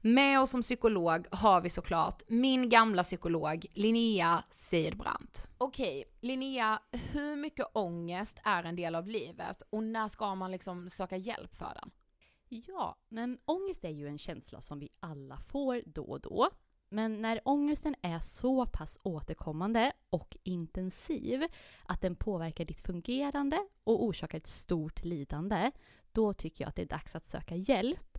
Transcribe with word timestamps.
Med 0.00 0.40
oss 0.40 0.50
som 0.50 0.62
psykolog 0.62 1.26
har 1.30 1.60
vi 1.60 1.70
såklart 1.70 2.22
min 2.28 2.68
gamla 2.68 3.02
psykolog 3.02 3.66
Linnea 3.74 4.44
Seidbrant. 4.50 5.48
Okej, 5.58 6.04
Linnea, 6.20 6.80
hur 7.12 7.36
mycket 7.36 7.66
ångest 7.72 8.38
är 8.44 8.64
en 8.64 8.76
del 8.76 8.94
av 8.94 9.08
livet 9.08 9.62
och 9.70 9.82
när 9.82 10.08
ska 10.08 10.34
man 10.34 10.50
liksom 10.50 10.90
söka 10.90 11.16
hjälp 11.16 11.54
för 11.54 11.72
den? 11.80 11.90
Ja, 12.48 12.96
men 13.08 13.38
ångest 13.44 13.84
är 13.84 13.90
ju 13.90 14.08
en 14.08 14.18
känsla 14.18 14.60
som 14.60 14.78
vi 14.78 14.88
alla 15.00 15.36
får 15.36 15.82
då 15.86 16.02
och 16.02 16.20
då. 16.20 16.50
Men 16.88 17.22
när 17.22 17.40
ångesten 17.44 17.94
är 18.02 18.18
så 18.18 18.66
pass 18.66 18.98
återkommande 19.02 19.92
och 20.10 20.36
intensiv 20.42 21.44
att 21.84 22.00
den 22.00 22.16
påverkar 22.16 22.64
ditt 22.64 22.80
fungerande 22.80 23.58
och 23.84 24.04
orsakar 24.04 24.38
ett 24.38 24.46
stort 24.46 25.04
lidande, 25.04 25.70
då 26.12 26.32
tycker 26.32 26.64
jag 26.64 26.68
att 26.68 26.76
det 26.76 26.82
är 26.82 26.86
dags 26.86 27.16
att 27.16 27.26
söka 27.26 27.54
hjälp. 27.56 28.18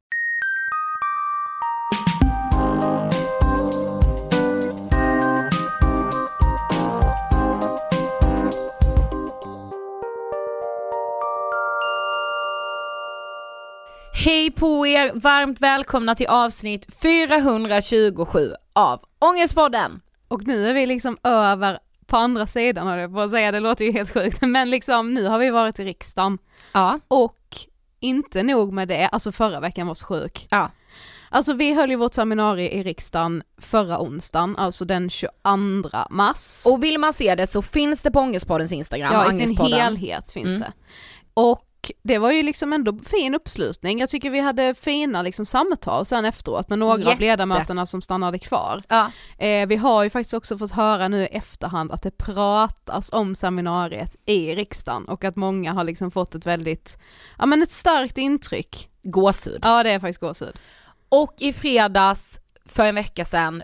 Hej 14.31 14.51
på 14.51 14.87
er! 14.87 15.11
Varmt 15.13 15.61
välkomna 15.61 16.15
till 16.15 16.27
avsnitt 16.27 16.95
427 17.01 18.53
av 18.73 19.01
Ångestpodden! 19.19 20.01
Och 20.27 20.47
nu 20.47 20.67
är 20.67 20.73
vi 20.73 20.85
liksom 20.85 21.17
över 21.23 21.79
på 22.05 22.17
andra 22.17 22.47
sidan 22.47 22.87
har 22.87 22.97
jag 22.97 23.13
på 23.13 23.21
att 23.21 23.31
säga, 23.31 23.51
det 23.51 23.59
låter 23.59 23.85
ju 23.85 23.91
helt 23.91 24.13
sjukt, 24.13 24.41
men 24.41 24.69
liksom 24.69 25.13
nu 25.13 25.27
har 25.27 25.39
vi 25.39 25.49
varit 25.49 25.79
i 25.79 25.83
riksdagen. 25.83 26.37
Ja. 26.73 26.99
Och 27.07 27.57
inte 27.99 28.43
nog 28.43 28.73
med 28.73 28.87
det, 28.87 29.07
alltså 29.07 29.31
förra 29.31 29.59
veckan 29.59 29.87
var 29.87 29.95
så 29.95 30.05
sjuk. 30.05 30.47
Ja. 30.49 30.71
Alltså 31.29 31.53
vi 31.53 31.73
höll 31.73 31.89
ju 31.89 31.95
vårt 31.95 32.13
seminarium 32.13 32.79
i 32.79 32.83
riksdagen 32.83 33.43
förra 33.61 34.01
onsdagen, 34.01 34.57
alltså 34.57 34.85
den 34.85 35.09
22 35.09 35.29
mars. 36.09 36.63
Och 36.67 36.83
vill 36.83 36.97
man 36.97 37.13
se 37.13 37.35
det 37.35 37.47
så 37.47 37.61
finns 37.61 38.01
det 38.01 38.11
på 38.11 38.19
Ångestpoddens 38.19 38.71
Instagram, 38.71 39.13
Ja 39.13 39.29
i 39.29 39.33
sin 39.33 39.57
helhet 39.57 40.31
finns 40.31 40.55
mm. 40.55 40.59
det. 40.59 40.73
Och 41.33 41.67
det 42.03 42.17
var 42.17 42.31
ju 42.31 42.43
liksom 42.43 42.73
ändå 42.73 42.97
fin 43.05 43.35
uppslutning, 43.35 43.99
jag 43.99 44.09
tycker 44.09 44.29
vi 44.29 44.39
hade 44.39 44.75
fina 44.75 45.21
liksom 45.21 45.45
samtal 45.45 46.05
sen 46.05 46.25
efteråt 46.25 46.69
med 46.69 46.79
några 46.79 46.97
Jätte. 46.97 47.11
av 47.11 47.19
ledamöterna 47.19 47.85
som 47.85 48.01
stannade 48.01 48.39
kvar. 48.39 48.81
Ja. 48.87 49.11
Eh, 49.37 49.67
vi 49.67 49.75
har 49.75 50.03
ju 50.03 50.09
faktiskt 50.09 50.33
också 50.33 50.57
fått 50.57 50.71
höra 50.71 51.07
nu 51.07 51.23
i 51.23 51.25
efterhand 51.25 51.91
att 51.91 52.03
det 52.03 52.17
pratas 52.17 53.09
om 53.13 53.35
seminariet 53.35 54.15
i 54.25 54.55
riksdagen 54.55 55.05
och 55.05 55.23
att 55.23 55.35
många 55.35 55.73
har 55.73 55.83
liksom 55.83 56.11
fått 56.11 56.35
ett 56.35 56.45
väldigt, 56.45 56.99
ja 57.37 57.45
men 57.45 57.61
ett 57.61 57.71
starkt 57.71 58.17
intryck. 58.17 58.89
Gåshud. 59.03 59.59
Ja 59.61 59.83
det 59.83 59.91
är 59.91 59.99
faktiskt 59.99 60.19
gåshud. 60.19 60.59
Och 61.09 61.35
i 61.39 61.53
fredags 61.53 62.39
för 62.65 62.85
en 62.85 62.95
vecka 62.95 63.25
sedan 63.25 63.63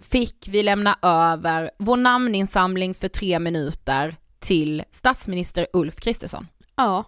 fick 0.00 0.48
vi 0.48 0.62
lämna 0.62 0.98
över 1.02 1.70
vår 1.78 1.96
namninsamling 1.96 2.94
för 2.94 3.08
tre 3.08 3.38
minuter 3.38 4.16
till 4.38 4.82
statsminister 4.90 5.66
Ulf 5.72 5.96
Kristersson. 5.96 6.46
Ja, 6.76 7.04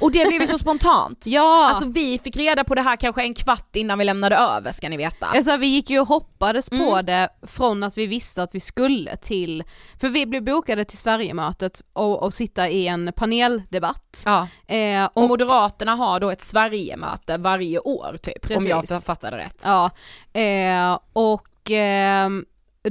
och 0.00 0.12
det 0.12 0.28
blev 0.28 0.40
ju 0.40 0.46
så 0.46 0.58
spontant. 0.58 1.26
Ja! 1.26 1.68
Alltså 1.68 1.88
vi 1.88 2.18
fick 2.18 2.36
reda 2.36 2.64
på 2.64 2.74
det 2.74 2.82
här 2.82 2.96
kanske 2.96 3.22
en 3.22 3.34
kvart 3.34 3.76
innan 3.76 3.98
vi 3.98 4.04
lämnade 4.04 4.36
över 4.36 4.72
ska 4.72 4.88
ni 4.88 4.96
veta. 4.96 5.26
Alltså 5.26 5.56
vi 5.56 5.66
gick 5.66 5.90
ju 5.90 6.00
och 6.00 6.08
hoppades 6.08 6.70
mm. 6.72 6.86
på 6.86 7.02
det 7.02 7.28
från 7.42 7.82
att 7.82 7.98
vi 7.98 8.06
visste 8.06 8.42
att 8.42 8.54
vi 8.54 8.60
skulle 8.60 9.16
till, 9.16 9.64
för 10.00 10.08
vi 10.08 10.26
blev 10.26 10.44
bokade 10.44 10.84
till 10.84 10.98
Sverigemötet 10.98 11.82
och, 11.92 12.22
och 12.22 12.34
sitta 12.34 12.68
i 12.68 12.86
en 12.86 13.12
paneldebatt. 13.16 14.22
Ja. 14.24 14.48
Eh, 14.66 15.04
och, 15.04 15.22
och, 15.22 15.28
Moderaterna 15.28 15.94
har 15.94 16.20
då 16.20 16.30
ett 16.30 16.44
Sverigemöte 16.44 17.36
varje 17.38 17.78
år 17.78 18.18
typ, 18.22 18.42
precis. 18.42 18.72
om 18.72 18.84
jag 18.88 19.04
fattade 19.04 19.36
rätt. 19.36 19.62
Ja, 19.64 19.90
eh, 20.32 20.98
och 21.12 21.70
eh, 21.70 22.28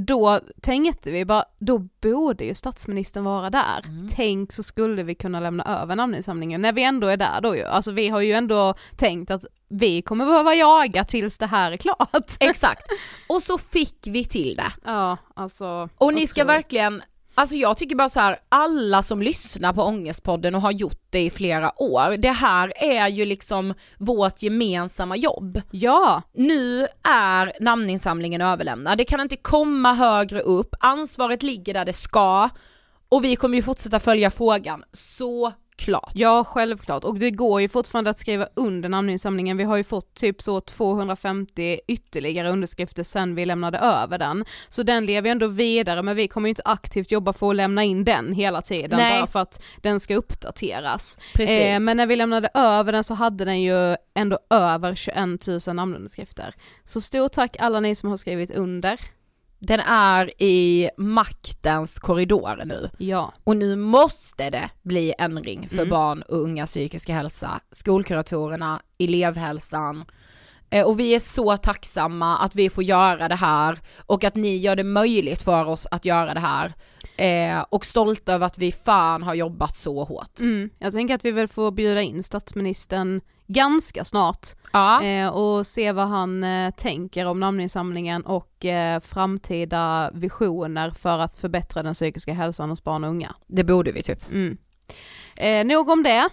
då 0.00 0.40
tänkte 0.62 1.10
vi 1.10 1.24
bara, 1.24 1.44
då 1.58 1.78
borde 1.78 2.44
ju 2.44 2.54
statsministern 2.54 3.24
vara 3.24 3.50
där. 3.50 3.82
Mm. 3.86 4.08
Tänk 4.08 4.52
så 4.52 4.62
skulle 4.62 5.02
vi 5.02 5.14
kunna 5.14 5.40
lämna 5.40 5.82
över 5.82 5.96
namninsamlingen 5.96 6.62
när 6.62 6.72
vi 6.72 6.84
ändå 6.84 7.06
är 7.06 7.16
där 7.16 7.40
då 7.40 7.56
ju. 7.56 7.64
Alltså 7.64 7.90
vi 7.90 8.08
har 8.08 8.20
ju 8.20 8.32
ändå 8.32 8.74
tänkt 8.96 9.30
att 9.30 9.44
vi 9.68 10.02
kommer 10.02 10.26
behöva 10.26 10.54
jaga 10.54 11.04
tills 11.04 11.38
det 11.38 11.46
här 11.46 11.72
är 11.72 11.76
klart. 11.76 12.36
Exakt. 12.40 12.86
Och 13.28 13.42
så 13.42 13.58
fick 13.58 13.98
vi 14.06 14.24
till 14.24 14.54
det. 14.56 14.72
Ja, 14.84 15.16
alltså. 15.34 15.88
Och 15.98 16.14
ni 16.14 16.26
ska 16.26 16.44
verkligen 16.44 17.02
Alltså 17.36 17.56
jag 17.56 17.76
tycker 17.76 17.96
bara 17.96 18.08
så 18.08 18.20
här, 18.20 18.38
alla 18.48 19.02
som 19.02 19.22
lyssnar 19.22 19.72
på 19.72 19.82
Ångestpodden 19.82 20.54
och 20.54 20.62
har 20.62 20.72
gjort 20.72 21.02
det 21.10 21.24
i 21.24 21.30
flera 21.30 21.82
år, 21.82 22.16
det 22.16 22.30
här 22.30 22.72
är 22.76 23.08
ju 23.08 23.24
liksom 23.24 23.74
vårt 23.98 24.42
gemensamma 24.42 25.16
jobb. 25.16 25.60
Ja! 25.70 26.22
Nu 26.34 26.86
är 27.08 27.62
namninsamlingen 27.62 28.40
överlämnad, 28.40 28.98
det 28.98 29.04
kan 29.04 29.20
inte 29.20 29.36
komma 29.36 29.94
högre 29.94 30.40
upp, 30.40 30.74
ansvaret 30.80 31.42
ligger 31.42 31.74
där 31.74 31.84
det 31.84 31.92
ska 31.92 32.48
och 33.08 33.24
vi 33.24 33.36
kommer 33.36 33.56
ju 33.56 33.62
fortsätta 33.62 34.00
följa 34.00 34.30
frågan 34.30 34.84
så 34.92 35.52
Klart. 35.76 36.12
Ja 36.14 36.44
självklart 36.44 37.04
och 37.04 37.18
det 37.18 37.30
går 37.30 37.60
ju 37.60 37.68
fortfarande 37.68 38.10
att 38.10 38.18
skriva 38.18 38.48
under 38.54 38.88
namninsamlingen, 38.88 39.56
vi 39.56 39.64
har 39.64 39.76
ju 39.76 39.84
fått 39.84 40.14
typ 40.14 40.42
så 40.42 40.60
250 40.60 41.80
ytterligare 41.88 42.50
underskrifter 42.50 43.02
sen 43.02 43.34
vi 43.34 43.46
lämnade 43.46 43.78
över 43.78 44.18
den. 44.18 44.44
Så 44.68 44.82
den 44.82 45.06
lever 45.06 45.28
ju 45.28 45.32
ändå 45.32 45.46
vidare 45.46 46.02
men 46.02 46.16
vi 46.16 46.28
kommer 46.28 46.48
ju 46.48 46.50
inte 46.50 46.62
aktivt 46.64 47.10
jobba 47.10 47.32
för 47.32 47.50
att 47.50 47.56
lämna 47.56 47.84
in 47.84 48.04
den 48.04 48.32
hela 48.32 48.62
tiden 48.62 48.98
Nej. 48.98 49.20
bara 49.20 49.26
för 49.26 49.40
att 49.40 49.62
den 49.82 50.00
ska 50.00 50.14
uppdateras. 50.14 51.18
Eh, 51.38 51.80
men 51.80 51.96
när 51.96 52.06
vi 52.06 52.16
lämnade 52.16 52.48
över 52.54 52.92
den 52.92 53.04
så 53.04 53.14
hade 53.14 53.44
den 53.44 53.62
ju 53.62 53.96
ändå 54.14 54.38
över 54.50 54.94
21 54.94 55.66
000 55.66 55.76
namnunderskrifter. 55.76 56.54
Så 56.84 57.00
stort 57.00 57.32
tack 57.32 57.56
alla 57.58 57.80
ni 57.80 57.94
som 57.94 58.08
har 58.08 58.16
skrivit 58.16 58.50
under. 58.50 59.00
Den 59.66 59.80
är 59.80 60.42
i 60.42 60.90
maktens 60.96 61.98
korridor 61.98 62.62
nu. 62.64 62.90
Ja. 62.98 63.32
Och 63.44 63.56
nu 63.56 63.76
måste 63.76 64.50
det 64.50 64.70
bli 64.82 65.14
ändring 65.18 65.68
för 65.68 65.76
Mm. 65.76 65.88
barn 65.88 66.22
och 66.22 66.36
unga 66.38 66.66
psykiska 66.66 67.14
hälsa. 67.14 67.60
Skolkuratorerna, 67.70 68.80
elevhälsan. 68.98 70.04
Eh, 70.70 70.84
Och 70.86 71.00
vi 71.00 71.14
är 71.14 71.18
så 71.18 71.56
tacksamma 71.56 72.38
att 72.38 72.54
vi 72.54 72.70
får 72.70 72.84
göra 72.84 73.28
det 73.28 73.34
här 73.34 73.78
och 74.06 74.24
att 74.24 74.34
ni 74.36 74.56
gör 74.56 74.76
det 74.76 74.84
möjligt 74.84 75.42
för 75.42 75.64
oss 75.64 75.86
att 75.90 76.04
göra 76.04 76.34
det 76.34 76.40
här. 76.40 76.72
Eh, 77.16 77.64
och 77.70 77.86
stolta 77.86 78.32
över 78.34 78.46
att 78.46 78.58
vi 78.58 78.72
fan 78.72 79.22
har 79.22 79.34
jobbat 79.34 79.76
så 79.76 80.04
hårt. 80.04 80.40
Mm. 80.40 80.70
Jag 80.78 80.92
tänker 80.92 81.14
att 81.14 81.24
vi 81.24 81.30
väl 81.30 81.48
får 81.48 81.70
bjuda 81.70 82.02
in 82.02 82.22
statsministern 82.22 83.20
ganska 83.46 84.04
snart 84.04 84.46
Ja. 84.74 85.02
eh, 85.02 85.28
och 85.28 85.66
se 85.66 85.92
vad 85.92 86.08
han 86.08 86.44
eh, 86.44 86.70
tänker 86.70 87.26
om 87.26 87.40
namninsamlingen 87.40 88.22
och 88.22 88.64
eh, 88.64 89.00
framtida 89.00 90.10
visioner 90.14 90.90
för 90.90 91.18
att 91.18 91.34
förbättra 91.34 91.82
den 91.82 91.94
psykiska 91.94 92.32
hälsan 92.32 92.70
hos 92.70 92.84
barn 92.84 93.04
och 93.04 93.10
unga. 93.10 93.34
Det 93.46 93.64
borde 93.64 93.92
vi 93.92 94.02
typ. 94.02 94.30
Mm. 94.30 94.56
Eh, 95.36 95.64
nog 95.66 95.88
om 95.90 96.02
det. 96.02 96.28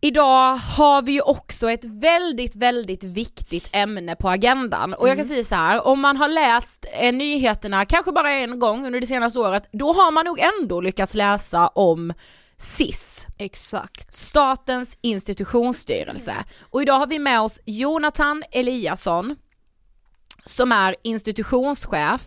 Idag 0.00 0.56
har 0.56 1.02
vi 1.02 1.12
ju 1.12 1.20
också 1.20 1.70
ett 1.70 1.84
väldigt, 1.84 2.56
väldigt 2.56 3.04
viktigt 3.04 3.68
ämne 3.72 4.16
på 4.16 4.28
agendan 4.28 4.94
och 4.94 5.08
jag 5.08 5.16
kan 5.16 5.24
Mm. 5.24 5.28
säga 5.28 5.44
så 5.44 5.54
här, 5.54 5.86
om 5.86 6.00
man 6.00 6.16
har 6.16 6.28
läst 6.28 6.86
eh, 7.00 7.12
nyheterna 7.12 7.84
kanske 7.84 8.12
bara 8.12 8.30
en 8.30 8.58
gång 8.58 8.86
under 8.86 9.00
det 9.00 9.06
senaste 9.06 9.38
året, 9.38 9.68
då 9.72 9.86
har 9.92 10.12
man 10.12 10.24
nog 10.24 10.38
ändå 10.60 10.80
lyckats 10.80 11.14
läsa 11.14 11.68
om 11.68 12.12
SIS, 12.58 13.26
Exakt. 13.38 14.14
Statens 14.14 14.98
institutionsstyrelse. 15.00 16.34
Och 16.70 16.82
idag 16.82 16.98
har 16.98 17.06
vi 17.06 17.18
med 17.18 17.40
oss 17.40 17.60
Jonathan 17.64 18.42
Eliasson 18.50 19.36
som 20.46 20.72
är 20.72 20.96
institutionschef 21.02 22.22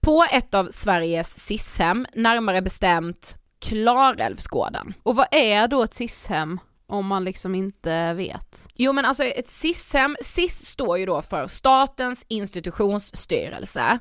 på 0.00 0.24
ett 0.32 0.54
av 0.54 0.68
Sveriges 0.70 1.46
SIS-hem, 1.46 2.06
närmare 2.14 2.62
bestämt 2.62 3.34
Klarälvsgården. 3.60 4.94
Och 5.02 5.16
vad 5.16 5.26
är 5.30 5.68
då 5.68 5.82
ett 5.82 5.94
SIS-hem 5.94 6.60
om 6.86 7.06
man 7.06 7.24
liksom 7.24 7.54
inte 7.54 8.12
vet? 8.12 8.68
Jo 8.74 8.92
men 8.92 9.04
alltså 9.04 9.24
ett 9.24 9.50
SIS-hem, 9.50 10.16
SIS 10.22 10.66
står 10.66 10.98
ju 10.98 11.06
då 11.06 11.22
för 11.22 11.46
Statens 11.46 12.24
institutionsstyrelse 12.28 13.98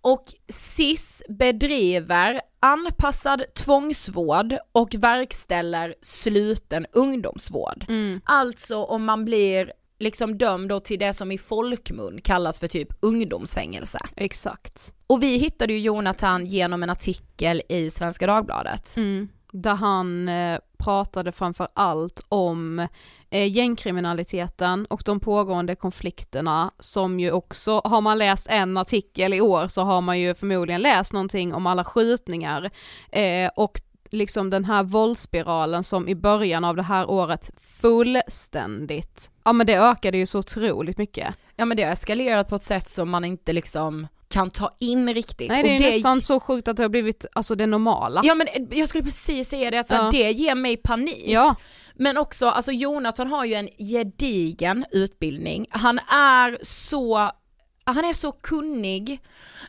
och 0.00 0.24
SIS 0.48 1.22
bedriver 1.28 2.40
anpassad 2.62 3.42
tvångsvård 3.54 4.56
och 4.72 4.94
verkställer 4.94 5.94
sluten 6.02 6.86
ungdomsvård. 6.92 7.84
Mm. 7.88 8.20
Alltså 8.24 8.76
om 8.76 9.04
man 9.04 9.24
blir 9.24 9.72
liksom 9.98 10.38
dömd 10.38 10.68
då 10.68 10.80
till 10.80 10.98
det 10.98 11.12
som 11.12 11.32
i 11.32 11.38
folkmun 11.38 12.20
kallas 12.20 12.60
för 12.60 12.68
typ 12.68 12.88
ungdomsfängelse. 13.00 13.98
Exakt. 14.16 14.94
Och 15.06 15.22
vi 15.22 15.36
hittade 15.36 15.72
ju 15.72 15.78
Jonathan 15.78 16.46
genom 16.46 16.82
en 16.82 16.90
artikel 16.90 17.62
i 17.68 17.90
Svenska 17.90 18.26
Dagbladet. 18.26 18.96
Mm. 18.96 19.28
Där 19.52 19.74
han 19.74 20.28
eh, 20.28 20.58
pratade 20.78 21.32
framför 21.32 21.68
allt 21.74 22.20
om 22.28 22.88
eh, 23.30 23.52
gängkriminaliteten 23.52 24.86
och 24.86 25.02
de 25.04 25.20
pågående 25.20 25.74
konflikterna 25.74 26.70
som 26.78 27.20
ju 27.20 27.32
också, 27.32 27.80
har 27.84 28.00
man 28.00 28.18
läst 28.18 28.46
en 28.50 28.76
artikel 28.76 29.34
i 29.34 29.40
år 29.40 29.68
så 29.68 29.82
har 29.82 30.00
man 30.00 30.20
ju 30.20 30.34
förmodligen 30.34 30.80
läst 30.80 31.12
någonting 31.12 31.54
om 31.54 31.66
alla 31.66 31.84
skjutningar 31.84 32.70
eh, 33.12 33.50
och 33.56 33.80
liksom 34.10 34.50
den 34.50 34.64
här 34.64 34.82
våldsspiralen 34.82 35.84
som 35.84 36.08
i 36.08 36.14
början 36.14 36.64
av 36.64 36.76
det 36.76 36.82
här 36.82 37.10
året 37.10 37.50
fullständigt, 37.56 39.30
ja 39.44 39.52
men 39.52 39.66
det 39.66 39.74
ökade 39.74 40.18
ju 40.18 40.26
så 40.26 40.38
otroligt 40.38 40.98
mycket. 40.98 41.34
Ja 41.56 41.64
men 41.64 41.76
det 41.76 41.82
har 41.82 41.92
eskalerat 41.92 42.48
på 42.48 42.56
ett 42.56 42.62
sätt 42.62 42.88
som 42.88 43.10
man 43.10 43.24
inte 43.24 43.52
liksom 43.52 44.06
kan 44.32 44.50
ta 44.50 44.76
in 44.78 45.14
riktigt. 45.14 45.48
Nej 45.48 45.62
det 45.62 45.68
är 45.68 45.74
och 45.74 45.80
nästan 45.94 46.22
så 46.22 46.40
sjukt 46.40 46.68
att 46.68 46.76
det 46.76 46.82
har 46.82 46.88
blivit, 46.88 47.26
alltså 47.32 47.54
det 47.54 47.66
normala. 47.66 48.20
Ja 48.24 48.34
men 48.34 48.46
eh, 48.48 48.78
jag 48.78 48.88
skulle 48.88 49.04
precis 49.04 49.48
säga 49.48 49.70
det, 49.70 49.78
att 49.78 49.88
så 49.88 49.94
här, 49.94 50.02
Ja. 50.04 50.10
det 50.10 50.30
ger 50.30 50.54
mig 50.54 50.76
panik. 50.76 51.24
Ja. 51.26 51.54
Men 51.94 52.18
också, 52.18 52.46
alltså 52.48 52.72
Jonathan 52.72 53.26
har 53.28 53.44
ju 53.44 53.54
en 53.54 53.68
gedigen 53.78 54.84
utbildning, 54.92 55.66
han 55.70 55.98
är 55.98 56.58
så 56.62 57.30
han 57.84 58.04
är 58.04 58.12
så 58.14 58.32
kunnig 58.32 59.20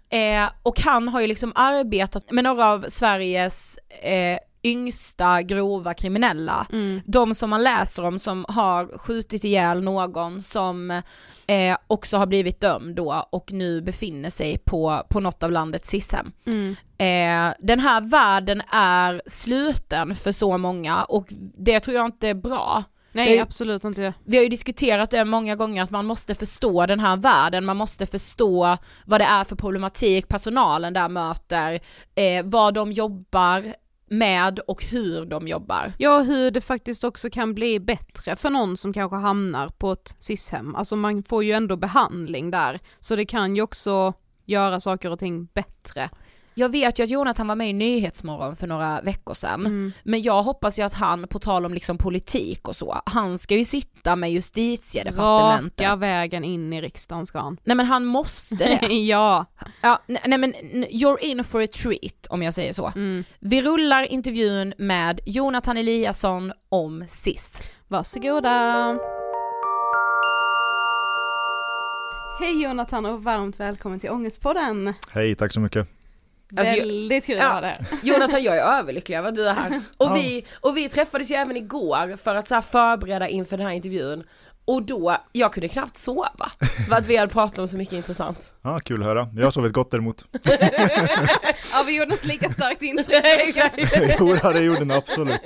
eh, 0.09 0.49
och 0.63 0.79
han 0.79 1.07
har 1.07 1.21
ju 1.21 1.27
liksom 1.27 1.51
arbetat 1.55 2.31
med 2.31 2.43
några 2.43 2.67
av 2.67 2.85
Sveriges 2.87 3.77
eh, 4.03 4.37
yngsta 4.63 5.41
grova 5.41 5.93
kriminella. 5.93 6.67
Mm. 6.71 7.01
De 7.05 7.35
som 7.35 7.49
man 7.49 7.63
läser 7.63 8.03
om 8.05 8.19
som 8.19 8.45
har 8.47 8.97
skjutit 8.97 9.43
ihjäl 9.43 9.81
någon 9.83 10.41
som 10.41 10.91
eh, 11.47 11.77
också 11.87 12.17
har 12.17 12.25
blivit 12.25 12.61
dömd 12.61 12.95
då 12.95 13.27
och 13.31 13.51
nu 13.51 13.81
befinner 13.81 14.29
sig 14.29 14.57
på, 14.57 15.03
på 15.09 15.19
något 15.19 15.43
av 15.43 15.51
landets 15.51 15.89
SIS-hem. 15.89 16.31
Mm. 16.45 16.75
Eh, 16.97 17.55
den 17.59 17.79
här 17.79 18.01
världen 18.01 18.61
är 18.71 19.21
sluten 19.25 20.15
för 20.15 20.31
så 20.31 20.57
många 20.57 21.03
och 21.03 21.27
det 21.57 21.79
tror 21.79 21.95
jag 21.97 22.05
inte 22.05 22.27
är 22.27 22.33
bra. 22.33 22.83
Nej 23.15 23.35
Det- 23.35 23.41
absolut 23.41 23.83
inte. 23.83 24.13
Vi 24.25 24.37
har 24.37 24.43
ju 24.43 24.49
diskuterat 24.49 25.11
det 25.11 25.25
många 25.25 25.55
gånger 25.55 25.83
att 25.83 25.89
man 25.89 26.05
måste 26.05 26.35
förstå 26.35 26.85
den 26.85 26.99
här 26.99 27.17
världen, 27.17 27.65
man 27.65 27.77
måste 27.77 28.05
förstå 28.05 28.77
vad 29.05 29.21
det 29.21 29.25
är 29.25 29.43
för 29.43 29.55
problematik 29.55 30.27
personalen 30.27 30.93
där 30.93 31.09
möter, 31.09 31.79
eh, 32.15 32.45
vad 32.45 32.73
de 32.73 32.91
jobbar 32.91 33.75
med 34.13 34.59
och 34.59 34.83
hur 34.83 35.25
de 35.25 35.47
jobbar. 35.47 35.93
Ja, 35.97 36.19
hur 36.19 36.51
det 36.51 36.61
faktiskt 36.61 37.03
också 37.03 37.29
kan 37.29 37.53
bli 37.53 37.79
bättre 37.79 38.35
för 38.35 38.49
någon 38.49 38.77
som 38.77 38.93
kanske 38.93 39.17
hamnar 39.17 39.69
på 39.69 39.91
ett 39.91 40.15
SIS-hem. 40.19 40.75
Alltså 40.75 40.95
man 40.95 41.23
får 41.23 41.43
ju 41.43 41.51
ändå 41.51 41.75
behandling 41.75 42.51
där, 42.51 42.79
så 42.99 43.15
det 43.15 43.25
kan 43.25 43.55
ju 43.55 43.61
också 43.61 44.13
göra 44.45 44.79
saker 44.79 45.11
och 45.11 45.19
ting 45.19 45.45
bättre. 45.45 46.09
Jag 46.55 46.69
vet 46.69 46.99
ju 46.99 47.03
att 47.03 47.09
Jonathan 47.09 47.47
var 47.47 47.55
med 47.55 47.69
i 47.69 47.73
Nyhetsmorgon 47.73 48.55
för 48.55 48.67
några 48.67 49.01
veckor 49.01 49.33
sedan, 49.33 49.53
Mm. 49.65 49.91
men 50.03 50.21
jag 50.21 50.43
hoppas 50.43 50.79
ju 50.79 50.83
att 50.83 50.93
han, 50.93 51.27
på 51.27 51.39
tal 51.39 51.65
om 51.65 51.73
liksom 51.73 51.97
politik 51.97 52.67
och 52.67 52.75
så, 52.75 53.01
han 53.05 53.37
ska 53.39 53.55
ju 53.55 53.65
sitta 53.65 54.15
med 54.15 54.31
justitiedepartementet. 54.31 55.81
Raka 55.85 55.95
vägen 55.95 56.43
in 56.43 56.73
i 56.73 56.81
riksdagen 56.81 57.25
ska 57.25 57.39
han. 57.39 57.57
Nej 57.63 57.77
men 57.77 57.85
han 57.85 58.05
måste 58.05 58.55
det. 58.55 58.79
ja. 58.95 59.45
Ja, 59.81 59.99
nej, 60.07 60.21
nej 60.25 60.37
men 60.37 60.53
you're 60.85 61.17
in 61.21 61.43
for 61.43 61.63
a 61.63 61.67
treat 61.67 62.27
om 62.29 62.43
jag 62.43 62.53
säger 62.53 62.73
så. 62.73 62.87
Mm. 62.95 63.23
Vi 63.39 63.61
rullar 63.61 64.03
intervjun 64.11 64.73
med 64.77 65.19
Jonathan 65.25 65.77
Eliasson 65.77 66.51
om 66.69 67.05
SIS. 67.07 67.61
Varsågoda. 67.87 68.97
Hej 72.39 72.63
Jonathan 72.63 73.05
och 73.05 73.23
varmt 73.23 73.59
välkommen 73.59 73.99
till 73.99 74.09
Ångestpodden. 74.09 74.93
Hej, 75.11 75.35
tack 75.35 75.53
så 75.53 75.59
mycket. 75.59 75.87
Alltså, 76.57 76.73
jag- 76.75 76.85
Väldigt 76.85 77.25
kul 77.25 77.37
ja. 77.37 77.45
att 77.47 77.53
ha 77.53 77.61
det. 77.61 77.75
Jonathan 78.03 78.43
jag 78.43 78.57
är 78.57 78.61
överlycklig 78.79 79.17
över 79.17 79.29
att 79.29 79.35
du 79.35 79.47
är 79.47 79.53
här. 79.53 79.81
Och, 79.97 80.05
Ja. 80.07 80.13
vi, 80.13 80.45
och 80.61 80.77
vi 80.77 80.89
träffades 80.89 81.31
ju 81.31 81.35
även 81.35 81.57
igår 81.57 82.17
för 82.17 82.35
att 82.35 82.47
så 82.47 82.55
här 82.55 82.61
förbereda 82.61 83.27
inför 83.27 83.57
den 83.57 83.65
här 83.67 83.73
intervjun. 83.73 84.23
Och 84.65 84.83
då, 84.83 85.17
jag 85.31 85.53
kunde 85.53 85.67
knappt 85.67 85.97
sova 85.97 86.29
för 86.89 86.95
att 86.95 87.07
vi 87.07 87.17
hade 87.17 87.31
pratat 87.33 87.59
om 87.59 87.67
så 87.67 87.77
mycket 87.77 87.93
intressant. 87.93 88.53
Ja, 88.61 88.79
kul 88.79 89.01
att 89.01 89.07
höra. 89.07 89.29
Jag 89.35 89.43
har 89.43 89.51
sovit 89.51 89.73
gott 89.73 89.91
däremot. 89.91 90.25
Ja 91.73 91.83
vi 91.87 91.95
gjorde 91.97 92.13
ett 92.13 92.25
lika 92.25 92.49
starkt 92.49 92.81
intryck. 92.81 93.23
jo, 94.19 94.37
ja, 94.43 94.51
det 94.53 94.61
gjorde 94.61 94.85
ni 94.85 94.93
absolut. 94.93 95.39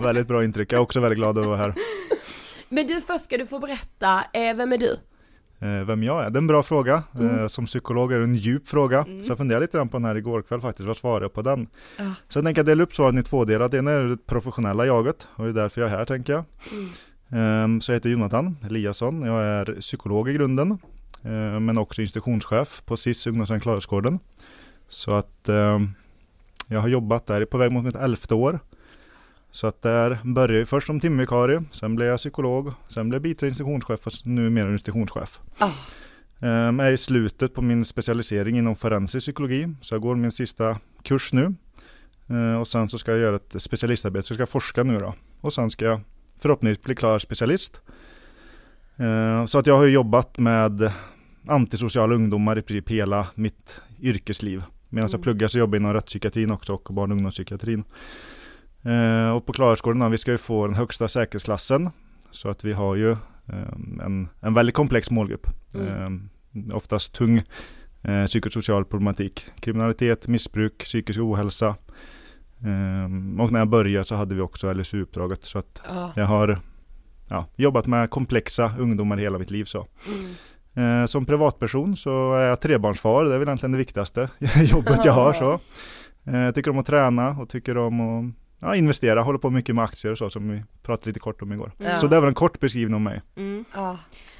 Väldigt 0.00 0.26
bra 0.26 0.44
intryck. 0.44 0.72
Jag 0.72 0.78
är 0.78 0.82
också 0.82 1.00
väldigt 1.00 1.18
glad 1.18 1.38
över 1.38 1.52
att 1.52 1.58
vara 1.58 1.68
här. 1.68 1.74
Men 2.68 2.86
du 2.86 3.00
först 3.00 3.24
ska 3.24 3.38
du 3.38 3.46
få 3.46 3.58
berätta, 3.58 4.24
eh, 4.32 4.54
vem 4.56 4.72
är 4.72 4.78
du? 4.78 4.96
Eh, 5.64 5.84
vem 5.84 6.02
jag 6.02 6.24
är? 6.24 6.30
Det 6.30 6.36
är 6.36 6.40
en 6.40 6.46
bra 6.46 6.62
fråga. 6.62 7.02
Eh, 7.20 7.46
som 7.46 7.66
psykolog 7.66 8.12
är 8.12 8.18
det 8.18 8.24
en 8.24 8.34
djup 8.36 8.68
fråga. 8.68 9.04
Så 9.04 9.30
jag 9.30 9.38
funderade 9.38 9.64
lite 9.64 9.78
grann 9.78 9.88
på 9.88 9.96
den 9.96 10.04
här 10.04 10.14
igår 10.16 10.42
kväll 10.42 10.60
faktiskt. 10.60 10.86
Vad 10.86 10.96
svarar 10.96 11.20
jag 11.22 11.32
på 11.32 11.42
den? 11.42 11.66
Ja. 11.98 12.04
Så 12.28 12.38
jag 12.38 12.44
tänker 12.44 12.62
dela 12.64 12.82
upp 12.82 12.94
svaret 12.94 13.16
i 13.16 13.22
två 13.22 13.44
delar. 13.44 13.68
Det 13.68 13.76
ena 13.78 13.90
är 13.90 14.00
det 14.04 14.26
professionella 14.26 14.86
jaget 14.86 15.28
och 15.36 15.44
det 15.44 15.50
är 15.50 15.54
därför 15.54 15.80
jag 15.80 15.90
är 15.90 15.96
här 15.96 16.04
tänker 16.04 16.32
jag. 16.32 16.44
Ehm, 17.30 17.80
Så 17.80 17.92
jag 17.92 17.96
heter 17.96 18.10
Jonathan 18.10 18.56
Eliasson. 18.66 19.22
Jag 19.22 19.42
är 19.44 19.64
psykolog 19.80 20.28
i 20.28 20.32
grunden. 20.32 20.78
eh, 21.22 21.60
Men 21.60 21.78
också 21.78 22.00
institutionschef 22.02 22.82
på 22.86 22.96
SIS 22.96 23.26
ungdomshem 23.26 23.60
Klarälvsgården. 23.60 24.18
Så 24.88 25.12
att 25.12 25.48
ehm, 25.48 25.88
jag 26.68 26.80
har 26.80 26.88
jobbat 26.88 27.26
där 27.26 27.44
på 27.44 27.58
väg 27.58 27.72
mot 27.72 27.84
mitt 27.84 27.96
elfte 27.96 28.34
år. 28.34 28.58
Så 29.54 29.66
att 29.66 29.82
där 29.82 30.18
började 30.24 30.58
jag 30.58 30.68
först 30.68 30.86
som 30.86 31.00
timvikarie, 31.00 31.62
sen 31.70 31.94
blev 31.96 32.08
jag 32.08 32.18
psykolog, 32.18 32.72
sen 32.88 33.08
blev 33.08 33.16
jag 33.16 33.22
biträdande 33.22 33.50
institutionschef 33.50 34.06
och 34.06 34.12
nu 34.24 34.50
mer 34.50 34.68
institutionschef. 34.72 35.40
Ah. 35.58 35.70
Ehm, 36.40 36.78
Jag 36.78 36.88
är 36.88 36.92
i 36.92 36.96
slutet 36.96 37.54
på 37.54 37.62
min 37.62 37.84
specialisering 37.84 38.58
inom 38.58 38.76
forensisk 38.76 39.24
psykologi, 39.24 39.68
så 39.80 39.94
jag 39.94 40.02
går 40.02 40.14
min 40.14 40.32
sista 40.32 40.78
kurs 41.02 41.32
nu. 41.32 41.54
Ehm, 42.28 42.56
Och 42.56 42.68
sen 42.68 42.88
så 42.88 42.98
ska 42.98 43.10
jag 43.10 43.20
göra 43.20 43.36
ett 43.36 43.54
specialistarbete, 43.62 44.26
så 44.26 44.32
jag 44.34 44.36
ska 44.48 44.52
forska 44.52 44.82
nu 44.82 44.98
då. 44.98 45.14
Och 45.40 45.52
sen 45.52 45.70
ska 45.70 45.84
jag 45.84 46.00
förhoppningsvis 46.40 46.84
bli 46.84 46.94
klar 46.94 47.18
specialist. 47.18 47.80
Ehm, 48.96 49.46
Så 49.48 49.58
att 49.58 49.66
jag 49.66 49.76
har 49.76 49.86
jobbat 49.86 50.38
med 50.38 50.92
antisociala 51.46 52.14
ungdomar 52.14 52.58
i 52.58 52.62
princip 52.62 52.90
hela 52.90 53.26
mitt 53.34 53.80
yrkesliv. 54.00 54.62
Medan 54.88 55.08
jag 55.10 55.14
Mm. 55.14 55.22
pluggar 55.22 55.48
så 55.48 55.58
jobbar 55.58 55.76
jag 55.76 55.80
inom 55.82 55.92
rättspsykiatrin 55.92 56.50
också 56.52 56.72
och 56.74 56.94
barn 56.94 57.10
och 57.10 57.16
ungdomspsykiatrin. 57.16 57.84
Eh, 58.84 59.30
och 59.36 59.46
på 59.46 59.52
Klarälvsgården, 59.52 60.00
då, 60.00 60.08
vi 60.08 60.18
ska 60.18 60.30
ju 60.30 60.38
få 60.38 60.66
den 60.66 60.76
högsta 60.76 61.08
säkerhetsklassen. 61.08 61.90
Så 62.30 62.48
att 62.48 62.64
vi 62.64 62.72
har 62.72 62.94
ju 62.94 63.10
eh, 63.10 63.72
en, 64.04 64.28
en 64.40 64.54
väldigt 64.54 64.74
komplex 64.74 65.10
målgrupp. 65.10 65.46
Mm. 65.74 66.30
Eh, 66.70 66.76
oftast 66.76 67.14
tung 67.14 67.42
eh, 68.02 68.24
psykosocial 68.26 68.84
problematik. 68.84 69.46
Kriminalitet, 69.60 70.28
missbruk, 70.28 70.78
psykisk 70.78 71.20
ohälsa. 71.20 71.66
Eh, 72.60 73.40
och 73.44 73.52
när 73.52 73.58
jag 73.58 73.68
började 73.68 74.04
så 74.04 74.14
hade 74.14 74.34
vi 74.34 74.40
också 74.40 74.72
LSU-uppdraget. 74.72 75.44
Så 75.44 75.58
att 75.58 75.82
Ja. 75.88 76.12
jag 76.16 76.24
har 76.24 76.58
ja, 77.28 77.46
jobbat 77.56 77.86
med 77.86 78.10
komplexa 78.10 78.72
ungdomar 78.78 79.16
hela 79.16 79.38
mitt 79.38 79.50
liv. 79.50 79.64
Så. 79.64 79.86
Mm. 80.08 81.02
Eh, 81.02 81.06
som 81.06 81.26
privatperson 81.26 81.96
så 81.96 82.32
är 82.34 82.46
jag 82.46 82.60
trebarnsfar. 82.60 83.24
Det 83.24 83.34
är 83.34 83.38
väl 83.38 83.48
egentligen 83.48 83.72
det 83.72 83.78
viktigaste 83.78 84.28
jobbet 84.64 85.04
jag 85.04 85.12
har. 85.12 85.32
Så. 85.32 85.60
Eh, 86.30 86.50
tycker 86.50 86.70
om 86.70 86.78
att 86.78 86.86
träna 86.86 87.30
och 87.30 87.48
tycker 87.48 87.78
om 87.78 88.00
att 88.00 88.34
ja, 88.64 88.76
investera. 88.76 89.22
Håller 89.22 89.38
på 89.38 89.50
mycket 89.50 89.74
med 89.74 89.84
aktier 89.84 90.12
och 90.12 90.18
så 90.18 90.30
som 90.30 90.50
vi 90.50 90.62
pratade 90.82 91.10
lite 91.10 91.20
kort 91.20 91.42
om 91.42 91.52
igår. 91.52 91.72
Ja. 91.78 92.00
Så 92.00 92.06
det 92.06 92.20
var 92.20 92.28
en 92.28 92.34
kort 92.34 92.60
beskrivning 92.60 92.94
om 92.94 93.02
mig. 93.02 93.22
Mm. 93.36 93.64
Ja. 93.74 93.98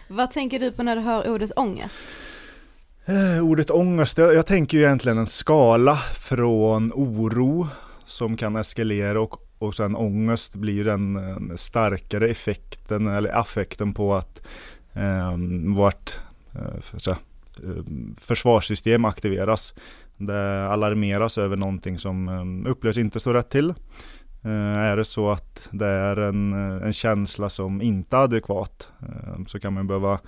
Vad 0.09 0.31
tänker 0.31 0.61
du 0.61 0.73
på 0.73 0.83
när 0.83 0.97
du 0.97 1.03
hör 1.03 1.31
ordet 1.31 1.53
ångest? 1.57 2.03
Eh, 3.05 3.45
ordet 3.45 3.71
ångest, 3.71 4.19
jag, 4.19 4.35
jag 4.35 4.47
tänker 4.47 4.79
ju 4.79 4.85
egentligen 4.85 5.19
en 5.19 5.27
skala 5.27 5.97
från 5.97 6.93
oro 6.95 7.69
som 8.05 8.37
kan 8.37 8.57
eskalera 8.57 9.21
och, 9.21 9.49
och 9.59 9.75
sen 9.75 9.97
ångest 9.97 10.55
blir 10.55 10.85
den 10.85 11.19
starkare 11.57 12.29
effekten 12.29 13.07
eller 13.07 13.31
affekten 13.31 13.93
på 13.95 14.15
att 14.15 14.47
eh, 14.93 15.37
vårt 15.75 16.19
eh, 16.55 16.81
för, 16.81 16.99
så, 16.99 17.11
eh, 17.11 17.17
försvarssystem 18.21 19.05
aktiveras. 19.05 19.75
Det 20.17 20.67
alarmeras 20.67 21.39
över 21.39 21.57
någonting 21.57 21.99
som 21.99 22.29
eh, 22.29 22.71
upplevs 22.71 22.99
inte 22.99 23.21
så 23.21 23.33
rätt 23.33 23.51
till. 23.51 23.71
Eh, 24.43 24.79
är 24.79 24.97
det 24.97 25.05
så 25.05 25.31
att 25.31 25.69
det 25.73 25.87
är 25.87 26.17
en, 26.17 26.53
eh, 26.53 26.87
en 26.87 26.93
känsla 26.93 27.51
som 27.51 27.83
inte 27.83 28.17
är 28.17 28.21
adekvat 28.21 28.89
så 29.47 29.61
kan 29.61 29.73
man 29.73 29.87
behöva 29.87 30.19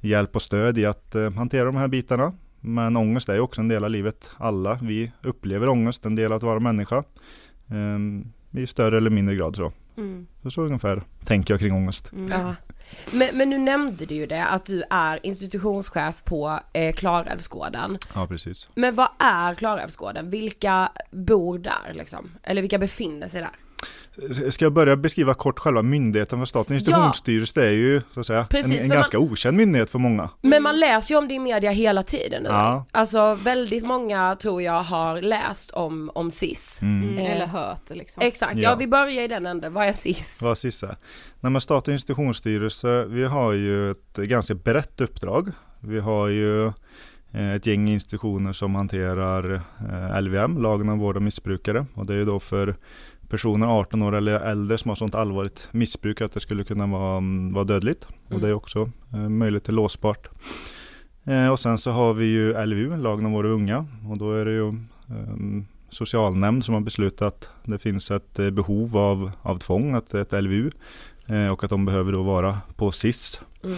hjälp 0.00 0.36
och 0.36 0.42
stöd 0.42 0.78
i 0.78 0.86
att 0.86 1.14
hantera 1.36 1.64
de 1.64 1.76
här 1.76 1.88
bitarna. 1.88 2.32
Men 2.60 2.96
ångest 2.96 3.28
är 3.28 3.34
ju 3.34 3.40
också 3.40 3.60
en 3.60 3.68
del 3.68 3.84
av 3.84 3.90
livet. 3.90 4.30
Alla 4.36 4.78
vi 4.82 5.12
upplever 5.22 5.68
ångest, 5.68 6.06
en 6.06 6.14
del 6.14 6.32
av 6.32 6.36
att 6.36 6.42
vara 6.42 6.60
människa. 6.60 7.04
I 8.50 8.66
större 8.66 8.96
eller 8.96 9.10
mindre 9.10 9.34
grad 9.34 9.56
så. 9.56 9.72
Mm. 9.96 10.26
Så, 10.42 10.50
så 10.50 10.62
ungefär 10.62 11.02
tänker 11.24 11.54
jag 11.54 11.60
kring 11.60 11.72
ångest. 11.72 12.12
Mm. 12.12 12.30
Ja. 12.30 12.54
Men, 13.12 13.36
men 13.36 13.50
nu 13.50 13.58
nämnde 13.58 14.06
du 14.06 14.14
ju 14.14 14.26
det 14.26 14.44
att 14.44 14.66
du 14.66 14.84
är 14.90 15.26
institutionschef 15.26 16.24
på 16.24 16.60
eh, 16.72 16.94
Klarälvsgården. 16.94 17.98
Ja, 18.14 18.26
precis. 18.26 18.68
Men 18.74 18.94
vad 18.94 19.08
är 19.18 19.54
Klarälvsgården? 19.54 20.30
Vilka 20.30 20.92
bor 21.10 21.58
där 21.58 21.92
liksom? 21.92 22.30
Eller 22.42 22.62
vilka 22.62 22.78
befinner 22.78 23.28
sig 23.28 23.40
där? 23.40 23.50
Ska 24.50 24.64
jag 24.64 24.72
börja 24.72 24.96
beskriva 24.96 25.34
kort 25.34 25.58
själva 25.58 25.82
myndigheten 25.82 26.38
för 26.38 26.46
Statens 26.46 26.82
institutionsstyrelse? 26.82 27.60
Det 27.60 27.66
är 27.66 27.70
ju 27.70 28.02
så 28.14 28.20
att 28.20 28.26
säga 28.26 28.46
Precis, 28.50 28.66
en, 28.66 28.72
en 28.72 28.80
för 28.80 28.88
man- 28.88 28.96
ganska 28.96 29.18
okänd 29.18 29.56
myndighet 29.56 29.90
för 29.90 29.98
många. 29.98 30.30
Men 30.40 30.62
man 30.62 30.80
läser 30.80 31.14
ju 31.14 31.18
om 31.18 31.28
det 31.28 31.34
i 31.34 31.38
media 31.38 31.70
hela 31.70 32.02
tiden 32.02 32.42
nu. 32.42 32.48
Ja. 32.48 32.86
Alltså 32.92 33.34
väldigt 33.34 33.86
många 33.86 34.36
tror 34.36 34.62
jag 34.62 34.82
har 34.82 35.22
läst 35.22 35.70
om, 35.70 36.10
om 36.14 36.30
SIS. 36.30 36.78
Mm. 36.82 37.08
Mm. 37.08 37.18
Eh. 37.18 37.30
Eller 37.36 37.46
hört 37.46 37.90
liksom. 37.90 38.22
Exakt, 38.26 38.56
ja. 38.56 38.62
Ja. 38.62 38.76
vi 38.76 38.86
börjar 38.86 39.22
i 39.22 39.28
den 39.28 39.46
änden. 39.46 39.72
Vad 39.72 39.86
är 39.86 39.92
SIS? 39.92 40.42
Vad 40.42 40.58
sista? 40.58 40.86
Nej 41.40 41.52
men 41.52 41.60
Statens 41.60 41.92
institutionsstyrelse, 41.92 43.04
vi 43.04 43.24
har 43.24 43.52
ju 43.52 43.90
ett 43.90 44.16
ganska 44.16 44.54
brett 44.54 45.00
uppdrag. 45.00 45.50
Vi 45.80 46.00
har 46.00 46.28
ju 46.28 46.66
eh, 47.32 47.52
ett 47.54 47.66
gäng 47.66 47.88
institutioner 47.88 48.52
som 48.52 48.74
hanterar 48.74 49.54
eh, 49.54 50.20
LVM, 50.20 50.62
lagen 50.62 50.88
om 50.88 50.98
vård 50.98 51.16
av 51.16 51.22
missbrukare. 51.22 51.86
Och 51.94 52.06
det 52.06 52.12
är 52.12 52.16
ju 52.16 52.24
då 52.24 52.40
för 52.40 52.76
personer 53.34 53.66
18 53.66 54.02
år 54.02 54.14
eller 54.14 54.40
äldre 54.40 54.78
som 54.78 54.88
har 54.88 54.96
sånt 54.96 55.14
allvarligt 55.14 55.68
missbruk 55.72 56.20
att 56.20 56.32
det 56.32 56.40
skulle 56.40 56.64
kunna 56.64 56.86
vara, 56.86 57.16
mm, 57.16 57.52
vara 57.54 57.64
dödligt. 57.64 58.06
Och 58.28 58.40
det 58.40 58.48
är 58.48 58.52
också 58.52 58.90
eh, 59.12 59.28
möjligt 59.28 59.64
till 59.64 59.74
låsbart. 59.74 60.28
Eh, 61.24 61.48
och 61.48 61.60
sen 61.60 61.78
så 61.78 61.90
har 61.90 62.14
vi 62.14 62.24
ju 62.24 62.66
LVU, 62.66 62.96
lagen 62.96 63.26
om 63.26 63.32
våra 63.32 63.48
unga. 63.48 63.86
Och 64.10 64.18
då 64.18 64.32
är 64.32 64.44
det 64.44 64.50
ju 64.52 64.68
eh, 64.68 65.64
socialnämnd 65.90 66.64
som 66.64 66.74
har 66.74 66.80
beslutat 66.80 67.22
att 67.22 67.50
det 67.64 67.78
finns 67.78 68.10
ett 68.10 68.38
eh, 68.38 68.50
behov 68.50 68.96
av, 68.96 69.30
av 69.42 69.58
tvång, 69.58 69.94
att 69.94 70.14
ett 70.14 70.32
LVU. 70.32 70.70
Eh, 71.26 71.48
och 71.48 71.64
att 71.64 71.70
de 71.70 71.84
behöver 71.84 72.12
då 72.12 72.22
vara 72.22 72.58
på 72.76 72.92
SIS. 72.92 73.40
Mm. 73.64 73.76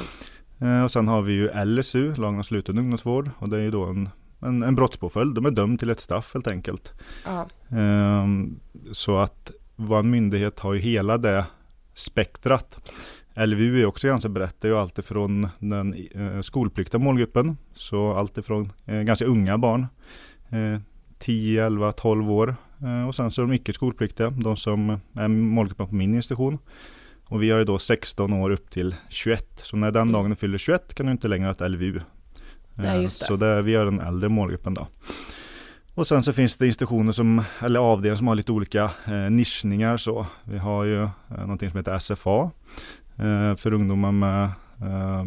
Eh, 0.58 0.84
och 0.84 0.90
sen 0.90 1.08
har 1.08 1.22
vi 1.22 1.32
ju 1.32 1.64
LSU, 1.64 2.14
lagen 2.14 2.36
om 2.36 2.44
sluten 2.44 2.78
ungdomsvård. 2.78 3.30
Och 3.38 3.48
det 3.48 3.56
är 3.56 3.62
ju 3.62 3.70
då 3.70 3.84
en, 3.84 4.08
en, 4.46 4.62
en 4.62 4.74
brottspåföljd. 4.74 5.34
De 5.34 5.46
är 5.46 5.50
dömd 5.50 5.78
till 5.78 5.90
ett 5.90 6.00
straff 6.00 6.34
helt 6.34 6.46
enkelt. 6.46 6.92
Ehm, 7.70 8.60
så 8.92 9.18
att 9.18 9.50
vår 9.76 10.02
myndighet 10.02 10.60
har 10.60 10.74
ju 10.74 10.80
hela 10.80 11.18
det 11.18 11.44
spektrat. 11.94 12.78
LVU 13.36 13.82
är 13.82 13.86
också 13.86 14.06
ganska 14.06 14.28
brett. 14.28 14.60
Det 14.60 14.68
är 14.68 14.72
ju 14.72 14.78
alltifrån 14.78 15.48
den 15.58 15.94
eh, 16.14 16.40
skolpliktiga 16.40 16.98
målgruppen. 16.98 17.56
Så 17.74 18.12
alltifrån 18.12 18.72
eh, 18.84 19.02
ganska 19.02 19.24
unga 19.24 19.58
barn. 19.58 19.86
Eh, 20.48 20.80
10, 21.18 21.66
11, 21.66 21.92
12 21.92 22.30
år. 22.30 22.56
Eh, 22.82 23.08
och 23.08 23.14
sen 23.14 23.30
så 23.30 23.40
de 23.40 23.52
icke 23.52 23.72
skolpliktiga. 23.72 24.30
De 24.30 24.56
som 24.56 25.00
är 25.12 25.28
målgruppen 25.28 25.86
på 25.86 25.94
min 25.94 26.14
institution. 26.14 26.58
Och 27.28 27.42
vi 27.42 27.50
har 27.50 27.58
ju 27.58 27.64
då 27.64 27.78
16 27.78 28.32
år 28.32 28.50
upp 28.50 28.70
till 28.70 28.94
21. 29.08 29.60
Så 29.62 29.76
när 29.76 29.90
den 29.90 30.12
dagen 30.12 30.30
du 30.30 30.36
fyller 30.36 30.58
21 30.58 30.94
kan 30.94 31.06
du 31.06 31.12
inte 31.12 31.28
längre 31.28 31.46
ha 31.46 31.52
ett 31.52 31.70
LVU. 31.70 32.00
Nej, 32.76 33.02
just 33.02 33.20
det. 33.20 33.26
Så 33.26 33.36
det, 33.36 33.62
vi 33.62 33.74
har 33.74 33.84
den 33.84 34.00
äldre 34.00 34.28
målgruppen 34.28 34.74
då. 34.74 34.86
Och 35.94 36.06
sen 36.06 36.22
så 36.22 36.32
finns 36.32 36.56
det 36.56 36.66
institutioner 36.66 37.12
som, 37.12 37.42
eller 37.60 37.80
avdelningar 37.80 38.16
som 38.16 38.26
har 38.26 38.34
lite 38.34 38.52
olika 38.52 38.90
eh, 39.04 39.30
nischningar 39.30 39.96
så. 39.96 40.26
Vi 40.44 40.58
har 40.58 40.84
ju 40.84 41.02
eh, 41.02 41.10
någonting 41.28 41.70
som 41.70 41.78
heter 41.78 41.98
SFA 41.98 42.50
eh, 43.16 43.54
för 43.54 43.72
ungdomar 43.72 44.12
med, 44.12 44.44
eh, 44.82 45.24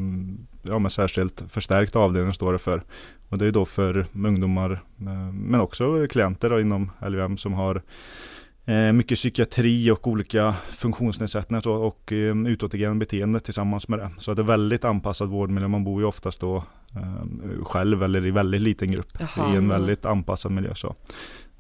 ja, 0.62 0.80
med 0.80 0.92
särskilt 0.92 1.44
förstärkt 1.50 1.96
avdelning 1.96 2.34
står 2.34 2.54
det 2.54 2.60
för. 2.60 2.82
Och 3.30 3.38
det 3.38 3.46
är 3.46 3.52
då 3.52 3.66
för 3.66 4.06
ungdomar 4.14 4.72
eh, 5.00 5.32
men 5.34 5.62
också 5.62 6.08
klienter 6.08 6.60
inom 6.60 6.92
LVM 7.08 7.38
som 7.38 7.54
har 7.54 7.82
mycket 8.94 9.16
psykiatri 9.16 9.92
och 9.92 10.08
olika 10.08 10.56
funktionsnedsättningar 10.70 11.62
så, 11.62 11.74
och 11.74 12.12
eh, 12.12 12.38
utåtagerande 12.48 13.00
beteende 13.00 13.40
tillsammans 13.40 13.88
med 13.88 14.00
det. 14.00 14.10
Så 14.18 14.34
det 14.34 14.42
är 14.42 14.44
väldigt 14.44 14.86
anpassad 14.86 15.30
vårdmiljö. 15.30 15.68
Man 15.68 15.84
bor 15.84 16.02
ju 16.02 16.08
oftast 16.08 16.42
då 16.42 16.64
eh, 16.96 17.64
själv 17.64 18.04
eller 18.04 18.26
i 18.26 18.32
väldigt 18.32 18.62
liten 18.62 18.92
grupp 18.92 19.18
Jaha. 19.20 19.54
i 19.54 19.58
en 19.58 19.70
väldigt 19.70 20.06
anpassad 20.06 20.52
miljö. 20.52 20.76
Så. 20.76 20.96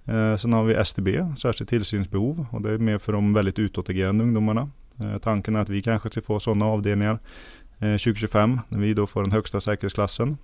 Eh, 0.06 0.36
sen 0.36 0.54
har 0.54 0.64
vi 0.64 0.86
STB, 0.86 1.08
särskilt 1.38 1.70
tillsynsbehov 1.70 2.46
och 2.52 2.62
det 2.62 2.72
är 2.72 2.78
mer 2.78 2.98
för 2.98 3.14
de 3.14 3.34
väldigt 3.34 3.60
utåtagerande 3.60 4.24
ungdomarna. 4.24 4.70
Eh, 5.00 5.18
tanken 5.18 5.56
är 5.56 5.60
att 5.60 5.70
vi 5.70 5.82
kanske 5.82 6.10
ska 6.10 6.22
få 6.22 6.40
sådana 6.40 6.66
avdelningar 6.66 7.20
eh, 7.80 7.92
2025 7.92 8.60
när 8.70 8.80
vi 8.80 8.94
då 8.94 9.08
får 9.08 9.24
den 9.24 9.32
högsta 9.32 9.62
säkerhetsklassen. 9.62 10.38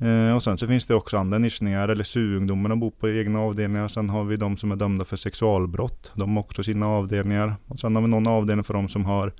Eh, 0.00 0.34
och 0.34 0.42
sen 0.42 0.58
så 0.58 0.66
finns 0.66 0.86
det 0.86 0.94
också 0.94 1.16
andra 1.16 1.38
nischningar, 1.38 1.88
eller 1.88 2.04
SU-ungdomarna 2.04 2.76
bor 2.76 2.90
på 2.90 3.10
egna 3.10 3.40
avdelningar. 3.40 3.88
Sen 3.88 4.10
har 4.10 4.24
vi 4.24 4.36
de 4.36 4.56
som 4.56 4.72
är 4.72 4.76
dömda 4.76 5.04
för 5.04 5.16
sexualbrott. 5.16 6.12
De 6.14 6.36
har 6.36 6.42
också 6.42 6.62
sina 6.62 6.86
avdelningar. 6.86 7.56
Och 7.66 7.80
sen 7.80 7.94
har 7.94 8.02
vi 8.02 8.08
någon 8.08 8.26
avdelning 8.26 8.64
för 8.64 8.74
de 8.74 8.88
som 8.88 9.04
har 9.04 9.32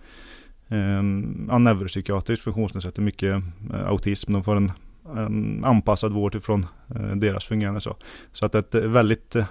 eh, 0.69 1.03
neuropsykiatrisk 1.59 2.43
funktionsnedsättning, 2.43 3.05
mycket 3.05 3.43
eh, 3.75 3.87
autism. 3.89 4.33
De 4.33 4.45
får 4.45 4.57
en, 4.57 4.73
en 5.17 5.65
anpassad 5.65 6.13
vård 6.13 6.35
utifrån 6.35 6.67
eh, 6.95 7.17
deras 7.17 7.45
fungerande. 7.45 7.81
Så, 7.81 7.97
så 8.33 8.47
att 8.47 8.55
ett 8.55 8.75
väldigt 8.75 9.37
eh, 9.37 9.45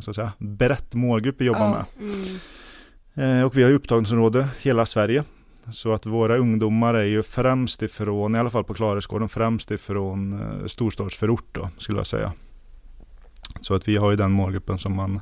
så 0.00 0.10
att 0.10 0.16
säga, 0.16 0.32
brett 0.38 0.94
målgrupp 0.94 1.40
vi 1.40 1.44
jobbar 1.44 1.60
Ja. 1.60 1.84
med. 1.98 2.10
Mm. 2.10 3.40
Eh, 3.40 3.44
och 3.46 3.56
vi 3.58 3.62
har 3.62 3.70
upptagningsområde 3.70 4.48
hela 4.62 4.86
Sverige. 4.86 5.24
Så 5.72 5.92
att 5.92 6.06
våra 6.06 6.36
ungdomar 6.36 6.94
är 6.94 7.04
ju 7.04 7.22
främst 7.22 7.82
ifrån, 7.82 8.34
i 8.34 8.38
alla 8.38 8.50
fall 8.50 8.64
på 8.64 8.74
Klarälvsgården, 8.74 9.28
främst 9.28 9.70
ifrån 9.70 10.40
eh, 10.40 10.66
storstadsförort 10.66 11.48
då, 11.52 11.68
skulle 11.78 11.98
jag 11.98 12.06
säga. 12.06 12.32
Så 13.60 13.74
att 13.74 13.88
vi 13.88 13.96
har 13.96 14.10
ju 14.10 14.16
den 14.16 14.30
målgruppen 14.32 14.78
som 14.78 14.96
man, 14.96 15.14
eh, 15.14 15.20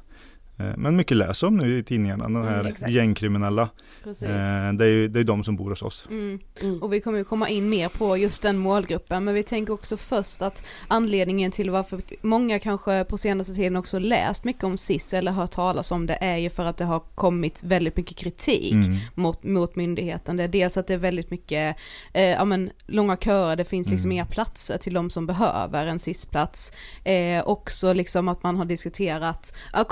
men 0.56 0.96
mycket 0.96 1.16
läser 1.16 1.46
om 1.46 1.56
nu 1.56 1.78
i 1.78 1.82
tidningarna, 1.82 2.24
de 2.24 2.36
här 2.42 2.60
Mm, 2.60 2.90
gängkriminella. 2.92 3.68
Precis. 4.04 4.22
Eh, 4.28 4.72
det 4.72 4.84
är 4.84 4.88
ju 4.88 5.08
det 5.08 5.20
är 5.20 5.24
de 5.24 5.44
som 5.44 5.56
bor 5.56 5.70
hos 5.70 5.82
oss. 5.82 6.06
Mm. 6.10 6.38
Mm. 6.60 6.82
Och 6.82 6.92
vi 6.92 7.00
kommer 7.00 7.18
ju 7.18 7.24
komma 7.24 7.48
in 7.48 7.68
mer 7.68 7.88
på 7.88 8.16
just 8.16 8.42
den 8.42 8.56
målgruppen 8.58 9.24
men 9.24 9.34
vi 9.34 9.42
tänker 9.42 9.72
också 9.72 9.96
först 9.96 10.42
att 10.42 10.64
anledningen 10.88 11.50
till 11.50 11.70
varför 11.70 12.00
många 12.22 12.58
kanske 12.58 13.04
på 13.04 13.18
senaste 13.18 13.54
tiden 13.54 13.76
också 13.76 13.98
läst 13.98 14.44
mycket 14.44 14.64
om 14.64 14.78
SIS 14.78 15.14
eller 15.14 15.32
hört 15.32 15.50
talas 15.50 15.90
om 15.92 16.06
det 16.06 16.14
är 16.20 16.36
ju 16.36 16.50
för 16.50 16.64
att 16.64 16.76
det 16.76 16.84
har 16.84 17.00
kommit 17.00 17.62
väldigt 17.62 17.96
mycket 17.96 18.16
kritik 18.16 18.72
Mm. 18.72 18.96
mot, 19.14 19.42
mot 19.44 19.76
myndigheten. 19.76 20.36
Det 20.36 20.42
är 20.44 20.48
dels 20.48 20.76
att 20.76 20.86
det 20.86 20.94
är 20.94 20.98
väldigt 20.98 21.30
mycket, 21.30 21.76
eh, 22.12 22.22
ja 22.24 22.44
men 22.44 22.70
långa 22.86 23.16
köer, 23.16 23.56
det 23.56 23.64
finns 23.64 23.88
liksom 23.88 24.06
Mm. 24.08 24.12
inga 24.12 24.26
platser 24.26 24.78
till 24.78 24.94
de 24.94 25.10
som 25.10 25.26
behöver 25.26 25.86
en 25.86 25.98
SIS-plats. 25.98 26.72
Eh, 27.04 27.46
också 27.46 27.92
liksom 27.92 28.28
att 28.28 28.42
man 28.42 28.56
har 28.56 28.64
diskuterat 28.64 29.54
ja, 29.72 29.84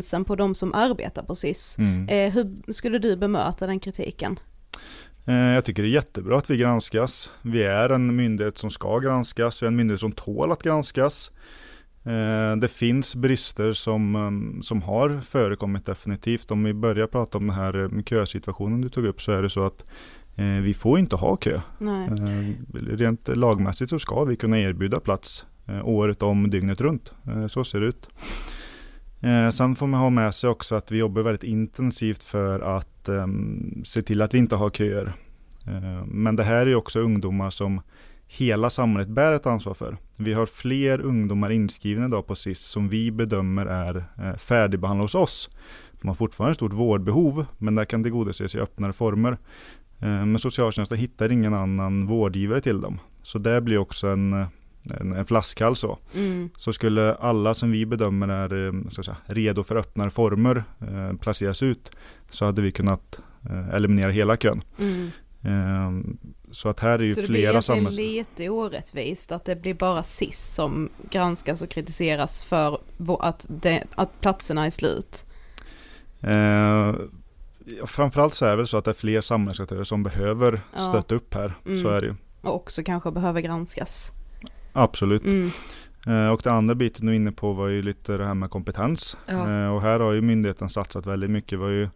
kompetensen 0.00 0.24
på 0.24 0.36
de 0.36 0.54
som 0.54 0.74
arbetar 0.74 1.22
på 1.22 1.34
SIS. 1.34 1.78
Mm. 1.78 2.08
Eh, 2.08 2.32
hur 2.32 2.72
skulle 2.72 2.98
du 2.98 3.16
bemöta 3.16 3.66
den 3.66 3.80
kritiken? 3.80 4.38
Eh, 5.26 5.34
Jag 5.54 5.64
tycker 5.64 5.82
det 5.82 5.88
är 5.88 5.94
jättebra 5.94 6.38
att 6.38 6.50
vi 6.50 6.56
granskas. 6.56 7.30
Vi 7.42 7.62
är 7.62 7.90
en 7.90 8.16
myndighet 8.16 8.58
som 8.58 8.70
ska 8.70 8.98
granskas, 8.98 9.62
vi 9.62 9.66
är 9.66 9.68
en 9.68 9.76
myndighet 9.76 10.00
som 10.00 10.12
tål 10.12 10.52
att 10.52 10.62
granskas. 10.62 11.30
Eh, 12.04 12.56
Det 12.60 12.68
finns 12.68 13.14
brister 13.16 13.72
som, 13.72 14.14
eh, 14.16 14.62
som 14.62 14.82
har 14.82 15.20
förekommit 15.20 15.86
definitivt. 15.86 16.50
Om 16.50 16.64
vi 16.64 16.72
börjar 16.74 17.06
prata 17.06 17.38
om 17.38 17.46
den 17.46 17.56
här 17.56 18.02
kösituationen 18.04 18.80
du 18.80 18.88
tog 18.88 19.04
upp 19.06 19.20
så 19.20 19.32
är 19.32 19.42
det 19.42 19.50
så 19.50 19.66
att 19.66 19.84
vi 20.62 20.74
får 20.74 20.98
inte 20.98 21.16
ha 21.16 21.36
kö. 21.36 21.60
Nej. 21.78 22.08
Rent 22.74 23.28
lagmässigt 23.28 23.90
så 23.90 23.98
ska 23.98 24.24
vi 24.24 24.36
kunna 24.36 24.58
erbjuda 24.58 25.00
plats 25.00 25.44
året 25.84 26.22
om, 26.22 26.50
dygnet 26.50 26.80
runt. 26.80 27.12
Så 27.48 27.64
ser 27.64 27.80
det 27.80 27.86
ut. 27.86 28.08
Eh, 29.20 29.50
sen 29.50 29.76
får 29.76 29.86
man 29.86 30.00
ha 30.00 30.10
med 30.10 30.34
sig 30.34 30.50
också 30.50 30.74
att 30.74 30.90
vi 30.90 30.98
jobbar 30.98 31.22
väldigt 31.22 31.44
intensivt 31.44 32.24
för 32.24 32.60
att 32.60 33.08
eh, 33.08 33.26
se 33.84 34.02
till 34.02 34.22
att 34.22 34.34
vi 34.34 34.38
inte 34.38 34.56
har 34.56 34.70
köer. 34.70 35.12
Eh, 35.66 36.04
men 36.06 36.36
det 36.36 36.42
här 36.42 36.66
är 36.66 36.74
också 36.74 37.00
ungdomar 37.00 37.50
som 37.50 37.80
hela 38.26 38.70
samhället 38.70 39.08
bär 39.08 39.32
ett 39.32 39.46
ansvar 39.46 39.74
för. 39.74 39.96
Vi 40.16 40.32
har 40.32 40.46
fler 40.46 41.00
ungdomar 41.00 41.50
inskrivna 41.50 42.06
idag 42.06 42.26
på 42.26 42.34
SIS 42.34 42.60
som 42.60 42.88
vi 42.88 43.10
bedömer 43.10 43.66
är 43.66 44.04
eh, 44.18 44.36
färdigbehandlade 44.36 45.04
hos 45.04 45.14
oss. 45.14 45.50
De 46.00 46.08
har 46.08 46.14
fortfarande 46.14 46.50
ett 46.50 46.56
stort 46.56 46.72
vårdbehov, 46.72 47.46
men 47.58 47.74
det 47.74 47.84
kan 47.84 48.02
tillgodoses 48.02 48.54
i 48.54 48.58
öppnare 48.58 48.92
former. 48.92 49.32
Eh, 49.98 50.26
men 50.26 50.38
socialtjänsten 50.38 50.98
hittar 50.98 51.32
ingen 51.32 51.54
annan 51.54 52.06
vårdgivare 52.06 52.60
till 52.60 52.80
dem. 52.80 52.98
Så 53.22 53.38
det 53.38 53.60
blir 53.60 53.78
också 53.78 54.08
en, 54.08 54.32
eh, 54.32 54.46
en, 55.00 55.12
en 55.12 55.26
flaskhals. 55.26 55.78
Så. 55.80 55.98
Mm. 56.14 56.50
så 56.56 56.72
skulle 56.72 57.14
alla 57.14 57.54
som 57.54 57.70
vi 57.70 57.86
bedömer 57.86 58.28
är 58.28 58.66
eh, 58.66 58.72
så 58.90 59.00
att 59.00 59.04
säga, 59.04 59.16
redo 59.26 59.62
för 59.62 59.76
öppnare 59.76 60.10
former 60.10 60.64
eh, 60.80 61.16
placeras 61.16 61.62
ut 61.62 61.90
så 62.30 62.44
hade 62.44 62.62
vi 62.62 62.72
kunnat 62.72 63.18
eh, 63.50 63.68
eliminera 63.74 64.10
hela 64.10 64.36
kön. 64.36 64.62
Mm. 64.78 65.10
Eh, 65.42 66.12
så 66.52 66.68
att 66.68 66.80
här 66.80 66.98
är 66.98 67.02
ju 67.02 67.14
Så 67.14 67.20
det 67.20 67.26
blir 67.26 67.38
flera 67.40 67.50
egentligen 67.50 67.78
samhälls... 67.78 67.96
lite 67.96 68.48
orättvist 68.48 69.32
att 69.32 69.44
det 69.44 69.56
blir 69.56 69.74
bara 69.74 70.02
SIS 70.02 70.54
som 70.54 70.88
granskas 71.10 71.62
och 71.62 71.68
kritiseras 71.68 72.44
för 72.44 72.78
att, 73.20 73.46
det, 73.48 73.84
att 73.94 74.20
platserna 74.20 74.66
är 74.66 74.70
slut. 74.70 75.24
Eh, 76.22 76.94
framförallt 77.86 78.34
så 78.34 78.44
är 78.46 78.50
det 78.50 78.56
väl 78.56 78.66
så 78.66 78.76
att 78.76 78.84
det 78.84 78.90
är 78.90 78.94
fler 78.94 79.20
samhällsaktörer 79.20 79.84
som 79.84 80.02
behöver 80.02 80.60
Ja. 80.74 80.80
stötta 80.80 81.14
upp 81.14 81.34
här. 81.34 81.54
Så 81.64 81.70
Mm. 81.70 81.86
är 81.86 82.00
det 82.00 82.06
ju. 82.06 82.14
Och 82.42 82.54
också 82.54 82.82
kanske 82.82 83.10
behöver 83.10 83.40
granskas. 83.40 84.12
Absolut. 84.72 85.24
Mm. 85.24 85.50
Eh, 86.06 86.28
och 86.28 86.40
det 86.44 86.52
andra 86.52 86.74
biten 86.74 87.06
du 87.06 87.12
är 87.12 87.16
inne 87.16 87.32
på 87.32 87.52
var 87.52 87.68
ju 87.68 87.82
lite 87.82 88.16
det 88.16 88.26
här 88.26 88.34
med 88.34 88.50
kompetens. 88.50 89.18
Ja. 89.26 89.50
Eh, 89.50 89.74
och 89.74 89.82
här 89.82 90.00
har 90.00 90.12
ju 90.12 90.20
myndigheten 90.20 90.68
satsat 90.68 91.06
väldigt 91.06 91.30
mycket. 91.30 91.58
Vi 91.58 91.62
har 91.62 91.70
ju 91.70 91.88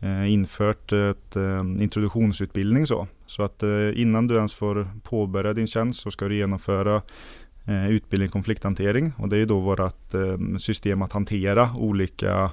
eh, 0.00 0.32
infört 0.32 0.92
ett 0.92 1.36
introduktionsutbildning 1.80 2.86
så. 2.86 3.06
Så 3.26 3.42
att 3.42 3.62
innan 3.94 4.26
du 4.26 4.36
ens 4.36 4.52
får 4.52 4.88
påbörja 5.02 5.52
din 5.52 5.66
tjänst 5.66 6.00
så 6.00 6.10
ska 6.10 6.28
du 6.28 6.36
genomföra 6.36 7.02
utbildning 7.90 8.28
konflikthantering. 8.28 9.12
Och 9.18 9.28
det 9.28 9.36
är 9.36 9.38
ju 9.38 9.46
då 9.46 9.60
vårt 9.60 9.80
system 10.58 11.02
att 11.02 11.12
hantera 11.12 11.70
olika 11.76 12.50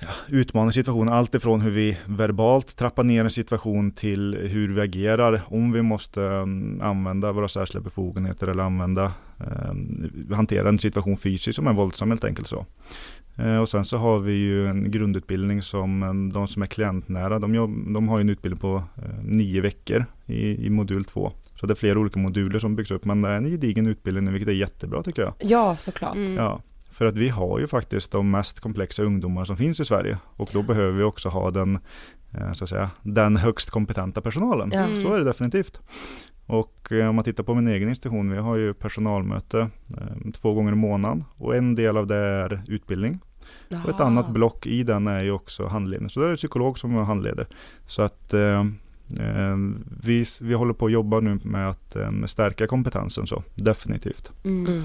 ja, 0.00 0.08
utmanande 0.28 0.72
situationer. 0.72 1.12
Allt 1.12 1.34
ifrån 1.34 1.60
hur 1.60 1.70
vi 1.70 1.98
verbalt 2.06 2.76
trappar 2.76 3.04
ner 3.04 3.24
en 3.24 3.30
situation 3.30 3.90
till 3.90 4.34
hur 4.34 4.68
vi 4.68 4.80
agerar. 4.80 5.42
Om 5.46 5.72
vi 5.72 5.82
måste 5.82 6.20
um, 6.20 6.80
använda 6.82 7.32
våra 7.32 7.48
särskilda 7.48 7.84
befogenheter 7.84 8.48
eller 8.48 8.62
använda 8.62 9.12
um, 9.70 10.10
hantera 10.32 10.68
en 10.68 10.78
situation 10.78 11.16
fysiskt 11.16 11.56
som 11.56 11.66
är 11.66 11.72
våldsam 11.72 12.10
helt 12.10 12.24
enkelt 12.24 12.48
så. 12.48 12.66
Eh, 13.36 13.58
och 13.58 13.68
sen 13.68 13.84
så 13.84 13.96
har 13.96 14.18
vi 14.18 14.32
ju 14.32 14.66
en 14.66 14.90
grundutbildning 14.90 15.62
som 15.62 16.02
um, 16.02 16.32
de 16.32 16.48
som 16.48 16.62
är 16.62 16.66
klientnära, 16.66 17.38
de, 17.38 17.54
jobb, 17.54 17.94
de 17.94 18.08
har 18.08 18.18
ju 18.18 18.20
en 18.20 18.28
utbildning 18.28 18.60
på 18.60 18.82
nio 19.22 19.60
veckor 19.60 20.04
i, 20.26 20.66
i 20.66 20.70
modul 20.70 21.04
två. 21.04 21.32
Så 21.60 21.66
det 21.66 21.72
är 21.72 21.76
flera 21.76 21.98
olika 21.98 22.20
moduler 22.20 22.58
som 22.58 22.76
byggs 22.76 22.90
upp 22.90 23.04
men 23.04 23.22
det 23.22 23.28
är 23.28 23.36
en 23.36 23.50
gedigen 23.50 23.86
utbildning 23.86 24.32
vilket 24.32 24.48
är 24.48 24.52
jättebra 24.52 25.02
tycker 25.02 25.22
jag. 25.22 25.34
Ja, 25.38 25.76
såklart. 25.80 26.16
Mm. 26.16 26.34
Ja, 26.34 26.60
för 26.98 27.06
att 27.06 27.16
vi 27.16 27.28
har 27.28 27.58
ju 27.58 27.66
faktiskt 27.66 28.12
de 28.12 28.30
mest 28.30 28.60
komplexa 28.60 29.02
ungdomar 29.02 29.44
som 29.44 29.56
finns 29.56 29.80
i 29.80 29.84
Sverige 29.84 30.18
och 30.24 30.50
då 30.52 30.62
behöver 30.62 30.92
vi 30.92 31.02
också 31.02 31.28
ha 31.28 31.50
den, 31.50 31.78
eh, 32.32 32.52
så 32.52 32.64
att 32.64 32.70
säga, 32.70 32.90
den 33.02 33.36
högst 33.36 33.70
kompetenta 33.70 34.20
personalen. 34.20 34.72
Mm. 34.72 35.00
Så 35.00 35.14
är 35.14 35.18
det 35.18 35.24
definitivt. 35.24 35.80
Och 36.46 36.92
eh, 36.92 37.08
om 37.08 37.14
man 37.14 37.24
tittar 37.24 37.44
på 37.44 37.54
min 37.54 37.68
egen 37.68 37.88
institution, 37.88 38.30
vi 38.30 38.38
har 38.38 38.56
ju 38.56 38.74
personalmöte 38.74 39.60
eh, 39.96 40.30
två 40.32 40.54
gånger 40.54 40.72
i 40.72 40.74
månaden 40.74 41.24
och 41.36 41.56
en 41.56 41.74
del 41.74 41.96
av 41.96 42.06
det 42.06 42.16
är 42.16 42.62
utbildning. 42.68 43.18
Och 43.68 43.90
ett 43.90 43.96
Jaha. 43.98 44.06
annat 44.06 44.30
block 44.30 44.66
i 44.66 44.82
den 44.82 45.06
är 45.06 45.22
ju 45.22 45.30
också 45.30 45.66
handledning. 45.66 46.10
Så 46.10 46.20
det 46.20 46.26
är 46.26 46.30
en 46.30 46.36
psykolog 46.36 46.78
som 46.78 46.94
handleder. 46.94 47.46
Så 47.86 48.02
att 48.02 48.34
vi, 50.02 50.24
vi 50.40 50.54
håller 50.54 50.72
på 50.72 50.86
att 50.86 50.92
jobba 50.92 51.20
nu 51.20 51.40
med 51.42 51.68
att 51.68 51.96
eh, 51.96 52.10
stärka 52.26 52.66
kompetensen 52.66 53.26
så 53.26 53.42
definitivt. 53.54 54.30
Mm. 54.44 54.82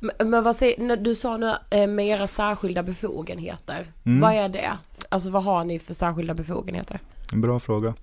Men, 0.00 0.44
vad 0.44 0.56
säger, 0.56 0.82
när 0.82 0.96
du 0.96 1.14
sa 1.14 1.36
nu 1.36 1.54
eh, 1.70 1.86
med 1.86 2.06
era 2.06 2.26
särskilda 2.26 2.82
befogenheter, 2.82 3.86
Mm. 4.06 4.20
vad 4.20 4.32
är 4.32 4.48
det? 4.48 4.70
Alltså 5.08 5.30
vad 5.30 5.44
har 5.44 5.64
ni 5.64 5.78
för 5.78 5.94
särskilda 5.94 6.34
befogenheter? 6.34 7.00
En 7.32 7.40
bra 7.40 7.60
fråga. 7.60 7.94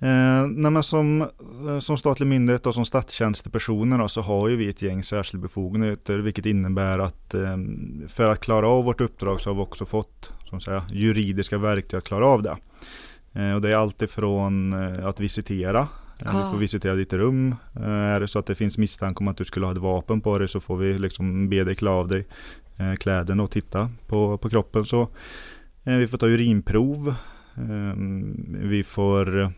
Eh, 0.00 0.46
nej 0.48 0.82
som, 0.82 1.22
eh, 1.68 1.78
som 1.78 1.96
statlig 1.96 2.26
myndighet 2.26 2.66
och 2.66 2.74
som 2.74 2.84
statstjänstepersoner 2.84 3.98
då, 3.98 4.08
så 4.08 4.20
har 4.20 4.48
ju 4.48 4.56
vi 4.56 4.68
ett 4.68 4.82
gäng 4.82 5.02
särskilda 5.02 5.42
befogenheter 5.42 6.18
vilket 6.18 6.46
innebär 6.46 6.98
att 6.98 7.34
eh, 7.34 7.56
för 8.08 8.28
att 8.28 8.40
klara 8.40 8.68
av 8.68 8.84
vårt 8.84 9.00
uppdrag 9.00 9.40
så 9.40 9.50
har 9.50 9.54
vi 9.54 9.60
också 9.60 9.86
fått 9.86 10.30
som 10.48 10.60
säga, 10.60 10.84
juridiska 10.90 11.58
verktyg 11.58 11.98
att 11.98 12.04
klara 12.04 12.26
av 12.26 12.42
det. 12.42 12.56
Eh, 13.32 13.54
och 13.54 13.60
det 13.60 13.70
är 13.72 13.76
alltifrån 13.76 14.72
eh, 14.72 15.06
att 15.06 15.20
visitera. 15.20 15.88
Ah. 16.26 16.44
Vi 16.44 16.52
får 16.52 16.58
visitera 16.58 16.94
ditt 16.94 17.12
rum. 17.12 17.54
Eh, 17.76 17.88
är 17.88 18.20
det 18.20 18.28
så 18.28 18.38
att 18.38 18.46
det 18.46 18.54
finns 18.54 18.78
misstanke 18.78 19.20
om 19.20 19.28
att 19.28 19.36
du 19.36 19.44
skulle 19.44 19.66
ha 19.66 19.72
ett 19.72 19.78
vapen 19.78 20.20
på 20.20 20.38
dig 20.38 20.48
så 20.48 20.60
får 20.60 20.76
vi 20.76 20.98
liksom 20.98 21.48
be 21.48 21.64
dig 21.64 21.74
klä 21.74 21.90
av 21.90 22.08
dig 22.08 22.26
eh, 22.78 22.94
kläderna 22.94 23.42
och 23.42 23.50
titta 23.50 23.90
på, 24.06 24.38
på 24.38 24.48
kroppen. 24.48 24.84
Så, 24.84 25.02
eh, 25.84 25.96
vi 25.96 26.06
får 26.06 26.18
ta 26.18 26.26
urinprov. 26.26 27.14
Eh, 27.56 27.96
vi 28.48 28.84
får 28.84 29.52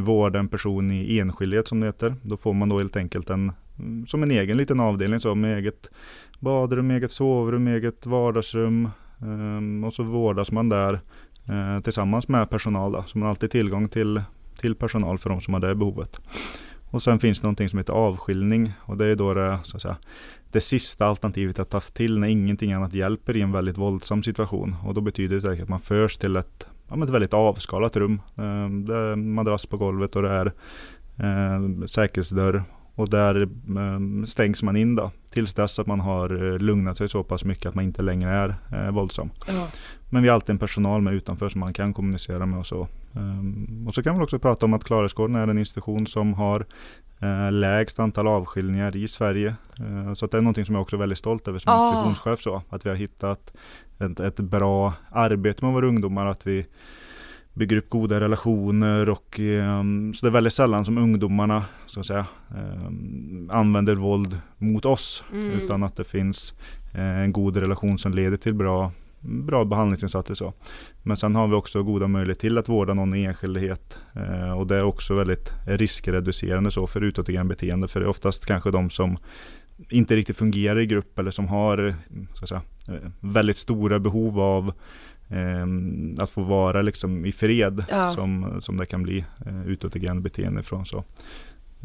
vårda 0.00 0.38
en 0.38 0.48
person 0.48 0.90
i 0.90 1.18
enskildhet 1.18 1.68
som 1.68 1.80
det 1.80 1.86
heter. 1.86 2.16
Då 2.22 2.36
får 2.36 2.52
man 2.52 2.68
då 2.68 2.78
helt 2.78 2.96
enkelt 2.96 3.30
en, 3.30 3.52
som 4.06 4.22
en 4.22 4.30
egen 4.30 4.56
liten 4.56 4.80
avdelning 4.80 5.20
så 5.20 5.34
med 5.34 5.58
eget 5.58 5.90
badrum, 6.38 6.90
eget 6.90 7.12
sovrum, 7.12 7.68
eget 7.68 8.06
vardagsrum. 8.06 8.88
Eh, 9.20 9.86
och 9.86 9.92
så 9.92 10.02
vårdas 10.02 10.52
man 10.52 10.68
där 10.68 11.00
tillsammans 11.82 12.28
med 12.28 12.50
personal. 12.50 12.92
Då. 12.92 13.04
Så 13.06 13.18
man 13.18 13.22
har 13.26 13.30
alltid 13.30 13.50
tillgång 13.50 13.88
till, 13.88 14.22
till 14.58 14.74
personal 14.74 15.18
för 15.18 15.30
de 15.30 15.40
som 15.40 15.54
har 15.54 15.60
det 15.60 15.74
behovet. 15.74 16.20
Och 16.90 17.02
sen 17.02 17.18
finns 17.18 17.40
det 17.40 17.44
någonting 17.44 17.68
som 17.68 17.78
heter 17.78 17.92
avskiljning 17.92 18.72
och 18.80 18.96
det 18.96 19.06
är 19.06 19.16
då 19.16 19.34
det, 19.34 19.58
så 19.62 19.76
att 19.76 19.82
säga, 19.82 19.96
det 20.52 20.60
sista 20.60 21.06
alternativet 21.06 21.58
att 21.58 21.70
ta 21.70 21.80
till 21.80 22.18
när 22.18 22.28
ingenting 22.28 22.72
annat 22.72 22.94
hjälper 22.94 23.36
i 23.36 23.40
en 23.40 23.52
väldigt 23.52 23.78
våldsam 23.78 24.22
situation. 24.22 24.76
Och 24.84 24.94
då 24.94 25.00
betyder 25.00 25.40
det 25.40 25.62
att 25.62 25.68
man 25.68 25.80
förs 25.80 26.16
till 26.16 26.36
ett, 26.36 26.66
ja, 26.88 27.04
ett 27.04 27.10
väldigt 27.10 27.34
avskalat 27.34 27.96
rum. 27.96 28.20
Eh, 28.36 28.68
Det 28.86 28.96
är 28.96 29.16
madrass 29.16 29.66
på 29.66 29.76
golvet 29.76 30.16
och 30.16 30.22
det 30.22 30.30
är 30.30 30.46
eh, 31.16 31.84
säkerhetsdörr. 31.86 32.64
Och 32.94 33.08
där 33.10 33.42
eh, 33.42 34.24
stängs 34.26 34.62
man 34.62 34.76
in 34.76 34.96
då. 34.96 35.10
Tills 35.30 35.54
dess 35.54 35.78
att 35.78 35.86
man 35.86 36.00
har 36.00 36.52
eh, 36.52 36.58
lugnat 36.58 36.98
sig 36.98 37.08
så 37.08 37.24
pass 37.24 37.44
mycket 37.44 37.66
att 37.66 37.74
man 37.74 37.84
inte 37.84 38.02
längre 38.02 38.30
är 38.30 38.54
eh, 38.72 38.90
våldsam. 38.90 39.30
Ja. 39.46 39.68
Men 40.10 40.22
vi 40.22 40.28
har 40.28 40.34
alltid 40.34 40.50
en 40.50 40.58
personal 40.58 41.02
med 41.02 41.14
utanför 41.14 41.48
som 41.48 41.60
man 41.60 41.72
kan 41.72 41.92
kommunicera 41.92 42.46
med 42.46 42.58
och 42.58 42.66
så. 42.66 42.88
Ehm, 43.18 43.84
och 43.88 43.94
så 43.94 44.02
kan 44.02 44.18
vi 44.18 44.24
också 44.24 44.38
prata 44.38 44.66
om 44.66 44.74
att 44.74 44.84
Klarälvsgården 44.84 45.36
är 45.36 45.48
en 45.48 45.58
institution 45.58 46.06
som 46.06 46.34
har 46.34 46.66
eh, 47.20 47.52
lägst 47.52 48.00
antal 48.00 48.26
avskiljningar 48.26 48.96
i 48.96 49.08
Sverige. 49.08 49.54
Eh, 49.80 50.14
så 50.14 50.26
det 50.26 50.36
är 50.36 50.40
någonting 50.40 50.64
som 50.64 50.74
jag 50.74 50.82
också 50.82 50.96
är 50.96 51.00
väldigt 51.00 51.18
stolt 51.18 51.48
över 51.48 51.58
som 51.58 51.72
Ah. 51.72 51.88
institutionschef. 51.88 52.42
Så, 52.42 52.62
att 52.68 52.86
vi 52.86 52.88
har 52.88 52.96
hittat 52.96 53.52
ett, 53.98 54.20
ett 54.20 54.40
bra 54.40 54.92
arbete 55.10 55.64
med 55.64 55.74
våra 55.74 55.86
ungdomar. 55.86 56.26
Att 56.26 56.46
vi 56.46 56.66
bygger 57.54 57.76
upp 57.76 57.90
goda 57.90 58.20
relationer 58.20 59.08
och 59.08 59.40
ehm, 59.40 60.14
så 60.14 60.26
det 60.26 60.30
är 60.30 60.32
väldigt 60.32 60.52
sällan 60.52 60.84
som 60.84 60.98
ungdomarna 60.98 61.64
så 61.86 62.00
att 62.00 62.06
säga, 62.06 62.26
ehm, 62.56 63.50
använder 63.52 63.94
våld 63.94 64.40
mot 64.58 64.84
oss. 64.84 65.24
Mm. 65.32 65.50
Utan 65.50 65.82
att 65.82 65.96
det 65.96 66.04
finns 66.04 66.54
eh, 66.94 67.18
en 67.18 67.32
god 67.32 67.56
relation 67.56 67.98
som 67.98 68.14
leder 68.14 68.36
till 68.36 68.54
bra, 68.54 68.92
bra 69.20 69.64
behandlingsinsatser. 69.64 70.34
Så. 70.34 70.52
Men 71.02 71.16
sen 71.16 71.34
har 71.34 71.48
vi 71.48 71.54
också 71.54 71.82
goda 71.82 72.08
möjligheter 72.08 72.40
till 72.40 72.58
att 72.58 72.68
vårda 72.68 72.94
någon 72.94 73.14
i 73.14 73.24
enskildhet. 73.24 73.98
Eh, 74.12 74.52
och 74.52 74.66
det 74.66 74.76
är 74.76 74.84
också 74.84 75.14
väldigt 75.14 75.52
riskreducerande 75.66 76.70
så 76.70 76.86
för 76.86 77.00
utåtagerande 77.00 77.54
beteende. 77.54 77.88
För 77.88 78.00
det 78.00 78.06
är 78.06 78.10
oftast 78.10 78.46
kanske 78.46 78.70
de 78.70 78.90
som 78.90 79.18
inte 79.88 80.16
riktigt 80.16 80.36
fungerar 80.36 80.80
i 80.80 80.86
grupp 80.86 81.18
eller 81.18 81.30
som 81.30 81.48
har 81.48 81.94
säga, 82.48 82.62
eh, 82.88 83.10
väldigt 83.20 83.56
stora 83.56 83.98
behov 83.98 84.40
av 84.40 84.72
eh, 85.28 85.66
att 86.22 86.30
få 86.30 86.42
vara 86.42 86.82
liksom 86.82 87.26
i 87.26 87.32
fred 87.32 87.84
Ja. 87.90 88.10
som, 88.10 88.60
som 88.60 88.76
det 88.76 88.86
kan 88.86 89.02
bli 89.02 89.24
eh, 89.46 89.66
utåtagerande 89.66 90.22
beteende 90.22 90.60
ifrån. 90.60 90.86
Så. 90.86 91.04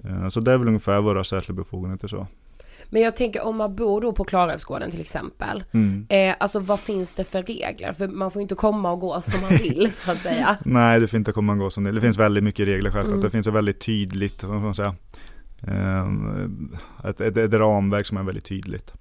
Eh, 0.04 0.30
så 0.30 0.40
det 0.40 0.52
är 0.52 0.58
väl 0.58 0.68
ungefär 0.68 1.02
våra 1.02 1.24
särskilda 1.24 1.62
befogenheter. 1.62 2.08
Så. 2.08 2.28
Men 2.90 3.02
jag 3.02 3.16
tänker 3.16 3.46
om 3.46 3.58
man 3.58 3.76
bor 3.76 4.02
då 4.02 4.14
på 4.14 4.24
Klarälvsgården 4.24 4.92
till 4.92 5.02
exempel. 5.02 5.64
Mm. 5.72 6.06
Eh, 6.10 6.36
alltså 6.40 6.60
vad 6.60 6.80
finns 6.80 7.16
det 7.16 7.24
för 7.24 7.44
regler? 7.44 7.94
För 7.94 8.08
man 8.08 8.32
får 8.32 8.42
inte 8.42 8.56
komma 8.56 8.92
och 8.92 9.00
gå 9.00 9.22
som 9.22 9.42
man 9.42 9.50
vill 9.50 9.92
så 9.92 10.12
att 10.12 10.18
säga. 10.18 10.58
Nej, 10.66 11.00
det 11.00 11.08
får 11.08 11.18
inte 11.18 11.32
komma 11.32 11.54
och 11.54 11.60
gå 11.60 11.70
som 11.70 11.84
det. 11.84 11.92
Det 11.92 12.02
finns 12.02 12.18
väldigt 12.18 12.44
mycket 12.44 12.68
regler 12.68 12.92
självklart. 12.92 13.14
Mm. 13.14 13.22
Det 13.22 13.30
finns 13.30 13.48
ett 13.48 13.54
väldigt 13.54 13.80
tydligt, 13.80 14.44
vad 14.44 14.62
man 14.62 14.76
säga, 14.76 14.96
ehm, 15.68 16.72
ett, 17.04 17.22
ett, 17.22 17.38
ett 17.38 17.54
ramverk 17.54 18.06
som 18.08 18.18
är 18.18 18.24
väldigt 18.24 18.46
tydligt. 18.46 18.94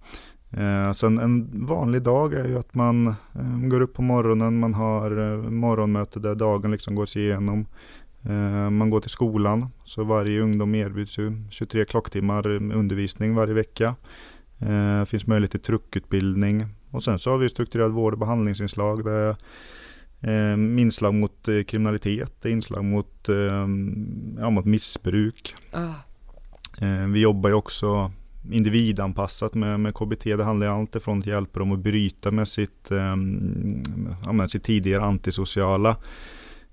Eh, 0.51 0.93
Så 0.93 1.07
en, 1.07 1.19
en 1.19 1.67
vanlig 1.67 2.03
dag 2.03 2.35
är 2.35 2.45
ju 2.49 2.59
att 2.59 2.75
man 2.75 3.07
eh, 3.35 3.59
går 3.69 3.81
upp 3.81 3.95
på 3.95 4.03
morgonen, 4.03 4.61
man 4.61 4.75
har 4.75 5.33
eh, 5.33 5.51
morgonmöte 5.51 6.21
där 6.21 6.35
dagen 6.35 6.71
liksom 6.71 6.95
går 6.95 7.07
sig 7.07 7.23
igenom. 7.23 7.67
Eh, 8.25 8.71
man 8.71 8.91
går 8.91 9.01
till 9.01 9.11
skolan, 9.11 9.69
så 9.85 10.05
varje 10.05 10.41
ungdom 10.41 10.75
erbjuds 10.75 11.19
ju 11.19 11.33
23 11.51 11.85
klocktimmar 11.85 12.47
undervisning 12.47 13.35
varje 13.35 13.55
vecka. 13.55 13.95
Det 14.59 14.99
eh, 15.01 15.05
finns 15.05 15.27
möjlighet 15.27 15.51
till 15.51 15.61
truckutbildning 15.61 16.67
och 16.91 17.03
sen 17.03 17.19
så 17.19 17.31
har 17.31 17.39
vi 17.39 17.49
strukturerad 17.49 17.93
vård 17.93 18.13
och 18.13 18.19
behandlingsinslag. 18.19 19.05
Där 19.05 19.37
eh, 20.21 20.81
inslag 20.81 21.15
mot 21.15 21.49
kriminalitet, 21.67 22.45
inslag 22.45 22.85
mot, 22.85 23.29
ja, 24.39 24.51
mot 24.51 24.65
missbruk. 24.65 25.55
Ah. 25.73 25.95
Vi 27.09 27.21
jobbar 27.21 27.51
ju 27.51 27.55
också 27.55 28.13
individanpassat 28.51 29.55
med, 29.55 29.81
med 29.81 29.95
KBT. 29.95 30.25
Det 30.25 30.45
handlar 30.45 30.67
ju 30.67 30.73
allt 30.73 30.97
ifrån 30.97 31.19
att 31.19 31.27
hjälpa 31.27 31.59
dem 31.59 31.73
att 31.73 31.79
bryta 31.79 32.31
med 32.31 32.49
sitt, 32.49 32.89
ja, 34.25 34.33
med 34.33 34.51
sitt 34.51 34.65
tidigare 34.65 35.03
antisociala 35.03 35.97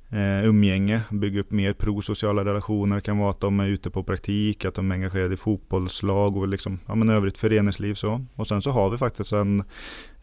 eh, 0.09 0.45
umgänge, 0.45 1.01
bygga 1.09 1.39
upp 1.39 1.51
mer 1.51 1.73
prosociala 1.73 2.45
relationer. 2.45 2.95
Det 2.95 3.01
kan 3.01 3.17
vara 3.17 3.29
att 3.29 3.39
de 3.39 3.59
är 3.59 3.67
ute 3.67 3.89
på 3.89 4.03
praktik, 4.03 4.65
att 4.65 4.75
de 4.75 4.91
är 4.91 4.95
engagerade 4.95 5.33
i 5.33 5.37
fotbollslag 5.37 6.37
och 6.37 6.47
liksom, 6.47 6.79
ja, 6.87 6.95
men 6.95 7.09
övrigt 7.09 7.37
föreningsliv. 7.37 7.93
Så. 7.93 8.25
Och 8.35 8.47
sen 8.47 8.61
så 8.61 8.71
har 8.71 8.89
vi 8.89 8.97
faktiskt 8.97 9.31
en, 9.31 9.63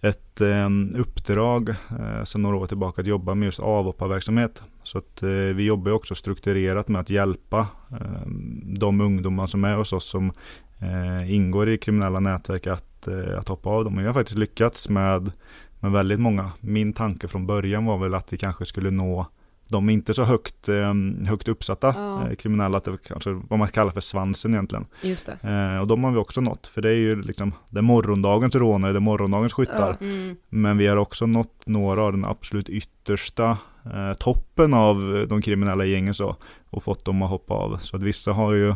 ett 0.00 0.40
eh, 0.40 0.68
uppdrag 0.96 1.68
eh, 1.68 2.24
sedan 2.24 2.42
några 2.42 2.56
år 2.56 2.66
tillbaka 2.66 3.00
att 3.00 3.06
jobba 3.06 3.34
med 3.34 3.46
just 3.46 3.60
avhopparverksamhet. 3.60 4.62
Så 4.82 4.98
att 4.98 5.22
eh, 5.22 5.28
vi 5.28 5.66
jobbar 5.66 5.92
också 5.92 6.14
strukturerat 6.14 6.88
med 6.88 7.00
att 7.00 7.10
hjälpa 7.10 7.68
eh, 7.90 8.26
de 8.62 9.00
ungdomar 9.00 9.46
som 9.46 9.64
är 9.64 9.76
hos 9.76 9.92
oss 9.92 10.04
som 10.04 10.32
eh, 10.78 11.34
ingår 11.34 11.68
i 11.68 11.78
kriminella 11.78 12.20
nätverk 12.20 12.66
att, 12.66 13.08
eh, 13.08 13.38
att 13.38 13.48
hoppa 13.48 13.68
av 13.68 13.84
dem. 13.84 13.94
Och 13.94 14.02
vi 14.02 14.06
har 14.06 14.14
faktiskt 14.14 14.38
lyckats 14.38 14.88
med, 14.88 15.32
med 15.80 15.92
väldigt 15.92 16.20
många. 16.20 16.50
Min 16.60 16.92
tanke 16.92 17.28
från 17.28 17.46
början 17.46 17.84
var 17.84 17.98
väl 17.98 18.14
att 18.14 18.32
vi 18.32 18.36
kanske 18.36 18.64
skulle 18.64 18.90
nå 18.90 19.26
de 19.68 19.88
är 19.88 19.92
inte 19.92 20.14
så 20.14 20.24
högt, 20.24 20.68
ehm, 20.68 21.26
högt 21.26 21.48
uppsatta 21.48 21.94
ja. 21.96 22.28
Eh, 22.28 22.34
kriminella, 22.34 22.78
att 22.78 22.84
det 22.84 22.98
kanske 23.06 23.30
vad 23.30 23.58
man 23.58 23.68
kallar 23.68 23.92
för 23.92 24.00
svansen 24.00 24.54
egentligen. 24.54 24.86
Just 25.02 25.26
det. 25.26 25.48
Eh, 25.50 25.80
och 25.80 25.86
de 25.86 26.04
har 26.04 26.12
vi 26.12 26.18
också 26.18 26.40
nått, 26.40 26.66
för 26.66 26.82
det 26.82 26.90
är 26.90 26.94
ju 26.94 27.22
liksom 27.22 27.52
det 27.70 27.78
är 27.78 27.82
morgondagens 27.82 28.54
rånare, 28.54 28.92
det 28.92 28.98
är 28.98 29.00
morgondagens 29.00 29.52
skyttar. 29.52 29.96
Ja. 30.00 30.06
Mm. 30.06 30.36
Men 30.48 30.78
vi 30.78 30.86
har 30.86 30.96
också 30.96 31.26
nått 31.26 31.62
några 31.66 32.02
av 32.02 32.12
den 32.12 32.24
absolut 32.24 32.68
yttersta 32.68 33.58
eh, 33.84 34.12
toppen 34.18 34.74
av 34.74 35.26
de 35.28 35.42
kriminella 35.42 35.84
gängen 35.84 36.14
så, 36.14 36.36
och 36.70 36.82
fått 36.82 37.04
dem 37.04 37.22
att 37.22 37.30
hoppa 37.30 37.54
av. 37.54 37.78
Så 37.82 37.96
att 37.96 38.02
vissa 38.02 38.32
har 38.32 38.52
ju 38.52 38.74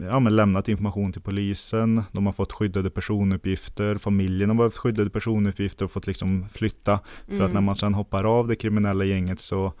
ja, 0.00 0.20
men 0.20 0.36
lämnat 0.36 0.68
information 0.68 1.12
till 1.12 1.22
polisen, 1.22 2.02
de 2.12 2.26
har 2.26 2.32
fått 2.32 2.52
skyddade 2.52 2.90
personuppgifter, 2.90 3.98
familjen 3.98 4.50
har 4.50 4.70
fått 4.70 4.78
skyddade 4.78 5.10
personuppgifter 5.10 5.84
och 5.84 5.90
fått 5.90 6.06
liksom 6.06 6.48
flytta. 6.52 7.00
För 7.26 7.34
mm. 7.34 7.46
att 7.46 7.52
när 7.52 7.60
man 7.60 7.76
sen 7.76 7.94
hoppar 7.94 8.24
av 8.24 8.48
det 8.48 8.56
kriminella 8.56 9.04
gänget 9.04 9.40
så 9.40 9.72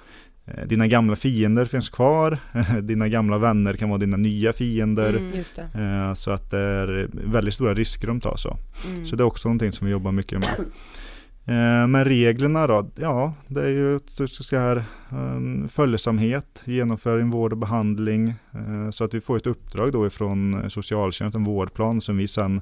eh, 0.44 0.66
dina 0.66 0.86
gamla 0.86 1.16
fiender 1.16 1.64
finns 1.64 1.90
kvar, 1.90 2.38
dina 2.82 3.08
gamla 3.08 3.38
vänner 3.38 3.74
kan 3.74 3.88
vara 3.88 3.98
dina 3.98 4.16
nya 4.16 4.52
fiender. 4.52 5.14
Mm, 5.14 6.08
eh, 6.08 6.14
så 6.14 6.30
att 6.30 6.50
det 6.50 6.58
är 6.58 7.08
väldigt 7.12 7.54
stora 7.54 7.74
risker 7.74 8.06
de 8.06 8.20
tar 8.20 8.36
så. 8.36 8.56
Mm. 8.86 9.06
Så 9.06 9.16
det 9.16 9.22
är 9.22 9.26
också 9.26 9.48
någonting 9.48 9.72
som 9.72 9.86
vi 9.86 9.92
jobbar 9.92 10.12
mycket 10.12 10.38
med. 10.38 10.64
Eh, 11.46 11.86
men 11.86 12.04
reglerna 12.04 12.66
då? 12.66 12.90
Ja, 12.94 13.34
det 13.48 13.62
är 13.62 13.68
ju 13.68 14.00
så 14.26 14.56
här, 14.56 14.84
ehm, 15.10 15.68
följsamhet, 15.68 16.62
genomföring, 16.64 17.30
vård 17.30 17.52
och 17.52 17.58
behandling. 17.58 18.28
Eh, 18.28 18.90
så 18.90 19.04
att 19.04 19.14
vi 19.14 19.20
får 19.20 19.36
ett 19.36 19.46
uppdrag 19.46 19.92
då 19.92 20.06
ifrån 20.06 20.70
socialtjänsten, 20.70 21.44
vårdplan, 21.44 22.00
som 22.00 22.16
vi 22.16 22.28
sen 22.28 22.60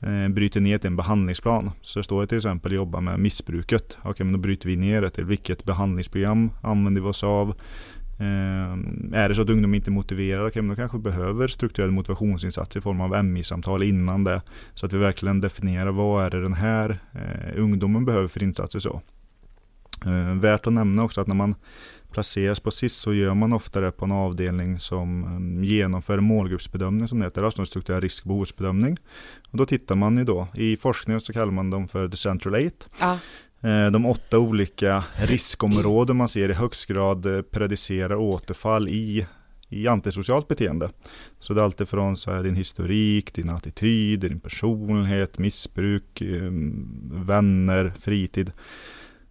eh, 0.00 0.28
bryter 0.28 0.60
ner 0.60 0.78
till 0.78 0.86
en 0.86 0.96
behandlingsplan. 0.96 1.70
Så 1.82 1.98
det 1.98 2.02
står 2.02 2.26
till 2.26 2.38
exempel 2.38 2.72
jobba 2.72 3.00
med 3.00 3.18
missbruket. 3.18 3.98
Okej, 4.02 4.24
men 4.24 4.32
då 4.32 4.38
bryter 4.38 4.68
vi 4.68 4.76
ner 4.76 5.02
det 5.02 5.10
till 5.10 5.24
vilket 5.24 5.64
behandlingsprogram 5.64 6.50
använder 6.62 7.02
vi 7.02 7.08
oss 7.08 7.24
av? 7.24 7.54
Ehm, 8.18 9.14
är 9.14 9.28
det 9.28 9.34
så 9.34 9.42
att 9.42 9.50
ungdomen 9.50 9.74
inte 9.74 9.90
är 9.90 9.92
motiverad, 9.92 10.46
okay, 10.46 10.62
då 10.62 10.74
kanske 10.74 10.98
behöver 10.98 11.48
strukturell 11.48 11.90
motivationsinsats 11.90 12.76
i 12.76 12.80
form 12.80 13.00
av 13.00 13.24
MI-samtal 13.24 13.82
innan 13.82 14.24
det. 14.24 14.42
Så 14.74 14.86
att 14.86 14.92
vi 14.92 14.98
verkligen 14.98 15.40
definierar 15.40 15.92
vad 15.92 16.24
är 16.24 16.30
det 16.30 16.42
den 16.42 16.54
här 16.54 16.98
eh, 17.12 17.62
ungdomen 17.62 18.04
behöver 18.04 18.28
för 18.28 18.42
insatser. 18.42 18.78
Så. 18.78 19.00
Ehm, 20.06 20.40
värt 20.40 20.66
att 20.66 20.72
nämna 20.72 21.04
också 21.04 21.20
att 21.20 21.26
när 21.26 21.34
man 21.34 21.54
placeras 22.10 22.60
på 22.60 22.70
SIS 22.70 22.94
så 22.94 23.14
gör 23.14 23.34
man 23.34 23.52
ofta 23.52 23.80
det 23.80 23.92
på 23.92 24.04
en 24.04 24.12
avdelning 24.12 24.78
som 24.78 25.24
mm, 25.24 25.64
genomför 25.64 26.20
målgruppsbedömning 26.20 27.08
som 27.08 27.18
det 27.18 27.24
heter, 27.24 27.42
alltså 27.42 27.62
en 27.62 27.66
strukturell 27.66 28.00
riskbehovsbedömning. 28.00 28.96
Och 29.50 29.58
då 29.58 29.66
tittar 29.66 29.94
man 29.94 30.16
ju 30.16 30.24
då, 30.24 30.48
i 30.54 30.76
forskningen 30.76 31.20
så 31.20 31.32
kallar 31.32 31.52
man 31.52 31.70
dem 31.70 31.88
för 31.88 32.08
the 32.08 32.16
central 32.16 32.54
eight. 32.54 32.88
Ja. 33.00 33.18
Eh, 33.64 33.90
de 33.90 34.06
åtta 34.06 34.38
olika 34.38 35.04
riskområden 35.16 36.16
man 36.16 36.28
ser 36.28 36.48
i 36.48 36.52
högst 36.52 36.86
grad 36.86 37.26
eh, 37.26 37.42
predicerar 37.42 38.16
återfall 38.16 38.88
i, 38.88 39.26
i 39.68 39.88
antisocialt 39.88 40.48
beteende. 40.48 40.90
Så 41.38 41.54
det 41.54 41.60
är 41.60 41.64
alltifrån 41.64 42.16
så 42.16 42.30
här 42.30 42.42
din 42.42 42.56
historik, 42.56 43.34
din 43.34 43.50
attityd, 43.50 44.20
din 44.20 44.40
personlighet, 44.40 45.38
missbruk, 45.38 46.20
ehm, 46.20 46.86
vänner, 47.12 47.92
fritid. 48.00 48.52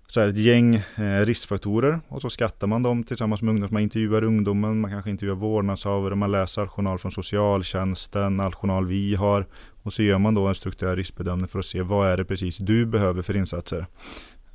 Så 0.07 0.19
är 0.19 0.25
det 0.25 0.31
ett 0.31 0.37
gäng 0.37 0.75
eh, 0.75 1.25
riskfaktorer 1.25 1.99
och 2.07 2.21
så 2.21 2.29
skattar 2.29 2.67
man 2.67 2.83
dem 2.83 3.03
tillsammans 3.03 3.41
med 3.41 3.49
ungdomar. 3.49 3.71
Man 3.71 3.81
intervjuar 3.81 4.23
ungdomen, 4.23 4.81
man 4.81 4.91
kanske 4.91 5.09
intervjuar 5.09 5.35
vårdnadshavare, 5.35 6.15
man 6.15 6.31
läser 6.31 6.61
all 6.61 6.67
journal 6.67 6.99
från 6.99 7.11
socialtjänsten, 7.11 8.39
all 8.39 8.53
journal 8.53 8.87
vi 8.87 9.15
har 9.15 9.45
och 9.83 9.93
så 9.93 10.03
gör 10.03 10.17
man 10.17 10.33
då 10.33 10.47
en 10.47 10.55
strukturell 10.55 10.95
riskbedömning 10.95 11.47
för 11.47 11.59
att 11.59 11.65
se 11.65 11.81
vad 11.81 12.07
är 12.07 12.17
det 12.17 12.25
precis 12.25 12.57
du 12.57 12.85
behöver 12.85 13.21
för 13.21 13.37
insatser. 13.37 13.85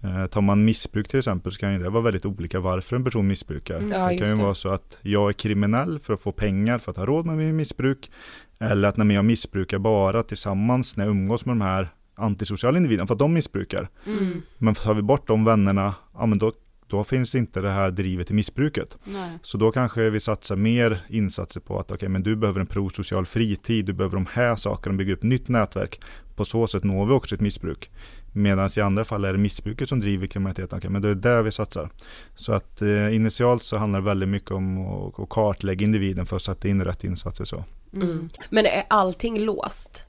Eh, 0.04 0.26
tar 0.26 0.40
man 0.40 0.64
missbruk 0.64 1.08
till 1.08 1.18
exempel 1.18 1.52
så 1.52 1.58
kan 1.58 1.80
det 1.80 1.90
vara 1.90 2.02
väldigt 2.02 2.26
olika 2.26 2.60
varför 2.60 2.96
en 2.96 3.04
person 3.04 3.26
missbrukar. 3.26 3.76
Mm. 3.78 3.90
Ja, 3.90 4.08
det 4.08 4.18
kan 4.18 4.28
ju 4.28 4.36
det. 4.36 4.42
vara 4.42 4.54
så 4.54 4.68
att 4.68 4.98
jag 5.02 5.28
är 5.28 5.32
kriminell 5.32 5.98
för 5.98 6.14
att 6.14 6.20
få 6.20 6.32
pengar 6.32 6.78
för 6.78 6.90
att 6.90 6.96
ha 6.96 7.06
råd 7.06 7.26
med 7.26 7.36
min 7.36 7.56
missbruk. 7.56 8.10
Eller 8.58 8.88
att 8.88 8.96
när 8.96 9.14
jag 9.14 9.24
missbrukar 9.24 9.78
bara 9.78 10.22
tillsammans 10.22 10.96
när 10.96 11.04
jag 11.04 11.10
umgås 11.10 11.46
med 11.46 11.56
de 11.56 11.60
här 11.60 11.88
antisociala 12.14 12.76
individerna 12.76 13.06
för 13.06 13.14
att 13.14 13.18
de 13.18 13.34
missbrukar. 13.34 13.88
Mm. 14.06 14.42
Men 14.58 14.74
tar 14.74 14.94
vi 14.94 15.02
bort 15.02 15.26
de 15.26 15.44
vännerna, 15.44 15.94
ja 16.14 16.26
men 16.26 16.38
då 16.38 16.52
då 16.88 17.04
finns 17.04 17.34
inte 17.34 17.60
det 17.60 17.70
här 17.70 17.90
drivet 17.90 18.30
i 18.30 18.34
missbruket. 18.34 18.98
Nej. 19.04 19.30
Så 19.42 19.58
då 19.58 19.72
kanske 19.72 20.10
vi 20.10 20.20
satsar 20.20 20.56
mer 20.56 21.04
insatser 21.08 21.60
på 21.60 21.78
att 21.80 21.90
okay, 21.90 22.08
men 22.08 22.22
du 22.22 22.36
behöver 22.36 22.60
en 22.60 22.66
prosocial 22.66 23.26
fritid, 23.26 23.84
du 23.84 23.92
behöver 23.92 24.14
de 24.14 24.26
här 24.32 24.56
sakerna, 24.56 24.96
bygga 24.96 25.12
upp 25.12 25.22
nytt 25.22 25.48
nätverk. 25.48 26.00
På 26.36 26.44
så 26.44 26.66
sätt 26.66 26.84
når 26.84 27.06
vi 27.06 27.12
också 27.12 27.34
ett 27.34 27.40
missbruk. 27.40 27.90
Medan 28.32 28.70
i 28.76 28.80
andra 28.80 29.04
fall 29.04 29.24
är 29.24 29.32
det 29.32 29.38
missbruket 29.38 29.88
som 29.88 30.00
driver 30.00 30.26
kriminaliteten. 30.26 30.78
Okay, 30.78 30.90
men 30.90 31.02
det 31.02 31.08
är 31.08 31.14
där 31.14 31.42
vi 31.42 31.50
satsar. 31.50 31.90
Så 32.34 32.52
att 32.52 32.82
eh, 32.82 33.14
initialt 33.14 33.62
så 33.62 33.76
handlar 33.76 34.00
det 34.00 34.06
väldigt 34.06 34.28
mycket 34.28 34.50
om 34.50 34.86
att, 34.86 35.20
att 35.20 35.28
kartlägga 35.28 35.84
individen 35.84 36.26
för 36.26 36.36
att 36.36 36.42
sätta 36.42 36.68
in 36.68 36.84
rätt 36.84 37.04
insatser. 37.04 37.44
Så. 37.44 37.64
Mm. 37.92 38.10
mm. 38.10 38.28
Men 38.50 38.66
är 38.66 38.84
allting 38.88 39.40
låst? 39.40 40.04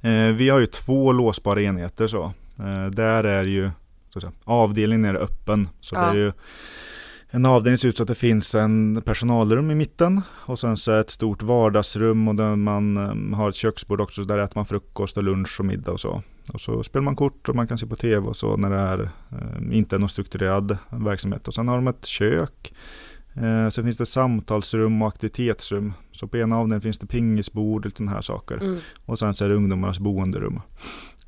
Eh, 0.00 0.34
vi 0.36 0.48
har 0.48 0.58
ju 0.58 0.66
två 0.66 1.12
låsbara 1.12 1.62
enheter 1.62 2.06
så. 2.06 2.32
Eh, 2.58 2.86
där 2.86 3.24
är 3.24 3.44
ju 3.44 3.70
så 4.20 4.32
avdelningen 4.44 5.04
är 5.04 5.14
öppen. 5.14 5.68
Så 5.80 5.94
ja. 5.94 6.00
det 6.00 6.06
är 6.06 6.14
ju 6.14 6.32
en 7.30 7.46
avdelning 7.46 7.78
ser 7.78 7.88
ut 7.88 7.96
så 7.96 8.02
att 8.02 8.08
det 8.08 8.14
finns 8.14 8.54
en 8.54 9.02
personalrum 9.04 9.70
i 9.70 9.74
mitten 9.74 10.22
och 10.30 10.58
sen 10.58 10.76
så 10.76 10.92
ett 10.92 11.10
stort 11.10 11.42
vardagsrum 11.42 12.28
och 12.28 12.34
där 12.34 12.56
man 12.56 12.96
um, 12.96 13.32
har 13.32 13.48
ett 13.48 13.54
köksbord 13.54 14.00
också. 14.00 14.24
Där 14.24 14.38
äter 14.38 14.56
man 14.58 14.66
frukost 14.66 15.16
och 15.16 15.22
lunch 15.22 15.60
och 15.60 15.66
middag 15.66 15.92
och 15.92 16.00
så. 16.00 16.22
Och 16.52 16.60
så 16.60 16.82
spelar 16.82 17.02
man 17.02 17.16
kort 17.16 17.48
och 17.48 17.56
man 17.56 17.68
kan 17.68 17.78
se 17.78 17.86
på 17.86 17.96
tv 17.96 18.26
och 18.26 18.36
så 18.36 18.56
när 18.56 18.70
det 18.70 18.76
är 18.76 19.10
um, 19.58 19.72
inte 19.72 19.96
är 19.96 19.98
någon 19.98 20.08
strukturerad 20.08 20.78
verksamhet. 20.90 21.48
Och 21.48 21.54
sen 21.54 21.68
har 21.68 21.76
de 21.76 21.88
ett 21.88 22.04
kök. 22.04 22.74
Uh, 23.36 23.68
sen 23.68 23.84
finns 23.84 23.98
det 23.98 24.06
samtalsrum 24.06 25.02
och 25.02 25.08
aktivitetsrum. 25.08 25.92
Så 26.12 26.28
på 26.28 26.36
ena 26.36 26.56
avdelningen 26.56 26.80
finns 26.80 26.98
det 26.98 27.06
pingisbord 27.06 27.86
och 27.86 27.92
sådana 27.92 28.12
här 28.12 28.22
saker. 28.22 28.56
Mm. 28.56 28.78
Och 29.04 29.18
sen 29.18 29.34
så 29.34 29.44
är 29.44 29.48
det 29.48 29.54
ungdomarnas 29.54 29.98
boenderum. 29.98 30.60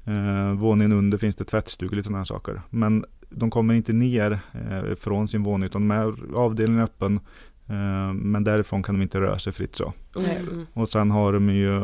Eh, 0.08 0.52
våningen 0.52 0.92
under 0.92 1.18
finns 1.18 1.36
det 1.36 1.44
tvättstugor 1.44 1.92
och 1.92 1.96
lite 1.96 2.06
sådana 2.06 2.24
saker. 2.24 2.62
Men 2.70 3.04
de 3.30 3.50
kommer 3.50 3.74
inte 3.74 3.92
ner 3.92 4.40
eh, 4.70 4.94
från 4.94 5.28
sin 5.28 5.42
våning 5.42 5.66
utan 5.66 5.88
de 5.88 5.94
är 5.94 6.34
avdelningen 6.36 6.84
öppen. 6.84 7.20
Eh, 7.66 8.12
men 8.12 8.44
därifrån 8.44 8.82
kan 8.82 8.94
de 8.94 9.02
inte 9.02 9.20
röra 9.20 9.38
sig 9.38 9.52
fritt 9.52 9.76
så. 9.76 9.92
Mm. 10.16 10.66
Och 10.72 10.88
sen 10.88 11.10
har 11.10 11.32
de 11.32 11.50
ju 11.50 11.82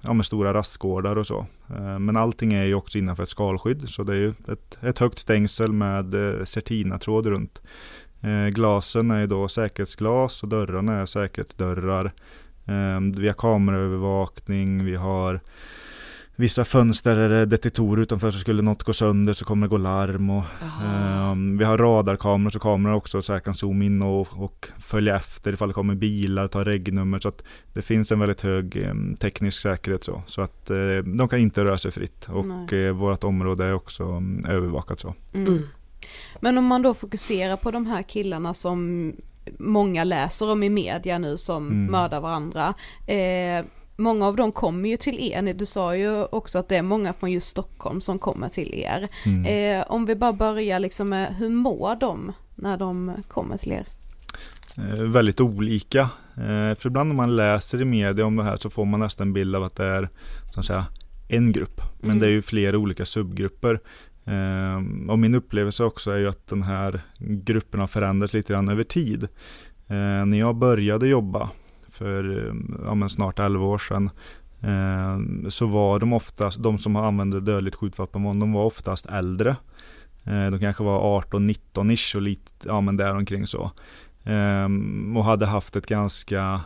ja, 0.00 0.12
med 0.12 0.26
stora 0.26 0.54
rastgårdar 0.54 1.16
och 1.16 1.26
så. 1.26 1.46
Eh, 1.68 1.98
men 1.98 2.16
allting 2.16 2.52
är 2.52 2.64
ju 2.64 2.74
också 2.74 2.98
innanför 2.98 3.22
ett 3.22 3.28
skalskydd. 3.28 3.88
Så 3.88 4.02
det 4.02 4.12
är 4.12 4.18
ju 4.18 4.28
ett, 4.28 4.78
ett 4.80 4.98
högt 4.98 5.18
stängsel 5.18 5.72
med 5.72 6.14
eh, 6.14 6.44
sertinatråd 6.44 7.26
runt. 7.26 7.60
Eh, 8.20 8.48
glasen 8.48 9.10
är 9.10 9.20
ju 9.20 9.26
då 9.26 9.48
säkerhetsglas 9.48 10.42
och 10.42 10.48
dörrarna 10.48 10.94
är 10.94 11.06
säkerhetsdörrar. 11.06 12.12
vi 13.16 13.26
har 13.26 13.34
kameraövervakning, 13.34 14.84
vi 14.84 14.96
har 14.96 15.40
vissa 16.36 16.64
fönster 16.64 17.16
är 17.16 17.28
det 17.28 17.46
detektorer 17.46 18.02
utanför 18.02 18.30
så 18.30 18.38
skulle 18.38 18.62
något 18.62 18.82
gå 18.82 18.92
sönder 18.92 19.32
så 19.32 19.44
kommer 19.44 19.66
det 19.66 19.70
gå 19.70 19.76
larm 19.78 20.30
och 20.30 20.44
um, 21.32 21.58
vi 21.58 21.64
har 21.64 21.78
radarkameror 21.78 22.50
så 22.50 22.58
kameror 22.58 22.94
också 22.94 23.22
så 23.22 23.32
här 23.32 23.40
kan 23.40 23.54
zooma 23.54 23.84
in 23.84 24.02
och, 24.02 24.28
och 24.42 24.68
följa 24.78 25.16
efter 25.16 25.52
ifall 25.52 25.68
det 25.68 25.74
kommer 25.74 25.94
bilar, 25.94 26.48
ta 26.48 26.64
regnummer 26.64 27.18
så 27.18 27.28
att 27.28 27.42
det 27.72 27.82
finns 27.82 28.12
en 28.12 28.18
väldigt 28.18 28.40
hög 28.40 28.86
um, 28.90 29.16
teknisk 29.20 29.62
säkerhet 29.62 30.04
så, 30.04 30.22
så 30.26 30.42
att 30.42 30.70
uh, 30.70 30.98
de 30.98 31.28
kan 31.28 31.38
inte 31.38 31.64
röra 31.64 31.76
sig 31.76 31.90
fritt 31.90 32.28
och 32.28 32.72
uh, 32.72 32.90
vårt 32.90 33.24
område 33.24 33.64
är 33.64 33.74
också 33.74 34.04
um, 34.04 34.44
övervakat 34.48 35.00
så. 35.00 35.14
Mm. 35.34 35.62
Men 36.40 36.58
om 36.58 36.64
man 36.64 36.82
då 36.82 36.94
fokuserar 36.94 37.56
på 37.56 37.70
de 37.70 37.86
här 37.86 38.02
killarna 38.02 38.54
som 38.54 39.12
många 39.58 40.04
läser 40.04 40.50
om 40.50 40.62
i 40.62 40.68
media 40.68 41.18
nu 41.18 41.36
som 41.36 41.66
Mm. 41.66 41.86
mördar 41.86 42.20
varandra. 42.20 42.74
Eh, 43.06 43.64
många 43.96 44.26
av 44.26 44.36
dem 44.36 44.52
kommer 44.52 44.88
ju 44.88 44.96
till 44.96 45.32
er, 45.32 45.54
du 45.54 45.66
sa 45.66 45.96
ju 45.96 46.24
också 46.24 46.58
att 46.58 46.68
det 46.68 46.76
är 46.76 46.82
många 46.82 47.12
från 47.12 47.32
just 47.32 47.48
Stockholm 47.48 48.00
som 48.00 48.18
kommer 48.18 48.48
till 48.48 48.74
er. 48.74 49.08
Mm. 49.26 49.80
Eh, 49.80 49.84
om 49.88 50.06
vi 50.06 50.14
bara 50.14 50.32
börjar 50.32 50.80
liksom 50.80 51.08
med, 51.08 51.34
hur 51.38 51.48
mår 51.50 51.96
de 52.00 52.32
när 52.54 52.76
de 52.76 53.12
kommer 53.28 53.56
till 53.56 53.72
er? 53.72 53.86
Eh, 54.78 55.02
väldigt 55.04 55.40
olika. 55.40 56.00
Eh, 56.36 56.74
för 56.78 56.86
ibland 56.86 57.08
när 57.08 57.16
man 57.16 57.36
läser 57.36 57.80
i 57.80 57.84
media 57.84 58.26
om 58.26 58.36
det 58.36 58.44
här 58.44 58.56
så 58.56 58.70
får 58.70 58.84
man 58.84 59.00
nästan 59.00 59.26
en 59.26 59.32
bild 59.32 59.56
av 59.56 59.62
att 59.62 59.76
det 59.76 59.84
är 59.84 60.08
så 60.54 60.60
att 60.60 60.66
säga, 60.66 60.86
en 61.28 61.52
grupp. 61.52 61.80
Men 62.00 62.10
Mm. 62.10 62.20
det 62.20 62.26
är 62.26 62.30
ju 62.30 62.42
flera 62.42 62.78
olika 62.78 63.04
subgrupper. 63.04 63.80
Eh, 64.24 65.10
och 65.10 65.18
min 65.18 65.34
upplevelse 65.34 65.84
också 65.84 66.10
är 66.10 66.18
ju 66.18 66.28
att 66.28 66.46
den 66.46 66.62
här 66.62 67.00
gruppen 67.18 67.80
har 67.80 67.86
förändrats 67.86 68.34
lite 68.34 68.52
grann 68.52 68.68
över 68.68 68.84
tid. 68.84 69.22
Eh, 69.88 70.24
när 70.26 70.38
jag 70.38 70.54
började 70.56 71.08
jobba 71.08 71.50
för 71.92 72.48
eh, 72.48 72.54
ja, 72.84 73.08
snart 73.08 73.38
11 73.38 73.66
år 73.66 73.78
sedan 73.78 74.10
eh, 74.60 75.48
så 75.48 75.66
var 75.66 75.98
de 75.98 76.12
oftast, 76.12 76.62
de 76.62 76.78
som 76.78 76.96
använde 76.96 77.40
dödligt 77.40 77.74
skjutvapen, 77.74 78.40
de 78.40 78.52
var 78.52 78.64
oftast 78.64 79.06
äldre. 79.06 79.56
Eh, 80.24 80.50
de 80.50 80.58
kanske 80.60 80.84
var 80.84 81.20
18-19-ish 81.20 82.16
och 82.16 82.22
lite, 82.22 82.50
ja 82.64 82.80
men 82.80 82.96
däromkring 82.96 83.46
så. 83.46 83.70
Och 85.16 85.24
hade 85.24 85.46
haft 85.46 85.76
ett 85.76 85.86
ganska 85.86 86.60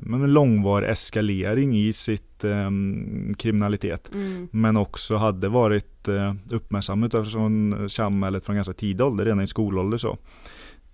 men 0.00 0.22
en 0.22 0.32
långvarig 0.32 0.90
eskalering 0.90 1.76
i 1.76 1.92
sitt 1.92 2.44
kriminalitet. 3.36 4.10
Mm. 4.14 4.48
Men 4.52 4.76
också 4.76 5.16
hade 5.16 5.48
varit 5.48 6.08
uppmärksamma 6.50 7.10
från 7.10 7.90
samhället 7.90 8.46
från 8.46 8.56
ganska 8.56 8.74
tidig 8.74 9.06
ålder, 9.06 9.24
redan 9.24 9.40
i 9.40 9.46
skolålder 9.46 9.98
så. 9.98 10.18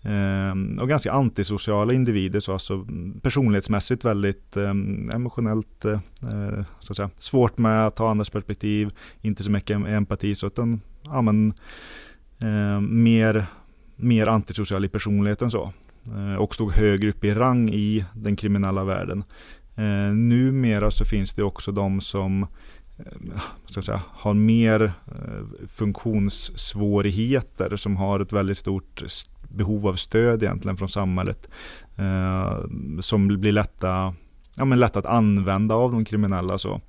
Ehm, 0.05 0.79
och 0.81 0.88
ganska 0.88 1.12
antisociala 1.12 1.93
individer, 1.93 2.40
så 2.40 2.53
alltså 2.53 2.87
personlighetsmässigt 3.23 4.05
väldigt 4.05 4.57
ehm, 4.57 5.11
emotionellt 5.11 5.85
eh, 5.85 6.01
eh, 6.23 6.64
så 6.81 6.93
att 6.93 6.97
säga, 6.97 7.11
svårt 7.19 7.59
med 7.59 7.87
att 7.87 7.97
ta 7.97 8.11
andras 8.11 8.31
perspektiv, 8.31 8.90
inte 9.21 9.43
så 9.43 9.51
mycket 9.51 9.87
empati, 9.87 10.35
så 10.35 10.47
att 10.47 10.59
ja, 11.03 11.23
men, 11.23 11.53
eh, 12.38 12.81
mer, 12.81 13.47
mer 13.97 14.27
antisocial 14.27 14.85
i 14.85 14.88
personligheten 14.88 15.51
så. 15.51 15.73
Eh, 16.07 16.35
och 16.35 16.55
stod 16.55 16.73
högre 16.73 17.11
upp 17.11 17.25
i 17.25 17.35
rang 17.35 17.69
i 17.69 18.05
den 18.14 18.37
kriminella 18.37 18.85
världen. 18.85 19.25
Eh, 19.77 20.14
numera 20.14 20.90
så 20.90 21.05
finns 21.05 21.33
det 21.33 21.43
också 21.43 21.73
de 21.73 22.01
som 22.01 22.43
eh, 22.99 23.38
ska 23.67 23.83
säga, 23.83 24.03
har 24.11 24.35
mer 24.35 24.93
eh, 25.07 25.45
funktionssvårigheter, 25.69 27.77
som 27.77 27.97
har 27.97 28.21
ett 28.21 28.33
väldigt 28.33 28.59
stort 28.59 29.03
behov 29.55 29.87
av 29.87 29.95
stöd 29.95 30.43
egentligen 30.43 30.77
från 30.77 30.88
samhället. 30.88 31.49
Eh, 31.97 32.59
som 33.01 33.29
blir 33.29 33.53
lätta, 33.53 34.14
ja, 34.55 34.64
men 34.64 34.81
lätta 34.81 34.99
att 34.99 35.07
använda 35.07 35.75
av 35.75 35.93
de 35.93 36.05
kriminella. 36.05 36.59
Så, 36.59 36.81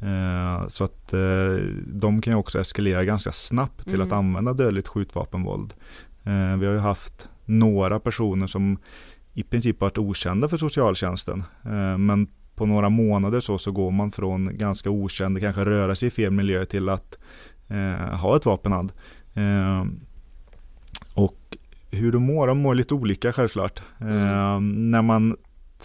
eh, 0.00 0.68
så 0.68 0.84
att 0.84 1.12
eh, 1.12 1.56
de 1.86 2.20
kan 2.22 2.32
ju 2.32 2.38
också 2.38 2.60
eskalera 2.60 3.04
ganska 3.04 3.32
snabbt 3.32 3.84
till 3.84 3.94
Mm. 3.94 4.06
att 4.06 4.12
använda 4.12 4.52
dödligt 4.52 4.88
skjutvapenvåld. 4.88 5.74
Eh, 6.24 6.56
vi 6.56 6.66
har 6.66 6.72
ju 6.72 6.78
haft 6.78 7.28
några 7.44 8.00
personer 8.00 8.46
som 8.46 8.78
i 9.34 9.42
princip 9.42 9.80
varit 9.80 9.98
okända 9.98 10.48
för 10.48 10.56
socialtjänsten. 10.56 11.44
Eh, 11.64 11.98
men 11.98 12.26
på 12.54 12.66
några 12.66 12.88
månader 12.88 13.40
så, 13.40 13.58
så 13.58 13.72
går 13.72 13.90
man 13.90 14.12
från 14.12 14.56
ganska 14.58 14.90
okänd, 14.90 15.40
kanske 15.40 15.64
röra 15.64 15.94
sig 15.94 16.06
i 16.06 16.10
fel 16.10 16.30
miljö 16.30 16.64
till 16.64 16.88
att 16.88 17.18
eh, 17.68 18.16
ha 18.18 18.36
ett 18.36 18.46
vapenhand. 18.46 18.92
Eh, 19.34 19.84
och 21.14 21.56
hur 21.92 22.12
de 22.12 22.22
mår, 22.22 22.46
de 22.46 22.58
mår 22.58 22.74
lite 22.74 22.94
olika 22.94 23.32
självklart. 23.32 23.82
Eh, 24.00 24.60
när 24.60 25.02
man 25.02 25.36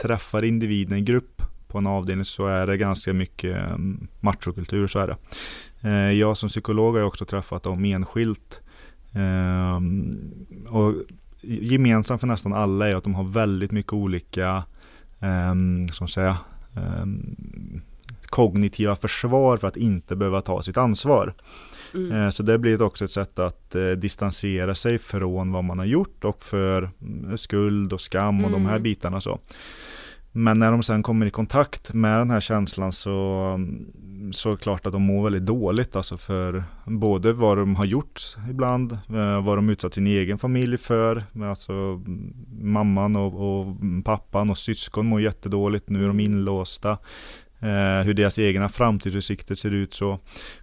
träffar 0.01 0.43
individen 0.43 0.97
i 0.97 1.01
grupp 1.01 1.41
på 1.67 1.77
en 1.77 1.87
avdelning 1.87 2.25
så 2.25 2.47
är 2.47 2.67
det 2.67 2.77
ganska 2.77 3.13
mycket 3.13 3.57
eh, 3.57 3.77
machokultur, 4.19 4.87
så 4.87 4.99
är 4.99 5.07
det. 5.07 5.17
Eh, 5.81 6.11
jag 6.11 6.37
som 6.37 6.49
psykolog 6.49 6.95
har 6.95 7.03
också 7.03 7.25
träffat 7.25 7.63
dem 7.63 7.85
enskilt. 7.85 8.61
Eh, 9.13 9.81
och 10.73 10.93
gemensamt 11.41 12.21
för 12.21 12.27
nästan 12.27 12.53
alla 12.53 12.89
är 12.89 12.95
att 12.95 13.03
de 13.03 13.15
har 13.15 13.23
väldigt 13.23 13.71
mycket 13.71 13.93
olika 13.93 14.63
som 15.91 16.07
säga, 16.07 16.37
ehm, 16.75 17.81
kognitiva 18.25 18.95
försvar 18.95 19.57
för 19.57 19.67
att 19.67 19.77
inte 19.77 20.15
behöva 20.15 20.41
ta 20.41 20.61
sitt 20.61 20.77
ansvar. 20.77 21.33
Mm. 21.93 22.11
Eh, 22.11 22.29
Så 22.29 22.43
det 22.43 22.59
blir 22.59 22.81
också 22.81 23.05
ett 23.05 23.11
sätt 23.11 23.39
att 23.39 23.75
eh, 23.75 23.89
distansera 23.91 24.75
sig 24.75 24.99
från 24.99 25.51
vad 25.51 25.63
man 25.63 25.79
har 25.79 25.85
gjort 25.85 26.23
och 26.23 26.41
för 26.43 26.89
mm, 27.01 27.37
skuld 27.37 27.93
och 27.93 28.01
skam 28.01 28.45
och 28.45 28.51
de 28.51 28.65
här 28.65 28.71
Mm. 28.71 28.83
bitarna. 28.83 29.21
så. 29.21 29.39
Men 30.31 30.59
när 30.59 30.71
de 30.71 30.83
sen 30.83 31.03
kommer 31.03 31.25
i 31.25 31.29
kontakt 31.31 31.93
med 31.93 32.19
den 32.19 32.29
här 32.31 32.39
känslan 32.39 32.91
så, 32.91 33.13
så 34.31 34.49
är 34.49 34.53
det 34.53 34.61
klart 34.61 34.85
att 34.85 34.93
de 34.93 35.01
mår 35.01 35.23
väldigt 35.23 35.45
dåligt. 35.45 35.95
Alltså 35.95 36.17
för 36.17 36.63
både 36.85 37.33
vad 37.33 37.57
de 37.57 37.75
har 37.75 37.85
gjort 37.85 38.21
ibland, 38.49 38.91
eh, 38.91 39.45
vad 39.45 39.57
de 39.57 39.69
utsatt 39.69 39.93
sin 39.93 40.07
egen 40.07 40.37
familj 40.37 40.77
för. 40.77 41.23
Alltså 41.43 41.71
mm, 41.73 42.33
mamman 42.61 43.15
och, 43.15 43.59
och 43.59 43.75
pappan 44.05 44.49
och 44.49 44.57
syskon 44.57 45.05
mår 45.07 45.21
jättedåligt. 45.21 45.89
Nu 45.89 46.03
är 46.03 46.07
de 46.07 46.19
inlåsta. 46.19 46.91
Eh, 47.59 48.05
hur 48.05 48.13
deras 48.13 48.39
egna 48.39 48.69
framtidsutsikter 48.69 49.55
ser 49.55 49.71
ut 49.71 49.93
så. 49.93 50.19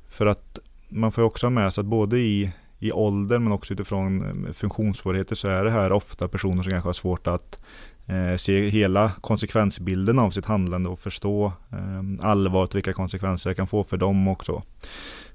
För 0.08 0.26
att 0.26 0.58
man 0.88 1.12
får 1.12 1.22
också 1.22 1.46
ha 1.46 1.50
med 1.50 1.74
sig 1.74 1.82
att 1.82 1.86
både 1.86 2.18
i, 2.18 2.52
i 2.78 2.92
ålder 2.92 3.38
men 3.38 3.52
också 3.52 3.74
utifrån 3.74 4.44
eh, 4.46 4.52
funktionssvårigheter 4.52 5.34
så 5.34 5.48
är 5.48 5.64
det 5.64 5.70
här 5.70 5.92
ofta 5.92 6.28
personer 6.28 6.62
som 6.62 6.70
kanske 6.70 6.88
har 6.88 6.92
svårt 6.92 7.26
att 7.26 7.62
eh, 8.06 8.36
se 8.36 8.68
hela 8.68 9.12
konsekvensbilden 9.20 10.18
av 10.18 10.30
sitt 10.30 10.46
handlande 10.46 10.88
och 10.88 10.98
förstå 10.98 11.52
eh, 11.72 12.26
allvaret 12.28 12.74
vilka 12.74 12.92
konsekvenser 12.92 13.50
det 13.50 13.54
kan 13.54 13.66
få 13.66 13.84
för 13.84 13.96
dem 13.96 14.28
också. 14.28 14.62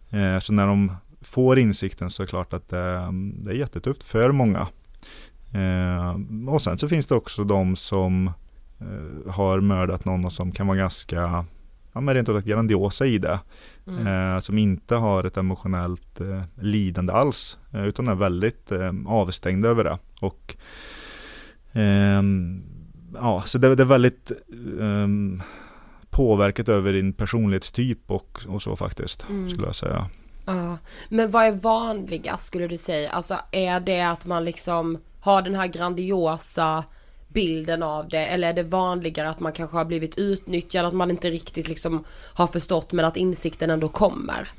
Eh, 0.09 0.39
så 0.39 0.53
när 0.53 0.67
de 0.67 0.91
får 1.21 1.59
insikten 1.59 2.09
så 2.09 2.23
är 2.23 2.25
det 2.25 2.29
klart 2.29 2.53
att 2.53 2.69
det, 2.69 2.79
mm, 2.79 3.43
det 3.43 3.51
är 3.51 3.55
jättetufft 3.55 4.03
för 4.03 4.31
många. 4.31 4.67
Eh, 5.53 6.15
och 6.53 6.61
sen 6.61 6.77
så 6.77 6.89
finns 6.89 7.07
det 7.07 7.15
också 7.15 7.43
de 7.43 7.75
som 7.75 8.27
eh, 8.79 9.31
har 9.31 9.59
mördat 9.59 10.05
någon 10.05 10.25
och 10.25 10.33
som 10.33 10.51
kan 10.51 10.67
vara 10.67 10.77
ganska 10.77 11.45
ja, 11.93 12.01
men 12.01 12.15
rent 12.15 12.29
ut 12.29 12.35
sagt 12.35 12.47
grandiosa 12.47 13.05
i 13.05 13.17
det. 13.17 13.39
Mm. 13.87 14.07
Eh, 14.07 14.39
som 14.39 14.57
inte 14.57 14.95
har 14.95 15.23
ett 15.23 15.37
emotionellt 15.37 16.21
eh, 16.21 16.41
lidande 16.61 17.13
alls. 17.13 17.57
Eh, 17.73 17.85
utan 17.85 18.07
är 18.07 18.15
väldigt 18.15 18.71
eh, 18.71 18.91
avstängda 19.07 19.69
över 19.69 19.83
det. 19.83 19.97
Och 20.21 20.55
ehm, 21.73 22.63
ja, 23.13 23.43
så 23.45 23.57
det, 23.57 23.75
det 23.75 23.83
är 23.83 23.85
väldigt 23.85 24.31
ehm, 24.79 25.41
påverkat 26.09 26.69
över 26.69 26.93
din 26.93 27.13
personlighetstyp 27.13 28.11
och, 28.11 28.39
och 28.47 28.61
så 28.61 28.75
faktiskt. 28.75 29.29
Mm. 29.29 29.49
Skulle 29.49 29.67
jag 29.67 29.75
säga. 29.75 30.09
Ja, 30.45 30.77
men 31.09 31.31
vad 31.31 31.45
är 31.45 31.51
vanligast 31.51 32.45
skulle 32.45 32.67
du 32.67 32.77
säga? 32.77 33.09
Alltså 33.09 33.37
är 33.51 33.79
det 33.79 34.01
att 34.01 34.25
man 34.25 34.45
liksom 34.45 34.97
har 35.21 35.41
den 35.41 35.55
här 35.55 35.67
grandiosa 35.67 36.83
bilden 37.33 37.83
av 37.83 38.09
det 38.09 38.25
eller 38.25 38.49
är 38.49 38.53
det 38.53 38.63
vanligare 38.63 39.29
att 39.29 39.39
man 39.39 39.53
kanske 39.53 39.77
har 39.77 39.85
blivit 39.85 40.17
utnyttjad, 40.17 40.85
att 40.85 40.93
man 40.93 41.11
inte 41.11 41.29
riktigt 41.29 41.67
liksom 41.67 42.03
har 42.33 42.47
förstått 42.47 42.91
men 42.91 43.05
att 43.05 43.17
insikten 43.17 43.69
ändå 43.69 43.89
kommer? 43.89 44.49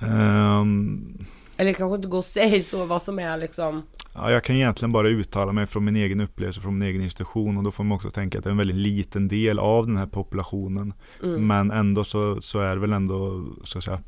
Ehm, 0.00 1.18
Eller 1.56 1.72
kanske 1.72 1.96
inte 1.96 2.08
går 2.08 2.18
att 2.18 2.26
säga 2.26 2.62
så 2.62 2.84
vad 2.84 3.02
som 3.02 3.18
är 3.18 3.36
liksom 3.36 3.82
Ja, 4.14 4.30
jag 4.30 4.44
kan 4.44 4.56
egentligen 4.56 4.92
bara 4.92 5.08
uttala 5.08 5.52
mig 5.52 5.66
från 5.66 5.84
min 5.84 5.96
egen 5.96 6.20
upplevelse, 6.20 6.60
från 6.60 6.78
min 6.78 6.88
egen 6.88 7.02
institution 7.02 7.56
och 7.56 7.64
då 7.64 7.70
får 7.70 7.84
man 7.84 7.96
också 7.96 8.10
tänka 8.10 8.38
att 8.38 8.44
det 8.44 8.48
är 8.48 8.52
en 8.52 8.56
väldigt 8.56 8.76
liten 8.76 9.28
del 9.28 9.58
av 9.58 9.86
den 9.86 9.96
här 9.96 10.06
populationen. 10.06 10.92
mm. 11.22 11.46
Men 11.46 11.70
ändå 11.70 12.04
så, 12.04 12.40
så 12.40 12.60
är 12.60 12.74
det 12.74 12.80
väl 12.80 12.92
ändå 12.92 13.46
så 13.64 13.78
att 13.78 13.84
säga, 13.84 14.00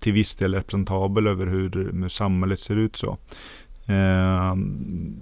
till 0.00 0.12
viss 0.12 0.34
del 0.34 0.54
representabel 0.54 1.26
över 1.26 1.46
hur, 1.46 1.70
hur 1.92 2.08
samhället 2.08 2.60
ser 2.60 2.76
ut 2.76 2.96
så. 2.96 3.18
Ehm, 3.86 5.16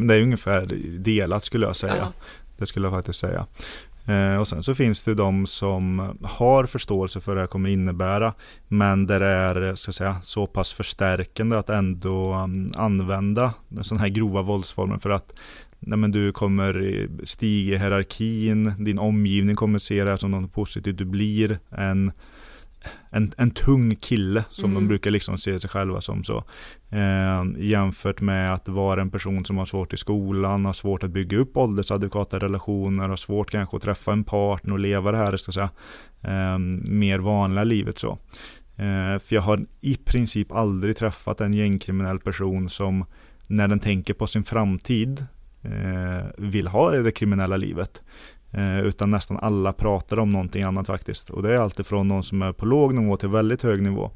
men 0.00 0.06
det 0.06 0.14
är 0.14 0.22
ungefär 0.22 0.66
delat 0.98 1.44
skulle 1.44 1.66
jag 1.66 1.76
säga. 1.76 1.96
Ja. 1.96 2.12
Det 2.56 2.66
skulle 2.66 2.86
jag 2.86 2.94
faktiskt 2.94 3.18
säga. 3.18 3.46
Eh, 4.06 4.40
och 4.40 4.48
sen 4.48 4.62
så 4.62 4.74
finns 4.74 5.02
det 5.02 5.14
de 5.14 5.46
som 5.46 6.16
har 6.22 6.66
förståelse 6.66 7.20
för 7.20 7.30
vad 7.32 7.36
det 7.36 7.40
här 7.40 7.46
kommer 7.46 7.70
innebära. 7.70 8.34
Men 8.68 9.06
där 9.06 9.20
det 9.20 9.26
är 9.26 9.74
så, 9.74 9.90
att 9.90 9.94
säga, 9.94 10.16
så 10.22 10.46
pass 10.46 10.72
förstärkande 10.72 11.56
att 11.56 11.70
ändå 11.70 12.34
um, 12.34 12.70
använda 12.74 13.54
sådana 13.82 14.02
här 14.02 14.08
grova 14.08 14.42
våldsformer 14.42 14.98
för 14.98 15.10
att 15.10 15.32
nej, 15.78 15.98
men 15.98 16.12
du 16.12 16.32
kommer 16.32 17.08
stiga 17.24 17.74
i 17.74 17.78
hierarkin, 17.78 18.72
din 18.78 18.98
omgivning 18.98 19.56
kommer 19.56 19.78
se 19.78 20.04
det 20.04 20.10
här 20.10 20.16
som 20.16 20.30
något 20.30 20.52
positivt. 20.52 20.98
Du 20.98 21.04
blir 21.04 21.58
en, 21.70 22.12
en, 23.10 23.32
en 23.36 23.50
tung 23.50 23.96
kille 23.96 24.44
som 24.50 24.70
Mm. 24.70 24.74
de 24.82 24.88
brukar 24.88 25.10
liksom 25.10 25.38
se 25.38 25.60
sig 25.60 25.70
själva 25.70 26.00
som 26.00 26.24
så. 26.24 26.44
Eh, 26.90 27.44
jämfört 27.58 28.20
med 28.20 28.54
att 28.54 28.68
vara 28.68 29.00
en 29.00 29.10
person 29.10 29.44
som 29.44 29.58
har 29.58 29.66
svårt 29.66 29.92
i 29.92 29.96
skolan, 29.96 30.64
har 30.64 30.72
svårt 30.72 31.02
att 31.02 31.10
bygga 31.10 31.38
upp 31.38 31.56
åldersadekvata 31.56 32.38
relationer, 32.38 33.08
har 33.08 33.16
svårt 33.16 33.50
kanske 33.50 33.76
att 33.76 33.82
träffa 33.82 34.12
en 34.12 34.24
partner 34.24 34.72
och 34.72 34.78
leva 34.80 35.12
det 35.12 35.18
här 35.18 35.36
ska 35.36 35.52
säga, 35.52 35.70
eh, 36.22 36.58
mer 36.58 37.18
vanliga 37.18 37.64
livet 37.64 37.98
så. 37.98 38.18
Eh, 38.76 39.18
för 39.18 39.34
jag 39.34 39.42
har 39.42 39.60
i 39.80 39.96
princip 39.96 40.52
aldrig 40.52 40.96
träffat 40.96 41.40
en 41.40 41.54
gängkriminell 41.54 42.18
person 42.18 42.68
som 42.68 43.04
när 43.46 43.68
den 43.68 43.80
tänker 43.80 44.14
på 44.14 44.26
sin 44.26 44.44
framtid 44.44 45.26
eh, 45.62 46.26
vill 46.38 46.66
ha 46.66 46.90
det 46.90 47.12
kriminella 47.12 47.56
livet. 47.56 48.02
Eh, 48.50 48.80
utan 48.80 49.10
nästan 49.10 49.36
alla 49.36 49.72
pratar 49.72 50.18
om 50.18 50.30
någonting 50.30 50.62
annat 50.62 50.86
faktiskt. 50.86 51.30
Och 51.30 51.42
det 51.42 51.52
är 51.52 51.56
alltifrån 51.56 52.08
någon 52.08 52.22
som 52.22 52.42
är 52.42 52.52
på 52.52 52.66
låg 52.66 52.94
nivå 52.94 53.16
till 53.16 53.28
väldigt 53.28 53.62
hög 53.62 53.82
nivå. 53.82 54.10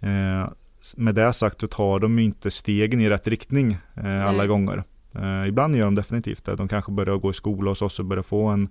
Eh, 0.00 0.50
med 0.96 1.14
det 1.14 1.32
sagt 1.32 1.60
så 1.60 1.68
tar 1.68 1.98
de 1.98 2.18
inte 2.18 2.50
stegen 2.50 3.00
i 3.00 3.10
rätt 3.10 3.28
riktning 3.28 3.76
eh, 3.94 4.26
alla 4.26 4.46
gånger. 4.46 4.84
Eh, 5.14 5.48
ibland 5.48 5.76
gör 5.76 5.84
de 5.84 5.94
definitivt 5.94 6.44
det. 6.44 6.56
De 6.56 6.68
kanske 6.68 6.92
börjar 6.92 7.16
gå 7.16 7.30
i 7.30 7.34
skola 7.34 7.70
hos 7.70 7.82
oss 7.82 7.98
och 7.98 8.04
börjar 8.04 8.22
få 8.22 8.46
en 8.46 8.68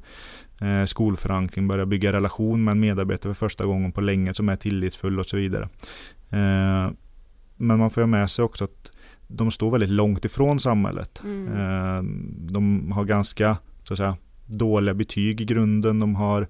eh, 0.61 0.85
skolförankring, 0.85 1.67
börjar 1.67 1.85
bygga 1.85 2.13
relation 2.13 2.63
med 2.63 2.71
en 2.71 2.79
medarbetare 2.79 3.33
för 3.33 3.39
första 3.39 3.65
gången 3.65 3.91
på 3.91 4.01
länge 4.01 4.33
som 4.33 4.49
är 4.49 4.55
tillitsfull 4.55 5.19
och 5.19 5.25
så 5.25 5.37
vidare. 5.37 5.63
Eh, 6.29 6.91
men 7.57 7.79
man 7.79 7.89
får 7.89 8.05
med 8.05 8.29
sig 8.29 8.45
också 8.45 8.63
att 8.63 8.91
de 9.27 9.51
står 9.51 9.71
väldigt 9.71 9.89
långt 9.89 10.25
ifrån 10.25 10.59
samhället. 10.59 11.21
Mm. 11.23 12.47
De 12.51 12.91
har 12.91 13.03
ganska 13.03 13.57
så 13.83 13.93
att 13.93 13.97
säga, 13.97 14.17
dåliga 14.49 14.93
betyg 14.93 15.41
i 15.41 15.45
grunden. 15.45 15.99
De 15.99 16.15
har 16.15 16.47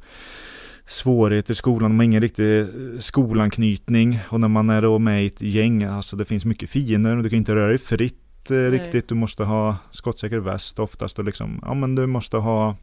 svårigheter 0.85 1.51
i 1.51 1.55
skolan, 1.55 1.91
de 1.91 1.99
har 1.99 2.03
ingen 2.03 2.21
riktig 2.21 2.65
skolanknytning 2.99 4.19
och 4.29 4.39
när 4.39 4.47
man 4.47 4.69
är 4.69 4.81
då 4.81 4.99
med 4.99 5.23
i 5.23 5.27
ett 5.27 5.41
gäng, 5.41 5.83
alltså 5.83 6.15
det 6.15 6.25
finns 6.25 6.45
mycket 6.45 6.69
fiender 6.69 7.17
och 7.17 7.23
du 7.23 7.29
kan 7.29 7.37
inte 7.37 7.55
röra 7.55 7.67
dig 7.67 7.77
fritt 7.77 8.51
eh, 8.51 8.55
riktigt. 8.55 9.09
Du 9.09 9.15
måste 9.15 9.43
ha 9.43 9.75
skottsäker 9.91 10.39
väst 10.39 10.79
oftast 10.79 11.19
och 11.19 11.25
liksom, 11.25 11.59
ja 11.65 11.73
men 11.73 11.95
du 11.95 12.07
måste 12.07 12.37
ha, 12.37 12.75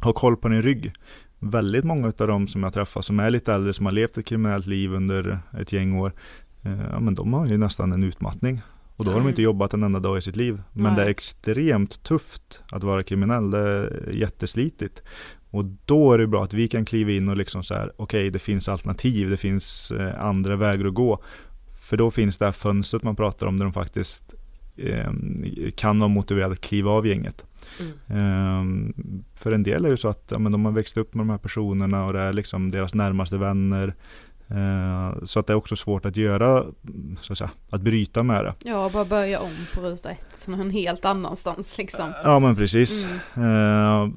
ha 0.00 0.12
koll 0.12 0.36
på 0.36 0.48
din 0.48 0.62
rygg. 0.62 0.92
Väldigt 1.38 1.84
många 1.84 2.06
av 2.06 2.26
de 2.26 2.46
som 2.46 2.62
jag 2.62 2.72
träffar 2.72 3.02
som 3.02 3.20
är 3.20 3.30
lite 3.30 3.54
äldre, 3.54 3.72
som 3.72 3.86
har 3.86 3.92
levt 3.92 4.18
ett 4.18 4.26
kriminellt 4.26 4.66
liv 4.66 4.92
under 4.92 5.38
ett 5.60 5.72
gäng 5.72 5.94
år, 5.94 6.12
eh, 6.62 6.80
ja 6.92 7.00
men 7.00 7.14
de 7.14 7.32
har 7.32 7.46
ju 7.46 7.56
nästan 7.56 7.92
en 7.92 8.04
utmattning. 8.04 8.62
Och 9.00 9.06
då 9.06 9.12
har 9.12 9.18
de 9.18 9.28
inte 9.28 9.42
jobbat 9.42 9.74
en 9.74 9.82
enda 9.82 10.00
dag 10.00 10.18
i 10.18 10.20
sitt 10.20 10.36
liv. 10.36 10.62
Men 10.72 10.84
Nej. 10.84 10.96
det 10.96 11.02
är 11.02 11.10
extremt 11.10 12.02
tufft 12.02 12.62
att 12.70 12.84
vara 12.84 13.02
kriminell. 13.02 13.50
Det 13.50 13.58
är 13.58 14.10
jätteslitigt. 14.12 15.02
Och 15.50 15.64
då 15.64 16.12
är 16.12 16.18
det 16.18 16.26
bra 16.26 16.44
att 16.44 16.54
vi 16.54 16.68
kan 16.68 16.84
kliva 16.84 17.10
in 17.10 17.28
och 17.28 17.36
liksom 17.36 17.62
så 17.62 17.74
här, 17.74 17.92
okej 17.96 18.30
det 18.30 18.38
finns 18.38 18.68
alternativ, 18.68 19.30
det 19.30 19.36
finns 19.36 19.90
eh, 19.90 20.24
andra 20.24 20.56
vägar 20.56 20.86
att 20.86 20.94
gå. 20.94 21.22
För 21.80 21.96
då 21.96 22.10
finns 22.10 22.38
det 22.38 22.44
här 22.44 22.52
fönstret 22.52 23.02
man 23.02 23.16
pratar 23.16 23.46
om 23.46 23.58
där 23.58 23.66
de 23.66 23.72
faktiskt 23.72 24.34
eh, 24.76 25.10
kan 25.74 25.98
vara 25.98 26.08
motiverade 26.08 26.52
att 26.52 26.60
kliva 26.60 26.90
av 26.90 27.06
gänget. 27.06 27.44
Eh, 28.06 28.64
för 29.34 29.52
en 29.52 29.62
del 29.62 29.84
är 29.84 29.88
det 29.88 29.90
ju 29.90 29.96
så 29.96 30.08
att 30.08 30.28
ja, 30.30 30.38
men 30.38 30.52
de 30.52 30.64
har 30.64 30.72
växt 30.72 30.96
upp 30.96 31.14
med 31.14 31.20
de 31.20 31.30
här 31.30 31.38
personerna 31.38 32.04
och 32.04 32.12
det 32.12 32.20
är 32.20 32.32
liksom 32.32 32.70
deras 32.70 32.94
närmaste 32.94 33.38
vänner. 33.38 33.94
Eh, 34.50 35.24
så 35.24 35.40
att 35.40 35.46
det 35.46 35.52
är 35.52 35.56
också 35.56 35.76
svårt 35.76 36.04
att 36.04 36.16
göra, 36.16 36.64
så 37.20 37.32
att 37.32 37.38
säga, 37.38 37.50
att 37.70 37.80
bryta 37.80 38.22
med 38.22 38.44
det. 38.44 38.54
Ja, 38.64 38.90
bara 38.92 39.04
börja 39.04 39.40
om 39.40 39.50
på 39.74 39.80
ruta 39.80 40.10
ett, 40.10 40.48
någon 40.48 40.70
helt 40.70 41.04
annanstans 41.04 41.78
liksom. 41.78 42.12
Ja 42.24 42.38
men 42.38 42.56
precis. 42.56 43.06
Mm. 43.34 43.48
Eh, 43.48 44.12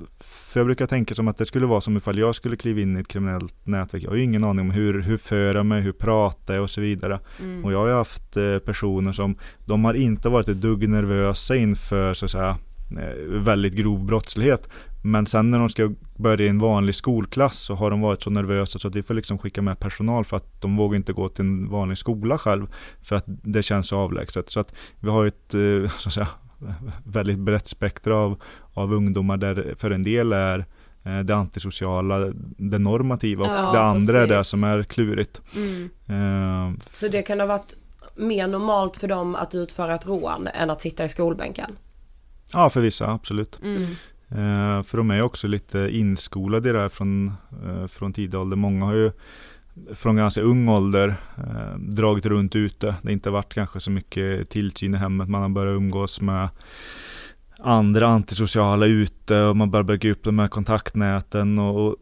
för 0.54 0.60
jag 0.60 0.68
brukar 0.68 0.88
tänka 0.88 1.16
som 1.16 1.28
att 1.28 1.38
det 1.38 1.46
skulle 1.46 1.66
vara 1.66 1.82
som 1.82 1.98
ifall 1.98 2.18
jag 2.18 2.36
skulle 2.36 2.56
kliva 2.56 2.82
in 2.82 2.98
i 2.98 3.00
ett 3.00 3.08
kriminellt 3.08 3.56
nätverk. 3.64 4.04
Jag 4.04 4.10
har 4.10 4.16
ju 4.16 4.24
ingen 4.24 4.44
aning 4.44 4.60
om 4.60 4.72
hur, 4.72 5.02
hur 5.02 5.18
för 5.18 5.56
jag 5.56 5.66
mig, 5.66 5.82
hur 5.82 5.92
pratar 5.92 6.54
jag 6.54 6.64
och 6.64 6.70
så 6.70 6.82
vidare. 6.82 7.20
Mm. 7.42 7.66
Och 7.66 7.74
jag 7.74 7.78
har 7.78 7.88
ju 7.88 7.94
haft 7.94 8.38
eh, 8.38 8.58
personer 8.58 9.12
som, 9.12 9.38
de 9.66 9.86
har 9.86 9.94
inte 9.94 10.30
varit 10.30 10.50
ett 10.50 10.62
dugg 10.62 10.90
nervösa 10.90 11.56
inför 11.56 12.14
så 12.14 12.26
att 12.26 12.32
säga 12.32 12.58
eh, 12.92 13.24
väldigt 13.28 13.74
grov 13.74 14.06
brottslighet. 14.06 14.70
Men 15.06 15.26
sen 15.26 15.52
när 15.52 15.60
de 15.60 15.70
ska 15.70 15.92
börja 16.16 16.46
i 16.46 16.50
en 16.50 16.60
vanlig 16.60 16.96
skolklass 16.96 17.60
så 17.60 17.76
har 17.76 17.92
de 17.92 18.02
varit 18.02 18.22
så 18.22 18.30
nervösa 18.30 18.80
så 18.80 18.88
att 18.88 18.96
vi 18.96 19.04
får 19.04 19.14
liksom 19.14 19.38
skicka 19.38 19.62
med 19.62 19.80
personal 19.80 20.26
för 20.26 20.38
att 20.38 20.62
de 20.62 20.78
vågar 20.78 20.96
inte 20.96 21.14
gå 21.14 21.30
till 21.30 21.46
en 21.46 21.70
vanlig 21.70 21.98
skola 21.98 22.38
själv. 22.38 22.68
För 23.02 23.16
att 23.16 23.24
det 23.28 23.64
känns 23.64 23.88
så 23.88 23.98
avlägset. 23.98 24.50
Så 24.50 24.60
att 24.60 24.76
vi 25.00 25.10
har 25.10 25.26
ett 25.26 25.54
eh, 25.54 25.90
så 26.00 26.10
att 26.10 26.14
säga, 26.14 26.28
väldigt 27.04 27.40
brett 27.40 27.68
spektra 27.68 28.18
av, 28.18 28.42
av 28.74 28.94
ungdomar 28.94 29.38
där 29.38 29.76
för 29.78 29.92
en 29.92 30.04
del 30.04 30.34
är 30.34 30.66
eh, 31.04 31.20
det 31.20 31.36
antisociala, 31.36 32.32
det 32.58 32.80
normativa 32.80 33.46
och 33.46 33.52
Ja, 33.52 33.72
det 33.72 33.82
andra 33.82 34.14
är 34.22 34.28
det 34.28 34.36
precis. 34.36 34.50
som 34.52 34.64
är 34.64 34.84
klurigt. 34.84 35.42
Mm. 35.56 35.90
Eh, 36.08 36.80
Så 36.94 37.08
det 37.08 37.22
kan 37.22 37.40
ha 37.40 37.48
varit 37.48 37.76
mer 38.16 38.48
normalt 38.48 38.98
för 38.98 39.08
dem 39.08 39.36
att 39.36 39.56
utföra 39.56 39.96
ett 39.96 40.08
rån 40.08 40.48
än 40.48 40.70
att 40.70 40.82
sitta 40.82 41.06
i 41.06 41.10
skolbänken? 41.10 41.72
Ja, 42.54 42.70
för 42.70 42.82
vissa, 42.82 43.12
absolut. 43.12 43.60
Mm. 43.64 43.86
Eh, 44.36 44.84
för 44.84 44.98
de 44.98 45.12
är 45.12 45.22
också 45.22 45.48
lite 45.48 45.90
inskolade 45.92 46.70
i 46.70 46.72
det 46.72 46.80
här 46.80 46.90
från, 46.90 47.34
eh, 47.66 47.88
från 47.88 48.14
tidig 48.14 48.40
ålder. 48.40 48.58
Många 48.58 48.86
har 48.86 48.94
ju 48.94 49.12
från 49.94 50.16
ganska 50.16 50.42
ung 50.42 50.70
ålder 50.70 51.16
eh, 51.38 51.78
dragit 51.78 52.26
runt 52.26 52.56
ute. 52.56 52.86
Det 52.86 53.08
har 53.08 53.12
inte 53.12 53.30
varit 53.30 53.54
kanske 53.54 53.80
så 53.80 53.92
mycket 53.92 54.50
tillsyn 54.50 54.94
i 54.94 54.98
hemmet. 54.98 55.30
Man 55.30 55.42
har 55.42 55.50
börjat 55.50 55.76
umgås 55.76 56.22
med 56.22 56.50
andra 57.60 58.08
antisociala 58.08 58.86
ute 58.86 59.44
och 59.44 59.58
man 59.58 59.72
börjar 59.72 59.84
bygga 59.84 60.12
upp 60.12 60.24
de 60.24 60.40
här 60.40 60.48
kontaktnäten 60.48 61.60
och, 61.60 61.88
och 61.88 61.96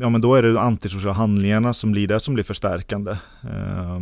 ja 0.00 0.08
men 0.08 0.20
då 0.20 0.34
är 0.34 0.42
det 0.42 0.52
de 0.52 0.58
antisociala 0.58 1.12
handlingarna 1.12 1.72
som 1.72 1.92
blir 1.92 2.08
det 2.08 2.20
som 2.20 2.34
blir 2.34 2.44
förstärkande. 2.44 3.10
Eh, 3.42 4.00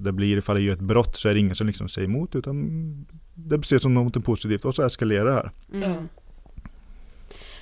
det 0.00 0.12
blir 0.12 0.36
ifall 0.36 0.56
jag 0.56 0.64
gör 0.64 0.74
ett 0.74 0.80
brott 0.80 1.16
så 1.16 1.28
är 1.28 1.34
det 1.34 1.40
ingen 1.40 1.54
som 1.54 1.66
liksom 1.66 1.88
säger 1.88 2.08
emot 2.08 2.34
utan 2.34 3.06
det 3.34 3.56
ses 3.56 3.82
som 3.82 3.94
något 3.94 4.24
positivt 4.24 4.64
och 4.64 4.74
så 4.74 4.82
eskalerar 4.82 5.24
det 5.24 5.34
här. 5.34 5.50
Mm. 5.72 6.08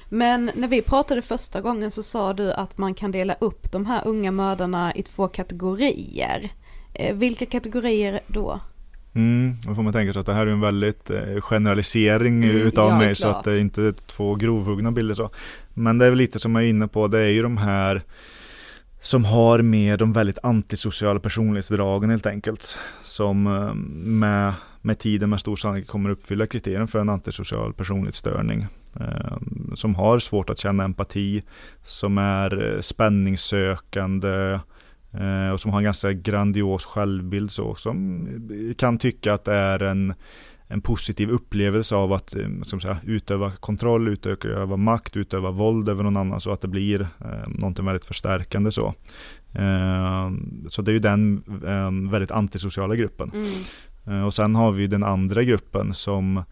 Men 0.09 0.51
när 0.55 0.69
vi 0.69 0.83
pratade 0.83 1.23
första 1.23 1.61
gången 1.61 1.91
så 1.91 2.03
sa 2.03 2.33
du 2.33 2.53
att 2.53 2.79
man 2.79 2.95
kan 2.95 3.11
dela 3.13 3.35
upp 3.35 3.73
de 3.73 3.87
här 3.87 4.03
unga 4.07 4.31
mördarna 4.31 4.95
i 4.95 5.03
två 5.03 5.29
kategorier. 5.29 6.51
Eh, 6.95 7.17
vilka 7.17 7.47
kategorier 7.47 8.21
då? 8.27 8.61
Mm, 9.15 9.57
då 9.67 9.75
får 9.75 9.83
man 9.83 9.93
tänka 9.93 10.13
sig 10.13 10.21
att 10.21 10.27
det 10.27 10.35
här 10.35 10.47
är 10.47 10.51
en 10.51 10.61
väldigt 10.61 11.11
eh, 11.11 11.41
generalisering 11.41 12.45
Mm, 12.45 12.57
utav 12.57 12.91
ja, 12.91 12.99
mig 12.99 13.15
så 13.15 13.23
såklart. 13.23 13.37
att 13.37 13.45
det 13.45 13.55
är 13.55 13.61
inte 13.61 13.83
är 13.83 13.93
två 13.93 14.35
grovhuggna 14.35 14.93
bilder 14.93 15.15
så. 15.15 15.31
Men 15.75 15.99
det 15.99 16.07
är 16.07 16.11
väl 16.11 16.19
lite 16.19 16.39
som 16.39 16.55
jag 16.55 16.65
är 16.65 16.69
inne 16.69 16.89
på, 16.89 17.09
det 17.09 17.19
är 17.21 17.29
ju 17.31 17.43
de 17.43 17.57
här 17.57 18.03
som 19.01 19.25
har 19.25 19.63
med 19.63 19.99
de 19.99 20.13
väldigt 20.13 20.39
antisociala 20.43 21.21
personlighetsdragen 21.21 22.11
helt 22.11 22.27
enkelt. 22.27 22.79
Som 23.03 23.47
eh, 23.47 23.75
med, 24.05 24.53
med 24.83 24.99
tiden 24.99 25.31
med 25.31 25.41
stor 25.41 25.57
sannolikhet 25.57 25.91
kommer 25.91 26.11
uppfylla 26.11 26.47
kriterien 26.47 26.89
för 26.89 26.99
en 26.99 27.09
antisocial 27.09 27.73
personlighetsstörning. 27.75 28.67
Eh, 29.01 29.37
som 29.75 29.95
har 29.95 30.19
svårt 30.19 30.51
att 30.51 30.59
känna 30.59 30.85
empati, 30.85 31.43
som 31.85 32.19
är 32.19 32.75
eh, 32.75 32.81
spänningssökande, 32.81 34.59
Eh, 35.21 35.53
och 35.53 35.61
som 35.61 35.71
har 35.71 35.79
en 35.79 35.85
ganska 35.85 36.13
grandios 36.13 36.85
självbild 36.87 37.51
så, 37.51 37.75
som 37.75 38.29
kan 38.79 38.99
tycka 38.99 39.35
att 39.35 39.45
det 39.45 39.55
är 39.55 39.83
en, 39.83 40.15
en 40.69 40.81
positiv 40.81 41.31
upplevelse 41.31 41.97
av 41.97 42.13
att 42.13 42.35
som 42.63 42.81
säga, 42.81 42.97
utöva 43.05 43.53
kontroll, 43.61 44.09
utöva 44.09 44.77
makt, 44.77 45.17
utöva 45.17 45.51
våld 45.51 45.89
över 45.89 46.03
någon 46.05 46.17
annan 46.17 46.41
så 46.41 46.51
att 46.51 46.61
det 46.61 46.69
blir 46.69 47.01
eh, 47.01 47.49
någonting 47.49 47.85
väldigt 47.85 48.05
förstärkande 48.05 48.71
så. 48.71 48.95
Eh, 49.53 50.31
så 50.69 50.83
det 50.83 50.91
är 50.91 50.95
ju 50.95 50.99
den 50.99 51.43
eh, 51.67 52.11
väldigt 52.11 52.31
antisociala 52.31 52.97
gruppen. 52.97 53.31
Mm. 53.35 54.21
Eh, 54.21 54.27
Och 54.27 54.35
sen 54.35 54.55
har 54.55 54.73
vi 54.73 54.87
den 54.87 55.05
andra 55.05 55.43
gruppen 55.43 55.95
som 55.95 56.43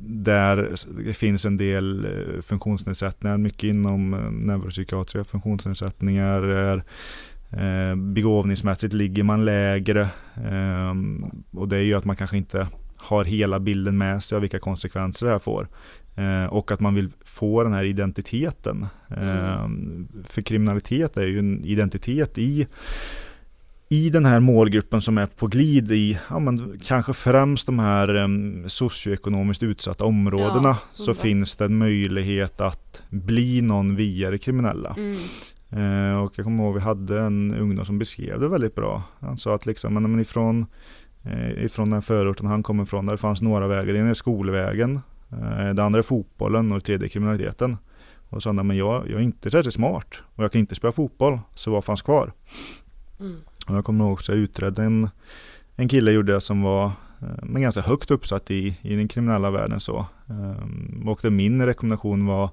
där 0.00 0.74
det 1.04 1.14
finns 1.14 1.44
en 1.44 1.56
del 1.56 2.04
eh, 2.04 2.42
funktionsnedsättningar, 2.42 3.38
mycket 3.38 3.64
inom 3.64 4.14
eh, 4.14 4.30
neuropsykiatriska 4.30 5.24
funktionsnedsättningar. 5.24 6.42
Är, 6.42 6.84
eh, 7.50 7.96
begåvningsmässigt 7.96 8.92
ligger 8.92 9.22
man 9.22 9.44
lägre 9.44 10.02
eh, 10.36 10.94
och 11.50 11.68
det 11.68 11.76
är 11.76 11.82
ju 11.82 11.94
att 11.94 12.04
man 12.04 12.16
kanske 12.16 12.36
inte 12.36 12.68
har 12.96 13.24
hela 13.24 13.60
bilden 13.60 13.98
med 13.98 14.22
sig 14.22 14.36
av 14.36 14.42
vilka 14.42 14.58
konsekvenser 14.58 15.26
det 15.26 15.32
här 15.32 15.38
får. 15.38 15.68
Eh, 16.16 16.46
och 16.46 16.70
att 16.70 16.80
man 16.80 16.94
vill 16.94 17.10
få 17.24 17.62
den 17.62 17.72
här 17.72 17.84
identiteten. 17.84 18.86
Eh, 19.10 19.68
för 20.24 20.42
kriminalitet 20.42 21.16
är 21.16 21.26
ju 21.26 21.38
en 21.38 21.64
identitet 21.64 22.38
i 22.38 22.66
i 23.88 24.10
den 24.10 24.24
här 24.24 24.40
målgruppen 24.40 25.00
som 25.00 25.18
är 25.18 25.26
på 25.26 25.46
glid 25.46 25.92
i, 25.92 26.18
ja, 26.30 26.38
men 26.38 26.80
kanske 26.84 27.12
främst 27.12 27.66
de 27.66 27.78
här 27.78 28.16
um, 28.16 28.68
socioekonomiskt 28.68 29.62
utsatta 29.62 30.04
områdena, 30.04 30.68
Ja, 30.68 30.76
så 30.92 31.14
finns 31.14 31.56
det 31.56 31.64
en 31.64 31.78
möjlighet 31.78 32.60
att 32.60 33.00
bli 33.10 33.60
någon 33.62 33.96
via 33.96 34.30
det 34.30 34.38
kriminella. 34.38 34.96
Mm. 34.98 35.16
Eh, 35.70 36.22
och 36.22 36.32
jag 36.36 36.44
kommer 36.44 36.64
ihåg 36.64 36.74
vi 36.74 36.80
hade 36.80 37.20
en 37.20 37.54
ungdom 37.54 37.84
som 37.84 37.98
beskrev 37.98 38.40
det 38.40 38.48
väldigt 38.48 38.74
bra. 38.74 39.02
Han 39.20 39.38
sa 39.38 39.54
att 39.54 39.66
liksom, 39.66 39.94
men, 39.94 40.10
men 40.10 40.20
ifrån, 40.20 40.66
eh, 41.22 41.64
ifrån 41.64 41.90
den 41.90 42.02
förorten 42.02 42.46
han 42.46 42.62
kommer 42.62 42.82
ifrån, 42.82 43.06
där 43.06 43.12
det 43.12 43.18
fanns 43.18 43.42
några 43.42 43.66
vägar. 43.66 43.92
Den 43.92 44.08
är 44.08 44.14
skolvägen, 44.14 45.00
eh, 45.32 45.74
det 45.74 45.84
andra 45.84 45.98
är 45.98 46.02
fotbollen 46.02 46.72
och 46.72 46.78
det 46.78 46.84
tredje 46.84 47.06
är 47.06 47.08
kriminaliteten. 47.08 47.76
Och 48.30 48.42
sa 48.42 48.52
men 48.52 48.76
jag, 48.76 49.10
jag 49.10 49.18
är 49.18 49.24
inte 49.24 49.50
särskilt 49.50 49.74
smart 49.74 50.14
och 50.34 50.44
jag 50.44 50.52
kan 50.52 50.58
inte 50.58 50.74
spela 50.74 50.92
fotboll, 50.92 51.38
så 51.54 51.70
vad 51.70 51.84
fanns 51.84 52.02
kvar? 52.02 52.32
Mm. 53.20 53.36
Och 53.68 53.76
jag 53.76 53.84
kommer 53.84 54.04
ihåg 54.04 54.12
också, 54.12 54.32
jag 54.32 54.38
utredde 54.38 54.82
en, 54.82 55.08
en 55.76 55.88
kille 55.88 56.12
gjorde 56.12 56.32
jag 56.32 56.42
som 56.42 56.62
var 56.62 56.86
eh, 57.20 57.42
men 57.42 57.62
ganska 57.62 57.80
högt 57.80 58.10
uppsatt 58.10 58.50
i, 58.50 58.78
i 58.82 58.96
den 58.96 59.08
kriminella 59.08 59.50
världen 59.50 59.80
så. 59.80 60.06
Um, 60.26 61.08
och 61.08 61.18
det 61.22 61.30
min 61.30 61.66
rekommendation 61.66 62.26
var 62.26 62.50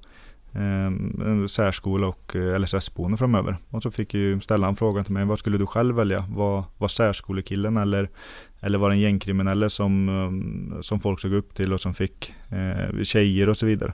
eh, 0.55 1.45
särskola 1.47 2.07
och 2.07 2.36
eh, 2.36 2.59
LSS-boende 2.59 3.18
framöver. 3.18 3.57
Och 3.70 3.84
så 3.84 3.91
fick 3.91 4.13
jag 4.13 4.22
ju 4.22 4.41
ställa 4.41 4.68
en 4.68 4.76
till 5.03 5.13
mig, 5.13 5.26
vad 5.26 5.39
skulle 5.39 5.57
du 5.57 5.66
själv 5.66 5.95
välja? 5.95 6.26
Var, 6.30 6.63
var 6.78 6.88
särskolekillen 6.88 7.78
eller, 7.78 8.09
eller 8.59 8.78
var 8.78 8.89
det 8.89 8.95
en 8.95 8.99
gängkriminelle 8.99 9.70
som, 9.70 10.09
ehm, 10.09 10.84
som 10.84 10.99
folk 10.99 11.20
såg 11.20 11.34
upp 11.34 11.55
till 11.55 11.74
och 11.74 11.82
som 11.82 11.93
fick 11.93 12.34
eh, 12.49 13.03
tjejer 13.03 13.49
och 13.49 13.57
så 13.57 13.66
vidare. 13.66 13.93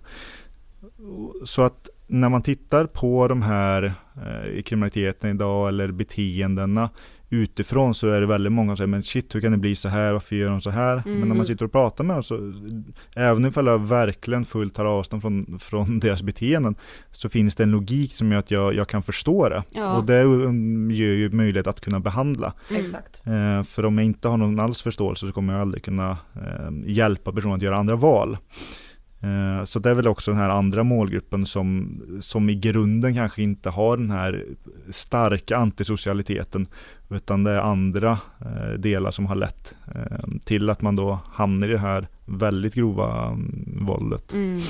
Så 1.43 1.61
att 1.61 1.89
när 2.11 2.29
man 2.29 2.41
tittar 2.41 2.85
på 2.85 3.27
de 3.27 3.41
här 3.41 3.93
eh, 4.15 4.61
kriminaliteten 4.61 5.29
idag 5.29 5.67
eller 5.67 5.91
beteendena 5.91 6.89
utifrån 7.29 7.93
så 7.93 8.07
är 8.07 8.21
det 8.21 8.27
väldigt 8.27 8.51
många 8.51 8.69
som 8.69 8.77
säger 8.77 8.87
men 8.87 9.03
shit 9.03 9.35
hur 9.35 9.41
kan 9.41 9.51
det 9.51 9.57
bli 9.57 9.75
så 9.75 9.89
här, 9.89 10.13
varför 10.13 10.35
gör 10.35 10.49
de 10.49 10.61
så 10.61 10.69
här? 10.69 10.93
Mm. 10.93 11.03
Men 11.03 11.19
när 11.19 11.27
man 11.27 11.37
mm. 11.37 11.45
sitter 11.45 11.65
och 11.65 11.71
pratar 11.71 12.03
med 12.03 12.15
dem 12.15 12.23
så 12.23 12.53
även 13.15 13.45
ifall 13.45 13.67
jag 13.67 13.79
verkligen 13.79 14.45
fullt 14.45 14.75
tar 14.75 14.85
avstånd 14.85 15.21
från, 15.21 15.59
från 15.59 15.99
deras 15.99 16.23
beteenden 16.23 16.75
så 17.11 17.29
finns 17.29 17.55
det 17.55 17.63
en 17.63 17.71
logik 17.71 18.15
som 18.15 18.31
gör 18.31 18.39
att 18.39 18.51
jag, 18.51 18.75
jag 18.75 18.87
kan 18.87 19.03
förstå 19.03 19.49
det. 19.49 19.63
Ja. 19.71 19.97
Och 19.97 20.05
det 20.05 20.19
ger 20.93 21.13
ju 21.13 21.31
möjlighet 21.31 21.67
att 21.67 21.81
kunna 21.81 21.99
behandla. 21.99 22.53
Mm. 22.69 23.57
Eh, 23.57 23.63
för 23.63 23.85
om 23.85 23.97
jag 23.97 24.05
inte 24.05 24.27
har 24.27 24.37
någon 24.37 24.59
alls 24.59 24.81
förståelse 24.81 25.27
så 25.27 25.33
kommer 25.33 25.53
jag 25.53 25.61
aldrig 25.61 25.83
kunna 25.83 26.09
eh, 26.35 26.71
hjälpa 26.85 27.31
personen 27.31 27.55
att 27.55 27.61
göra 27.61 27.77
andra 27.77 27.95
val. 27.95 28.37
Eh, 29.23 29.65
så 29.65 29.79
det 29.79 29.89
är 29.89 29.93
väl 29.93 30.07
också 30.07 30.31
den 30.31 30.39
här 30.39 30.49
andra 30.49 30.83
målgruppen 30.83 31.45
som, 31.45 32.01
som 32.21 32.49
i 32.49 32.55
grunden 32.55 33.15
kanske 33.15 33.43
inte 33.43 33.69
har 33.69 33.97
den 33.97 34.11
här 34.11 34.45
starka 34.89 35.57
antisocialiteten 35.57 36.67
utan 37.09 37.43
det 37.43 37.51
är 37.51 37.59
andra 37.59 38.19
eh, 38.39 38.73
delar 38.77 39.11
som 39.11 39.25
har 39.25 39.35
lett 39.35 39.73
eh, 39.95 40.27
till 40.45 40.69
att 40.69 40.81
man 40.81 40.95
då 40.95 41.19
hamnar 41.33 41.67
i 41.67 41.71
det 41.71 41.77
här 41.77 42.07
väldigt 42.25 42.75
grova 42.75 43.27
mm, 43.27 43.77
våldet. 43.81 44.33
Mm. 44.33 44.61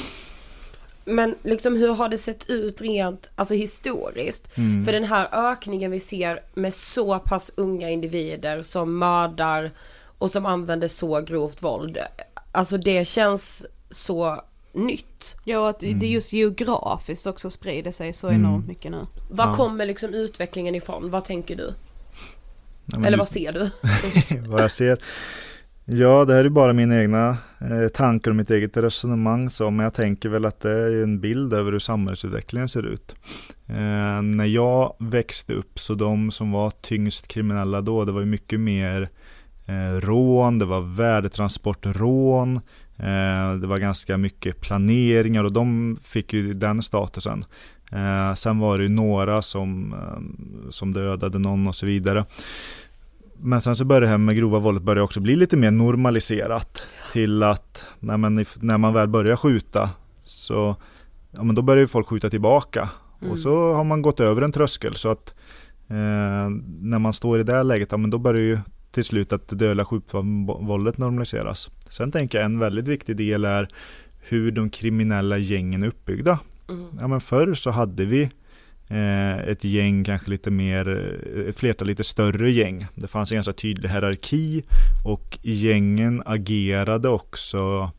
Men 1.05 1.35
liksom 1.43 1.75
hur 1.75 1.93
har 1.93 2.09
det 2.09 2.17
sett 2.17 2.49
ut 2.49 2.81
rent 2.81 3.29
alltså 3.35 3.53
historiskt? 3.53 4.57
Mm. 4.57 4.85
För 4.85 4.91
den 4.91 5.03
här 5.03 5.51
ökningen 5.51 5.91
vi 5.91 5.99
ser 5.99 6.39
med 6.53 6.73
så 6.73 7.19
pass 7.19 7.51
unga 7.57 7.89
individer 7.89 8.61
som 8.61 8.97
mördar 8.97 9.71
och 10.17 10.31
som 10.31 10.45
använder 10.45 10.87
så 10.87 11.21
grovt 11.21 11.63
våld. 11.63 11.97
Alltså 12.51 12.77
det 12.77 13.07
känns 13.07 13.65
så 13.91 14.41
nytt. 14.73 15.35
Ja, 15.43 15.69
att 15.69 15.83
mm. 15.83 15.99
det 15.99 16.07
just 16.07 16.33
geografiskt 16.33 17.27
också 17.27 17.49
sprider 17.49 17.91
sig 17.91 18.13
så 18.13 18.27
mm. 18.27 18.41
enormt 18.41 18.67
mycket 18.67 18.91
nu. 18.91 19.01
Var 19.29 19.45
ja. 19.45 19.53
kommer 19.53 19.85
liksom 19.85 20.13
utvecklingen 20.13 20.75
ifrån? 20.75 21.09
Vad 21.09 21.25
tänker 21.25 21.55
du? 21.55 21.73
Nej, 22.85 23.07
Eller 23.07 23.17
vad 23.17 23.27
ser 23.27 23.53
du? 23.53 23.69
vad 24.47 24.63
jag 24.63 24.71
ser? 24.71 24.99
Ja, 25.85 26.25
det 26.25 26.33
här 26.33 26.45
är 26.45 26.49
bara 26.49 26.73
mina 26.73 27.01
egna 27.01 27.37
eh, 27.59 27.87
tankar 27.87 28.31
och 28.31 28.35
mitt 28.35 28.51
eget 28.51 28.77
resonemang. 28.77 29.49
Så, 29.49 29.69
men 29.71 29.83
jag 29.83 29.93
tänker 29.93 30.29
väl 30.29 30.45
att 30.45 30.59
det 30.59 30.71
är 30.71 31.03
en 31.03 31.19
bild 31.19 31.53
över 31.53 31.71
hur 31.71 31.79
samhällsutvecklingen 31.79 32.69
ser 32.69 32.85
ut. 32.85 33.15
Eh, 33.67 34.21
när 34.21 34.45
jag 34.45 34.95
växte 34.99 35.53
upp 35.53 35.79
så 35.79 35.93
de 35.93 36.31
som 36.31 36.51
var 36.51 36.71
tyngst 36.81 37.27
kriminella 37.27 37.81
då, 37.81 38.05
det 38.05 38.11
var 38.11 38.19
ju 38.19 38.25
mycket 38.25 38.59
mer 38.59 39.09
eh, 39.65 39.99
rån, 39.99 40.59
det 40.59 40.65
var 40.65 40.81
värdetransportrån, 40.81 42.55
Eh, 42.55 42.61
det 43.61 43.67
var 43.67 43.77
ganska 43.77 44.17
mycket 44.17 44.61
planeringar 44.61 45.43
och 45.43 45.51
de 45.51 45.97
fick 46.03 46.33
ju 46.33 46.53
den 46.53 46.81
statusen. 46.81 47.45
Eh, 47.91 48.33
sen 48.33 48.59
var 48.59 48.77
det 48.77 48.83
ju 48.83 48.89
några 48.89 49.41
som, 49.41 49.93
eh, 49.93 50.69
som 50.69 50.93
dödade 50.93 51.39
någon 51.39 51.67
och 51.67 51.75
så 51.75 51.85
vidare. 51.85 52.25
Men 53.37 53.61
sen 53.61 53.75
så 53.75 53.85
började 53.85 54.05
det 54.05 54.09
här 54.09 54.17
med 54.17 54.35
grova 54.35 54.59
våldet 54.59 54.83
börja 54.83 55.03
också 55.03 55.19
bli 55.19 55.35
lite 55.35 55.57
mer 55.57 55.71
normaliserat. 55.71 56.81
Till 57.13 57.43
att 57.43 57.83
när 57.99 58.17
man, 58.17 58.45
när 58.59 58.77
man 58.77 58.93
väl 58.93 59.07
börjar 59.07 59.35
skjuta 59.35 59.89
så 60.23 60.75
ja, 61.31 61.43
men 61.43 61.55
då 61.55 61.61
börjar 61.61 61.85
folk 61.85 62.07
skjuta 62.07 62.29
tillbaka. 62.29 62.89
Mm. 63.21 63.31
Och 63.31 63.39
så 63.39 63.73
har 63.73 63.83
man 63.83 64.01
gått 64.01 64.19
över 64.19 64.41
en 64.41 64.51
tröskel 64.51 64.95
så 64.95 65.09
att 65.09 65.33
eh, 65.87 66.49
när 66.81 66.99
man 66.99 67.13
står 67.13 67.39
i 67.39 67.43
det 67.43 67.63
läget, 67.63 67.91
ja, 67.91 67.97
men 67.97 68.09
då 68.09 68.17
börjar 68.17 68.41
ju 68.41 68.59
till 68.91 69.03
slut 69.03 69.33
att 69.33 69.47
det 69.47 69.55
dödliga 69.55 69.85
skjutvåldet 69.85 70.97
normaliseras. 70.97 71.69
Sen 71.89 72.11
tänker 72.11 72.37
jag 72.37 72.45
en 72.45 72.59
väldigt 72.59 72.87
viktig 72.87 73.17
del 73.17 73.45
är 73.45 73.67
hur 74.19 74.51
de 74.51 74.69
kriminella 74.69 75.37
gängen 75.37 75.83
är 75.83 75.87
uppbyggda. 75.87 76.39
Mm. 76.69 76.85
Ja, 76.99 77.07
men 77.07 77.21
förr 77.21 77.53
så 77.53 77.71
hade 77.71 78.05
vi 78.05 78.29
eh, 78.87 79.39
ett 79.39 79.63
gäng, 79.63 80.03
kanske 80.03 80.29
lite 80.29 80.51
mer, 80.51 80.87
ett 81.49 81.59
flertal 81.59 81.87
lite 81.87 82.03
större 82.03 82.51
gäng. 82.51 82.87
Det 82.95 83.07
fanns 83.07 83.31
en 83.31 83.35
ganska 83.35 83.53
tydlig 83.53 83.89
hierarki 83.89 84.63
och 85.05 85.37
gängen 85.41 86.23
agerade 86.25 87.09
också 87.09 87.91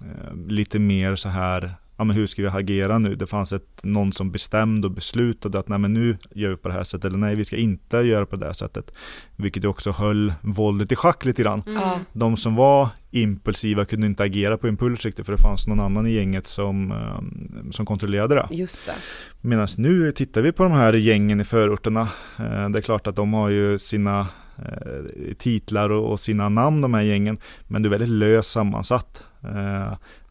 eh, 0.00 0.36
lite 0.48 0.78
mer 0.78 1.16
så 1.16 1.28
här 1.28 1.74
ja, 2.02 2.04
men 2.04 2.16
hur 2.16 2.26
ska 2.26 2.42
vi 2.42 2.48
agera 2.48 2.98
nu? 2.98 3.14
Det 3.14 3.26
fanns 3.26 3.52
ett, 3.52 3.80
någon 3.82 4.12
som 4.12 4.30
bestämde 4.30 4.86
och 4.86 4.92
beslutade 4.92 5.58
att 5.58 5.68
nej 5.68 5.78
men 5.78 5.94
nu 5.94 6.16
gör 6.34 6.50
vi 6.50 6.56
på 6.56 6.68
det 6.68 6.74
här 6.74 6.84
sättet 6.84 7.04
eller 7.04 7.18
nej 7.18 7.34
vi 7.34 7.44
ska 7.44 7.56
inte 7.56 7.96
göra 7.96 8.26
på 8.26 8.36
det 8.36 8.46
här 8.46 8.52
sättet. 8.52 8.92
Vilket 9.36 9.64
också 9.64 9.90
höll 9.90 10.32
våldet 10.40 10.92
i 10.92 10.96
schack 10.96 11.24
lite 11.24 11.42
grann. 11.42 11.62
Mm. 11.66 11.80
De 12.12 12.36
som 12.36 12.54
var 12.54 12.88
impulsiva 13.10 13.84
kunde 13.84 14.06
inte 14.06 14.22
agera 14.22 14.58
på 14.58 14.68
impuls 14.68 15.04
riktigt 15.04 15.26
för 15.26 15.32
det 15.32 15.42
fanns 15.42 15.66
någon 15.66 15.80
annan 15.80 16.06
i 16.06 16.12
gänget 16.12 16.46
som, 16.46 16.92
ehm, 16.92 17.72
som 17.72 17.86
kontrollerade 17.86 18.34
det. 18.34 18.48
Just 18.50 18.86
det. 18.86 18.94
Medan 19.40 19.68
nu 19.78 20.12
tittar 20.12 20.42
vi 20.42 20.52
på 20.52 20.62
de 20.62 20.72
här 20.72 20.92
gängen 20.92 21.40
i 21.40 21.44
förorterna. 21.44 22.08
Eh, 22.38 22.68
det 22.68 22.78
är 22.78 22.82
klart 22.82 23.06
att 23.06 23.16
de 23.16 23.32
har 23.32 23.50
ju 23.50 23.78
sina 23.78 24.26
eh, 24.58 25.34
titlar 25.38 25.90
och 25.90 26.20
sina 26.20 26.48
namn 26.48 26.80
de 26.80 26.94
här 26.94 27.02
gängen. 27.02 27.38
Men 27.68 27.82
det 27.82 27.88
är 27.88 27.90
väldigt 27.90 28.08
löst 28.08 28.50
sammansatt. 28.50 29.22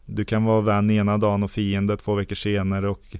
Eh, 0.06 0.14
du 0.14 0.24
kan 0.24 0.44
vara 0.44 0.60
vän 0.60 0.90
ena 0.90 1.18
dagen 1.18 1.42
och 1.42 1.50
fiende 1.50 1.96
två 1.96 2.14
veckor 2.14 2.34
senare 2.34 2.88
och 2.88 3.16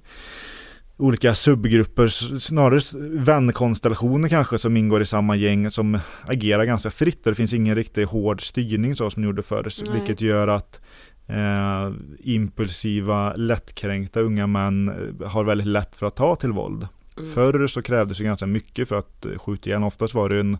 olika 0.97 1.35
subgrupper, 1.35 2.07
snarare 2.39 2.79
vänkonstellationer 3.19 4.29
kanske 4.29 4.57
som 4.57 4.77
ingår 4.77 5.01
i 5.01 5.05
samma 5.05 5.35
gäng 5.35 5.71
som 5.71 5.99
agerar 6.21 6.65
ganska 6.65 6.91
fritt 6.91 7.25
och 7.25 7.31
det 7.31 7.35
finns 7.35 7.53
ingen 7.53 7.75
riktigt 7.75 8.09
hård 8.09 8.41
styrning 8.41 8.95
så 8.95 9.09
som 9.09 9.21
det 9.21 9.25
gjorde 9.25 9.43
förr, 9.43 9.93
vilket 9.93 10.21
gör 10.21 10.47
att 10.47 10.81
eh, 11.27 11.91
impulsiva, 12.19 13.33
lättkränkta 13.35 14.19
unga 14.19 14.47
män 14.47 14.89
eh, 14.89 15.27
har 15.27 15.43
väldigt 15.43 15.67
lätt 15.67 15.95
för 15.95 16.05
att 16.05 16.15
ta 16.15 16.35
till 16.35 16.51
våld. 16.51 16.87
Mm. 17.17 17.31
Förr 17.31 17.67
så 17.67 17.81
krävdes 17.81 18.17
det 18.17 18.23
ganska 18.23 18.45
mycket 18.45 18.89
för 18.89 18.95
att 18.95 19.25
skjuta 19.37 19.69
igen, 19.69 19.83
oftast 19.83 20.13
var 20.13 20.29
det 20.29 20.39
en 20.39 20.57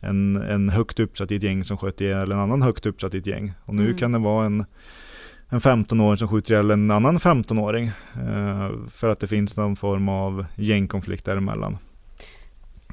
en, 0.00 0.36
en 0.36 0.68
högt 0.68 1.00
uppsatt 1.00 1.30
i 1.32 1.36
ett 1.36 1.42
gäng 1.42 1.64
som 1.64 1.76
sköt 1.76 2.00
ihjäl 2.00 2.32
en 2.32 2.38
annan 2.38 2.62
högt 2.62 2.86
uppsatt 2.86 3.14
i 3.14 3.18
ett 3.18 3.26
gäng. 3.26 3.52
Och 3.64 3.74
nu 3.74 3.84
mm. 3.84 3.98
kan 3.98 4.12
det 4.12 4.18
vara 4.18 4.46
en 4.46 4.64
en 5.48 5.60
15-åring 5.60 6.18
som 6.18 6.28
skjuter 6.28 6.52
ihjäl 6.52 6.70
en 6.70 6.90
annan 6.90 7.18
15-åring. 7.18 7.86
Eh, 7.86 8.70
för 8.90 9.08
att 9.08 9.20
det 9.20 9.26
finns 9.26 9.56
någon 9.56 9.76
form 9.76 10.08
av 10.08 10.46
gängkonflikt 10.54 11.24
däremellan. 11.24 11.78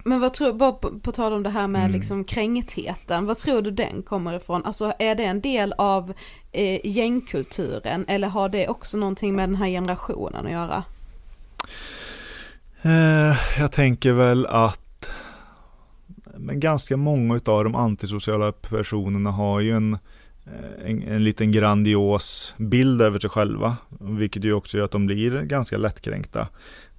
Men 0.05 0.19
vad 0.19 0.33
tror, 0.33 0.53
bara 0.53 0.71
på, 0.71 0.99
på 0.99 1.11
tal 1.11 1.33
om 1.33 1.43
det 1.43 1.49
här 1.49 1.67
med 1.67 1.81
mm. 1.81 1.91
liksom 1.91 2.23
kränktheten, 2.23 3.25
vad 3.25 3.37
tror 3.37 3.61
du 3.61 3.71
den 3.71 4.03
kommer 4.03 4.33
ifrån? 4.33 4.65
Alltså 4.65 4.93
är 4.99 5.15
det 5.15 5.23
en 5.23 5.41
del 5.41 5.73
av 5.77 6.13
eh, 6.51 6.79
gängkulturen 6.83 8.05
eller 8.07 8.27
har 8.27 8.49
det 8.49 8.67
också 8.67 8.97
någonting 8.97 9.35
med 9.35 9.49
den 9.49 9.55
här 9.55 9.67
generationen 9.67 10.45
att 10.45 10.51
göra? 10.51 10.83
Eh, 12.81 13.37
jag 13.59 13.71
tänker 13.71 14.13
väl 14.13 14.45
att 14.45 15.09
men 16.37 16.59
ganska 16.59 16.97
många 16.97 17.39
av 17.45 17.63
de 17.63 17.75
antisociala 17.75 18.51
personerna 18.51 19.31
har 19.31 19.59
ju 19.59 19.75
en 19.75 19.97
Eh, 20.45 20.89
en, 20.91 21.03
en 21.03 21.23
liten 21.23 21.51
grandios 21.51 22.55
bild 22.57 23.01
över 23.01 23.19
sig 23.19 23.29
själva, 23.29 23.77
vilket 23.99 24.43
ju 24.43 24.53
också 24.53 24.77
gör 24.77 24.85
att 24.85 24.91
de 24.91 25.05
blir 25.05 25.41
ganska 25.41 25.77
lättkränkta. 25.77 26.47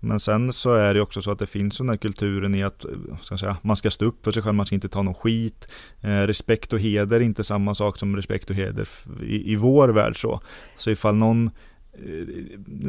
Men 0.01 0.21
sen 0.21 0.53
så 0.53 0.73
är 0.73 0.95
det 0.95 1.01
också 1.01 1.23
så 1.23 1.31
att 1.31 1.39
det 1.39 1.47
finns 1.47 1.79
den 1.79 1.89
här 1.89 1.97
kulturen 1.97 2.55
i 2.55 2.63
att 2.63 2.85
eh, 2.85 2.91
ska 3.21 3.39
säga, 3.39 3.57
man 3.63 3.77
ska 3.77 3.91
stå 3.91 4.05
upp 4.05 4.25
för 4.25 4.33
sig 4.33 4.43
själv, 4.43 4.55
man 4.55 4.67
ska 4.67 4.75
inte 4.75 4.89
ta 4.89 5.03
någon 5.03 5.15
skit. 5.15 5.69
Eh, 6.01 6.21
respekt 6.21 6.73
och 6.73 6.81
heder 6.81 7.17
är 7.17 7.21
inte 7.21 7.45
samma 7.45 7.75
sak 7.75 7.99
som 7.99 8.17
respekt 8.17 8.51
och 8.51 8.57
heder 8.57 8.89
i, 9.23 9.53
i 9.53 9.57
vår 9.57 9.89
värld 9.89 10.21
så. 10.21 10.41
Så 10.77 10.91
ifall 10.91 11.15
någon 11.15 11.51
eh, 11.93 12.27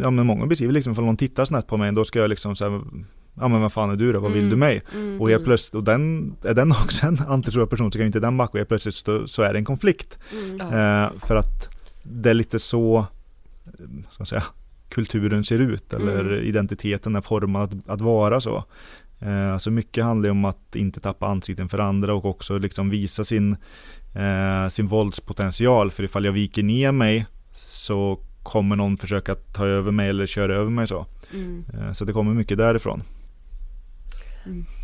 Ja 0.02 0.12
men 0.12 0.26
många 0.26 0.46
beskriver 0.46 0.74
liksom 0.74 0.92
ifall 0.94 1.06
någon 1.06 1.18
tittar 1.18 1.46
snett 1.46 1.68
på 1.68 1.78
mig 1.78 1.92
då 1.92 2.06
ska 2.06 2.20
jag 2.20 2.30
liksom 2.30 2.56
så 2.56 2.84
ja 3.36 3.48
men 3.48 3.62
vad 3.62 3.74
fan 3.74 3.90
är 3.90 3.96
du 3.96 4.14
då, 4.14 4.20
vad 4.20 4.32
vill 4.32 4.40
mm. 4.40 4.50
du 4.50 4.56
mig? 4.56 4.82
Mm, 4.94 5.22
och 5.22 5.30
helt 5.30 5.40
mm. 5.40 5.46
plötsligt, 5.46 5.76
och 5.76 5.84
den, 5.84 6.36
är 6.44 6.54
den 6.54 6.72
också 6.84 7.06
en 7.06 7.20
antitroende 7.28 7.70
person 7.70 7.92
så 7.92 7.98
kan 7.98 8.06
inte 8.06 8.20
den 8.20 8.38
backa 8.38 8.52
och 8.52 8.58
helt 8.58 8.70
plötsligt 8.70 8.96
så, 8.96 9.28
så 9.28 9.42
är 9.42 9.54
det 9.54 9.60
en 9.60 9.66
konflikt. 9.66 10.18
Mm. 10.34 10.62
Eh, 10.62 11.12
för 11.20 11.36
att 11.36 11.70
det 12.04 12.30
är 12.30 12.34
lite 12.34 12.60
så, 12.60 13.06
ska 14.12 14.26
säga, 14.26 14.44
kulturen 14.90 15.44
ser 15.44 15.60
ut 15.60 15.94
eller 15.94 16.20
mm. 16.20 16.44
identiteten 16.44 17.16
är 17.16 17.22
formad 17.22 17.64
att, 17.64 17.90
att 17.90 18.02
vara 18.02 18.42
så. 18.42 18.64
Eh, 19.20 19.54
alltså 19.54 19.72
mycket 19.72 20.04
handlar 20.04 20.30
om 20.30 20.46
att 20.46 20.76
inte 20.76 21.00
tappa 21.00 21.28
ansikten 21.28 21.70
för 21.70 21.80
andra 21.80 22.14
och 22.14 22.26
också 22.26 22.58
liksom 22.58 22.90
visa 22.90 23.24
sin, 23.24 23.58
eh, 24.16 24.70
sin 24.70 24.86
våldspotential. 24.86 25.92
För 25.92 26.04
ifall 26.04 26.26
jag 26.26 26.32
viker 26.32 26.64
ner 26.64 26.92
mig 26.92 27.26
så 27.54 28.20
kommer 28.44 28.76
någon 28.76 28.98
försöka 28.98 29.36
ta 29.36 29.66
över 29.66 29.92
mig 29.92 30.10
eller 30.10 30.26
köra 30.26 30.56
över 30.56 30.72
mig 30.72 30.88
så. 30.88 31.06
Mm. 31.34 31.66
Eh, 31.74 31.92
så 31.94 32.06
det 32.06 32.14
kommer 32.14 32.34
mycket 32.34 32.58
därifrån. 32.58 33.04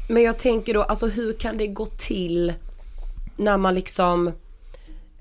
Men 0.10 0.24
jag 0.24 0.40
tänker 0.40 0.74
då, 0.74 0.84
alltså 0.84 1.08
hur 1.08 1.34
kan 1.34 1.58
det 1.58 1.68
gå 1.68 1.86
till 1.86 2.54
när 3.38 3.58
man 3.58 3.76
liksom 3.76 4.32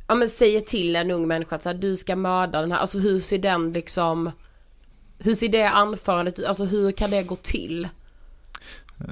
ja 0.09 0.14
men 0.14 0.28
säger 0.30 0.61
till 0.61 0.97
en 0.97 1.11
ung 1.11 1.28
människa 1.28 1.57
att 1.57 1.62
så 1.62 1.68
här, 1.68 1.76
du 1.76 1.97
ska 1.97 2.16
mörda 2.16 2.61
den 2.61 2.72
här, 2.72 2.78
alltså 2.78 2.99
hur 2.99 3.20
ser 3.20 3.38
den 3.38 3.72
liksom 3.72 4.30
Hur 5.18 5.34
ser 5.34 5.49
det 5.49 5.68
anförandet 5.68 6.38
ut? 6.38 6.45
Alltså 6.45 6.64
hur 6.64 6.93
kan 6.93 7.11
det 7.11 7.22
gå 7.22 7.36
till? 7.36 7.88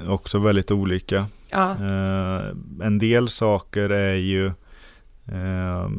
Också 0.07 0.39
väldigt 0.39 0.71
olika. 0.71 1.27
Ja. 1.49 1.71
Eh, 1.71 2.55
en 2.81 2.97
del 2.97 3.29
saker 3.29 3.89
är 3.89 4.15
ju 4.15 4.45
eh, 5.25 5.89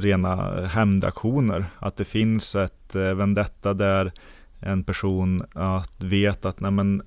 rena 0.00 0.66
hämndaktioner. 0.66 1.64
Att 1.78 1.96
det 1.96 2.04
finns 2.04 2.54
ett 2.54 2.94
eh, 2.94 3.14
vendetta 3.14 3.74
där 3.74 4.12
en 4.60 4.84
person 4.84 5.42
att 5.52 6.02
vet 6.02 6.44
att 6.44 6.60
nej 6.60 6.70
men, 6.70 7.02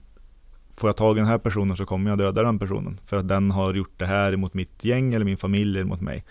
får 0.76 0.90
jag 0.90 0.98
tag 0.98 1.18
i 1.18 1.20
den 1.20 1.28
här 1.28 1.38
personen 1.38 1.76
så 1.76 1.86
kommer 1.86 2.10
jag 2.10 2.18
döda 2.18 2.44
den 2.44 2.60
personen. 2.60 3.00
För 3.06 3.18
att 3.18 3.28
den 3.28 3.52
har 3.52 3.74
gjort 3.74 4.00
det 4.00 4.06
här 4.06 4.36
mot 4.36 4.54
mitt 4.54 4.84
gäng 4.84 5.14
eller 5.14 5.26
min 5.26 5.38
familj 5.38 5.78
eller 5.80 5.90
mot 5.90 6.02
mig. 6.02 6.26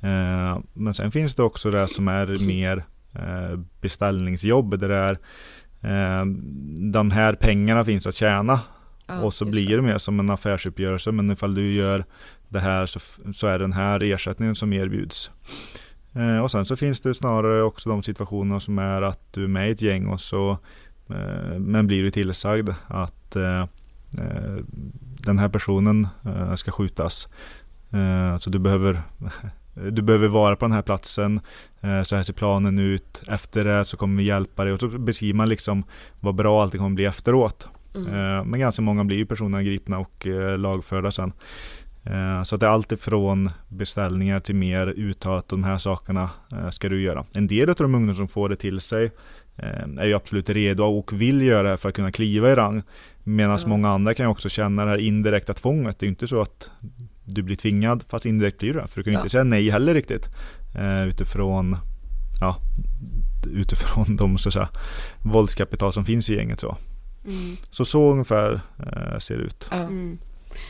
Eh, 0.00 0.58
men 0.72 0.94
sen 0.94 1.10
finns 1.10 1.34
det 1.34 1.42
också 1.42 1.70
det 1.70 1.88
som 1.88 2.08
är 2.08 2.26
mer 2.46 2.84
eh, 3.14 3.58
beställningsjobb 3.80 4.78
där 4.78 4.88
det 4.88 4.96
är 4.96 5.18
eh, 6.20 6.26
de 6.92 7.10
här 7.10 7.34
pengarna 7.34 7.84
finns 7.84 8.06
att 8.06 8.14
tjäna 8.14 8.60
Ja, 9.08 9.20
och 9.20 9.34
så 9.34 9.44
blir 9.44 9.76
det 9.76 9.82
mer 9.82 9.98
som 9.98 10.20
en 10.20 10.30
affärsuppgörelse. 10.30 11.12
Men 11.12 11.30
ifall 11.30 11.54
du 11.54 11.72
gör 11.72 12.04
det 12.48 12.60
här 12.60 12.86
så, 12.86 13.00
så 13.34 13.46
är 13.46 13.58
den 13.58 13.72
här 13.72 14.02
ersättningen 14.02 14.54
som 14.54 14.72
erbjuds. 14.72 15.30
Eh, 16.12 16.38
och 16.38 16.50
sen 16.50 16.64
så 16.64 16.76
finns 16.76 17.00
det 17.00 17.14
snarare 17.14 17.62
också 17.62 17.90
de 17.90 18.02
situationer 18.02 18.58
som 18.58 18.78
är 18.78 19.02
att 19.02 19.32
du 19.32 19.44
är 19.44 19.48
med 19.48 19.68
i 19.68 19.72
ett 19.72 19.82
gäng 19.82 20.06
och 20.06 20.20
så 20.20 20.50
eh, 21.10 21.58
men 21.58 21.86
blir 21.86 22.02
du 22.02 22.10
tillsagd 22.10 22.70
att 22.86 23.36
eh, 23.36 23.66
den 25.22 25.38
här 25.38 25.48
personen 25.48 26.08
eh, 26.24 26.54
ska 26.54 26.70
skjutas. 26.70 27.28
Eh, 27.90 28.38
så 28.38 28.50
du 28.50 28.58
behöver 28.58 29.02
du 29.90 30.02
behöver 30.02 30.28
vara 30.28 30.56
på 30.56 30.64
den 30.64 30.72
här 30.72 30.82
platsen, 30.82 31.40
eh, 31.80 32.02
så 32.02 32.16
här 32.16 32.22
ser 32.22 32.32
planen 32.32 32.78
ut, 32.78 33.22
efter 33.28 33.64
det 33.64 33.84
så 33.84 33.96
kommer 33.96 34.16
vi 34.22 34.28
hjälpa 34.28 34.64
dig 34.64 34.72
och 34.72 34.80
så 34.80 34.88
beskriver 34.88 35.36
man 35.36 35.48
liksom 35.48 35.84
vad 36.20 36.34
bra 36.34 36.62
allting 36.62 36.80
kommer 36.80 36.94
bli 36.94 37.04
efteråt. 37.04 37.68
Mm. 37.94 38.08
Eh, 38.08 38.44
Men 38.44 38.60
ganska 38.60 38.82
många 38.82 39.04
blir 39.04 39.16
ju 39.16 39.26
personerna 39.26 39.62
gripna 39.62 39.98
och 39.98 40.26
eh, 40.26 40.58
lagförda 40.58 41.10
sen. 41.10 41.32
Eh, 42.04 42.42
Så 42.42 42.54
att 42.54 42.60
det 42.60 42.66
är 42.66 42.70
allt 42.70 42.92
ifrån 42.92 43.50
beställningar 43.68 44.40
till 44.40 44.54
mer 44.54 44.86
uttalat 44.86 45.48
de 45.48 45.64
här 45.64 45.78
sakerna 45.78 46.30
eh, 46.52 46.70
ska 46.70 46.88
du 46.88 47.02
göra. 47.02 47.24
En 47.34 47.46
del 47.46 47.68
av 47.68 47.74
de 47.74 47.94
ungdomar 47.94 48.12
som 48.14 48.28
får 48.28 48.48
det 48.48 48.56
till 48.56 48.80
sig 48.80 49.10
eh, 49.56 49.98
är 49.98 50.06
ju 50.06 50.14
absolut 50.14 50.50
redo 50.50 50.84
och 50.84 51.12
vill 51.12 51.42
göra 51.42 51.70
det 51.70 51.76
för 51.76 51.88
att 51.88 51.94
kunna 51.94 52.12
kliva 52.12 52.50
i 52.50 52.54
rang. 52.54 52.82
Medan 53.28 53.58
Ja. 53.62 53.68
många 53.68 53.88
andra 53.90 54.14
kan 54.14 54.26
ju 54.26 54.30
också 54.30 54.48
känna 54.48 54.84
det 54.84 54.90
här 54.90 54.98
indirekta 54.98 55.54
tvånget. 55.54 55.98
Det 55.98 56.04
är 56.04 56.06
ju 56.06 56.10
inte 56.10 56.28
så 56.28 56.40
att 56.40 56.70
du 57.24 57.42
blir 57.42 57.56
tvingad 57.56 58.04
fast 58.08 58.26
indirekt 58.26 58.58
blir 58.58 58.74
du. 58.74 58.80
För 58.88 59.00
du 59.00 59.02
kan 59.04 59.12
ju 59.12 59.16
Ja. 59.16 59.20
inte 59.20 59.30
säga 59.30 59.44
nej 59.44 59.70
heller 59.70 59.94
riktigt. 59.94 60.28
eh, 60.74 61.08
Utifrån 61.08 61.76
ja, 62.40 62.56
utifrån 63.52 64.16
de 64.16 64.38
så 64.38 64.48
att 64.48 64.52
säga, 64.52 64.68
våldskapital 65.22 65.92
som 65.92 66.04
finns 66.04 66.30
i 66.30 66.34
gänget. 66.36 66.60
Så, 66.60 66.76
Mm. 67.24 67.56
så, 67.70 67.84
så 67.84 68.12
ungefär 68.12 68.60
eh, 68.78 69.18
ser 69.18 69.36
det 69.36 69.42
ut. 69.42 69.68
Mm. 69.72 70.18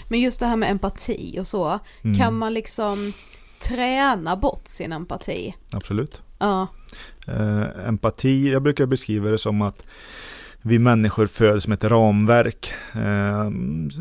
Men 0.08 0.20
just 0.20 0.40
det 0.40 0.46
här 0.46 0.56
med 0.56 0.70
empati 0.70 1.38
och 1.40 1.46
så, 1.46 1.78
Mm, 2.02 2.16
kan 2.18 2.34
man 2.38 2.54
liksom 2.54 3.12
träna 3.60 4.36
bort 4.36 4.62
sin 4.68 4.92
empati? 4.92 5.54
Absolut. 5.72 6.20
Ja. 6.38 6.66
Eh, 7.26 7.62
empati, 7.88 8.50
jag 8.52 8.62
brukar 8.62 8.86
beskriva 8.86 9.30
det 9.30 9.38
som 9.38 9.62
att 9.62 9.82
vi 10.62 10.78
människor 10.78 11.26
föds 11.26 11.68
med 11.68 11.76
ett 11.76 11.90
ramverk, 11.90 12.72
eh, 12.94 13.50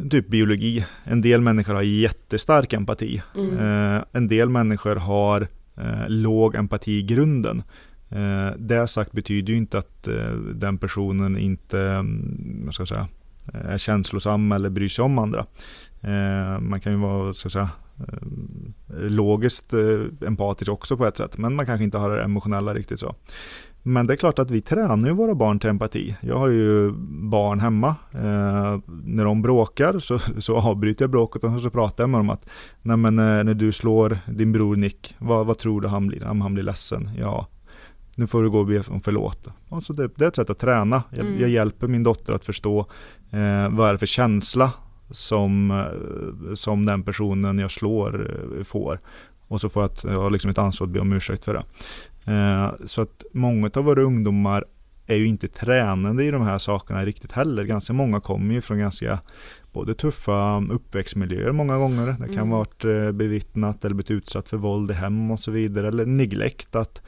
typ 0.09 0.27
biologi. 0.27 0.85
En 1.03 1.21
del 1.21 1.41
människor 1.41 1.73
har 1.73 1.81
jättestark 1.81 2.73
empati. 2.73 3.21
Mm. 3.35 3.57
Eh, 3.57 4.03
en 4.11 4.27
del 4.27 4.49
människor 4.49 4.95
har 4.95 5.47
eh, 5.77 6.09
låg 6.09 6.55
empati 6.55 6.91
i 6.91 7.03
grunden. 7.03 7.63
Eh, 8.09 8.55
det 8.57 8.87
sagt 8.87 9.11
betyder 9.11 9.53
ju 9.53 9.57
inte 9.57 9.77
att 9.77 10.07
eh, 10.07 10.31
den 10.53 10.77
personen 10.77 11.37
inte 11.37 11.81
mm, 11.81 12.61
vad 12.65 12.73
ska 12.73 12.81
jag 12.81 12.87
säga, 12.87 13.07
eh, 13.53 13.69
är 13.69 13.77
känslosam 13.77 14.51
eller 14.51 14.69
bryr 14.69 14.87
sig 14.87 15.05
om 15.05 15.17
andra. 15.17 15.45
Man 16.59 16.79
kan 16.79 16.91
ju 16.91 16.97
vara 16.97 17.33
så 17.33 17.47
att 17.47 17.51
säga, 17.51 17.69
logiskt 18.97 19.73
empatisk 20.27 20.71
också 20.71 20.97
på 20.97 21.05
ett 21.05 21.17
sätt, 21.17 21.37
men 21.37 21.55
man 21.55 21.65
kanske 21.65 21.83
inte 21.83 21.97
har 21.97 22.09
det 22.09 22.23
emotionella 22.23 22.73
riktigt 22.73 22.99
så. 22.99 23.15
Men 23.87 24.07
det 24.07 24.13
är 24.13 24.17
klart 24.17 24.39
att 24.39 24.51
vi 24.51 24.61
tränar 24.61 25.07
ju 25.07 25.13
våra 25.13 25.35
barn 25.35 25.59
till 25.59 25.69
empati. 25.69 26.15
Jag 26.21 26.37
har 26.37 26.49
ju 26.49 26.91
barn 27.29 27.59
hemma. 27.59 27.95
Eh, 28.11 28.79
när 29.03 29.25
de 29.25 29.41
bråkar 29.41 29.99
så, 29.99 30.19
så 30.19 30.57
avbryter 30.57 31.03
jag 31.03 31.09
bråket 31.09 31.43
och 31.43 31.61
så 31.61 31.69
pratar 31.69 32.03
jag 32.03 32.09
med 32.09 32.19
dem 32.19 32.29
att 32.29 32.49
Nej 32.81 32.97
men 32.97 33.19
eh, 33.19 33.43
när 33.43 33.53
du 33.53 33.71
slår 33.71 34.17
din 34.25 34.51
bror 34.51 34.75
Nick, 34.75 35.15
vad, 35.17 35.45
vad 35.45 35.57
tror 35.57 35.81
du 35.81 35.87
han 35.87 36.07
blir? 36.07 36.21
Han 36.21 36.53
blir 36.53 36.63
ledsen? 36.63 37.09
Ja, 37.19 37.47
nu 38.15 38.27
får 38.27 38.43
du 38.43 38.49
gå 38.49 38.59
och 38.59 38.65
be 38.65 38.83
om 38.87 39.01
förlåt. 39.01 39.47
Och 39.69 39.83
så 39.83 39.93
det, 39.93 40.09
det 40.15 40.23
är 40.25 40.27
ett 40.27 40.35
sätt 40.35 40.49
att 40.49 40.59
träna. 40.59 41.03
Jag, 41.09 41.25
Mm. 41.25 41.41
jag 41.41 41.49
hjälper 41.49 41.87
min 41.87 42.03
dotter 42.03 42.33
att 42.33 42.45
förstå 42.45 42.79
eh, 43.31 43.69
vad 43.69 43.89
är 43.89 43.91
det 43.91 43.99
för 43.99 44.05
känsla 44.05 44.71
som, 45.11 45.71
eh, 45.71 46.53
som 46.53 46.85
den 46.85 47.03
personen 47.03 47.59
jag 47.59 47.71
slår 47.71 48.31
eh, 48.57 48.63
får. 48.63 48.99
Och 49.47 49.61
så 49.61 49.69
får 49.69 49.83
jag, 49.83 49.91
ett, 49.91 50.03
jag 50.03 50.21
har 50.21 50.29
liksom 50.29 50.51
ett 50.51 50.57
ansvar 50.57 50.87
att 50.87 50.93
be 50.93 50.99
om 50.99 51.13
ursäkt 51.13 51.45
för 51.45 51.53
det. 51.53 51.63
Eh, 52.27 52.71
så 52.85 53.01
att 53.01 53.23
många 53.33 53.69
av 53.75 53.83
våra 53.83 54.01
ungdomar 54.01 54.65
är 55.07 55.15
ju 55.15 55.27
inte 55.27 55.47
tränade 55.47 56.23
i 56.23 56.31
de 56.31 56.41
här 56.41 56.57
sakerna 56.57 57.05
riktigt 57.05 57.31
heller. 57.31 57.63
Ganska 57.63 57.93
många 57.93 58.19
kommer 58.19 58.53
ju 58.53 58.61
från 58.61 58.79
ganska 58.79 59.19
både 59.73 59.93
tuffa 59.93 60.63
uppväxtmiljöer 60.69 61.51
många 61.51 61.77
gånger. 61.77 62.05
Det 62.07 62.27
kan 62.27 62.37
Mm. 62.37 62.49
ha 62.49 62.57
varit 62.57 62.85
eh, 62.85 63.11
bevittnat 63.11 63.85
eller 63.85 63.95
blivit 63.95 64.11
utsatt 64.11 64.49
för 64.49 64.57
våld 64.57 64.91
i 64.91 64.93
hem 64.93 65.31
och 65.31 65.39
så 65.39 65.51
vidare. 65.51 65.87
Eller 65.87 66.05
neglekt 66.05 66.75
att 66.75 67.01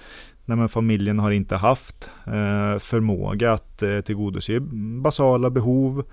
nej 0.45 0.67
familjen 0.67 1.19
har 1.19 1.31
inte 1.31 1.55
haft 1.55 2.09
eh, 2.25 2.79
förmåga 2.79 3.53
att 3.53 3.81
eh, 3.81 3.99
tillgodose 3.99 4.59
basala 5.01 5.49
behov. 5.49 6.03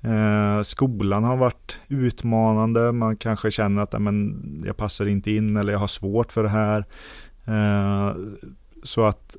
Eh, 0.00 0.62
skolan 0.62 1.24
har 1.24 1.36
varit 1.36 1.78
utmanande. 1.88 2.92
Man 2.92 3.16
kanske 3.16 3.50
känner 3.50 3.82
att 3.82 4.02
men, 4.02 4.62
jag 4.66 4.76
passar 4.76 5.06
inte 5.06 5.30
in 5.30 5.56
eller 5.56 5.72
jag 5.72 5.80
har 5.80 5.86
svårt 5.86 6.32
för 6.32 6.42
det 6.42 6.48
här. 6.48 6.84
Eh, 7.48 8.16
så 8.82 9.04
att 9.04 9.36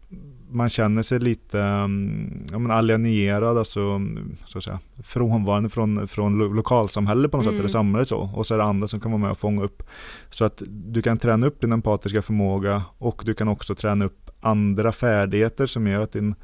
man 0.51 0.69
känner 0.69 1.01
sig 1.01 1.19
lite 1.19 1.57
um, 1.59 2.43
ja, 2.51 2.73
alienerad, 2.73 3.57
alltså 3.57 3.79
mm, 3.81 4.35
så 4.45 4.57
att 4.57 4.63
säga, 4.63 4.79
frånvarande 5.03 5.69
från, 5.69 6.07
från 6.07 6.37
lo- 6.37 6.53
lokalsamhället 6.53 7.31
på 7.31 7.37
något 7.37 7.43
sätt, 7.43 7.51
Mm. 7.51 7.59
eller 7.59 7.69
samhället 7.69 8.07
så. 8.07 8.17
Och 8.35 8.45
så 8.47 8.53
är 8.53 8.57
det 8.57 8.63
andra 8.63 8.87
som 8.87 8.99
kan 8.99 9.11
vara 9.11 9.21
med 9.21 9.31
och 9.31 9.37
fånga 9.37 9.63
upp. 9.63 9.83
Så 10.29 10.45
att 10.45 10.61
du 10.67 11.01
kan 11.01 11.17
träna 11.17 11.47
upp 11.47 11.61
din 11.61 11.71
empatiska 11.71 12.21
förmåga 12.21 12.83
och 12.97 13.21
du 13.25 13.33
kan 13.33 13.47
också 13.47 13.75
träna 13.75 14.05
upp 14.05 14.29
andra 14.41 14.91
färdigheter 14.91 15.65
som 15.65 15.87
gör 15.87 16.01
att, 16.01 16.11
din, 16.11 16.35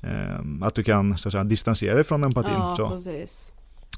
eh, 0.00 0.38
att 0.66 0.74
du 0.74 0.82
kan 0.82 1.18
så 1.18 1.28
att 1.28 1.32
säga, 1.32 1.44
distansera 1.44 1.94
dig 1.94 2.04
från 2.04 2.24
empatin. 2.24 2.52
Ja, 2.54 2.74
så. 2.76 2.88
precis. 2.88 3.54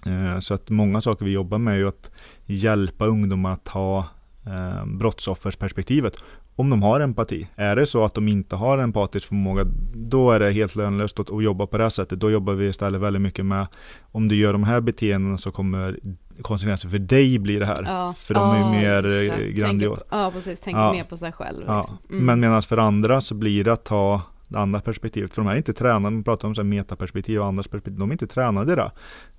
Eh, 0.07 0.39
Så 0.39 0.55
att 0.55 0.71
många 0.71 1.01
saker 1.01 1.25
vi 1.25 1.31
jobbar 1.33 1.59
med 1.59 1.81
är 1.81 1.85
att 1.85 2.11
hjälpa 2.47 3.07
ungdomar 3.07 3.53
att 3.53 3.69
ha 3.69 3.99
eh, 4.47 4.87
brottsoffersperspektivet. 4.87 6.17
Om 6.61 6.71
de 6.71 6.83
har 6.83 7.01
empati. 7.01 7.49
Är 7.57 7.77
det 7.77 7.87
så 7.87 8.05
att 8.05 8.15
de 8.15 8.29
inte 8.29 8.57
har 8.57 8.79
empatisk 8.79 9.29
förmåga, 9.29 9.65
då 9.95 10.31
är 10.31 10.41
det 10.41 10.51
helt 10.51 10.77
lönlöst 10.77 11.21
att, 11.21 11.31
att 11.31 11.45
jobba 11.45 11.67
på 11.67 11.79
det 11.79 11.83
här 11.85 11.91
sättet. 11.91 12.21
Då 12.21 12.31
jobbar 12.31 12.53
vi 12.55 12.69
istället 12.69 13.01
väldigt 13.01 13.23
mycket 13.23 13.47
med, 13.47 13.67
om 14.13 14.29
du 14.29 14.35
gör 14.37 14.53
de 14.53 14.65
här 14.65 14.81
beteendena 14.81 15.39
så 15.39 15.51
kommer 15.51 15.99
konsekvenser 16.43 16.89
för 16.89 16.99
dig 16.99 17.39
bli 17.39 17.57
det 17.59 17.67
här. 17.67 17.83
Ja. 17.87 18.15
För 18.19 18.35
de 18.35 18.51
är 18.51 18.59
Ja, 18.61 18.71
mer 18.71 19.31
eh, 19.41 19.47
grandiosa. 19.47 20.03
Ja, 20.11 20.31
precis. 20.35 20.61
Tänker 20.61 20.81
Ja. 20.81 20.93
mer 20.93 21.05
på 21.05 21.17
sig 21.17 21.33
själv. 21.33 21.59
Liksom. 21.59 21.99
Mm. 22.11 22.25
Men 22.27 22.41
medan 22.41 22.63
för 22.63 22.79
andra 22.79 23.21
så 23.21 23.35
blir 23.35 23.65
det 23.65 23.73
att 23.73 23.85
ta 23.85 24.23
det 24.49 24.59
andra 24.59 24.81
perspektivet. 24.81 25.35
För 25.35 25.43
de 25.43 25.47
här 25.47 25.55
är 25.55 25.59
inte 25.59 25.73
tränade, 25.73 26.01
man 26.01 26.25
pratar 26.25 26.49
om 26.49 26.55
så 26.55 26.61
här 26.63 26.69
metaperspektiv 26.69 27.41
och 27.41 27.47
andras 27.47 27.69
perspektiv, 27.69 27.99
de 27.99 28.11
är 28.11 28.15
inte 28.15 28.27
tränade 28.27 28.73
i 28.73 28.77
det. 28.77 28.91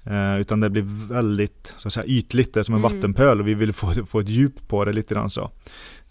Eh, 0.06 0.42
utan 0.42 0.60
det 0.60 0.70
blir 0.70 1.10
väldigt 1.14 1.74
så 1.78 1.88
att 1.88 1.94
säga, 1.94 2.06
ytligt, 2.06 2.54
det 2.54 2.60
är 2.60 2.64
som 2.64 2.76
en 2.76 2.82
Mm. 2.86 2.92
vattenpöl 2.94 3.40
och 3.40 3.48
vi 3.48 3.54
vill 3.54 3.74
få, 3.74 3.88
få 4.06 4.20
ett 4.20 4.30
djup 4.30 4.68
på 4.68 4.86
det 4.86 4.94
lite 4.94 5.14
grann 5.14 5.30
så. 5.30 5.52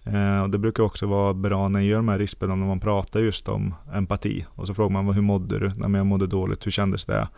Eh, 0.05 0.43
och 0.43 0.51
det 0.51 0.59
brukar 0.59 0.83
också 0.83 1.07
vara 1.07 1.35
bra 1.35 1.69
när 1.69 1.81
jag 1.81 1.89
gör 1.89 1.97
de 1.97 2.09
här 2.09 2.19
riskbedömningarna, 2.19 2.65
när 2.65 2.69
man 2.75 2.81
pratar 2.81 3.21
just 3.21 3.49
om 3.49 3.75
empati. 3.95 4.47
Och 4.55 4.67
så 4.67 4.75
frågar 4.75 4.91
man 4.91 5.07
"Vad- 5.07 5.15
hur 5.15 5.23
mådde 5.23 5.59
du? 5.59 5.67
Nej 5.69 5.89
men 5.89 5.95
jag 5.95 6.07
mådde 6.07 6.27
dåligt, 6.27 6.67
hur 6.67 6.71
kändes 6.71 7.05
det? 7.05 7.29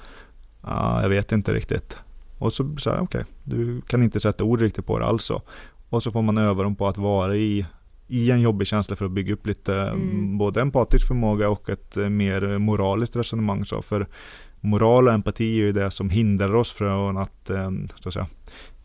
Ah, 0.61 1.03
jag 1.03 1.09
vet 1.09 1.33
inte 1.33 1.55
riktigt. 1.55 1.97
Och 2.39 2.53
så 2.53 2.77
säger 2.77 3.01
okej, 3.01 3.25
du 3.45 3.81
kan 3.81 4.03
inte 4.03 4.21
sätta 4.21 4.45
ord 4.45 4.61
riktigt 4.61 4.87
på 4.87 4.99
det 4.99 5.07
alltså. 5.07 5.43
Och 5.89 6.03
så 6.03 6.11
får 6.11 6.23
man 6.23 6.39
öva 6.39 6.63
dem 6.63 6.77
på 6.77 6.89
att 6.89 6.99
vara 6.99 7.37
i 7.37 7.67
i 8.09 8.31
en 8.31 8.41
jobbig 8.41 8.67
känsla 8.69 8.97
för 8.97 9.05
att 9.05 9.11
bygga 9.11 9.33
upp 9.33 9.47
lite 9.47 9.75
Mm. 9.77 10.39
både 10.39 10.61
empatisk 10.61 11.07
förmåga 11.07 11.49
och 11.49 11.69
ett 11.71 11.97
eh, 11.97 12.09
mer 12.09 12.59
moraliskt 12.59 13.17
resonemang. 13.17 13.65
Så. 13.65 13.83
För 13.83 14.07
moral 14.61 15.09
och 15.09 15.15
empati 15.15 15.45
är 15.45 15.65
ju 15.65 15.73
det 15.73 15.91
som 15.91 16.11
hindrar 16.11 16.55
oss 16.55 16.73
från 16.73 17.17
att, 17.17 17.51
eh, 17.51 17.71
så 18.01 18.09
att 18.09 18.15
säga, 18.15 18.27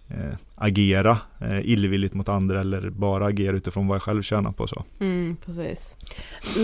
eh, 0.10 0.36
agera 0.56 1.18
eh, 1.42 1.60
illvilligt 1.70 2.14
mot 2.14 2.30
andra 2.30 2.60
eller 2.62 2.90
bara 2.90 3.26
agera 3.26 3.56
utifrån 3.58 3.88
vad 3.88 3.96
jag 3.96 4.02
själv 4.02 4.22
tjänar 4.24 4.52
på. 4.52 4.68
Så. 4.68 4.84
Mm, 5.00 5.38
precis. 5.46 5.96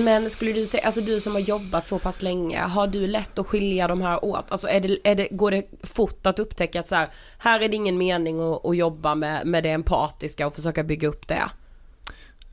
Men 0.05 0.29
skulle 0.29 0.53
du 0.53 0.65
säga, 0.65 0.85
alltså 0.85 1.01
du 1.01 1.19
som 1.19 1.33
har 1.33 1.39
jobbat 1.39 1.87
så 1.87 1.99
pass 1.99 2.21
länge, 2.21 2.59
har 2.61 2.87
du 2.87 3.07
lätt 3.07 3.39
att 3.39 3.47
skilja 3.47 3.87
de 3.87 4.01
här 4.01 4.25
åt? 4.25 4.45
Alltså 4.51 4.67
är 4.67 4.79
det, 4.81 4.97
är 5.03 5.15
det, 5.15 5.27
går 5.31 5.51
det 5.51 5.63
fort 5.83 6.25
att 6.25 6.39
upptäcka 6.39 6.79
att 6.79 6.87
så 6.87 6.95
här, 6.95 7.07
här 7.37 7.59
är 7.59 7.69
det 7.69 7.75
ingen 7.75 7.97
mening 7.97 8.39
att, 8.39 8.65
att 8.65 8.77
jobba 8.77 9.15
med, 9.15 9.47
med 9.47 9.63
det 9.63 9.69
empatiska 9.71 10.47
och 10.47 10.55
försöka 10.55 10.83
bygga 10.83 11.07
upp 11.07 11.27
det? 11.27 11.43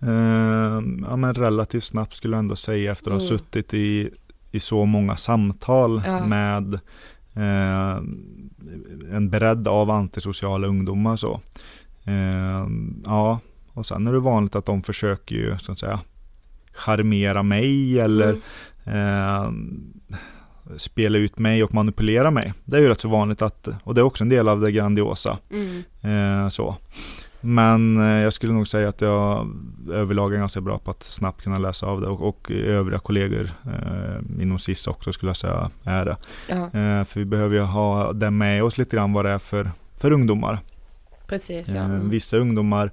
Eh, 0.02 0.80
ja, 1.08 1.16
men 1.16 1.34
relativt 1.34 1.84
snabbt 1.84 2.14
skulle 2.14 2.34
jag 2.36 2.38
ändå 2.38 2.56
säga 2.56 2.92
efter 2.92 3.10
att 3.10 3.22
ha 3.22 3.28
Mm. 3.28 3.38
suttit 3.38 3.74
i, 3.74 4.10
i 4.50 4.60
så 4.60 4.84
många 4.84 5.16
samtal 5.16 6.02
Ja. 6.06 6.26
med 6.26 6.80
eh, 7.40 7.96
en 9.16 9.30
bredd 9.30 9.68
av 9.68 9.90
antisociala 9.90 10.66
ungdomar 10.66 11.16
så. 11.16 11.40
Eh, 12.04 12.66
ja, 13.04 13.40
och 13.72 13.86
sen 13.86 14.06
är 14.06 14.12
det 14.12 14.18
vanligt 14.20 14.54
att 14.56 14.66
de 14.66 14.82
försöker 14.82 15.34
ju 15.34 15.58
så 15.58 15.72
att 15.72 15.78
säga 15.78 16.00
charmera 16.72 17.42
mig 17.42 18.00
eller 18.00 18.36
Mm. 18.84 19.42
eh, 20.66 20.76
spela 20.76 21.18
ut 21.18 21.38
mig 21.38 21.64
och 21.64 21.74
manipulera 21.74 22.30
mig. 22.30 22.52
Det 22.64 22.76
är 22.76 22.80
ju 22.80 22.88
rätt 22.88 23.00
så 23.00 23.08
vanligt 23.08 23.42
att, 23.42 23.68
och 23.84 23.94
det 23.94 24.00
är 24.00 24.02
också 24.04 24.24
en 24.24 24.28
del 24.28 24.48
av 24.48 24.60
det 24.60 24.72
grandiosa. 24.72 25.38
Mm. 25.50 25.82
Eh, 26.42 26.48
så. 26.48 26.76
Men 27.40 27.96
eh, 28.00 28.22
jag 28.22 28.32
skulle 28.32 28.52
nog 28.52 28.68
säga 28.68 28.88
att 28.88 29.00
jag 29.00 29.48
överlag 29.92 30.34
är 30.34 30.38
ganska 30.38 30.60
bra 30.60 30.78
på 30.78 30.90
att 30.90 31.02
snabbt 31.02 31.42
kunna 31.42 31.58
läsa 31.58 31.86
av 31.86 32.00
det 32.00 32.06
och, 32.06 32.28
och 32.28 32.50
övriga 32.50 32.98
kollegor 32.98 33.50
eh, 33.66 34.42
inom 34.42 34.58
SIS 34.58 34.86
också 34.86 35.12
skulle 35.12 35.30
jag 35.30 35.36
säga 35.36 35.70
är 35.84 36.04
det. 36.04 36.16
Eh, 36.54 37.04
för 37.04 37.18
vi 37.20 37.24
behöver 37.24 37.56
ju 37.56 37.62
ha 37.62 38.12
det 38.12 38.30
med 38.30 38.64
oss 38.64 38.78
lite 38.78 38.96
grann 38.96 39.12
vad 39.12 39.24
det 39.24 39.30
är 39.30 39.38
för, 39.38 39.70
för 39.98 40.10
ungdomar. 40.10 40.58
precis 41.26 41.68
ja. 41.68 41.74
Eh, 41.74 41.84
Mm. 41.84 42.10
vissa 42.10 42.36
ungdomar 42.36 42.90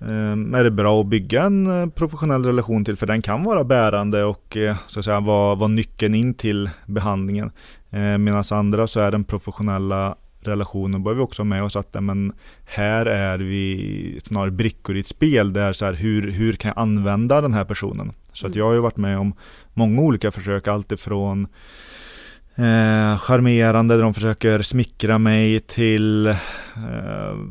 eh, 0.00 0.58
är 0.58 0.64
det 0.64 0.70
bra 0.70 1.00
att 1.00 1.06
bygga 1.06 1.42
en 1.42 1.82
eh, 1.82 1.88
professionell 1.88 2.44
relation 2.44 2.84
till 2.84 2.96
för 2.96 3.06
den 3.06 3.22
kan 3.22 3.44
vara 3.44 3.64
bärande 3.64 4.24
och 4.24 4.56
så 4.86 4.98
att 4.98 5.04
säga 5.04 5.20
vara, 5.20 5.54
vara 5.54 5.68
nyckeln 5.68 6.14
in 6.14 6.34
till 6.34 6.70
behandlingen. 6.86 7.50
Eh, 7.90 8.18
Medan 8.18 8.44
andra 8.50 8.86
så 8.86 9.00
är 9.00 9.10
den 9.10 9.24
professionella 9.24 10.16
relationen 10.40 11.02
behöver 11.02 11.18
vi 11.20 11.24
också 11.24 11.40
ha 11.42 11.44
med 11.44 11.62
oss 11.62 11.76
att 11.76 11.96
men 12.00 12.32
här 12.64 13.06
är 13.06 13.38
vi 13.38 14.20
snarare 14.24 14.50
brickor 14.50 14.96
i 14.96 15.00
ett 15.00 15.06
spel 15.06 15.52
där 15.52 15.72
så 15.72 15.84
här, 15.84 15.92
hur, 15.92 16.30
hur 16.30 16.52
kan 16.52 16.68
jag 16.68 16.82
använda 16.82 17.40
den 17.40 17.54
här 17.54 17.64
personen? 17.64 18.12
Så 18.32 18.46
att 18.46 18.52
Mm. 18.52 18.58
jag 18.58 18.66
har 18.66 18.74
ju 18.74 18.80
varit 18.80 18.96
med 18.96 19.18
om 19.18 19.32
många 19.74 20.02
olika 20.02 20.30
försök, 20.30 20.68
alltifrån 20.68 21.46
eh, 22.54 23.18
charmerande 23.18 23.96
där 23.96 24.02
de 24.02 24.14
försöker 24.14 24.62
smickra 24.62 25.18
mig 25.18 25.60
till 25.60 26.26
eh, 26.26 26.36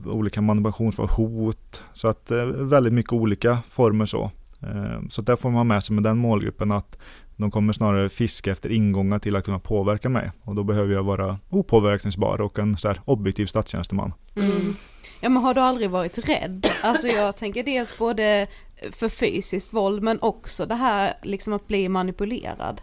olika 0.06 0.42
manipulationsformer, 0.42 1.12
hot. 1.14 1.84
Så 1.94 2.08
att 2.08 2.32
eh, 2.32 2.46
väldigt 2.46 2.94
mycket 2.94 3.14
olika 3.14 3.58
former 3.70 4.06
så. 4.06 4.32
Eh, 4.64 5.02
så 5.10 5.22
där 5.22 5.36
får 5.36 5.50
man 5.50 5.58
ha 5.58 5.64
med 5.64 5.84
sig 5.84 5.94
med 5.94 6.04
den 6.04 6.18
målgruppen 6.18 6.72
att 6.72 7.00
de 7.38 7.52
kommer 7.52 7.74
snarare 7.74 8.10
fiska 8.10 8.52
efter 8.52 8.72
ingångar 8.72 9.20
till 9.20 9.36
att 9.36 9.46
kunna 9.46 9.60
påverka 9.60 10.10
mig. 10.10 10.32
Och 10.44 10.56
då 10.56 10.64
behöver 10.64 10.94
jag 10.94 11.04
vara 11.04 11.40
opåverkningsbar 11.50 12.42
och 12.42 12.60
en 12.60 12.78
så 12.78 12.88
här 12.88 13.02
objektiv 13.06 13.46
statstjänsteman. 13.46 14.14
Mm. 14.36 14.76
Ja 15.22 15.30
men 15.30 15.44
har 15.44 15.54
du 15.54 15.62
aldrig 15.62 15.90
varit 15.90 16.30
rädd? 16.30 16.68
Alltså 16.84 17.08
jag 17.08 17.38
tänker 17.38 17.64
dels 17.64 17.98
både 17.98 18.48
för 18.92 19.10
fysiskt 19.10 19.74
våld 19.74 20.04
men 20.04 20.22
också 20.22 20.66
det 20.66 20.76
här 20.76 21.14
liksom 21.24 21.54
att 21.54 21.68
bli 21.68 21.90
manipulerad. 21.90 22.82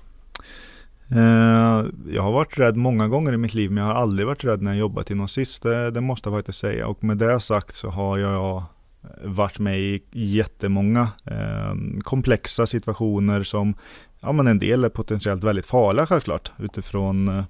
Eh, 1.11 1.87
jag 2.09 2.23
har 2.23 2.33
varit 2.33 2.59
rädd 2.59 2.77
många 2.77 3.09
gånger 3.09 3.33
i 3.33 3.37
mitt 3.37 3.55
liv 3.55 3.71
men 3.71 3.85
jag 3.85 3.95
har 3.95 4.01
aldrig 4.01 4.27
varit 4.27 4.45
rädd 4.45 4.63
när 4.63 4.71
jag 4.71 4.79
jobbat 4.79 5.11
inom 5.11 5.29
SIS. 5.29 5.59
Det, 5.59 5.91
det 5.91 6.01
måste 6.01 6.29
jag 6.29 6.39
faktiskt 6.39 6.59
säga. 6.59 6.87
Och 6.87 7.05
med 7.05 7.17
det 7.17 7.41
sagt 7.41 7.75
så 7.75 7.89
har 7.89 8.19
jag 8.19 8.63
Eh, 9.05 9.29
varit 9.31 9.59
med 9.59 9.81
i 9.81 10.03
jättemånga 10.13 11.09
eh, 11.25 11.75
komplexa 12.03 12.67
situationer 12.67 13.43
som 13.43 13.75
ja, 14.21 14.33
men 14.33 14.47
en 14.47 14.59
del 14.59 14.85
är 14.85 14.89
potentiellt 14.89 15.45
väldigt 15.45 15.67
farliga 15.67 16.07
självklart 16.07 16.53
utifrån 16.59 17.29
eh, 17.29 17.45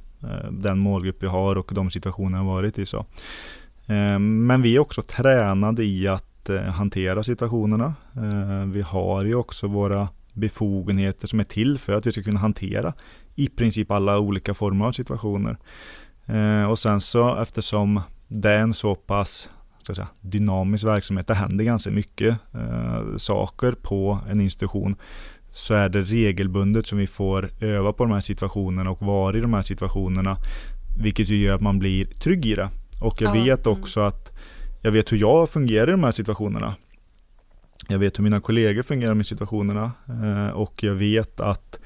den 0.51 0.79
målgrupp 0.79 1.23
vi 1.23 1.27
har 1.27 1.59
och 1.59 1.71
de 1.75 1.91
situationer 1.91 2.39
jag 2.39 2.45
varit 2.45 2.79
i. 2.79 2.87
Så. 2.87 2.99
Eh, 3.87 4.19
men 4.19 4.63
vi 4.63 4.77
är 4.77 4.81
också 4.81 5.03
tränade 5.03 5.85
i 5.85 6.09
att 6.09 6.49
eh, 6.49 6.63
hantera 6.63 7.23
situationerna. 7.23 7.95
Eh, 8.17 8.67
vi 8.67 8.83
har 8.83 9.25
ju 9.25 9.35
också 9.35 9.67
våra 9.67 10.09
befogenheter 10.33 11.27
som 11.27 11.41
är 11.41 11.45
till 11.45 11.79
för 11.79 11.97
att 11.97 12.07
vi 12.07 12.13
ska 12.13 12.23
kunna 12.23 12.41
hantera 12.41 12.93
i 13.35 13.49
princip 13.49 13.91
alla 13.91 14.19
olika 14.19 14.55
former 14.55 14.87
av 14.87 14.93
situationer. 14.93 15.57
Eh, 16.27 16.71
och 16.71 16.79
sen 16.79 17.01
så 17.01 17.37
eftersom 17.37 18.01
det 18.29 18.51
är 18.51 18.59
en 18.59 18.75
så 18.75 18.95
pass 18.95 19.49
jag 19.91 19.97
säga, 19.97 20.09
dynamisk 20.21 20.85
verksamhet, 20.85 21.27
det 21.27 21.35
händer 21.35 21.65
ganska 21.65 21.91
mycket 21.91 22.37
eh, 22.55 23.17
saker 23.17 23.73
på 23.73 24.19
en 24.31 24.41
institution, 24.41 24.97
så 25.51 25.75
är 25.75 25.89
det 25.89 26.03
regelbundet 26.03 26.87
som 26.87 26.99
vi 26.99 27.07
får 27.07 27.51
öva 27.61 27.93
på 27.93 28.05
de 28.05 28.13
här 28.13 28.21
situationerna 28.21 28.91
och 28.91 29.03
vara 29.03 29.39
i 29.39 29.41
de 29.41 29.55
här 29.55 29.63
situationerna, 29.63 30.37
vilket 30.99 31.29
ju 31.29 31.37
gör 31.37 31.55
att 31.55 31.61
man 31.61 31.79
blir 31.79 32.05
trygg 32.05 32.47
i 32.47 32.55
det. 32.55 32.69
Och 33.01 33.23
jag 33.23 33.37
Ja, 33.37 33.45
vet 33.45 33.67
mm. 33.67 33.79
också 33.79 34.01
att 34.01 34.31
jag 34.83 34.93
vet 34.93 35.13
hur 35.13 35.19
jag 35.19 35.51
fungerar 35.51 35.89
i 35.89 35.91
de 35.91 36.05
här 36.05 36.11
situationerna. 36.11 36.75
Jag 37.89 37.99
vet 37.99 38.19
hur 38.19 38.25
mina 38.25 38.41
kollegor 38.41 38.83
fungerar 38.83 39.15
här 39.15 39.27
situationerna 39.27 39.93
eh, 40.09 40.51
och 40.51 40.83
jag 40.83 40.95
vet 40.95 41.41
att 41.41 41.79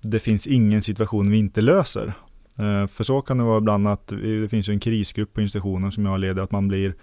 det 0.00 0.18
finns 0.18 0.46
ingen 0.46 0.82
situation 0.82 1.30
vi 1.30 1.36
inte 1.36 1.60
löser. 1.60 2.12
Eh, 2.60 2.86
För 2.86 3.04
så 3.04 3.20
kan 3.22 3.38
det 3.38 3.44
vara 3.44 3.58
ibland 3.58 3.88
att 3.88 4.06
det 4.08 4.48
finns 4.50 4.68
ju 4.68 4.72
en 4.72 4.80
krisgrupp 4.80 5.34
på 5.34 5.40
institutionen 5.40 5.92
som 5.92 6.06
jag 6.06 6.20
leder, 6.20 6.42
att 6.42 6.50
man 6.50 6.68
blir 6.68 6.94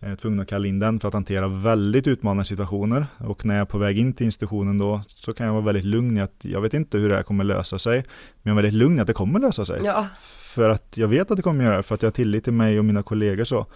eh, 0.00 0.14
tvungen 0.14 0.40
att 0.40 0.48
kalla 0.48 0.66
in 0.68 0.78
den 0.78 1.00
för 1.00 1.08
att 1.08 1.14
hantera 1.14 1.48
väldigt 1.48 2.06
utmanande 2.06 2.44
situationer. 2.44 3.06
Och 3.18 3.44
när 3.44 3.54
jag 3.54 3.60
är 3.62 3.64
på 3.66 3.78
väg 3.78 3.98
in 3.98 4.12
till 4.12 4.26
institutionen 4.26 4.78
då 4.78 5.00
så 5.06 5.32
kan 5.34 5.46
jag 5.46 5.52
vara 5.52 5.64
väldigt 5.64 5.84
lugn 5.84 6.16
i 6.16 6.20
att 6.20 6.36
jag 6.42 6.60
vet 6.60 6.74
inte 6.74 6.98
hur 6.98 7.08
det 7.08 7.16
här 7.16 7.22
kommer 7.22 7.44
lösa 7.44 7.78
sig. 7.78 7.96
Men 8.42 8.50
jag 8.50 8.58
är 8.58 8.62
väldigt 8.62 8.78
lugn 8.78 8.98
i 8.98 9.00
att 9.00 9.06
det 9.06 9.12
kommer 9.12 9.40
lösa 9.40 9.64
sig. 9.64 9.80
Ja, 9.84 10.06
För 10.54 10.70
att 10.70 10.96
jag 10.96 11.08
vet 11.08 11.30
att 11.30 11.36
det 11.36 11.42
kommer 11.42 11.64
göra 11.64 11.76
det, 11.76 11.82
för 11.82 11.94
att 11.94 12.02
jag 12.02 12.06
har 12.06 12.12
tillit 12.12 12.44
till 12.44 12.52
mig 12.52 12.78
och 12.78 12.84
mina 12.84 13.02
kollegor 13.02 13.44
så. 13.44 13.66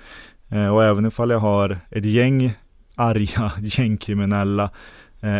Eh, 0.48 0.68
Och 0.68 0.84
även 0.84 1.06
ifall 1.06 1.30
jag 1.30 1.38
har 1.38 1.78
ett 1.90 2.04
gäng 2.04 2.52
arga 2.94 3.52
gängkriminella, 3.60 4.70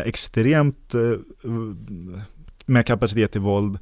extremt 0.05 0.95
med 2.67 2.87
kapacitet 2.87 3.33
till 3.33 3.41
våld, 3.41 3.79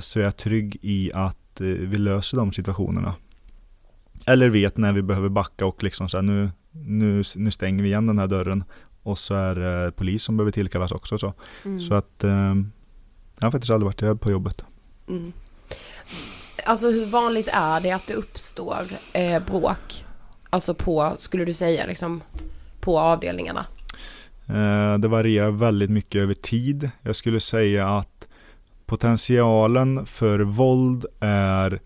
så 0.00 0.18
är 0.20 0.24
jag 0.24 0.36
trygg 0.36 0.76
i 0.82 1.10
att 1.14 1.60
eh, 1.60 1.66
vi 1.66 1.98
löser 1.98 2.36
de 2.36 2.52
situationerna. 2.52 3.14
Eller 4.26 4.48
vet 4.48 4.76
när 4.76 4.92
vi 4.92 5.02
behöver 5.02 5.28
backa 5.28 5.66
och 5.66 5.82
liksom 5.82 6.08
så 6.08 6.16
här, 6.16 6.22
nu, 6.22 6.50
nu, 6.70 7.22
nu 7.36 7.50
stänger 7.50 7.82
vi 7.82 7.88
igen 7.88 8.06
den 8.06 8.18
här 8.18 8.26
dörren. 8.26 8.64
Och 9.02 9.18
så 9.18 9.34
är 9.34 9.54
det 9.54 9.92
polis 9.92 10.22
som 10.22 10.36
behöver 10.36 10.52
tillkallas 10.52 10.92
också. 10.92 11.18
Så, 11.18 11.32
Mm. 11.64 11.80
så 11.80 11.94
att 11.94 12.24
eh, 12.24 12.54
jag 13.38 13.46
har 13.46 13.50
faktiskt 13.50 13.70
aldrig 13.70 13.86
varit 13.86 14.02
rädd 14.02 14.20
på 14.20 14.30
jobbet. 14.30 14.64
Mm. 15.08 15.32
Alltså 16.64 16.90
hur 16.90 17.06
vanligt 17.06 17.48
är 17.52 17.80
det 17.80 17.90
att 17.90 18.06
det 18.06 18.14
uppstår 18.14 18.82
eh, 19.14 19.42
bråk? 19.46 20.04
Alltså 20.50 20.74
på, 20.74 21.14
skulle 21.18 21.44
du 21.44 21.54
säga 21.54 21.86
liksom, 21.86 22.20
på 22.80 22.98
avdelningarna? 22.98 23.66
Eh, 24.48 24.98
Det 24.98 25.08
varierar 25.08 25.50
väldigt 25.50 25.90
mycket 25.90 26.22
över 26.22 26.34
tid. 26.34 26.90
Jag 27.02 27.16
skulle 27.16 27.40
säga 27.40 27.88
att 27.88 28.15
potentialen 28.86 30.06
för 30.06 30.38
våld 30.40 31.06
är 31.20 31.80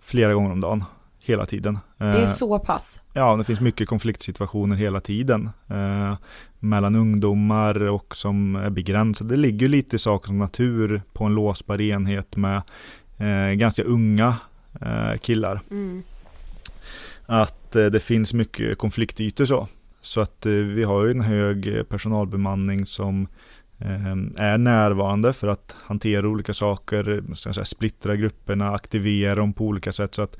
flera 0.00 0.34
gånger 0.34 0.50
om 0.52 0.60
dagen. 0.60 0.84
Hela 1.20 1.46
tiden. 1.46 1.78
Det 1.98 2.04
är 2.04 2.22
Eh, 2.22 2.26
så 2.28 2.58
pass? 2.58 3.00
Ja, 3.12 3.36
det 3.36 3.44
finns 3.44 3.60
mycket 3.60 3.88
konfliktsituationer 3.88 4.76
hela 4.76 5.00
tiden. 5.00 5.50
Eh, 5.68 6.14
mellan 6.58 6.94
ungdomar 6.94 7.82
och 7.82 8.16
som 8.16 8.56
är 8.56 8.70
begränsade. 8.70 9.30
Det 9.30 9.36
ligger 9.36 9.68
lite 9.68 9.96
i 9.96 9.98
sakens 9.98 10.38
natur 10.38 11.02
på 11.12 11.24
en 11.24 11.34
låsbar 11.34 11.80
enhet 11.80 12.36
med 12.36 12.62
eh, 13.18 13.54
ganska 13.54 13.82
unga 13.82 14.36
eh, 14.80 15.18
killar 15.20 15.60
Mm. 15.70 16.02
att 17.26 17.70
det 17.72 18.02
finns 18.02 18.34
mycket 18.34 18.78
konfliktytor 18.78 19.44
så. 19.44 19.68
Så 20.00 20.20
att 20.20 20.46
vi 20.46 20.84
har 20.84 21.04
ju 21.04 21.10
en 21.10 21.20
hög 21.20 21.88
personalbemanning 21.88 22.86
som 22.86 23.28
Ehm, 23.80 24.34
är 24.36 24.58
närvarande 24.58 25.32
för 25.32 25.48
att 25.48 25.74
hantera 25.78 26.28
olika 26.28 26.54
saker, 26.54 27.34
säga, 27.34 27.64
splittra 27.64 28.16
grupperna, 28.16 28.70
aktivera 28.70 29.34
dem 29.34 29.52
på 29.52 29.64
olika 29.64 29.92
sätt. 29.92 30.14
Så 30.14 30.22
att 30.22 30.38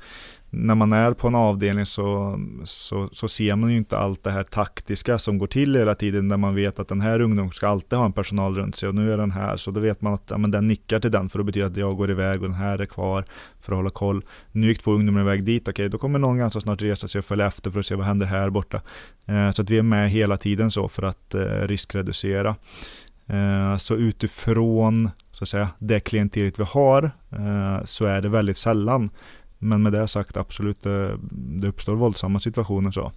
när 0.51 0.75
man 0.75 0.93
är 0.93 1.13
på 1.13 1.27
en 1.27 1.35
avdelning 1.35 1.85
så, 1.85 2.39
så, 2.63 3.09
så 3.11 3.27
ser 3.27 3.55
man 3.55 3.71
ju 3.71 3.77
inte 3.77 3.97
allt 3.97 4.23
det 4.23 4.31
här 4.31 4.43
taktiska 4.43 5.17
som 5.17 5.37
går 5.37 5.47
till 5.47 5.75
hela 5.75 5.95
tiden 5.95 6.29
där 6.29 6.37
man 6.37 6.55
vet 6.55 6.79
att 6.79 6.87
den 6.87 7.01
här 7.01 7.21
ungdomen 7.21 7.51
ska 7.51 7.67
alltid 7.67 7.99
ha 7.99 8.05
en 8.05 8.13
personal 8.13 8.55
runt 8.55 8.75
sig 8.75 8.89
och 8.89 8.95
nu 8.95 9.13
är 9.13 9.17
den 9.17 9.31
här 9.31 9.57
så 9.57 9.71
då 9.71 9.79
vet 9.79 10.01
man 10.01 10.13
att 10.13 10.23
ja, 10.29 10.37
men 10.37 10.51
den 10.51 10.67
nickar 10.67 10.99
till 10.99 11.11
den 11.11 11.29
för 11.29 11.39
att 11.39 11.45
betyda 11.45 11.65
att 11.65 11.77
jag 11.77 11.97
går 11.97 12.11
iväg 12.11 12.41
och 12.41 12.49
den 12.49 12.57
här 12.57 12.79
är 12.79 12.85
kvar 12.85 13.25
för 13.61 13.71
att 13.71 13.77
hålla 13.77 13.89
koll. 13.89 14.21
Nu 14.51 14.67
gick 14.67 14.81
två 14.81 14.91
ungdomar 14.91 15.21
iväg 15.21 15.43
dit, 15.43 15.67
okej 15.67 15.89
då 15.89 15.97
kommer 15.97 16.19
någon 16.19 16.37
ganska 16.37 16.61
snart 16.61 16.81
resa 16.81 17.07
sig 17.07 17.19
och 17.19 17.25
följa 17.25 17.47
efter 17.47 17.71
för 17.71 17.79
att 17.79 17.85
se 17.85 17.95
vad 17.95 18.05
händer 18.05 18.25
här 18.25 18.49
borta. 18.49 18.81
Eh, 19.25 19.51
så 19.51 19.61
att 19.61 19.69
vi 19.69 19.77
är 19.77 19.83
med 19.83 20.09
hela 20.09 20.37
tiden 20.37 20.71
så 20.71 20.87
för 20.87 21.03
att 21.03 21.35
eh, 21.35 21.41
riskreducera. 21.41 22.55
Eh, 23.29 23.77
så 23.77 23.95
utifrån 23.95 25.09
så 25.31 25.43
att 25.43 25.49
säga, 25.49 25.69
det 25.79 25.99
klientelet 25.99 26.59
vi 26.59 26.63
har 26.63 27.03
eh, 27.31 27.85
så 27.85 28.05
är 28.05 28.21
det 28.21 28.29
väldigt 28.29 28.57
sällan 28.57 29.09
men 29.59 29.83
med 29.83 29.91
det 29.91 30.07
sagt 30.07 30.37
absolut, 30.37 30.83
det, 30.83 31.17
det 31.31 31.67
uppstår 31.67 31.95
våldsamma 31.95 32.39
situationer 32.39 32.91
så. 32.91 33.11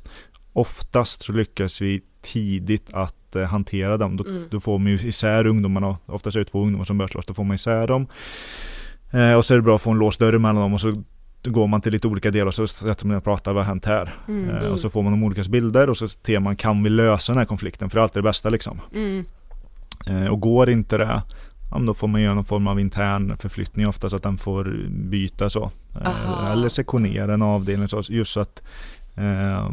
Oftast 0.52 1.22
så 1.22 1.32
lyckas 1.32 1.82
vi 1.82 2.02
tidigt 2.22 2.92
att 2.92 3.36
eh, 3.36 3.42
hantera 3.42 3.96
dem. 3.96 4.16
Då, 4.16 4.24
Mm. 4.24 4.44
då 4.50 4.60
får 4.60 4.78
man 4.78 4.92
ju 4.92 4.98
isär 4.98 5.46
ungdomarna. 5.46 5.96
Oftast 6.06 6.36
är 6.36 6.40
det 6.40 6.44
två 6.46 6.62
ungdomar 6.62 6.84
som 6.84 6.98
börjar 6.98 7.08
slåss. 7.08 7.26
Då 7.26 7.34
får 7.34 7.44
man 7.44 7.54
isär 7.54 7.86
dem. 7.86 8.06
Eh, 9.10 9.34
och 9.34 9.44
så 9.44 9.54
är 9.54 9.58
det 9.58 9.62
bra 9.62 9.74
att 9.74 9.82
få 9.82 9.90
en 9.90 9.98
låst 9.98 10.20
dörr 10.20 10.38
mellan 10.38 10.62
dem 10.62 10.74
och 10.74 10.80
så 10.80 11.02
går 11.44 11.66
man 11.66 11.80
till 11.80 11.92
lite 11.92 12.08
olika 12.08 12.30
delar 12.30 12.46
och 12.46 12.54
så 12.54 12.66
sätter 12.66 13.06
man 13.06 13.16
och 13.16 13.24
pratar, 13.24 13.52
vad 13.52 13.62
har 13.62 13.68
hänt 13.68 13.84
här? 13.84 14.14
Mm. 14.28 14.48
Eh, 14.50 14.66
och 14.66 14.80
så 14.80 14.90
får 14.90 15.02
man 15.02 15.12
de 15.12 15.22
olika 15.24 15.42
bilder 15.42 15.90
och 15.90 15.96
så 15.96 16.08
ser 16.08 16.40
man, 16.40 16.56
kan 16.56 16.82
vi 16.82 16.90
lösa 16.90 17.32
den 17.32 17.38
här 17.38 17.46
konflikten? 17.46 17.90
För 17.90 17.96
det 17.96 18.00
är 18.00 18.02
alltid 18.02 18.22
det 18.22 18.28
bästa 18.28 18.50
liksom. 18.50 18.80
Mm. 18.94 19.24
Eh, 20.06 20.26
och 20.26 20.40
går 20.40 20.70
inte 20.70 20.98
det, 20.98 21.22
ja, 21.70 21.78
då 21.78 21.94
får 21.94 22.08
man 22.08 22.22
göra 22.22 22.34
någon 22.34 22.44
form 22.44 22.66
av 22.66 22.80
intern 22.80 23.36
förflyttning 23.36 23.88
ofta 23.88 24.10
så 24.10 24.16
att 24.16 24.22
den 24.22 24.38
får 24.38 24.76
byta 24.88 25.50
så. 25.50 25.70
Eh, 26.00 26.06
Aha. 26.06 26.52
Eller 26.52 26.68
sektionera 26.68 27.34
en 27.34 27.42
avdelning 27.42 27.88
så, 27.88 28.02
just 28.08 28.32
så 28.32 28.40
att 28.40 28.62
eh, 29.16 29.70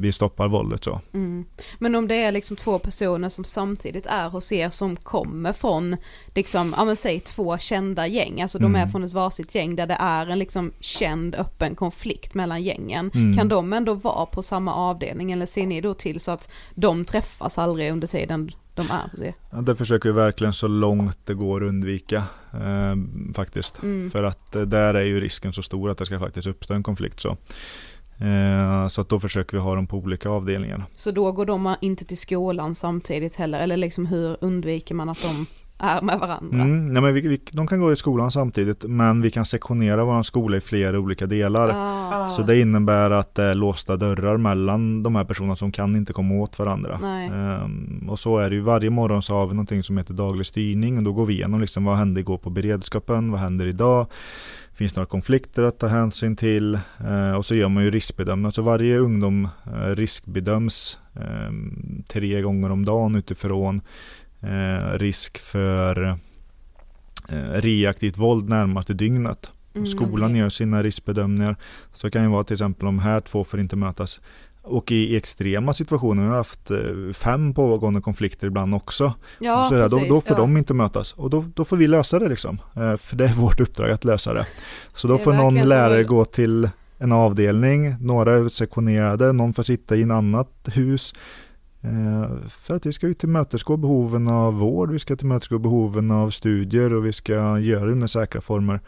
vi 0.00 0.12
stoppar 0.12 0.48
våldet 0.48 0.84
så. 0.84 1.00
Mm. 1.12 1.44
Men 1.78 1.94
om 1.94 2.08
det 2.08 2.22
är 2.22 2.32
liksom 2.32 2.56
två 2.56 2.78
personer 2.78 3.28
som 3.28 3.44
samtidigt 3.44 4.06
är 4.06 4.28
hos 4.28 4.52
er 4.52 4.70
som 4.70 4.96
kommer 4.96 5.52
från, 5.52 5.96
liksom, 6.34 6.74
ja 6.78 6.84
men 6.84 6.96
säg 6.96 7.20
två 7.20 7.58
kända 7.58 8.06
gäng, 8.06 8.42
alltså 8.42 8.58
de 8.58 8.74
är 8.74 8.78
Mm. 8.80 8.90
från 8.90 9.04
ett 9.04 9.12
varsitt 9.12 9.54
gäng 9.54 9.76
där 9.76 9.86
det 9.86 9.96
är 10.00 10.26
en 10.26 10.38
liksom 10.38 10.72
känd 10.80 11.34
öppen 11.34 11.74
konflikt 11.74 12.34
mellan 12.34 12.62
gängen. 12.62 13.10
Mm. 13.14 13.36
Kan 13.36 13.48
de 13.48 13.72
ändå 13.72 13.94
vara 13.94 14.26
på 14.26 14.42
samma 14.42 14.74
avdelning 14.74 15.32
eller 15.32 15.46
ser 15.46 15.66
ni 15.66 15.80
då 15.80 15.94
till 15.94 16.20
så 16.20 16.30
att 16.30 16.50
de 16.74 17.04
träffas 17.04 17.58
aldrig 17.58 17.92
under 17.92 18.06
tiden 18.06 18.52
de 18.74 18.90
är 18.90 19.08
hos 19.10 19.20
er? 19.20 19.34
Ja, 19.50 19.60
det 19.60 19.76
försöker 19.76 20.08
vi 20.08 20.14
verkligen 20.14 20.52
så 20.52 20.68
långt 20.68 21.18
det 21.24 21.34
går 21.34 21.62
undvika 21.62 22.24
eh, 22.52 22.96
faktiskt. 23.34 23.82
Mm. 23.82 24.10
För 24.10 24.22
att 24.22 24.56
eh, 24.56 24.62
där 24.62 24.94
är 24.94 25.04
ju 25.04 25.20
risken 25.20 25.52
så 25.52 25.62
stor 25.62 25.90
att 25.90 25.98
det 25.98 26.06
ska 26.06 26.18
faktiskt 26.18 26.46
uppstå 26.46 26.74
en 26.74 26.82
konflikt. 26.82 27.20
Så, 27.20 27.36
eh, 28.18 28.88
så 28.88 29.00
att 29.00 29.08
då 29.08 29.20
försöker 29.20 29.56
vi 29.56 29.62
ha 29.62 29.74
dem 29.74 29.86
på 29.86 29.96
olika 29.96 30.28
avdelningar. 30.28 30.84
Så 30.94 31.10
då 31.10 31.32
går 31.32 31.46
de 31.46 31.76
inte 31.80 32.04
till 32.04 32.18
skolan 32.18 32.74
samtidigt 32.74 33.34
heller, 33.34 33.60
eller 33.60 33.76
liksom 33.76 34.06
hur 34.06 34.36
undviker 34.40 34.94
man 34.94 35.08
att 35.08 35.22
de 35.22 35.46
är 35.80 36.02
med 36.02 36.18
varandra? 36.18 36.62
Mm, 36.62 36.86
nej, 36.86 37.02
men 37.02 37.14
vi, 37.14 37.20
vi, 37.20 37.40
de 37.50 37.66
kan 37.66 37.80
gå 37.80 37.92
i 37.92 37.96
skolan 37.96 38.30
samtidigt 38.30 38.84
men 38.88 39.22
vi 39.22 39.30
kan 39.30 39.44
sektionera 39.44 40.04
vår 40.04 40.22
skola 40.22 40.56
i 40.56 40.60
flera 40.60 40.98
olika 40.98 41.26
delar. 41.26 41.68
Ah, 41.74 42.28
Så 42.28 42.42
det 42.42 42.60
innebär 42.60 43.10
att 43.10 43.34
det 43.34 43.42
är 43.42 43.54
låsta 43.54 43.96
dörrar 43.96 44.36
mellan 44.36 45.02
de 45.02 45.16
här 45.16 45.24
personerna 45.24 45.56
som 45.56 45.72
kan 45.72 45.96
inte 45.96 46.12
komma 46.12 46.34
åt 46.34 46.58
varandra. 46.58 47.00
Ehm, 47.02 48.06
och 48.08 48.18
så 48.18 48.38
är 48.38 48.50
det 48.50 48.56
ju. 48.56 48.62
Varje 48.62 48.90
morgon 48.90 49.22
så 49.22 49.34
har 49.34 49.46
vi 49.46 49.54
någonting 49.54 49.82
som 49.82 49.98
heter 49.98 50.14
daglig 50.14 50.46
styrning 50.46 50.96
och 50.98 51.02
då 51.02 51.12
går 51.12 51.26
vi 51.26 51.34
igenom 51.34 51.60
liksom 51.60 51.84
vad 51.84 51.96
hände 51.96 52.20
igår 52.20 52.38
på 52.38 52.50
beredskapen, 52.50 53.30
vad 53.30 53.40
händer 53.40 53.66
idag? 53.66 54.06
Finns 54.72 54.96
några 54.96 55.06
konflikter 55.06 55.62
att 55.62 55.78
ta 55.78 55.86
hänsyn 55.86 56.36
till? 56.36 56.74
Eh, 57.08 57.32
och 57.36 57.46
så 57.46 57.54
gör 57.54 57.68
man 57.68 57.84
ju 57.84 57.90
riskbedömning. 57.90 58.52
Så 58.52 58.62
varje 58.62 58.98
ungdom 58.98 59.48
eh, 59.66 59.94
riskbedöms 59.96 60.98
eh, 61.16 61.52
tre 62.12 62.40
gånger 62.40 62.70
om 62.70 62.84
dagen 62.84 63.16
utifrån 63.16 63.80
eh, 64.42 64.98
risk 64.98 65.38
för 65.38 66.16
eh, 67.28 67.52
reaktivt 67.52 68.16
våld 68.16 68.48
närmaste 68.48 68.94
dygnet. 68.94 69.50
Mm, 69.74 69.86
Skolan 69.86 70.30
okej. 70.30 70.38
gör 70.38 70.48
sina 70.48 70.82
riskbedömningar. 70.82 71.56
Så 71.92 72.06
det 72.06 72.10
kan 72.10 72.22
ju 72.22 72.28
vara 72.28 72.44
till 72.44 72.54
exempel 72.54 72.86
de 72.86 72.98
här 72.98 73.20
två 73.20 73.44
får 73.44 73.60
inte 73.60 73.76
mötas. 73.76 74.20
Och 74.62 74.92
i 74.92 75.16
extrema 75.16 75.74
situationer, 75.74 76.22
vi 76.22 76.28
har 76.28 76.36
haft 76.36 76.70
eh, 76.70 77.12
fem 77.14 77.54
pågående 77.54 78.00
konflikter 78.00 78.46
ibland 78.46 78.74
också. 78.74 79.14
Ja, 79.38 79.64
så 79.68 79.74
det, 79.74 79.80
då, 79.80 79.88
precis. 79.88 80.08
då 80.08 80.20
får 80.20 80.36
ja. 80.36 80.40
de 80.40 80.56
inte 80.56 80.74
mötas. 80.74 81.12
Och 81.12 81.30
då, 81.30 81.44
då 81.54 81.64
får 81.64 81.76
vi 81.76 81.86
lösa 81.86 82.18
det 82.18 82.28
liksom. 82.28 82.58
Eh, 82.76 82.96
För 82.96 83.16
det 83.16 83.24
är 83.24 83.32
vårt 83.32 83.60
uppdrag 83.60 83.90
att 83.90 84.04
lösa 84.04 84.34
det. 84.34 84.46
Så 84.94 85.08
då 85.08 85.16
Det 85.16 85.22
får 85.22 85.32
någon 85.32 85.54
lärare 85.54 86.04
gå 86.04 86.24
till 86.24 86.68
en 86.98 87.12
avdelning, 87.12 87.96
några 88.00 88.34
är 88.34 88.48
sektionerade, 88.48 89.32
någon 89.32 89.52
får 89.52 89.62
sitta 89.62 89.96
i 89.96 90.02
en 90.02 90.10
annat 90.10 90.68
hus. 90.74 91.14
Eh, 91.82 92.48
för 92.48 92.76
att 92.76 92.86
vi 92.86 92.92
ska 92.92 93.06
ju 93.06 93.14
tillmötesgå 93.14 93.76
behoven 93.76 94.28
av 94.28 94.54
vård, 94.54 94.90
vi 94.90 94.98
ska 94.98 95.16
tillmötesgå 95.16 95.58
behoven 95.58 96.10
av 96.10 96.30
studier 96.30 96.92
och 96.92 97.06
vi 97.06 97.12
ska 97.12 97.58
göra 97.58 97.84
det 97.84 97.92
under 97.92 98.06
säkra 98.06 98.40
former. 98.40 98.80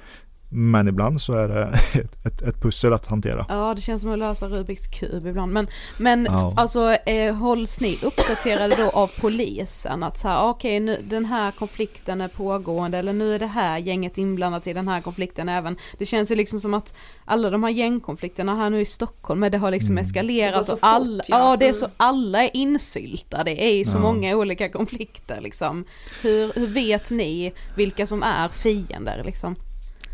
Men 0.54 0.88
ibland 0.88 1.20
så 1.20 1.32
är 1.32 1.48
det 1.48 1.62
ett, 2.00 2.26
ett, 2.26 2.42
ett 2.42 2.62
pussel 2.62 2.92
att 2.92 3.06
hantera. 3.06 3.46
Ja, 3.48 3.72
det 3.74 3.80
känns 3.80 4.02
som 4.02 4.12
att 4.12 4.18
lösa 4.18 4.48
Rubiks 4.48 4.86
kub 4.86 5.26
ibland. 5.26 5.52
Men, 5.52 5.66
men 5.98 6.24
Ja. 6.30 6.54
alltså 6.56 6.92
eh, 6.92 7.34
hålls 7.34 7.80
ni 7.80 7.98
uppdaterade 8.02 8.76
då 8.76 8.90
av 8.90 9.10
polisen? 9.20 10.02
Att 10.02 10.18
så 10.18 10.28
här, 10.28 10.42
okej 10.48 10.80
nu 10.80 11.02
den 11.04 11.24
här 11.24 11.50
konflikten 11.50 12.20
är 12.20 12.28
pågående 12.28 12.98
eller 12.98 13.12
nu 13.12 13.34
är 13.34 13.38
det 13.38 13.46
här 13.46 13.78
gänget 13.78 14.18
inblandat 14.18 14.66
i 14.66 14.72
den 14.72 14.88
här 14.88 15.00
konflikten 15.00 15.48
även. 15.48 15.76
Det 15.98 16.06
känns 16.06 16.30
ju 16.30 16.34
liksom 16.34 16.60
som 16.60 16.74
att 16.74 16.94
alla 17.24 17.50
de 17.50 17.62
här 17.62 17.70
gängkonflikterna 17.70 18.56
här 18.56 18.70
nu 18.70 18.80
i 18.80 18.84
Stockholm, 18.84 19.40
men 19.40 19.52
det 19.52 19.58
har 19.58 19.70
liksom 19.70 19.92
Mm. 19.92 20.02
Eskalerat 20.02 20.68
och 20.68 20.78
alla, 20.82 21.22
fort, 21.22 21.28
ja. 21.28 21.38
ja. 21.50 21.56
det 21.56 21.64
är 21.64 21.68
Mm. 21.68 21.74
så, 21.74 21.86
alla 21.96 22.44
är 22.44 22.50
insyltade 22.56 23.64
i 23.64 23.84
så 23.84 23.96
Ja. 23.96 24.00
många 24.02 24.36
olika 24.36 24.68
konflikter 24.68 25.40
liksom. 25.40 25.84
Hur, 26.22 26.52
hur 26.54 26.66
vet 26.66 27.10
ni 27.10 27.52
vilka 27.76 28.06
som 28.06 28.22
är 28.22 28.48
fiender 28.48 29.22
liksom? 29.24 29.56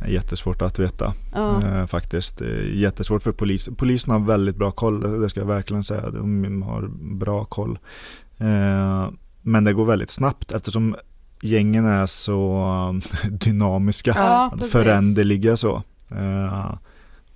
Är 0.01 0.09
jättesvårt 0.09 0.63
att 0.63 0.79
veta 0.79 1.15
Ja. 1.35 1.63
eh, 1.67 1.87
faktiskt. 1.87 2.41
Är 2.41 2.63
jättesvårt 2.75 3.23
för 3.23 3.33
polisen. 3.33 3.75
Polisen 3.75 4.13
har 4.13 4.21
väldigt 4.21 4.57
bra 4.57 4.71
koll, 4.71 5.21
det 5.21 5.29
ska 5.31 5.41
jag 5.41 5.47
verkligen 5.47 5.85
säga. 5.85 6.11
De 6.11 6.63
har 6.63 6.89
bra 7.17 7.45
koll. 7.45 7.79
Eh, 8.39 9.09
men 9.43 9.65
det 9.65 9.73
går 9.73 9.85
väldigt 9.85 10.11
snabbt 10.11 10.53
eftersom 10.53 10.97
gängen 11.43 11.87
är 11.87 12.07
så 12.07 12.63
eh, 13.25 13.31
dynamiska. 13.31 14.13
Ja, 14.17 14.55
föränderliga 14.73 15.57
så. 15.57 15.83
Eh, 16.11 16.75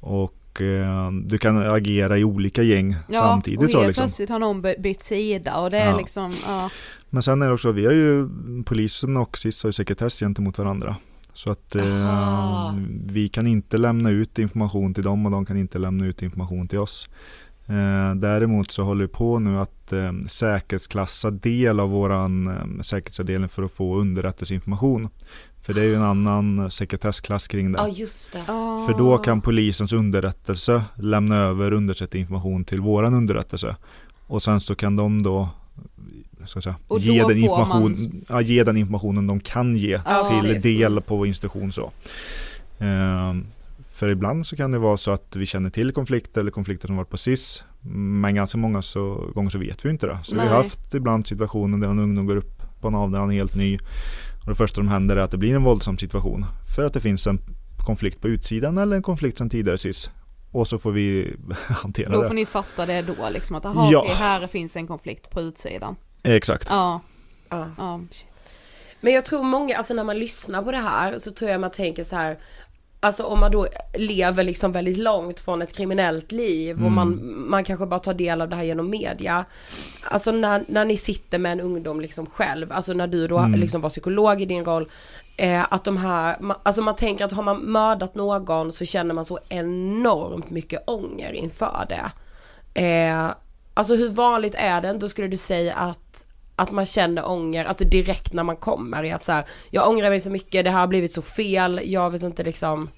och 0.00 0.60
eh, 0.62 1.10
du 1.24 1.38
kan 1.38 1.56
agera 1.70 2.18
i 2.18 2.24
olika 2.24 2.62
gäng 2.62 2.96
Ja, 3.08 3.18
samtidigt 3.20 3.58
och 3.64 3.70
så 3.70 3.78
helt 3.78 3.88
liksom. 3.88 4.02
plötsligt 4.02 4.30
har 4.30 4.38
någon 4.38 4.62
by- 4.62 4.74
bytt 4.78 5.02
sida 5.02 5.56
och 5.56 5.70
det 5.70 5.78
är 5.78 5.90
Ja. 5.90 5.96
liksom, 5.98 6.32
ja. 6.46 6.70
Men 7.10 7.22
sen 7.22 7.42
är 7.42 7.46
det 7.46 7.52
också, 7.52 7.72
vi 7.72 7.84
har 7.86 7.92
ju 7.92 8.28
polisen 8.64 9.16
och 9.16 9.38
SIS 9.38 9.62
har 9.62 9.68
ju 9.68 9.72
sekretess 9.72 10.18
gentemot 10.20 10.58
varandra. 10.58 10.96
Så 11.32 11.50
att 11.50 11.74
eh, 11.74 12.74
vi 13.06 13.28
kan 13.28 13.46
inte 13.46 13.76
lämna 13.76 14.10
ut 14.10 14.38
information 14.38 14.94
till 14.94 15.04
dem 15.04 15.26
och 15.26 15.32
de 15.32 15.46
kan 15.46 15.56
inte 15.56 15.78
lämna 15.78 16.06
ut 16.06 16.22
information 16.22 16.68
till 16.68 16.78
oss. 16.78 17.08
Eh, 17.66 18.14
däremot 18.14 18.70
så 18.70 18.82
håller 18.82 19.04
vi 19.04 19.12
på 19.12 19.38
nu 19.38 19.60
att 19.60 19.92
eh, 19.92 20.12
säkerhetsklassa 20.26 21.30
del 21.30 21.80
av 21.80 21.90
våran 21.90 22.46
eh, 22.46 22.82
säkerhetsavdelning 22.82 23.48
för 23.48 23.62
att 23.62 23.72
få 23.72 23.96
underrättelseinformation. 23.96 25.08
För 25.62 25.74
det 25.74 25.80
är 25.80 25.84
ju 25.84 25.94
en 25.94 26.02
annan 26.02 26.70
sekretessklass 26.70 27.48
kring 27.48 27.72
det. 27.72 27.78
Ja 27.78 27.88
just 27.88 28.32
det. 28.32 28.44
För 28.86 28.98
då 28.98 29.18
kan 29.18 29.40
polisens 29.40 29.92
underrättelse 29.92 30.84
lämna 30.94 31.36
över 31.36 31.72
underrättelseinformation 31.72 32.64
till 32.64 32.80
våran 32.80 33.14
underrättelse. 33.14 33.76
Och 34.26 34.42
sen 34.42 34.60
så 34.60 34.74
kan 34.74 34.96
de 34.96 35.22
då 35.22 35.48
ska 36.48 36.60
säga, 36.60 36.76
ge, 36.98 37.22
då 37.22 37.28
den 37.28 37.38
information, 37.38 37.82
man- 37.82 38.24
ja, 38.28 38.40
ge 38.40 38.64
den 38.64 38.76
informationen 38.76 39.26
de 39.26 39.40
kan 39.40 39.76
ge 39.76 40.00
Ja, 40.06 40.30
till 40.30 40.50
precis. 40.50 40.62
del 40.62 41.00
på 41.00 41.16
vår 41.16 41.26
institution. 41.26 41.72
Så. 41.72 41.90
Ehm, 42.78 43.46
för 43.92 44.08
ibland 44.08 44.46
så 44.46 44.56
kan 44.56 44.72
det 44.72 44.78
vara 44.78 44.96
så 44.96 45.10
att 45.10 45.36
vi 45.36 45.46
känner 45.46 45.70
till 45.70 45.92
konflikter 45.92 46.40
eller 46.40 46.50
konflikter 46.50 46.86
som 46.86 46.96
varit 46.96 47.10
på 47.10 47.16
SIS. 47.16 47.64
Men 48.20 48.34
ganska 48.34 48.58
många 48.58 48.82
så, 48.82 49.14
gånger 49.34 49.50
så 49.50 49.58
vet 49.58 49.84
vi 49.84 49.90
inte 49.90 50.06
det. 50.06 50.18
Så 50.24 50.34
vi 50.34 50.40
Nej. 50.40 50.48
har 50.48 50.56
haft 50.56 50.94
ibland 50.94 51.26
situationer 51.26 51.78
där 51.78 51.88
en 51.88 51.98
ungdom 51.98 52.26
går 52.26 52.36
upp 52.36 52.62
på 52.80 52.88
en 52.88 52.94
avdelning 52.94 53.38
helt 53.38 53.54
ny. 53.56 53.78
Och 54.42 54.48
det 54.48 54.54
första 54.54 54.74
som 54.74 54.88
händer 54.88 55.16
är 55.16 55.20
att 55.20 55.30
det 55.30 55.36
blir 55.38 55.54
en 55.54 55.62
våldsam 55.62 55.98
situation. 55.98 56.44
För 56.76 56.84
att 56.84 56.92
det 56.94 57.00
finns 57.00 57.26
en 57.26 57.38
konflikt 57.86 58.20
på 58.20 58.28
utsidan 58.28 58.78
eller 58.78 58.96
en 58.96 59.02
konflikt 59.02 59.38
sedan 59.38 59.50
tidigare 59.50 59.78
SIS. 59.78 60.10
Och 60.50 60.68
så 60.68 60.78
får 60.78 60.92
vi 60.92 61.34
hantera 61.68 62.12
Då 62.12 62.22
det. 62.22 62.28
får 62.28 62.34
ni 62.34 62.46
fatta 62.46 62.86
det 62.86 63.02
då 63.02 63.14
liksom 63.32 63.56
att 63.56 63.64
aha, 63.66 63.88
Ja. 63.92 63.98
okej, 64.00 64.14
här 64.14 64.46
finns 64.46 64.76
en 64.76 64.86
konflikt 64.86 65.30
på 65.30 65.40
utsidan. 65.40 65.96
Exakt. 66.22 66.66
Ja, 66.70 67.00
Ja. 67.48 67.66
ja, 67.78 68.00
shit. 68.12 68.60
Men 69.00 69.12
jag 69.12 69.24
tror 69.24 69.42
många, 69.42 69.76
alltså 69.76 69.94
när 69.94 70.04
man 70.04 70.18
lyssnar 70.18 70.62
på 70.62 70.70
det 70.70 70.76
här 70.78 71.18
så 71.18 71.30
tror 71.32 71.50
jag 71.50 71.60
man 71.60 71.70
tänker 71.70 72.04
så 72.04 72.16
här 72.16 72.38
Alltså 73.04 73.24
om 73.24 73.40
man 73.40 73.50
då 73.52 73.66
lever 73.94 74.44
liksom 74.44 74.72
väldigt 74.72 74.98
långt 74.98 75.40
från 75.40 75.62
ett 75.62 75.76
kriminellt 75.76 76.32
liv 76.32 76.74
och 76.76 76.80
Mm. 76.80 76.94
man, 76.94 77.34
man 77.50 77.64
kanske 77.64 77.86
bara 77.86 78.00
tar 78.00 78.14
del 78.14 78.40
av 78.40 78.48
det 78.48 78.56
här 78.56 78.62
genom 78.62 78.90
media. 78.90 79.44
Alltså 80.10 80.32
när, 80.32 80.64
när 80.68 80.84
ni 80.84 80.96
sitter 80.96 81.38
med 81.38 81.52
en 81.52 81.60
ungdom 81.60 82.00
liksom 82.00 82.26
själv, 82.26 82.72
alltså 82.72 82.92
när 82.92 83.06
du 83.06 83.26
då 83.28 83.38
Mm. 83.38 83.60
liksom 83.60 83.80
var 83.80 83.90
psykolog 83.90 84.42
i 84.42 84.44
din 84.44 84.64
roll. 84.64 84.88
Eh, 85.36 85.66
att 85.70 85.84
de 85.84 85.96
här, 85.96 86.36
alltså 86.62 86.82
man 86.82 86.96
tänker 86.96 87.24
att 87.24 87.32
har 87.32 87.42
man 87.42 87.60
mördat 87.64 88.14
någon 88.14 88.72
så 88.72 88.84
känner 88.84 89.14
man 89.14 89.24
så 89.24 89.38
enormt 89.48 90.50
mycket 90.50 90.88
ånger 90.88 91.32
inför 91.32 91.86
det. 91.88 92.12
Eh, 92.80 93.30
alltså 93.74 93.96
hur 93.96 94.08
vanligt 94.08 94.54
är 94.54 94.80
det, 94.80 94.92
då 94.92 95.08
skulle 95.08 95.28
du 95.28 95.36
säga 95.36 95.74
att 95.74 96.26
att 96.56 96.70
man 96.70 96.86
känner 96.86 97.28
ånger, 97.28 97.64
alltså 97.64 97.84
direkt 97.84 98.32
när 98.32 98.42
man 98.42 98.56
kommer 98.56 99.04
i 99.04 99.12
att 99.12 99.24
så 99.24 99.32
här, 99.32 99.44
jag 99.70 99.88
ångrar 99.88 100.10
mig 100.10 100.20
så 100.20 100.30
mycket, 100.30 100.64
det 100.64 100.70
här 100.70 100.80
har 100.80 100.86
blivit 100.86 101.12
så 101.12 101.22
fel, 101.22 101.80
jag 101.84 102.10
vet 102.10 102.22
inte 102.22 102.42
liksom, 102.42 102.88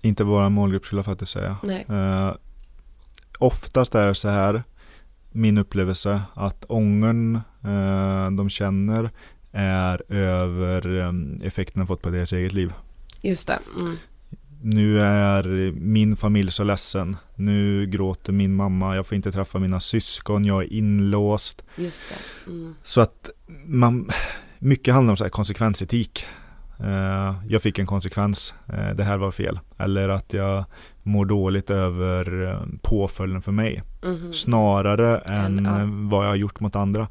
Inte 0.00 0.24
våra 0.24 0.48
målgrupp 0.48 0.84
skulle 0.84 0.98
jag 0.98 1.06
faktiskt 1.06 1.32
säga. 1.32 1.56
nej. 1.62 1.86
Eh, 1.88 2.34
oftast 3.38 3.94
är 3.94 4.06
det 4.06 4.14
så 4.14 4.28
här, 4.28 4.62
min 5.32 5.58
upplevelse, 5.58 6.22
att 6.34 6.64
ångern 6.68 7.34
eh, 7.64 8.30
de 8.36 8.48
känner 8.50 9.10
är 9.52 10.12
över 10.12 11.00
eh, 11.00 11.46
effekten 11.46 11.80
de 11.80 11.86
fått 11.86 12.02
på 12.02 12.10
deras 12.10 12.32
eget 12.32 12.52
liv. 12.52 12.72
Just 13.22 13.46
det. 13.46 13.58
Mm. 13.80 13.96
Nu 14.62 15.00
är 15.00 15.72
min 15.72 16.16
familj 16.16 16.50
så 16.50 16.64
ledsen. 16.64 17.16
Nu 17.34 17.86
gråter 17.86 18.32
min 18.32 18.54
mamma. 18.54 18.96
Jag 18.96 19.06
får 19.06 19.16
inte 19.16 19.32
träffa 19.32 19.58
mina 19.58 19.80
syskon. 19.80 20.44
Jag 20.44 20.62
är 20.62 20.72
inlåst. 20.72 21.64
Mm. 22.46 22.74
Så 22.82 23.00
att 23.00 23.30
man, 23.66 24.10
mycket 24.58 24.94
handlar 24.94 25.12
om 25.12 25.16
så 25.16 25.24
här 25.24 25.30
konsekvensetik. 25.30 26.26
Eh, 26.80 27.34
jag 27.48 27.62
fick 27.62 27.78
en 27.78 27.86
konsekvens. 27.86 28.54
Eh, 28.66 28.90
det 28.94 29.04
här 29.04 29.18
var 29.18 29.30
fel. 29.30 29.60
Eller 29.78 30.08
att 30.08 30.32
jag 30.32 30.64
mår 31.02 31.26
dåligt 31.26 31.70
över 31.70 32.46
eh, 32.50 32.60
påföljden 32.82 33.42
för 33.42 33.52
mig. 33.52 33.82
Mhm. 34.02 34.32
Snarare 34.32 35.18
än 35.18 35.66
eh, 35.66 36.08
vad 36.10 36.24
jag 36.24 36.30
har 36.30 36.36
gjort 36.36 36.60
mot 36.60 36.76
andra. 36.76 37.08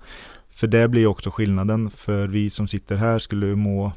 För 0.50 0.68
det 0.68 0.88
blir 0.88 1.08
också 1.08 1.32
skillnaden, 1.32 1.90
för 1.90 2.28
vi 2.28 2.50
som 2.50 2.68
sitter 2.68 2.96
här 2.96 3.20
skulle 3.20 3.56
må 3.56 3.92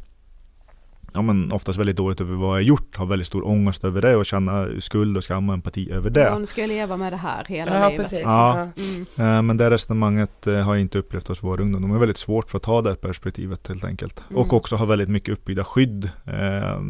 ja, 1.14 1.22
men 1.22 1.52
oftast 1.52 1.78
väldigt 1.78 1.96
dåligt 1.96 2.20
över 2.20 2.34
vad 2.36 2.56
jag 2.56 2.62
gjort, 2.62 2.96
har 2.96 3.06
väldigt 3.06 3.26
stor 3.26 3.46
ångest 3.46 3.84
över 3.84 4.02
det 4.02 4.16
och 4.16 4.26
känna 4.26 4.66
skuld 4.78 5.16
och 5.16 5.24
skam 5.24 5.48
och 5.48 5.54
empati 5.54 5.90
över 5.92 6.10
det. 6.10 6.20
Ja, 6.20 6.38
nu 6.38 6.46
ska 6.46 6.66
leva 6.66 6.96
med 6.96 7.12
det 7.12 7.16
här 7.16 7.44
hela 7.48 7.74
Ja, 7.78 7.88
livet. 7.88 8.04
precis. 8.04 8.22
Ja. 8.24 8.68
Mm. 8.76 9.36
Eh, 9.36 9.42
Men 9.42 9.56
det 9.56 9.70
resonemanget 9.70 10.46
eh, 10.46 10.54
har 10.54 10.74
jag 10.74 10.80
inte 10.80 10.98
upplevt 10.98 11.28
hos 11.28 11.42
vår 11.42 11.60
ungdom. 11.60 11.82
De 11.82 11.94
är 11.94 11.98
väldigt 11.98 12.16
svårt 12.16 12.50
för 12.50 12.56
att 12.56 12.62
ta 12.62 12.82
det 12.82 12.94
perspektivet 12.94 13.68
helt 13.68 13.84
enkelt. 13.84 14.22
Mm. 14.30 14.42
Och 14.42 14.52
också 14.52 14.76
har 14.76 14.86
väldigt 14.86 15.08
mycket 15.08 15.32
uppbyggda 15.32 15.64
skydd 15.64 16.10
eh, 16.24 16.80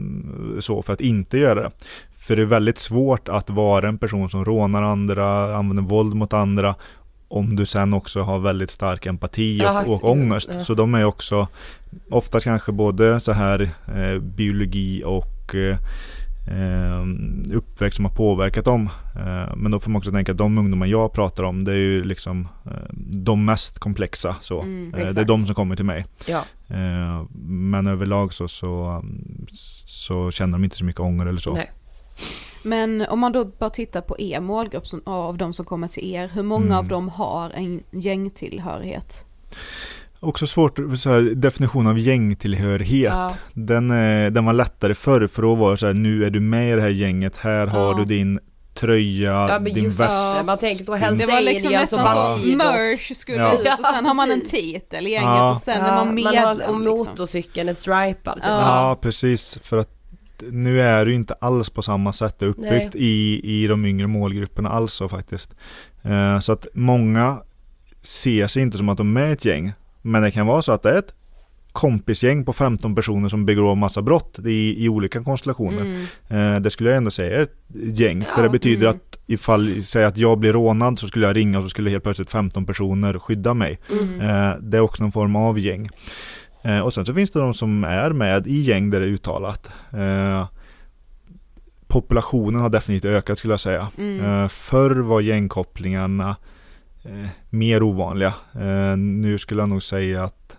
så 0.61 0.83
för 0.83 0.93
att 0.93 1.01
inte 1.01 1.39
göra 1.39 1.63
det. 1.63 1.71
För 2.19 2.37
det 2.37 2.43
är 2.43 2.47
väldigt 2.47 2.79
svårt 2.79 3.29
att 3.29 3.51
vara 3.51 3.89
en 3.89 3.99
person 3.99 4.31
som 4.31 4.45
rånar 4.45 4.83
andra, 4.83 5.57
använder 5.57 5.83
våld 5.83 6.15
mot 6.15 6.33
andra 6.33 6.75
om 7.31 7.57
du 7.57 7.67
sen 7.67 7.93
också 7.95 8.21
har 8.21 8.39
väldigt 8.39 8.71
stark 8.71 9.07
empati 9.07 9.61
och, 9.61 9.65
Ja, 9.65 9.85
och 9.87 10.11
ångest. 10.11 10.51
ja. 10.53 10.61
Så 10.61 10.75
de 10.75 10.95
är 10.95 11.05
också 11.05 11.49
oftast 12.11 12.45
kanske 12.45 12.73
både 12.73 13.21
så 13.21 13.33
här 13.33 13.71
eh, 13.95 14.19
biologi 14.21 15.03
och 15.05 15.55
eh, 15.55 15.77
eh, 16.47 17.05
uppväxt 17.55 17.97
som 17.97 18.05
har 18.05 18.13
påverkat 18.13 18.65
dem. 18.65 18.91
Eh, 19.17 19.57
men 19.57 19.71
då 19.73 19.79
får 19.81 19.91
man 19.91 19.99
också 19.99 20.13
tänka 20.13 20.33
att 20.33 20.39
de 20.39 20.59
ungdomar 20.59 20.87
jag 20.87 21.13
pratar 21.13 21.43
om 21.45 21.65
det 21.65 21.73
är 21.73 21.77
ju 21.77 22.05
liksom 22.05 22.49
eh, 22.67 22.73
de 23.13 23.45
mest 23.45 23.79
komplexa. 23.79 24.37
Så. 24.41 24.61
Mm, 24.63 24.95
Eh, 24.95 25.09
det 25.15 25.21
är 25.21 25.25
de 25.25 25.47
som 25.47 25.55
kommer 25.55 25.77
till 25.77 25.85
mig. 25.85 26.07
Ja. 26.27 26.45
Men 27.47 27.87
överlag 27.87 28.33
så, 28.33 28.49
så, 28.49 29.05
så 29.87 30.31
känner 30.31 30.53
de 30.53 30.65
inte 30.65 30.77
så 30.77 30.85
mycket 30.85 31.01
ånger 31.01 31.27
eller 31.27 31.41
så. 31.41 31.55
Nej. 31.55 31.71
Men 32.63 33.01
om 33.09 33.19
man 33.21 33.33
då 33.33 33.45
bara 33.45 33.71
tittar 33.71 34.01
på 34.01 34.21
er 34.21 34.41
målgrupp 34.41 34.87
som, 34.87 35.03
av 35.07 35.37
de 35.39 35.53
som 35.53 35.65
kommer 35.67 35.89
till 35.89 36.15
er, 36.15 36.31
hur 36.35 36.43
många 36.43 36.65
Mm. 36.67 36.79
av 36.79 36.89
dem 36.89 37.09
har 37.09 37.51
en 37.51 37.83
gängtillhörighet? 37.91 39.25
Också 40.21 40.47
svårt, 40.47 40.79
så 40.97 41.11
här, 41.11 41.21
definition 41.35 41.87
av 41.87 41.99
gängtillhörighet. 41.99 43.13
Ja. 43.15 43.35
Den, 43.53 43.91
eh, 43.91 44.31
den 44.31 44.45
var 44.45 44.53
lättare 44.53 44.95
förr 44.95 45.27
för 45.27 45.43
då 45.43 45.55
var 45.55 45.71
det 45.71 45.77
så 45.77 45.87
här, 45.87 45.95
nu 45.95 46.25
är 46.25 46.31
du 46.31 46.41
med 46.41 46.73
i 46.73 46.77
det 46.77 46.83
här 46.83 46.89
gänget, 46.89 47.37
här 47.37 47.67
har 47.67 47.81
Ja. 47.93 47.95
du 47.99 48.05
din 48.05 48.41
tröja, 48.75 49.31
Ja, 49.33 49.59
men 49.61 49.65
din 49.75 49.85
just 49.85 50.01
väst. 50.01 50.41
det. 50.41 50.47
Man 50.47 50.59
tänker 50.59 50.85
din- 50.85 50.95
Hells 50.95 51.19
Det 51.21 51.27
var 51.27 51.41
liksom 51.41 51.67
och 51.75 51.81
nästan 51.81 52.05
Bandidos. 52.05 52.63
som 52.63 52.75
merch 52.77 53.13
skulle 53.17 53.39
Ja. 53.39 53.53
ut 53.53 53.59
och 53.61 53.87
sen 53.95 54.07
har 54.07 54.15
man 54.15 54.31
en 54.31 54.45
titel 54.45 55.07
i 55.07 55.11
gänget 55.11 55.29
Ja. 55.29 55.51
och 55.51 55.59
sen 55.59 55.81
är 55.83 55.89
Ja, 55.89 56.05
man 56.05 56.15
medlem. 56.15 56.45
har, 56.45 56.53
och 56.53 56.59
liksom. 56.59 56.85
motorcykeln 56.85 57.69
är 57.69 57.75
stripad. 57.75 58.35
Typ. 58.35 58.45
Ja. 58.47 58.89
Ja, 58.89 58.99
precis. 59.03 59.59
För 59.63 59.79
att 59.79 59.91
nu 60.51 60.81
är 60.81 61.05
det 61.05 61.11
ju 61.11 61.17
inte 61.17 61.35
alls 61.35 61.71
på 61.71 61.83
samma 61.83 62.13
sätt 62.13 62.43
uppbyggt 62.43 62.95
i, 62.95 63.41
i 63.45 63.67
de 63.67 63.87
yngre 63.87 64.07
målgrupperna 64.07 64.69
alls 64.69 65.03
faktiskt. 65.11 65.55
Eh, 66.03 66.39
så 66.39 66.53
att 66.53 66.67
många 66.75 67.43
ser 68.03 68.47
sig 68.47 68.63
inte 68.63 68.79
som 68.79 68.89
att 68.89 68.99
de 68.99 69.17
är 69.17 69.33
ett 69.33 69.45
gäng. 69.45 69.73
Men 70.03 70.23
det 70.23 70.31
kan 70.31 70.47
vara 70.47 70.63
så 70.63 70.73
att 70.73 70.83
det 70.83 70.91
är 70.91 70.99
ett 70.99 71.15
kompisgäng 71.73 72.45
på 72.45 72.53
15 72.53 72.95
personer 72.95 73.29
som 73.29 73.47
begår 73.47 73.75
massa 73.75 74.03
brott 74.03 74.39
i, 74.47 74.85
i 74.85 74.89
olika 74.89 75.25
konstellationer. 75.25 76.07
Mm. 76.29 76.55
Eh, 76.55 76.61
det 76.61 76.71
skulle 76.71 76.91
jag 76.91 76.97
ändå 76.97 77.11
säga 77.11 77.39
är 77.39 77.43
ett 77.43 77.57
gäng. 77.99 78.25
för 78.25 78.39
Ja, 78.39 78.43
det 78.43 78.49
betyder 78.49 78.87
mm. 78.87 78.97
att 78.97 79.19
ifall, 79.27 79.83
säg 79.83 80.05
att 80.05 80.17
jag 80.17 80.39
blir 80.39 80.53
rånad 80.53 80.99
så 80.99 81.09
skulle 81.09 81.27
jag 81.27 81.37
ringa 81.37 81.59
och 81.59 81.65
så 81.65 81.69
skulle 81.69 81.91
helt 81.91 82.03
plötsligt 82.03 82.31
15 82.31 82.67
personer 82.67 83.19
skydda 83.19 83.55
mig. 83.55 83.79
Mm. 83.93 84.21
Eh, 84.21 84.57
det 84.61 84.77
är 84.77 84.81
också 84.81 85.05
en 85.05 85.13
form 85.13 85.37
av 85.37 85.59
gäng. 85.59 85.89
Eh, 86.63 86.81
och 86.81 86.93
sen 86.93 87.07
så 87.07 87.15
finns 87.15 87.31
det 87.31 87.41
de 87.41 87.55
som 87.55 87.85
är 87.85 88.11
med 88.11 88.47
i 88.47 88.61
gäng 88.61 88.91
där 88.91 89.01
det 89.01 89.07
är 89.07 89.11
uttalat. 89.11 89.71
Eh, 89.93 90.47
populationen 91.87 92.61
har 92.61 92.69
definitivt 92.69 93.11
ökat 93.11 93.39
skulle 93.39 93.53
jag 93.53 93.61
säga. 93.61 93.89
Mm. 93.99 94.25
Eh, 94.25 94.49
förr 94.49 94.97
var 94.97 95.21
gängkopplingarna 95.21 96.37
eh, 97.05 97.29
mer 97.51 97.83
ovanliga. 97.83 98.35
Eh, 98.55 98.97
nu 98.97 99.39
skulle 99.39 99.61
jag 99.61 99.69
nog 99.69 99.83
säga 99.83 100.25
att 100.25 100.57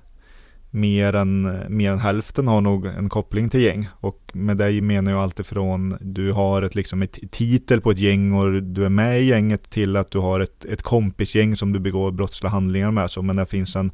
mer 0.74 1.16
än, 1.16 1.60
mer 1.68 1.92
än 1.92 2.00
hälften 2.00 2.48
har 2.48 2.62
nog 2.62 2.86
en 2.86 3.10
koppling 3.10 3.50
till 3.50 3.62
gäng. 3.62 3.90
Och 3.94 4.32
med 4.34 4.58
det 4.58 4.82
menar 4.82 5.12
jag 5.12 5.22
alltifrån 5.22 5.98
du 6.02 6.32
har 6.32 6.62
ett, 6.62 6.76
liksom 6.76 7.02
ett 7.02 7.32
titel 7.32 7.82
på 7.82 7.92
ett 7.92 8.00
gäng 8.00 8.34
och 8.34 8.64
du 8.64 8.86
är 8.86 8.90
med 8.90 9.22
i 9.22 9.24
gänget 9.24 9.70
till 9.70 9.96
att 9.96 10.12
du 10.12 10.20
har 10.20 10.40
ett, 10.40 10.66
ett 10.66 10.82
kompisgäng 10.82 11.56
som 11.56 11.74
du 11.74 11.80
begår 11.80 12.12
brottsliga 12.12 12.52
handlingar 12.52 12.92
med. 12.92 13.12
Så, 13.12 13.22
men 13.22 13.36
det 13.36 13.46
finns 13.46 13.76
en, 13.76 13.92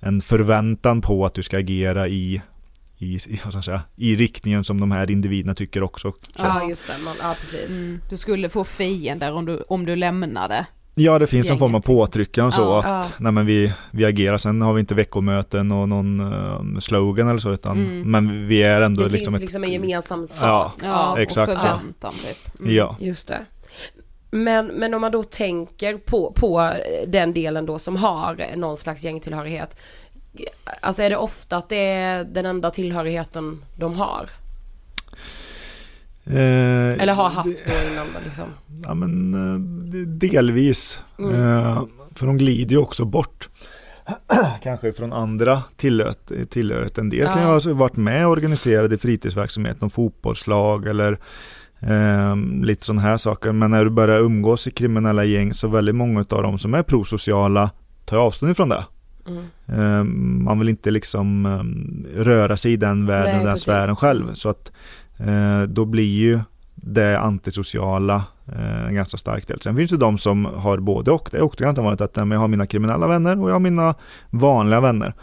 en 0.00 0.20
förväntan 0.20 1.00
på 1.00 1.24
att 1.26 1.34
du 1.34 1.42
ska 1.42 1.58
agera 1.58 2.08
i, 2.08 2.42
i, 2.98 3.14
i, 3.14 3.20
säga, 3.64 3.80
i 3.96 4.16
riktningen 4.16 4.64
som 4.64 4.80
de 4.80 4.90
här 4.90 5.10
individerna 5.10 5.54
tycker 5.54 5.82
också. 5.82 6.12
Så. 6.12 6.44
Ja, 6.44 6.68
just 6.68 6.86
det. 6.86 7.04
Man, 7.04 7.14
ja, 7.22 7.34
precis. 7.40 7.70
Mm. 7.84 8.00
Du 8.10 8.16
skulle 8.16 8.48
få 8.48 8.64
fiender 8.64 9.32
om 9.32 9.44
du, 9.46 9.64
om 9.68 9.86
du 9.86 9.96
lämnade. 9.96 10.66
Ja, 10.98 11.18
det 11.18 11.26
finns 11.26 11.50
en 11.50 11.58
form 11.58 11.74
av 11.74 11.78
liksom. 11.80 11.94
påtryckning 11.96 12.52
så 12.52 12.60
Ja. 12.62 12.78
att 12.78 12.84
Ja. 12.86 13.04
nej, 13.18 13.32
men 13.32 13.46
vi, 13.46 13.72
vi 13.90 14.04
agerar. 14.04 14.38
Sen 14.38 14.62
har 14.62 14.74
vi 14.74 14.80
inte 14.80 14.94
veckomöten 14.94 15.72
och 15.72 15.88
någon 15.88 16.20
eh, 16.32 16.78
slogan 16.80 17.28
eller 17.28 17.38
så, 17.38 17.52
utan, 17.52 17.78
Mm. 17.78 18.10
men 18.10 18.46
vi 18.46 18.62
är 18.62 18.82
ändå 18.82 19.02
Det 19.02 19.08
liksom 19.08 19.32
finns 19.32 19.36
ett... 19.36 19.40
liksom 19.42 19.64
en 19.64 19.72
gemensam 19.72 20.28
sak. 20.28 20.40
Ja, 20.42 20.72
Ja, 20.82 21.18
exakt 21.18 21.52
och 21.54 21.60
så. 21.60 21.66
förväntan 21.66 22.12
typ. 22.12 22.60
Mm. 22.60 22.74
Ja. 22.74 22.96
Just 23.00 23.28
det. 23.28 23.40
Men, 24.44 24.66
men 24.66 24.94
om 24.94 25.00
man 25.00 25.12
då 25.12 25.22
tänker 25.22 25.96
på, 25.96 26.32
på 26.32 26.72
den 27.06 27.32
delen 27.32 27.66
då 27.66 27.78
som 27.78 27.96
har 27.96 28.56
någon 28.56 28.76
slags 28.76 29.04
gängtillhörighet. 29.04 29.76
Alltså 30.80 31.02
är 31.02 31.10
det 31.10 31.16
ofta 31.16 31.56
att 31.56 31.68
det 31.68 31.76
är 31.92 32.24
den 32.24 32.46
enda 32.46 32.70
tillhörigheten 32.70 33.62
de 33.78 33.96
har? 33.96 34.30
Eh, 36.24 37.02
Eller 37.02 37.14
har 37.14 37.30
haft 37.30 37.66
då 37.66 37.92
innan 37.92 38.06
liksom? 38.24 38.44
Ja 38.84 38.94
men 38.94 39.34
eh, 39.34 40.00
delvis. 40.06 40.98
Mm. 41.18 41.34
Eh, 41.34 41.82
för 42.14 42.26
de 42.26 42.38
glider 42.38 42.70
ju 42.70 42.78
också 42.78 43.04
bort. 43.04 43.48
Kanske 44.62 44.92
från 44.92 45.12
andra 45.12 45.62
tillhörighet. 45.76 46.98
En 46.98 47.10
del 47.10 47.26
kan 47.26 47.38
ju 47.38 47.48
Ja. 47.48 47.60
ha 47.64 47.74
varit 47.74 47.96
med 47.96 48.26
och 48.26 48.32
organiserade 48.32 48.98
fritidsverksamhet, 48.98 49.80
någon 49.80 49.90
fotbollslag 49.90 50.86
eller 50.86 51.18
eh, 51.80 52.36
lite 52.62 52.84
sådana 52.84 53.02
här 53.02 53.16
saker. 53.16 53.52
Men 53.52 53.70
när 53.70 53.84
du 53.84 53.90
börjar 53.90 54.18
umgås 54.18 54.66
i 54.66 54.70
kriminella 54.70 55.24
gäng 55.24 55.54
så 55.54 55.68
väldigt 55.68 55.94
många 55.94 56.20
av 56.20 56.42
dem 56.42 56.58
som 56.58 56.74
är 56.74 56.82
prosociala 56.82 57.70
tar 58.04 58.16
avstånd 58.18 58.52
ifrån 58.52 58.68
det. 58.68 58.84
Mm. 59.28 59.44
Eh, 59.66 60.04
man 60.44 60.58
vill 60.58 60.68
inte 60.68 60.90
liksom 60.90 61.46
eh, 61.46 62.20
röra 62.22 62.56
sig 62.56 62.72
i 62.72 62.76
den 62.76 63.06
världen, 63.06 63.34
Nej, 63.34 63.44
den 63.44 63.52
precis. 63.52 63.64
sfären 63.64 63.96
själv. 63.96 64.34
Så 64.34 64.48
att 64.48 64.72
eh, 65.16 65.62
då 65.62 65.84
blir 65.84 66.14
ju 66.18 66.40
det 66.74 67.18
antisociala 67.18 68.24
eh, 68.46 68.86
en 68.86 68.94
ganska 68.94 69.16
stark 69.16 69.48
del. 69.48 69.60
Sen 69.60 69.76
finns 69.76 69.90
det 69.90 69.96
de 69.96 70.18
som 70.18 70.44
har 70.44 70.78
både 70.78 71.10
och. 71.10 71.28
Det 71.32 71.36
är 71.36 71.42
också 71.42 71.64
ganska 71.64 71.82
vanligt 71.82 72.00
att 72.00 72.18
eh, 72.18 72.26
jag 72.26 72.38
har 72.38 72.48
mina 72.48 72.66
kriminella 72.66 73.06
vänner 73.06 73.42
och 73.42 73.48
jag 73.48 73.54
har 73.54 73.60
mina 73.60 73.94
vanliga 74.30 74.80
vänner. 74.80 75.14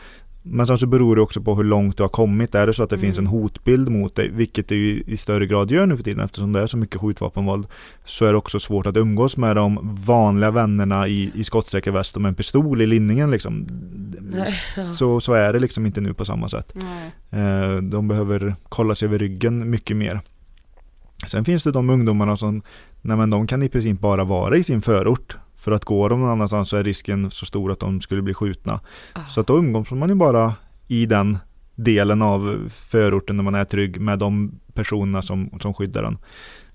Men 0.45 0.67
sen 0.67 0.77
så 0.77 0.87
beror 0.87 1.15
det 1.15 1.21
också 1.21 1.41
på 1.41 1.55
hur 1.55 1.63
långt 1.63 1.97
du 1.97 2.03
har 2.03 2.09
kommit. 2.09 2.55
Är 2.55 2.67
det 2.67 2.73
så 2.73 2.83
att 2.83 2.89
det 2.89 2.97
finns 2.97 3.17
en 3.17 3.23
Mm. 3.27 3.31
hotbild 3.39 3.89
mot 3.89 4.15
dig, 4.15 4.29
vilket 4.31 4.67
det 4.67 4.75
ju 4.75 5.03
i 5.07 5.17
större 5.17 5.45
grad 5.45 5.71
gör 5.71 5.85
nu 5.85 5.97
för 5.97 6.03
tiden 6.03 6.25
eftersom 6.25 6.53
det 6.53 6.61
är 6.61 6.67
så 6.67 6.77
mycket 6.77 7.01
skjutvapenvåld, 7.01 7.67
så 8.05 8.25
är 8.25 8.31
det 8.31 8.37
också 8.37 8.59
svårt 8.59 8.85
att 8.85 8.97
umgås 8.97 9.37
med 9.37 9.55
de 9.55 9.79
vanliga 10.05 10.51
vännerna 10.51 11.07
i, 11.07 11.31
i 11.35 11.43
skottsäker 11.43 11.91
väst 11.91 12.15
och 12.15 12.21
med 12.21 12.29
en 12.29 12.35
pistol 12.35 12.81
i 12.81 12.85
linningen 12.85 13.31
liksom. 13.31 13.67
Så, 14.95 15.19
så 15.19 15.33
är 15.33 15.53
det 15.53 15.59
liksom 15.59 15.85
inte 15.85 16.01
nu 16.01 16.13
på 16.13 16.25
samma 16.25 16.49
sätt. 16.49 16.73
Eh, 17.31 17.75
De 17.81 18.07
behöver 18.07 18.55
kolla 18.69 18.95
sig 18.95 19.07
över 19.07 19.19
ryggen 19.19 19.69
mycket 19.69 19.97
mer. 19.97 20.21
Sen 21.27 21.45
finns 21.45 21.63
det 21.63 21.71
de 21.71 21.89
ungdomarna 21.89 22.37
som, 22.37 22.61
nej 23.01 23.17
men 23.17 23.29
de 23.29 23.47
kan 23.47 23.63
i 23.63 23.69
princip 23.69 23.99
bara 23.99 24.23
vara 24.23 24.57
i 24.57 24.63
sin 24.63 24.81
förort. 24.81 25.37
För 25.63 25.71
att 25.71 25.85
gå 25.85 26.07
de 26.07 26.19
någon 26.19 26.29
annanstans 26.29 26.69
så 26.69 26.77
är 26.77 26.83
risken 26.83 27.31
så 27.31 27.45
stor 27.45 27.71
att 27.71 27.79
de 27.79 28.01
skulle 28.01 28.21
bli 28.21 28.33
skjutna. 28.33 28.79
Ah. 29.13 29.21
Så 29.21 29.41
att 29.41 29.47
då 29.47 29.57
umgås 29.57 29.91
man 29.91 30.09
ju 30.09 30.15
bara 30.15 30.53
i 30.87 31.05
den 31.05 31.37
delen 31.75 32.21
av 32.21 32.69
förorten 32.69 33.37
där 33.37 33.43
man 33.43 33.55
är 33.55 33.65
trygg 33.65 34.01
med 34.01 34.19
de 34.19 34.59
personerna 34.73 35.21
som, 35.21 35.49
som 35.61 35.73
skyddar 35.73 36.03
den. 36.03 36.17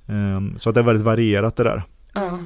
Eh, 0.07 0.59
Så 0.59 0.69
att 0.69 0.75
det 0.75 0.81
är 0.81 0.85
väldigt 0.85 1.05
varierat 1.05 1.57
det 1.57 1.65
där. 1.65 1.83
Ja. 2.15 2.39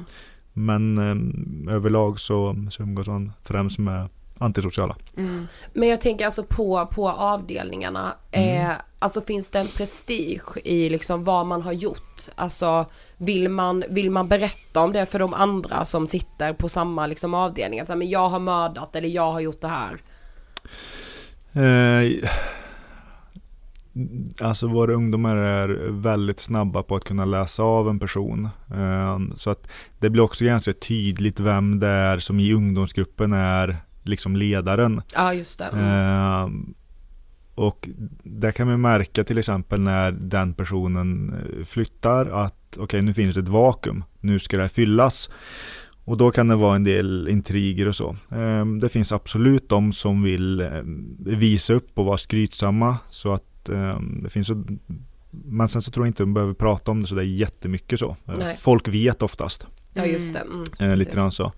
Men 0.53 0.97
eh, 0.97 1.75
överlag 1.75 2.19
så, 2.19 2.55
så 2.69 2.83
umgås 2.83 3.07
man 3.07 3.31
främst 3.43 3.79
med 3.79 4.09
antisociala. 4.43 4.95
Mm. 5.17 5.47
Men 5.73 5.89
jag 5.89 6.01
tänker 6.01 6.25
alltså 6.25 6.43
på, 6.43 6.87
på 6.91 7.09
avdelningarna. 7.09 8.13
Mm. 8.31 8.67
Eh, 8.67 8.75
alltså 8.99 9.21
finns 9.21 9.49
det 9.49 9.59
en 9.59 9.67
prestige 9.67 10.57
i 10.63 10.89
liksom 10.89 11.23
vad 11.23 11.45
man 11.45 11.61
har 11.61 11.73
gjort? 11.73 12.29
Alltså 12.35 12.85
vill 13.17 13.49
man, 13.49 13.83
vill 13.89 14.11
man 14.11 14.27
berätta 14.27 14.79
om 14.79 14.93
det 14.93 15.05
för 15.05 15.19
de 15.19 15.33
andra 15.33 15.85
som 15.85 16.07
sitter 16.07 16.53
på 16.53 16.69
samma 16.69 17.07
liksom 17.07 17.33
avdelning? 17.33 17.79
Att 17.79 17.87
säga, 17.87 17.97
men 17.97 18.09
jag 18.09 18.29
har 18.29 18.39
mördat 18.39 18.95
eller 18.95 19.09
jag 19.09 19.31
har 19.31 19.39
gjort 19.39 19.61
det 19.61 19.67
här. 19.67 19.97
Eh, 21.53 22.29
alltså 24.41 24.67
våra 24.67 24.93
ungdomar 24.93 25.35
är 25.35 25.89
väldigt 25.89 26.39
snabba 26.39 26.83
på 26.83 26.95
att 26.95 27.03
kunna 27.03 27.25
läsa 27.25 27.63
av 27.63 27.89
en 27.89 27.99
person. 27.99 28.49
Eh, 28.71 29.19
så 29.35 29.49
att 29.49 29.67
det 29.99 30.09
blir 30.09 30.23
också 30.23 30.45
ganska 30.45 30.73
tydligt 30.73 31.39
vem 31.39 31.79
det 31.79 31.87
är 31.87 32.17
som 32.17 32.39
i 32.39 32.53
ungdomsgruppen 32.53 33.33
är 33.33 33.77
liksom 34.03 34.35
ledaren. 34.35 35.01
Ja 35.13 35.33
just 35.33 35.59
det. 35.59 35.65
Eh, 35.65 36.49
och 37.55 37.89
där 38.23 38.51
kan 38.51 38.67
man 38.67 38.81
märka 38.81 39.23
till 39.23 39.37
exempel 39.37 39.81
när 39.81 40.11
den 40.11 40.53
personen 40.53 41.33
eh, 41.33 41.65
flyttar 41.65 42.25
att 42.25 42.77
okej 42.79 43.01
nu 43.01 43.13
finns 43.13 43.35
det 43.35 43.41
ett 43.41 43.47
vakuum, 43.47 44.03
nu 44.19 44.39
ska 44.39 44.57
det 44.57 44.63
här 44.63 44.67
fyllas. 44.67 45.29
Och 46.05 46.17
då 46.17 46.31
kan 46.31 46.47
det 46.47 46.55
vara 46.55 46.75
en 46.75 46.83
del 46.83 47.27
intriger 47.29 47.87
och 47.87 47.95
så. 47.95 48.15
Ehm, 48.31 48.79
Det 48.79 48.89
finns 48.89 49.11
absolut 49.11 49.69
de 49.69 49.93
som 49.93 50.23
vill 50.23 50.59
eh, 50.61 50.69
visa 51.19 51.73
upp 51.73 51.99
och 51.99 52.05
vara 52.05 52.17
skrytsamma. 52.17 52.97
Så 53.09 53.33
att 53.33 53.43
det 54.23 54.29
finns 54.29 54.47
så, 54.47 54.63
men 55.31 55.69
sen 55.69 55.81
så 55.81 55.91
tror 55.91 56.05
jag 56.05 56.09
inte 56.09 56.23
de 56.23 56.33
behöver 56.33 56.53
prata 56.53 56.91
om 56.91 57.01
det 57.01 57.07
så 57.07 57.15
där 57.15 57.21
jättemycket 57.21 57.99
så. 57.99 58.15
Eh, 58.27 58.33
Nej. 58.37 58.57
Folk 58.59 58.87
vet 58.87 59.21
oftast. 59.21 59.67
Ja 59.93 60.05
just 60.05 60.33
det. 60.33 60.39
Mm, 60.39 60.91
Eh, 60.91 60.97
lite 60.97 61.15
grann 61.15 61.31
så. 61.31 61.51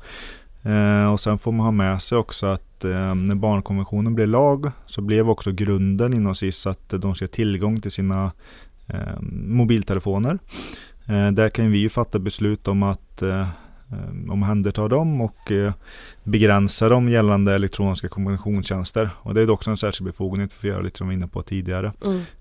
Eh, 0.66 1.12
och 1.12 1.20
sen 1.20 1.38
får 1.38 1.52
man 1.52 1.66
ha 1.66 1.72
med 1.72 2.02
sig 2.02 2.18
också 2.18 2.46
att 2.46 2.84
eh, 2.84 3.16
när 3.16 3.36
barnkonventionen 3.36 4.16
blev 4.16 4.28
lag 4.28 4.72
så 4.86 5.02
blev 5.02 5.30
också 5.30 5.52
grunden 5.52 6.14
inom 6.14 6.36
SIS 6.36 6.68
att 6.68 6.90
de 6.90 7.16
ska 7.16 7.26
ha 7.26 7.28
tillgång 7.28 7.82
till 7.82 7.92
sina 7.92 8.32
eh, 8.88 9.22
mobiltelefoner. 9.32 10.40
Eh, 11.06 11.32
där 11.32 11.50
kan 11.50 11.72
vi 11.72 11.78
ju 11.78 11.90
fatta 11.90 12.20
beslut 12.20 12.68
om 12.68 12.84
att 12.84 13.22
eh, 13.22 13.42
eh, 13.42 14.32
omhänderta 14.32 14.88
dem 14.88 15.22
och 15.22 15.52
begränsa 16.24 16.90
dem 16.90 17.10
gällande 17.10 17.56
elektroniska 17.56 18.08
kommunikationstjänster. 18.08 19.10
Och 19.16 19.34
det 19.34 19.42
är 19.42 19.50
också 19.50 19.72
en 19.72 19.78
särskild 19.78 20.06
befogenhet 20.06 20.54
för 20.54 20.68
att 20.68 20.74
göra 20.74 20.82
lite 20.82 20.98
som 20.98 21.08
vi 21.08 21.16
var 21.16 21.18
inne 21.18 21.28
på 21.28 21.42
tidigare. 21.42 21.94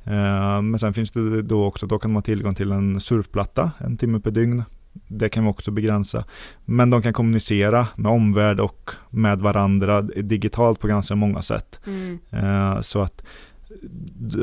Mm. 0.05 0.71
Men 0.71 0.79
sen 0.79 0.95
finns 0.95 1.11
det 1.11 1.43
då 1.43 1.65
också, 1.65 1.87
då 1.87 1.99
kan 1.99 2.11
man 2.11 2.17
ha 2.17 2.23
tillgång 2.23 2.55
till 2.55 2.73
en 2.73 3.01
surfplatta 3.01 3.71
en 3.79 3.97
timme 3.97 4.21
per 4.21 4.31
dygn. 4.31 4.65
Det 5.09 5.29
kan 5.29 5.45
vi 5.45 5.51
också 5.51 5.71
begränsa. 5.71 6.25
Men 6.65 6.91
de 6.91 7.03
kan 7.03 7.13
kommunicera 7.13 7.87
med 7.97 8.13
omvärld 8.13 8.61
och 8.61 8.91
med 9.11 9.39
varandra 9.41 10.03
digitalt 10.03 10.81
på 10.81 10.87
ganska 10.87 11.15
många 11.15 11.43
sätt. 11.43 11.81
Mm. 11.87 12.19
Eh, 12.31 12.81
Så 12.81 13.01
att 13.01 13.23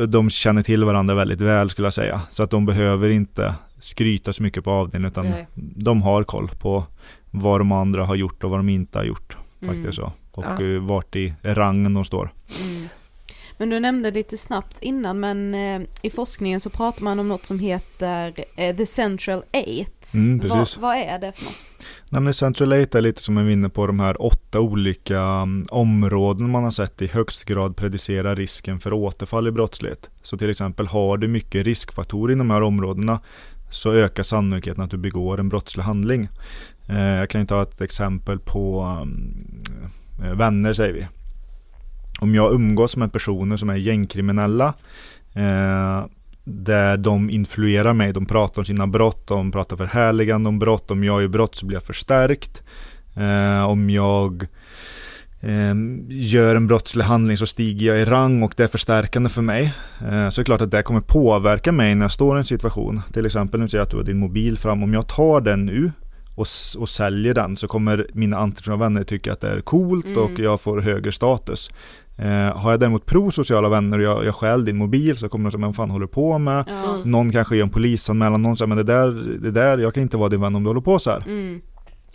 de 0.07 0.29
känner 0.29 0.63
till 0.63 0.83
varandra 0.83 1.15
väldigt 1.15 1.41
väl 1.41 1.69
skulle 1.69 1.85
jag 1.85 1.93
säga. 1.93 2.21
Så 2.29 2.43
att 2.43 2.49
de 2.49 2.65
behöver 2.65 3.09
inte 3.09 3.55
skryta 3.79 4.33
så 4.33 4.43
mycket 4.43 4.63
på 4.63 4.71
avdelningen 4.71 5.11
utan 5.11 5.25
Nej. 5.29 5.47
de 5.55 6.01
har 6.01 6.23
koll 6.23 6.47
på 6.59 6.83
vad 7.31 7.59
de 7.59 7.71
andra 7.71 8.05
har 8.05 8.15
gjort 8.15 8.43
och 8.43 8.49
vad 8.49 8.59
de 8.59 8.69
inte 8.69 8.97
har 8.97 9.05
gjort. 9.05 9.37
Mm. 9.61 9.75
Faktiskt 9.75 9.95
så. 9.95 10.11
Och 10.31 10.45
Ja. 10.59 10.65
eh, 10.65 10.79
vart 10.81 11.15
i 11.15 11.33
rangen 11.43 11.93
de 11.93 12.03
står. 12.05 12.33
Mm. 12.63 12.87
Men 13.61 13.69
du 13.69 13.79
nämnde 13.79 14.11
lite 14.11 14.37
snabbt 14.37 14.79
innan, 14.79 15.19
men 15.19 15.53
eh, 15.55 15.81
i 16.01 16.09
forskningen 16.09 16.59
så 16.59 16.69
pratar 16.69 17.03
man 17.03 17.19
om 17.19 17.27
något 17.27 17.45
som 17.45 17.59
heter 17.59 18.45
eh, 18.55 18.75
the 18.75 18.85
central 18.85 19.43
eight. 19.51 20.13
Mm, 20.13 20.39
precis. 20.39 20.77
Vad, 20.77 20.81
vad 20.81 20.97
är 20.97 21.19
det 21.19 21.31
för 21.31 21.43
något? 21.45 21.71
Nej, 22.09 22.21
men 22.21 22.33
Central 22.33 22.73
8 22.73 22.97
är 22.97 23.01
lite 23.01 23.21
som 23.21 23.37
jag 23.37 23.43
var 23.43 23.51
inne 23.51 23.69
på 23.69 23.87
de 23.87 23.99
här 23.99 24.21
åtta 24.21 24.59
olika 24.59 25.19
mm, 25.19 25.65
områden 25.69 26.49
man 26.49 26.63
har 26.63 26.71
sett 26.71 27.01
i 27.01 27.07
högst 27.07 27.45
grad 27.45 27.75
predicera 27.75 28.35
risken 28.35 28.79
för 28.79 28.93
återfall 28.93 29.47
i 29.47 29.51
brottslighet. 29.51 30.09
Så 30.21 30.37
till 30.37 30.49
exempel 30.49 30.87
har 30.87 31.17
du 31.17 31.27
mycket 31.27 31.65
riskfaktorer 31.65 32.33
inom 32.33 32.47
de 32.47 32.53
här 32.53 32.61
områdena 32.61 33.19
så 33.69 33.93
ökar 33.93 34.23
sannolikheten 34.23 34.83
att 34.83 34.91
du 34.91 34.97
begår 34.97 35.39
en 35.39 35.49
brottslig 35.49 35.83
handling. 35.83 36.29
Eh, 36.89 36.97
jag 36.97 37.29
kan 37.29 37.41
ju 37.41 37.47
ta 37.47 37.61
ett 37.61 37.81
exempel 37.81 38.39
på 38.39 38.81
mm, 39.01 40.37
vänner 40.37 40.73
säger 40.73 40.93
vi. 40.93 41.07
Om 42.21 42.35
jag 42.35 42.53
umgås 42.53 42.97
med 42.97 43.13
personer 43.13 43.57
som 43.57 43.69
är 43.69 43.75
gängkriminella 43.75 44.73
eh, 45.33 46.05
där 46.43 46.97
de 46.97 47.29
influerar 47.29 47.93
mig. 47.93 48.13
De 48.13 48.25
pratar 48.25 48.61
om 48.61 48.65
sina 48.65 48.87
brott, 48.87 49.27
de 49.27 49.51
pratar 49.51 49.77
förhärligande 49.77 50.49
om 50.49 50.59
brott. 50.59 50.91
Om 50.91 51.03
jag 51.03 51.21
gör 51.21 51.27
brott 51.27 51.55
så 51.55 51.65
blir 51.65 51.75
jag 51.75 51.83
förstärkt. 51.83 52.63
Eh, 53.15 53.65
om 53.65 53.89
jag 53.89 54.47
eh, 55.39 55.75
gör 56.09 56.55
en 56.55 56.67
brottslig 56.67 57.03
handling 57.03 57.37
så 57.37 57.45
stiger 57.45 57.87
jag 57.87 57.99
i 57.99 58.05
rang 58.05 58.43
och 58.43 58.53
det 58.57 58.63
är 58.63 58.67
förstärkande 58.67 59.29
för 59.29 59.41
mig. 59.41 59.73
Eh, 59.99 60.29
så 60.29 60.41
är 60.41 60.43
det 60.43 60.43
klart 60.43 60.61
att 60.61 60.71
det 60.71 60.83
kommer 60.83 61.01
påverka 61.01 61.71
mig 61.71 61.95
när 61.95 62.03
jag 62.03 62.11
står 62.11 62.37
i 62.37 62.39
en 62.39 62.45
situation. 62.45 63.01
Till 63.13 63.25
exempel 63.25 63.59
nu 63.59 63.67
säger 63.67 63.79
jag 63.79 63.85
att 63.85 63.91
du 63.91 63.97
har 63.97 64.03
din 64.03 64.19
mobil 64.19 64.57
fram. 64.57 64.83
Om 64.83 64.93
jag 64.93 65.07
tar 65.07 65.41
den 65.41 65.65
nu 65.65 65.91
och, 66.35 66.47
och 66.77 66.89
säljer 66.89 67.33
den 67.33 67.57
så 67.57 67.67
kommer 67.67 68.07
mina 68.13 68.37
antitraditionella 68.37 68.85
vänner 68.85 69.03
tycka 69.03 69.33
att 69.33 69.41
det 69.41 69.49
är 69.49 69.61
coolt 69.61 70.05
Mm. 70.05 70.17
och 70.17 70.39
jag 70.39 70.61
får 70.61 70.81
högre 70.81 71.11
status. 71.11 71.69
Eh, 72.17 72.57
har 72.57 72.71
jag 72.71 72.79
däremot 72.79 73.05
prosociala 73.05 73.69
vänner 73.69 73.97
och 73.97 74.03
jag, 74.03 74.25
jag 74.25 74.35
stjäl 74.35 74.65
din 74.65 74.77
mobil 74.77 75.17
så 75.17 75.29
kommer 75.29 75.45
de 75.45 75.51
säga, 75.51 75.65
vad 75.65 75.75
fan 75.75 75.89
håller 75.89 76.05
du 76.05 76.11
på 76.11 76.37
med? 76.37 76.69
Mm. 76.69 77.11
Någon 77.11 77.31
kanske 77.31 77.55
gör 77.55 77.63
en 77.63 77.69
polisanmälan, 77.69 78.41
någon 78.41 78.57
säger 78.57 78.67
men 78.67 78.77
det 78.77 78.83
där, 78.83 79.07
det 79.41 79.51
där, 79.51 79.77
jag 79.77 79.93
kan 79.93 80.03
inte 80.03 80.17
vara 80.17 80.29
din 80.29 80.41
vän 80.41 80.55
om 80.55 80.63
du 80.63 80.69
håller 80.69 80.81
på 80.81 80.99
så 80.99 81.11
här. 81.11 81.23
Mm. 81.27 81.61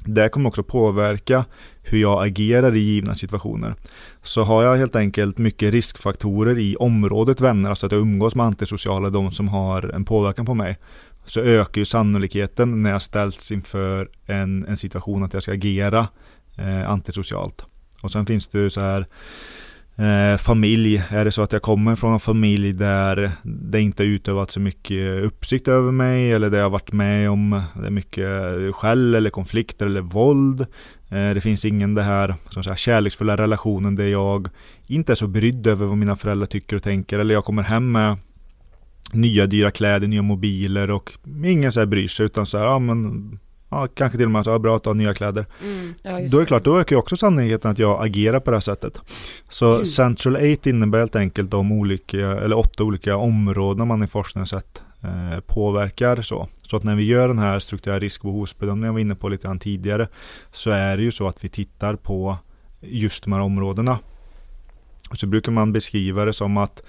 Det 0.09 0.29
kommer 0.29 0.49
också 0.49 0.63
påverka 0.63 1.45
hur 1.83 1.99
jag 1.99 2.27
agerar 2.27 2.77
i 2.77 2.79
givna 2.79 3.15
situationer. 3.15 3.75
Så 4.23 4.43
har 4.43 4.63
jag 4.63 4.77
helt 4.77 4.97
enkelt 4.97 5.39
mycket 5.39 5.73
riskfaktorer 5.73 6.59
i 6.59 6.77
området 6.77 7.41
vänner, 7.41 7.71
alltså 7.71 7.87
att 7.87 7.93
jag 7.93 8.01
umgås 8.01 8.35
med 8.35 8.47
antisociala, 8.47 9.11
de 9.11 9.31
som 9.33 9.49
har 9.49 9.95
en 9.95 10.05
påverkan 10.05 10.47
på 10.47 10.55
mig, 10.55 10.79
så 11.27 11.41
ökar 11.41 11.81
ju 11.81 11.85
sannolikheten 11.85 12.83
när 12.83 12.91
jag 12.91 13.03
ställs 13.03 13.53
inför 13.53 14.09
en, 14.27 14.67
en 14.67 14.77
situation 14.77 15.23
att 15.23 15.35
jag 15.35 15.43
ska 15.43 15.53
agera 15.53 16.09
eh, 16.59 16.91
antisocialt. 16.91 17.63
Och 18.03 18.13
sen 18.13 18.27
finns 18.27 18.49
det 18.49 18.59
ju 18.59 18.71
så 18.71 18.81
här 18.81 19.07
Eh, 19.99 20.37
familj, 20.37 21.03
är 21.09 21.25
det 21.25 21.31
så 21.31 21.43
att 21.43 21.53
jag 21.53 21.63
kommer 21.63 21.97
från 21.97 22.13
en 22.13 22.21
familj 22.21 22.73
där 22.73 23.33
det 23.43 23.81
inte 23.81 24.05
utövats 24.05 24.55
så 24.55 24.61
mycket 24.61 25.23
uppsikt 25.23 25.69
över 25.69 25.93
mig 25.93 26.33
eller 26.33 26.51
det 26.51 26.59
jag 26.59 26.71
varit 26.71 26.93
med 26.93 27.31
om 27.31 27.63
det 27.75 27.87
är 27.87 27.91
mycket 27.91 28.29
skäll 28.75 29.15
eller 29.15 29.31
konflikter 29.31 29.87
eller 29.87 30.01
våld. 30.01 30.61
Eh, 31.09 31.31
det 31.35 31.41
finns 31.41 31.65
ingen 31.65 31.95
det 31.95 32.03
här, 32.03 32.35
så 32.51 32.63
säga, 32.63 32.77
kärleksfulla 32.77 33.37
relationen 33.37 33.95
där 33.95 34.07
jag 34.07 34.49
inte 34.87 35.13
är 35.13 35.15
så 35.15 35.27
brydd 35.27 35.67
över 35.67 35.87
vad 35.87 35.99
mina 35.99 36.17
föräldrar 36.17 36.47
tycker 36.47 36.77
och 36.77 36.83
tänker 36.83 37.19
eller 37.19 37.35
jag 37.35 37.45
kommer 37.45 37.63
hem 37.63 37.93
med 37.93 38.17
nya 39.13 39.47
dyra 39.47 39.71
kläder, 39.71 40.09
nya 40.09 40.23
mobiler 40.23 40.91
och 40.91 41.13
ingen 41.45 41.73
så 41.73 41.81
här 41.81 41.87
bryr 41.87 42.09
sig 42.09 42.27
utan 42.27 42.47
så 42.47 42.59
här, 42.59 42.65
ja 42.65 42.79
men 42.79 43.39
ja, 43.69 43.89
kanske 43.95 44.19
till 44.19 44.27
och 44.27 44.31
med 44.31 44.45
så, 44.45 44.51
ja, 44.51 44.59
bra 44.59 44.77
att 44.77 44.87
ha 44.87 44.93
nya 44.93 45.15
kläder. 45.15 45.47
Mm. 45.63 45.95
Ja, 46.03 46.11
Då 46.31 46.37
är 46.37 46.41
det 46.41 46.47
klart, 46.47 46.65
då 46.65 46.81
ökar 46.81 46.97
ju 46.97 47.01
också 47.01 47.17
sannolikheten 47.17 47.71
att 47.71 47.79
jag 47.79 48.05
agerar 48.05 48.41
på 48.41 48.51
det 48.51 48.57
här 48.57 48.61
sättet. 48.61 49.01
Så 49.49 49.85
Central 49.85 50.37
8 50.37 50.71
innebär 50.71 50.99
helt 50.99 51.17
enkelt 51.17 51.51
de 51.51 51.73
olika, 51.73 52.19
eller 52.19 52.59
åtta 52.59 52.85
olika 52.85 53.17
områden 53.17 53.89
man 53.89 54.03
i 54.03 54.07
forskningen 54.07 54.47
sett 54.47 54.83
eh, 55.03 55.41
påverkar 55.41 56.23
så. 56.23 56.49
Så 56.63 56.77
att 56.77 56.85
när 56.85 56.97
vi 56.97 57.05
gör 57.05 57.29
den 57.29 57.39
här 57.39 57.59
strukturella 57.59 58.01
risk 58.01 58.25
och 58.25 58.33
behovsbedömningen 58.33 58.87
jag 58.87 58.93
var 58.93 59.01
inne 59.01 59.15
på 59.15 59.29
lite 59.29 59.47
grann 59.47 59.59
tidigare 59.59 60.09
så 60.53 60.71
är 60.71 60.97
det 60.97 61.03
ju 61.03 61.11
så 61.11 61.29
att 61.29 61.45
vi 61.45 61.49
tittar 61.49 61.97
på 61.97 62.37
just 62.81 63.25
de 63.25 63.33
här 63.33 63.41
områdena. 63.41 63.99
Och 65.11 65.19
så 65.19 65.27
brukar 65.27 65.53
man 65.53 65.73
beskriva 65.73 66.25
det 66.25 66.33
som 66.33 66.57
att 66.57 66.83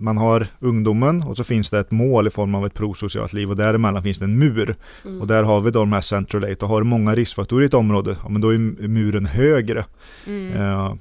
man 0.00 0.16
har 0.16 0.46
ungdomen 0.58 1.22
och 1.22 1.36
så 1.36 1.44
finns 1.44 1.70
det 1.70 1.78
ett 1.78 1.90
mål 1.90 2.26
i 2.26 2.30
form 2.30 2.54
av 2.54 2.66
ett 2.66 2.74
prosocialt 2.74 3.32
liv 3.32 3.50
och 3.50 3.56
däremellan 3.56 4.02
finns 4.02 4.18
det 4.18 4.24
en 4.24 4.38
mur. 4.38 4.76
Mm. 5.04 5.20
Och 5.20 5.26
där 5.26 5.42
har 5.42 5.60
vi 5.60 5.70
då 5.70 5.78
de 5.78 5.92
här 5.92 6.00
central 6.00 6.44
8 6.44 6.66
och 6.66 6.68
har 6.68 6.80
du 6.80 6.86
många 6.86 7.14
riskfaktorer 7.14 7.62
i 7.62 7.66
ett 7.66 7.74
område, 7.74 8.16
ja 8.22 8.28
men 8.28 8.40
då 8.40 8.54
är 8.54 8.58
muren 8.88 9.26
högre. 9.26 9.84
Mm. 10.26 10.52
Eh, 10.52 10.94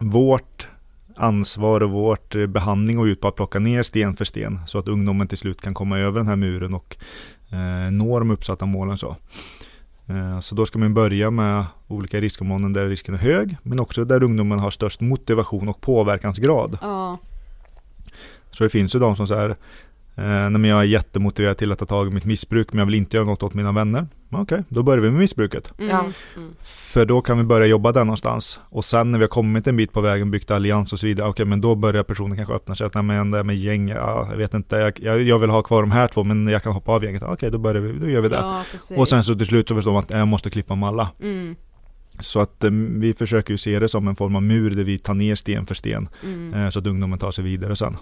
vårt 0.00 0.68
ansvar 1.16 1.82
och 1.82 1.90
vårt 1.90 2.34
eh, 2.34 2.46
behandling 2.46 2.96
går 2.96 3.08
ut 3.08 3.20
på 3.20 3.28
att 3.28 3.36
plocka 3.36 3.58
ner 3.58 3.82
sten 3.82 4.16
för 4.16 4.24
sten 4.24 4.60
så 4.66 4.78
att 4.78 4.88
ungdomen 4.88 5.28
till 5.28 5.38
slut 5.38 5.60
kan 5.60 5.74
komma 5.74 5.98
över 5.98 6.20
den 6.20 6.28
här 6.28 6.36
muren 6.36 6.74
och 6.74 6.96
eh, 7.50 7.90
nå 7.90 8.18
de 8.18 8.30
uppsatta 8.30 8.66
målen. 8.66 8.98
Så. 8.98 9.16
Eh, 10.10 10.40
så 10.40 10.54
då 10.54 10.66
ska 10.66 10.78
man 10.78 10.94
börja 10.94 11.30
med 11.30 11.64
olika 11.88 12.20
riskområden 12.20 12.72
där 12.72 12.86
risken 12.86 13.14
är 13.14 13.18
hög 13.18 13.56
men 13.62 13.80
också 13.80 14.04
där 14.04 14.22
ungdomen 14.22 14.58
har 14.58 14.70
störst 14.70 15.00
motivation 15.00 15.68
och 15.68 15.80
påverkansgrad. 15.80 16.78
Ja. 16.82 17.18
Så 18.50 18.64
det 18.64 18.70
finns 18.70 18.94
ju 18.94 18.98
de 18.98 19.16
som 19.16 19.26
säger 19.26 19.56
Eh, 20.20 20.68
jag 20.68 20.80
är 20.80 20.84
jättemotiverad 20.84 21.56
till 21.58 21.72
att 21.72 21.78
ta 21.78 21.86
tag 21.86 22.06
i 22.06 22.10
mitt 22.10 22.24
missbruk 22.24 22.72
men 22.72 22.78
jag 22.78 22.86
vill 22.86 22.94
inte 22.94 23.16
göra 23.16 23.26
något 23.26 23.42
åt 23.42 23.54
mina 23.54 23.72
vänner. 23.72 24.06
Okej, 24.32 24.64
då 24.68 24.82
börjar 24.82 25.02
vi 25.02 25.10
med 25.10 25.18
missbruket. 25.18 25.72
Mm. 25.78 25.90
Mm. 25.90 26.12
För 26.60 27.06
då 27.06 27.22
kan 27.22 27.38
vi 27.38 27.44
börja 27.44 27.66
jobba 27.66 27.92
där 27.92 28.04
någonstans. 28.04 28.60
Och 28.68 28.84
sen 28.84 29.12
när 29.12 29.18
vi 29.18 29.22
har 29.22 29.28
kommit 29.28 29.66
en 29.66 29.76
bit 29.76 29.92
på 29.92 30.00
vägen, 30.00 30.30
byggt 30.30 30.50
allians 30.50 30.92
och 30.92 30.98
så 30.98 31.06
vidare, 31.06 31.28
okej 31.28 31.46
men 31.46 31.60
då 31.60 31.74
börjar 31.74 32.02
personen 32.02 32.36
kanske 32.36 32.54
öppna 32.54 32.74
sig. 32.74 32.86
Att 32.86 32.94
nej 32.94 33.02
men 33.02 33.30
det 33.30 33.44
med 33.44 33.56
gäng, 33.56 33.88
ja, 33.88 34.26
jag 34.30 34.36
vet 34.36 34.54
inte, 34.54 34.76
jag, 34.76 35.00
jag, 35.00 35.22
jag 35.22 35.38
vill 35.38 35.50
ha 35.50 35.62
kvar 35.62 35.82
de 35.82 35.90
här 35.90 36.08
två 36.08 36.24
men 36.24 36.48
jag 36.48 36.62
kan 36.62 36.72
hoppa 36.72 36.92
av 36.92 37.04
gänget. 37.04 37.22
Okej, 37.22 37.50
då 37.50 37.58
börjar 37.58 37.82
vi, 37.82 37.98
då 37.98 38.08
gör 38.08 38.20
vi 38.20 38.28
det. 38.28 38.36
Ja, 38.36 38.64
och 38.96 39.08
sen 39.08 39.24
så 39.24 39.34
till 39.34 39.46
slut 39.46 39.68
så 39.68 39.74
förstår 39.74 39.92
man 39.92 40.02
att 40.02 40.10
jag 40.10 40.28
måste 40.28 40.50
klippa 40.50 40.74
med 40.74 40.88
alla. 40.88 41.10
Mm. 41.22 41.56
Så 42.20 42.40
att 42.40 42.64
eh, 42.64 42.70
vi 42.72 43.14
försöker 43.14 43.52
ju 43.52 43.58
se 43.58 43.78
det 43.78 43.88
som 43.88 44.08
en 44.08 44.16
form 44.16 44.36
av 44.36 44.42
mur 44.42 44.70
där 44.70 44.84
vi 44.84 44.98
tar 44.98 45.14
ner 45.14 45.34
sten 45.34 45.66
för 45.66 45.74
sten. 45.74 46.08
Mm. 46.24 46.54
Eh, 46.54 46.70
så 46.70 46.78
att 46.78 46.86
ungdomen 46.86 47.18
tar 47.18 47.30
sig 47.30 47.44
vidare 47.44 47.76
sen. 47.76 47.96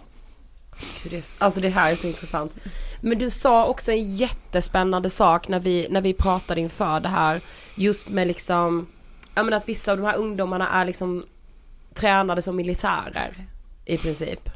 Alltså 1.38 1.60
det 1.60 1.68
här 1.68 1.92
är 1.92 1.96
så 1.96 2.06
intressant. 2.06 2.54
Men 3.00 3.18
du 3.18 3.30
sa 3.30 3.66
också 3.66 3.92
en 3.92 4.14
jättespännande 4.16 5.10
sak 5.10 5.48
när 5.48 5.60
vi, 5.60 5.86
när 5.90 6.00
vi 6.00 6.14
pratade 6.14 6.60
inför 6.60 7.00
det 7.00 7.08
här. 7.08 7.40
Just 7.74 8.08
med 8.08 8.26
liksom, 8.26 8.86
ja 9.34 9.42
men 9.42 9.54
att 9.54 9.68
vissa 9.68 9.92
av 9.92 9.98
de 9.98 10.04
här 10.04 10.16
ungdomarna 10.16 10.68
är 10.68 10.84
liksom 10.84 11.24
tränade 11.94 12.42
som 12.42 12.56
militärer. 12.56 13.46
I 13.84 13.96
princip. 13.98 14.50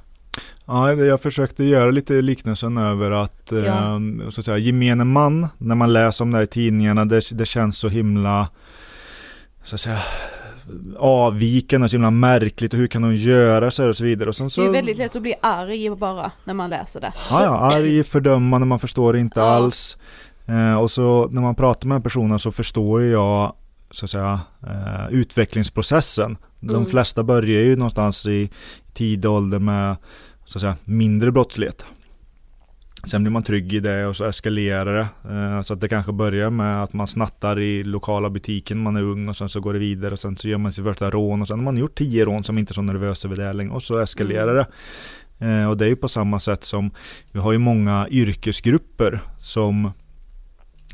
Ja, 0.66 0.92
jag 0.92 1.20
försökte 1.20 1.64
göra 1.64 1.90
lite 1.90 2.12
liknelsen 2.22 2.78
över 2.78 3.10
att, 3.10 3.52
Ja. 3.52 3.56
eh, 3.94 4.30
så 4.30 4.40
att 4.40 4.44
säga, 4.44 4.58
gemene 4.58 5.04
man, 5.04 5.48
när 5.58 5.74
man 5.74 5.92
läser 5.92 6.24
om 6.24 6.30
det 6.30 6.36
här 6.36 6.44
i 6.44 6.46
tidningarna, 6.46 7.04
det, 7.04 7.20
det 7.32 7.46
känns 7.46 7.78
så 7.78 7.88
himla, 7.88 8.48
så 9.64 9.74
att 9.74 9.80
säga, 9.80 9.98
avvikande 10.98 11.84
och 11.84 11.90
så 11.90 11.94
himla 11.94 12.10
märkligt 12.10 12.72
och 12.74 12.78
hur 12.78 12.86
kan 12.86 13.02
de 13.02 13.14
göra 13.14 13.70
så 13.70 13.82
här 13.82 13.88
och 13.88 13.96
så 13.96 14.04
vidare. 14.04 14.28
Och 14.28 14.36
sen 14.36 14.50
så, 14.50 14.60
Det 14.60 14.66
är 14.68 14.72
väldigt 14.72 14.98
lätt 14.98 15.16
att 15.16 15.22
bli 15.22 15.34
arg 15.42 15.90
bara 15.96 16.32
när 16.44 16.54
man 16.54 16.70
läser 16.70 17.00
det. 17.00 17.12
Ja, 17.30 17.42
ja, 17.42 17.58
arg, 17.58 18.02
fördömande, 18.04 18.66
man 18.66 18.78
förstår 18.78 19.16
inte 19.16 19.40
Ja. 19.40 19.46
alls. 19.46 19.98
Eh, 20.46 20.74
och 20.74 20.90
så 20.90 21.28
när 21.30 21.40
man 21.42 21.54
pratar 21.54 21.88
med 21.88 22.02
personer 22.02 22.38
så 22.38 22.52
förstår 22.52 23.02
jag 23.02 23.52
så 23.90 24.04
att 24.04 24.10
säga, 24.10 24.40
eh, 24.66 25.08
utvecklingsprocessen. 25.10 26.36
De 26.60 26.74
Mm. 26.76 26.86
flesta 26.86 27.22
börjar 27.22 27.60
ju 27.62 27.76
någonstans 27.76 28.26
i 28.26 28.50
tidig 28.94 29.30
ålder 29.30 29.58
med 29.58 29.96
så 30.44 30.58
att 30.58 30.60
säga, 30.60 30.76
mindre 30.84 31.32
brottslighet. 31.32 31.84
Sen 33.04 33.22
blir 33.22 33.30
man 33.30 33.42
trygg 33.42 33.72
i 33.72 33.80
det 33.80 34.06
och 34.06 34.16
så 34.16 34.24
eskalerar 34.24 34.94
det. 34.94 35.34
Eh, 35.34 35.62
så 35.62 35.74
att 35.74 35.80
det 35.80 35.88
kanske 35.88 36.12
börjar 36.12 36.50
med 36.50 36.82
att 36.82 36.92
man 36.92 37.06
snattar 37.06 37.60
i 37.60 37.82
lokala 37.82 38.30
butiken, 38.30 38.82
man 38.82 38.96
är 38.96 39.02
ung 39.02 39.28
och 39.28 39.36
sen 39.36 39.48
så 39.48 39.60
går 39.60 39.72
det 39.72 39.78
vidare 39.78 40.12
och 40.12 40.18
sen 40.18 40.36
så 40.36 40.48
gör 40.48 40.58
man 40.58 40.72
sitt 40.72 40.84
första 40.84 41.10
rån 41.10 41.42
och 41.42 41.48
sen 41.48 41.58
har 41.58 41.64
man 41.64 41.76
gjort 41.76 41.94
tio 41.94 42.24
rån 42.24 42.44
som 42.44 42.58
inte 42.58 42.72
är 42.72 42.74
så 42.74 42.82
nervös 42.82 43.24
över 43.24 43.36
det 43.36 43.52
längre 43.52 43.72
och 43.72 43.82
så 43.82 43.98
eskalerar 43.98 44.54
det. 44.54 44.66
Eh, 45.46 45.68
och 45.68 45.76
det 45.76 45.84
är 45.84 45.88
ju 45.88 45.96
på 45.96 46.08
samma 46.08 46.38
sätt 46.38 46.64
som 46.64 46.90
vi 47.32 47.40
har 47.40 47.52
ju 47.52 47.58
många 47.58 48.06
yrkesgrupper 48.10 49.20
som 49.38 49.90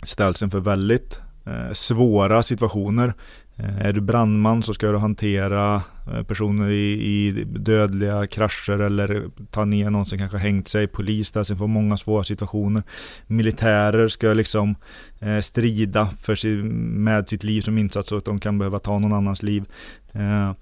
ställs 0.02 0.42
inför 0.42 0.61
väldigt 0.61 1.20
eh, 1.46 1.72
svåra 1.72 2.42
situationer. 2.42 3.14
Eh, 3.59 3.86
är 3.86 3.92
du 3.92 4.00
brandman 4.00 4.62
så 4.62 4.74
ska 4.74 4.92
du 4.92 4.98
hantera 4.98 5.82
eh, 6.12 6.22
personer 6.22 6.70
i, 6.70 6.92
i 6.92 7.44
dödliga 7.44 8.26
krascher 8.26 8.80
eller 8.80 9.24
ta 9.50 9.64
ner 9.64 9.90
någon 9.90 10.06
som 10.06 10.18
kanske 10.18 10.38
hängt 10.38 10.68
sig. 10.68 10.86
Polis 10.86 11.28
ställs 11.28 11.50
inför 11.50 11.66
många 11.66 11.96
svåra 11.96 12.24
situationer. 12.24 12.82
Militärer 13.26 14.09
ska 14.09 14.32
liksom 14.32 14.74
eh, 15.20 15.38
strida 15.40 16.09
för 16.20 16.34
si, 16.34 16.48
med 16.82 17.28
sitt 17.28 17.44
liv 17.44 17.61
som 17.61 17.78
insats 17.78 18.09
så 18.09 18.16
att 18.16 18.24
de 18.24 18.40
kan 18.40 18.59
behöva 18.59 18.78
ta 18.78 18.98
någon 18.98 19.12
annans 19.12 19.42
liv. 19.42 19.64
Eh, 20.12 20.52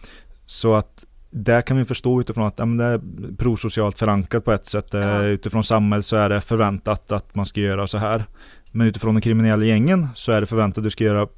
så 0.46 0.74
att 0.74 1.04
där 1.30 1.62
kan 1.62 1.76
vi 1.76 1.84
förstå 1.84 2.20
utifrån 2.20 2.46
att 2.46 2.58
ja, 2.58 2.64
det 2.64 2.84
är 2.84 3.00
prosocialt 3.36 3.98
förankrat 3.98 4.44
på 4.44 4.52
ett 4.52 4.66
sätt. 4.66 4.88
Ja. 4.90 5.22
Utifrån 5.22 5.64
samhället 5.64 6.06
så 6.06 6.16
är 6.16 6.28
det 6.28 6.40
förväntat 6.40 7.12
att 7.12 7.34
man 7.34 7.46
ska 7.46 7.60
göra 7.60 7.86
så 7.86 7.98
här. 7.98 8.24
Men 8.72 8.86
utifrån 8.86 9.14
de 9.14 9.20
kriminella 9.20 9.64
gängen 9.64 10.08
så 10.14 10.32
är 10.32 10.40
det 10.40 10.46
förväntat 10.46 10.78
att 10.78 10.84
du 10.84 10.90
ska 10.90 11.04
göra 11.04 11.28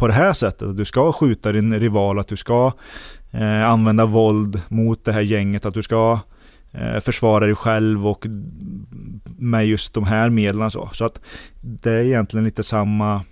på 0.00 0.06
det 0.06 0.12
här 0.12 0.32
sättet. 0.32 0.68
Att 0.68 0.76
du 0.76 0.84
ska 0.84 1.12
skjuta 1.12 1.52
din 1.52 1.80
rival, 1.80 2.18
att 2.18 2.28
du 2.28 2.36
ska 2.36 2.72
eh, 3.30 3.68
använda 3.68 4.06
våld 4.06 4.60
mot 4.68 5.04
det 5.04 5.12
här 5.12 5.20
gänget, 5.20 5.64
att 5.64 5.74
du 5.74 5.82
ska 5.82 6.18
eh, 6.72 7.00
försvara 7.00 7.46
dig 7.46 7.54
själv 7.54 8.06
och 8.06 8.26
med 9.38 9.66
just 9.66 9.94
de 9.94 10.04
här 10.04 10.30
medlen. 10.30 10.70
Så, 10.70 10.90
så 10.92 11.04
att 11.04 11.20
det 11.60 11.92
är 11.92 12.02
egentligen 12.02 12.44
lite 12.44 12.62
samma, 12.62 13.22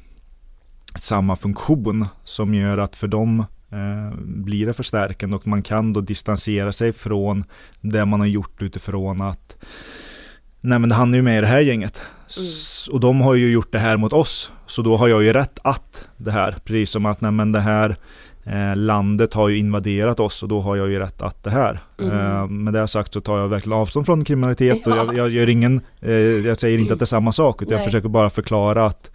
samma 0.94 1.36
funktion 1.36 2.06
som 2.24 2.54
gör 2.54 2.78
att 2.78 2.96
för 2.96 3.08
dem 3.08 3.44
eh, 3.70 4.18
blir 4.20 4.66
det 4.66 4.72
förstärkande 4.72 5.36
och 5.36 5.46
man 5.46 5.62
kan 5.62 5.92
då 5.92 6.00
distansera 6.00 6.72
sig 6.72 6.92
från 6.92 7.44
det 7.80 8.04
man 8.04 8.20
har 8.20 8.26
gjort 8.26 8.62
utifrån 8.62 9.20
att 9.20 9.56
Nej 10.60 10.78
men 10.78 10.88
det 10.88 10.94
handlar 10.94 11.16
ju 11.16 11.22
med 11.22 11.38
i 11.38 11.40
det 11.40 11.46
här 11.46 11.60
gänget. 11.60 12.02
S- 12.28 12.88
Och 12.92 13.00
de 13.00 13.20
har 13.20 13.34
ju 13.34 13.50
gjort 13.52 13.72
det 13.72 13.78
här 13.78 13.96
mot 13.96 14.12
oss. 14.12 14.50
Så 14.66 14.82
då 14.82 14.96
har 14.96 15.08
jag 15.08 15.22
ju 15.22 15.32
rätt 15.32 15.58
att 15.64 16.04
det 16.16 16.30
här. 16.30 16.56
Precis 16.64 16.90
som 16.90 17.06
att 17.06 17.20
nej 17.20 17.30
men 17.32 17.52
det 17.52 17.60
här 17.60 17.96
eh, 18.44 18.76
landet 18.76 19.34
har 19.34 19.48
ju 19.48 19.56
invaderat 19.58 20.20
oss 20.20 20.42
och 20.42 20.48
då 20.48 20.60
har 20.60 20.76
jag 20.76 20.88
ju 20.90 20.98
rätt 20.98 21.22
att 21.22 21.44
det 21.44 21.50
här. 21.50 21.80
Mm. 22.00 22.18
Eh, 22.36 22.46
med 22.48 22.72
det 22.74 22.88
sagt 22.88 23.12
så 23.12 23.20
tar 23.20 23.38
jag 23.38 23.48
verkligen 23.48 23.78
avstånd 23.78 24.06
från 24.06 24.24
kriminalitet 24.24 24.86
och 24.86 24.92
Ja. 24.92 24.96
jag, 24.96 25.16
jag 25.16 25.30
gör 25.30 25.48
ingen, 25.48 25.80
eh, 26.02 26.12
jag 26.12 26.60
säger 26.60 26.78
inte 26.78 26.92
att 26.92 26.98
det 26.98 27.04
är 27.04 27.06
samma 27.06 27.32
sak 27.32 27.62
utan 27.62 27.76
jag 27.76 27.84
försöker 27.84 28.08
bara 28.08 28.30
förklara 28.30 28.86
att 28.86 29.10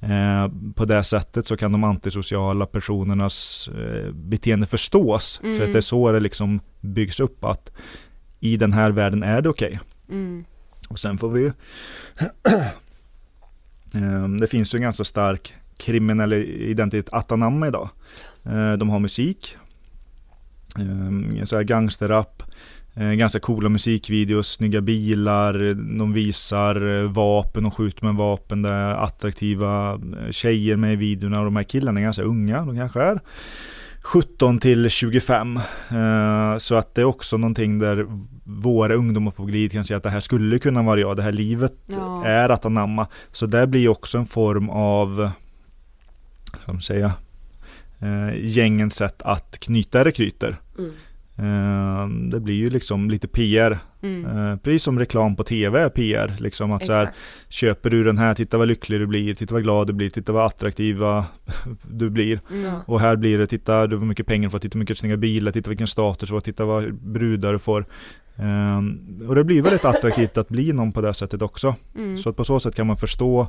eh, 0.00 0.48
på 0.74 0.84
det 0.84 1.02
sättet 1.04 1.46
så 1.46 1.56
kan 1.56 1.72
de 1.72 1.84
antisociala 1.84 2.66
personernas 2.66 3.68
eh, 3.78 4.12
beteende 4.12 4.66
förstås. 4.66 5.38
För 5.42 5.48
Mm. 5.48 5.62
att 5.66 5.72
det 5.72 5.78
är 5.78 5.80
så 5.80 6.12
det 6.12 6.20
liksom 6.20 6.60
byggs 6.80 7.20
upp 7.20 7.44
att 7.44 7.70
i 8.40 8.56
den 8.56 8.72
här 8.72 8.90
världen 8.90 9.22
är 9.22 9.42
det 9.42 9.48
okej. 9.48 9.80
Mm. 10.10 10.44
Och 10.88 10.98
sen 10.98 11.18
får 11.18 11.30
vi 11.30 11.40
ju... 11.40 11.52
Ehm, 13.94 14.40
det 14.40 14.46
finns 14.46 14.74
ju 14.74 14.76
en 14.76 14.82
ganska 14.82 15.04
stark 15.04 15.54
kriminell 15.76 16.32
identitet 16.32 17.12
Atanama 17.12 17.68
idag. 17.68 17.88
Ehm, 18.44 18.78
de 18.78 18.90
har 18.90 18.98
musik, 18.98 19.56
ehm, 20.78 21.46
så 21.46 21.56
här 21.56 21.62
gangsterrap, 21.62 22.42
ganska 22.94 23.40
coola 23.40 23.68
musikvideos, 23.68 24.48
snygga 24.48 24.80
bilar, 24.80 25.74
de 25.98 26.12
visar 26.12 27.02
eh, 27.02 27.10
vapen 27.10 27.66
och 27.66 27.74
skjuter 27.74 28.04
med 28.04 28.14
vapen, 28.14 28.62
det 28.62 28.68
är 28.68 28.94
attraktiva 28.94 29.92
eh, 29.92 30.30
tjejer 30.30 30.76
med 30.76 30.92
i 30.92 30.96
videorna 30.96 31.38
och 31.38 31.44
de 31.44 31.56
här 31.56 31.62
killarna 31.62 32.00
är 32.00 32.04
ganska 32.04 32.22
unga, 32.22 32.64
de 32.64 32.76
kanske 32.76 33.02
är 33.02 33.20
17 34.04 34.58
till 34.58 34.90
25. 34.90 35.56
Eh, 35.90 36.58
Så 36.58 36.74
att 36.74 36.94
det 36.94 37.00
är 37.00 37.04
också 37.04 37.36
någonting 37.36 37.78
där 37.78 38.06
våra 38.44 38.94
ungdomar 38.94 39.30
på 39.32 39.44
glid 39.44 39.72
kan 39.72 39.84
säga 39.84 39.96
att 39.96 40.02
det 40.02 40.10
här 40.10 40.20
skulle 40.20 40.58
kunna 40.58 40.82
vara 40.82 41.00
jag, 41.00 41.16
det 41.16 41.22
här 41.22 41.32
livet 41.32 41.72
Ja. 41.86 42.24
är 42.24 42.48
att 42.48 42.64
anamma. 42.64 43.06
Så 43.32 43.46
det 43.46 43.66
blir 43.66 43.88
också 43.88 44.18
en 44.18 44.26
form 44.26 44.70
av, 44.70 45.30
man 46.66 46.80
säga, 46.80 47.12
eh, 47.98 48.44
gängens 48.44 48.94
sätt 48.94 49.22
att 49.22 49.58
knyta 49.60 50.04
rekryter. 50.04 50.56
Mm. 50.78 50.90
Eh, 51.36 52.08
det 52.30 52.40
blir 52.40 52.54
ju 52.54 52.70
liksom 52.70 53.10
lite 53.10 53.28
PR, 53.28 53.78
Mm. 54.04 54.50
eh, 54.52 54.56
precis 54.56 54.82
som 54.82 54.98
reklam 54.98 55.36
på 55.36 55.44
tv 55.44 55.80
är 55.80 55.88
PR. 55.88 56.36
Liksom 56.38 56.72
att 56.72 56.86
så 56.86 56.92
här, 56.92 57.10
köper 57.48 57.90
du 57.90 58.04
den 58.04 58.18
här, 58.18 58.34
titta 58.34 58.58
vad 58.58 58.68
lycklig 58.68 59.00
du 59.00 59.06
blir, 59.06 59.34
titta 59.34 59.54
vad 59.54 59.62
glad 59.62 59.86
du 59.86 59.92
blir, 59.92 60.10
titta 60.10 60.32
vad 60.32 60.46
attraktiva 60.46 61.26
du 61.90 62.10
blir. 62.10 62.40
Mm. 62.50 62.74
Och 62.86 63.00
här 63.00 63.16
blir 63.16 63.38
det, 63.38 63.46
titta 63.46 63.86
du 63.86 63.98
får 63.98 64.06
mycket 64.06 64.26
pengar 64.26 64.48
du 64.48 64.50
får, 64.50 64.58
titta 64.58 64.78
mycket 64.78 64.98
snygga 64.98 65.16
bilar, 65.16 65.52
titta 65.52 65.70
vilken 65.70 65.86
status 65.86 66.28
du 66.28 66.34
får, 66.34 66.40
titta 66.40 66.64
vad 66.64 66.94
brudar 66.94 67.52
du 67.52 67.58
får. 67.58 67.86
Ehm, 68.36 69.24
och 69.28 69.34
det 69.34 69.44
blir 69.44 69.62
väldigt 69.62 69.84
attraktivt 69.84 70.38
att 70.38 70.48
bli 70.48 70.72
någon 70.72 70.92
på 70.92 71.00
det 71.00 71.14
sättet 71.14 71.42
också. 71.42 71.74
Mm. 71.96 72.18
Så 72.18 72.30
att 72.30 72.36
på 72.36 72.44
så 72.44 72.60
sätt 72.60 72.74
kan 72.74 72.86
man 72.86 72.96
förstå 72.96 73.48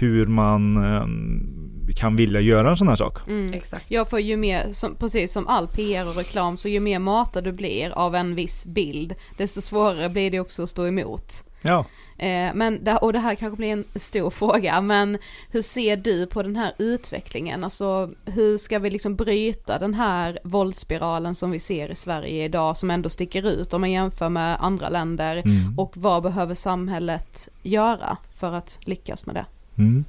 hur 0.00 0.26
man 0.26 0.76
ehm, 0.84 1.64
kan 1.96 2.16
vilja 2.16 2.40
göra 2.40 2.70
en 2.70 2.76
sån 2.76 2.88
här 2.88 2.96
sak. 2.96 3.28
Mm. 3.28 3.54
Exakt. 3.54 3.84
Ja 3.88 4.04
för 4.04 4.18
ju 4.18 4.36
mer, 4.36 4.72
som, 4.72 4.94
precis 4.94 5.32
som 5.32 5.48
all 5.48 5.68
PR 5.68 6.08
och 6.08 6.16
reklam, 6.16 6.56
så 6.56 6.68
ju 6.68 6.80
mer 6.80 6.98
matad 6.98 7.44
du 7.44 7.52
blir 7.52 7.90
av 7.90 8.14
en 8.14 8.34
viss 8.34 8.66
bild, 8.66 9.14
desto 9.36 9.60
svårare 9.60 10.08
blir 10.08 10.30
det 10.30 10.40
också 10.40 10.62
att 10.62 10.70
stå 10.70 10.86
emot. 10.86 11.44
Ja, 11.62 11.86
Eh, 12.18 12.54
men 12.54 12.84
det, 12.84 12.96
och 12.96 13.12
det 13.12 13.18
här 13.18 13.34
kanske 13.34 13.56
blir 13.56 13.72
en 13.72 13.84
stor 13.94 14.30
fråga, 14.40 14.80
men 14.80 15.18
hur 15.50 15.62
ser 15.62 15.96
du 15.96 16.26
på 16.26 16.42
den 16.42 16.56
här 16.56 16.72
utvecklingen? 16.78 17.64
Alltså 17.64 18.10
hur 18.24 18.56
ska 18.56 18.78
vi 18.78 18.90
liksom 18.90 19.16
bryta 19.16 19.78
den 19.78 19.94
här 19.94 20.38
våldsspiralen 20.44 21.34
som 21.34 21.50
vi 21.50 21.60
ser 21.60 21.90
i 21.90 21.96
Sverige 21.96 22.44
idag, 22.44 22.76
som 22.76 22.90
ändå 22.90 23.08
sticker 23.08 23.48
ut 23.48 23.72
om 23.72 23.80
man 23.80 23.90
jämför 23.90 24.28
med 24.28 24.56
andra 24.60 24.88
länder? 24.88 25.36
mm. 25.36 25.78
Och 25.78 25.96
vad 25.96 26.22
behöver 26.22 26.54
samhället 26.54 27.48
göra 27.62 28.16
för 28.34 28.52
att 28.52 28.78
lyckas 28.80 29.26
med 29.26 29.34
det? 29.34 29.44
Mm. 29.78 30.04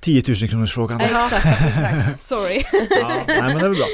10 0.00 0.22
000 0.28 0.36
kronors 0.48 0.72
frågan. 0.74 1.00
Exakt, 1.00 1.34
exakt. 1.34 2.20
Sorry. 2.20 2.62
Ja, 3.00 3.24
nej 3.26 3.42
men 3.42 3.58
det 3.58 3.64
är 3.66 3.70
bra. 3.70 3.86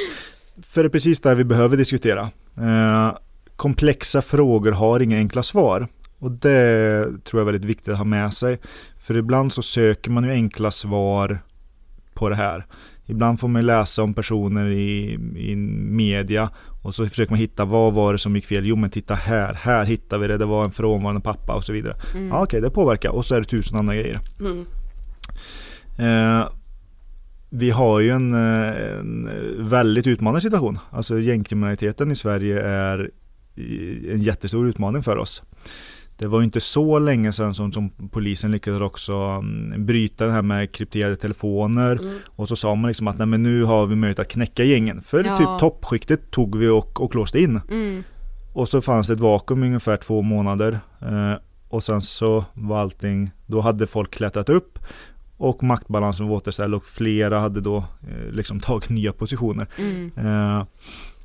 För 0.63 0.83
det 0.83 0.87
är 0.87 0.91
precis 0.91 1.21
det 1.21 1.35
vi 1.35 1.45
behöver 1.45 1.77
diskutera. 1.77 2.31
Eh, 2.57 3.13
komplexa 3.57 4.23
frågor 4.23 4.73
har 4.73 5.01
inga 5.01 5.17
enkla 5.17 5.43
svar. 5.43 5.89
Och 6.19 6.31
det 6.31 7.03
tror 7.25 7.41
jag 7.41 7.49
är 7.49 7.53
väldigt 7.53 7.65
viktigt 7.65 7.89
att 7.89 7.99
ha 7.99 8.05
med 8.05 8.35
sig. 8.35 8.59
För 8.97 9.17
ibland 9.17 9.53
så 9.53 9.63
söker 9.63 10.11
man 10.11 10.25
ju 10.25 10.31
enkla 10.31 10.71
svar 10.71 11.43
på 12.15 12.29
det 12.29 12.37
här. 12.37 12.67
Ibland 13.07 13.41
får 13.41 13.49
man 13.49 13.63
ju 13.63 13.67
läsa 13.67 14.03
om 14.03 14.15
personer 14.15 14.71
i, 14.71 15.13
i 15.37 15.57
media 15.57 16.51
och 16.83 16.95
så 16.95 17.09
försöker 17.09 17.33
man 17.33 17.39
hitta 17.39 17.65
vad 17.65 17.95
var 17.95 18.13
det 18.13 18.19
som 18.19 18.37
gick 18.37 18.47
fel? 18.47 18.67
Jo 18.67 18.77
men 18.77 18.91
titta 18.91 19.15
här, 19.15 19.55
här 19.55 19.85
hittar 19.85 20.19
vi 20.19 20.27
det, 20.27 20.39
det 20.39 20.45
var 20.45 20.65
en 20.65 20.71
frånvarande 20.71 21.21
pappa 21.21 21.55
och 21.55 21.65
så 21.65 21.73
vidare. 21.73 21.97
Mm. 22.15 22.29
Ja 22.29 22.43
okej, 22.43 22.61
det 22.61 22.71
påverkar 22.71 23.11
och 23.11 23.25
så 23.25 23.35
är 23.35 23.41
det 23.41 23.47
tusen 23.47 23.79
andra 23.79 23.95
grejer. 23.95 24.21
Mm. 24.41 24.67
Eh, 25.99 26.49
vi 27.51 27.71
har 27.71 28.01
ju 28.01 28.11
en, 28.11 28.35
en 28.35 29.31
väldigt 29.69 30.07
utmanande 30.07 30.41
situation. 30.41 30.79
Alltså 30.91 31.21
gängkriminaliteten 31.21 32.11
i 32.11 32.15
Sverige 32.15 32.61
är 32.61 33.11
en 34.11 34.23
jättestor 34.23 34.69
utmaning 34.69 35.03
för 35.03 35.17
oss. 35.17 35.43
Det 36.21 36.27
var 36.29 36.39
ju 36.41 36.45
inte 36.45 36.61
så 36.61 36.99
länge 36.99 37.33
sedan 37.33 37.55
som, 37.55 37.73
som 37.73 37.91
polisen 38.11 38.51
lyckades 38.51 38.81
också 38.83 39.13
mm, 39.13 39.87
bryta 39.87 40.27
det 40.27 40.33
här 40.33 40.43
med 40.43 40.73
krypterade 40.73 41.17
telefoner 41.17 41.93
Mm. 41.97 42.19
och 42.27 42.49
så 42.49 42.57
sa 42.57 42.75
man 42.75 42.89
liksom 42.89 43.09
att 43.09 43.19
nej 43.19 43.27
men 43.27 43.43
nu 43.43 43.65
har 43.65 43.87
vi 43.87 43.95
möjlighet 43.97 44.19
att 44.19 44.29
knäcka 44.29 44.65
gängen. 44.65 45.03
För 45.03 45.25
Ja. 45.25 45.37
typ 45.37 45.49
toppskiktet 45.61 46.31
tog 46.31 46.57
vi 46.59 46.69
och, 46.69 47.01
och 47.01 47.15
låste 47.15 47.41
in. 47.41 47.61
Mm. 47.71 48.03
Och 48.53 48.69
så 48.69 48.81
fanns 48.81 49.07
det 49.07 49.13
ett 49.13 49.21
vakuum 49.21 49.65
i 49.65 49.67
ungefär 49.67 49.97
två 49.97 50.23
månader. 50.23 50.81
Eh, 51.01 51.33
och 51.69 51.83
sen 51.83 52.03
så 52.03 52.45
var 52.55 52.79
allting, 52.81 53.31
då 53.47 53.61
hade 53.61 53.87
folk 53.87 54.11
klättrat 54.15 54.49
upp 54.49 54.79
och 55.37 55.63
maktbalansen 55.63 56.29
var 56.29 56.37
återställd 56.37 56.75
och 56.75 56.85
flera 56.87 57.41
hade 57.41 57.61
då 57.61 57.77
eh, 57.77 58.33
liksom 58.33 58.61
tagit 58.67 58.89
nya 58.91 59.13
positioner. 59.13 59.67
Mm. 59.79 60.11
Eh, 60.17 60.65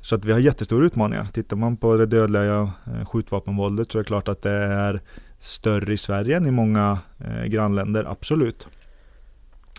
så 0.06 0.14
att 0.14 0.24
vi 0.24 0.32
har 0.32 0.38
jättestora 0.38 0.86
utmaningar. 0.86 1.24
Tittar 1.24 1.56
man 1.56 1.76
på 1.76 1.96
det 1.96 2.06
dödliga 2.06 2.72
eh, 2.86 3.04
skjutvapenvåldet 3.04 3.92
så 3.92 3.98
är 3.98 4.02
det 4.02 4.06
klart 4.06 4.28
att 4.28 4.42
det 4.42 4.52
är 4.52 5.00
större 5.38 5.92
i 5.92 5.96
Sverige 5.96 6.36
än 6.36 6.46
i 6.46 6.50
många 6.50 6.98
eh, 7.18 7.44
grannländer, 7.44 8.04
absolut. 8.04 8.66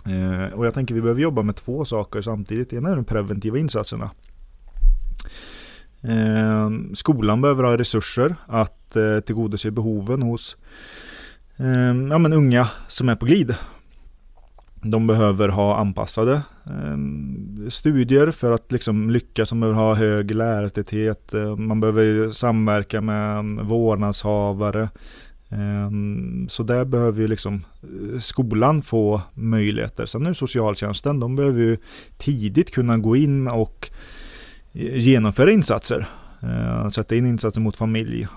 Eh, 0.06 0.54
och 0.54 0.66
jag 0.66 0.74
tänker 0.74 0.94
vi 0.94 1.00
behöver 1.00 1.20
jobba 1.20 1.42
med 1.42 1.56
två 1.56 1.84
saker 1.84 2.22
samtidigt. 2.22 2.72
Ena 2.72 2.90
är 2.90 2.96
de 2.96 3.04
preventiva 3.04 3.58
insatserna. 3.58 4.10
Eh, 6.02 6.70
skolan 6.94 7.40
behöver 7.40 7.64
ha 7.64 7.78
resurser 7.78 8.34
att 8.46 8.96
eh, 8.96 9.20
tillgodose 9.20 9.70
behoven 9.70 10.22
hos 10.22 10.56
eh, 11.56 11.94
ja, 12.10 12.18
men 12.18 12.32
unga 12.32 12.68
som 12.88 13.08
är 13.08 13.16
på 13.16 13.26
glid. 13.26 13.54
De 14.74 15.06
behöver 15.06 15.48
ha 15.48 15.76
anpassade 15.76 16.42
Ehm, 16.70 17.66
studier 17.70 18.30
för 18.30 18.52
att 18.52 18.72
liksom 18.72 19.10
lyckas. 19.10 19.48
De 19.48 19.60
behöver 19.60 19.78
ha 19.78 19.94
hög 19.94 20.30
lärartäthet. 20.30 21.34
Ehm, 21.34 21.66
man 21.66 21.80
behöver 21.80 22.32
samverka 22.32 23.00
med 23.00 23.44
vårdnadshavare. 23.44 24.88
Ehm, 25.50 26.48
så 26.48 26.62
där 26.62 26.84
behöver 26.84 27.20
ju 27.20 27.28
liksom 27.28 27.64
eh, 27.82 28.18
skolan 28.18 28.82
få 28.82 29.22
möjligheter. 29.34 30.06
Sen 30.06 30.24
är 30.24 30.28
det 30.28 30.34
socialtjänsten, 30.34 31.20
de 31.20 31.36
behöver 31.36 31.60
ju 31.60 31.76
tidigt 32.18 32.74
kunna 32.74 32.98
gå 32.98 33.16
in 33.16 33.48
och 33.48 33.90
eh, 34.72 34.98
genomföra 34.98 35.50
insatser. 35.50 36.06
Eh, 36.42 36.88
sätta 36.88 37.16
in 37.16 37.26
insatser 37.26 37.60
mot 37.60 37.76
familj. 37.76 38.28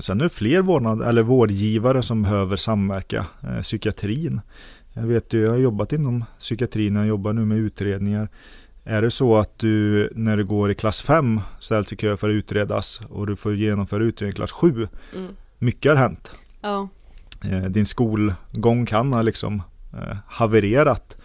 Sen 0.00 0.20
är 0.20 0.24
det 0.24 0.28
fler 0.28 0.62
vårdnad, 0.62 1.02
eller 1.02 1.22
vårdgivare 1.22 2.02
som 2.02 2.22
behöver 2.22 2.56
samverka. 2.56 3.26
Psykiatrin 3.62 4.40
jag 4.96 5.06
vet 5.06 5.32
ju, 5.32 5.42
jag 5.42 5.50
har 5.50 5.58
jobbat 5.58 5.92
inom 5.92 6.24
psykiatrin, 6.38 6.96
jag 6.96 7.06
jobbar 7.06 7.32
nu 7.32 7.44
med 7.44 7.58
utredningar. 7.58 8.28
Är 8.84 9.02
det 9.02 9.10
så 9.10 9.36
att 9.36 9.58
du 9.58 10.10
när 10.14 10.36
du 10.36 10.44
går 10.44 10.70
i 10.70 10.74
klass 10.74 11.02
5 11.02 11.40
ställs 11.60 11.92
i 11.92 11.96
kö 11.96 12.16
för 12.16 12.28
att 12.28 12.32
utredas 12.32 13.00
och 13.08 13.26
du 13.26 13.36
får 13.36 13.54
genomföra 13.54 14.04
utredning 14.04 14.32
i 14.32 14.36
klass 14.36 14.52
7. 14.52 14.88
Mm. 15.14 15.32
Mycket 15.58 15.92
har 15.92 15.96
hänt. 15.96 16.32
Ja. 16.60 16.88
Eh, 17.44 17.62
din 17.62 17.86
skolgång 17.86 18.86
kan 18.86 19.12
ha 19.12 19.22
liksom 19.22 19.62
eh, 19.92 20.16
havererat. 20.26 21.16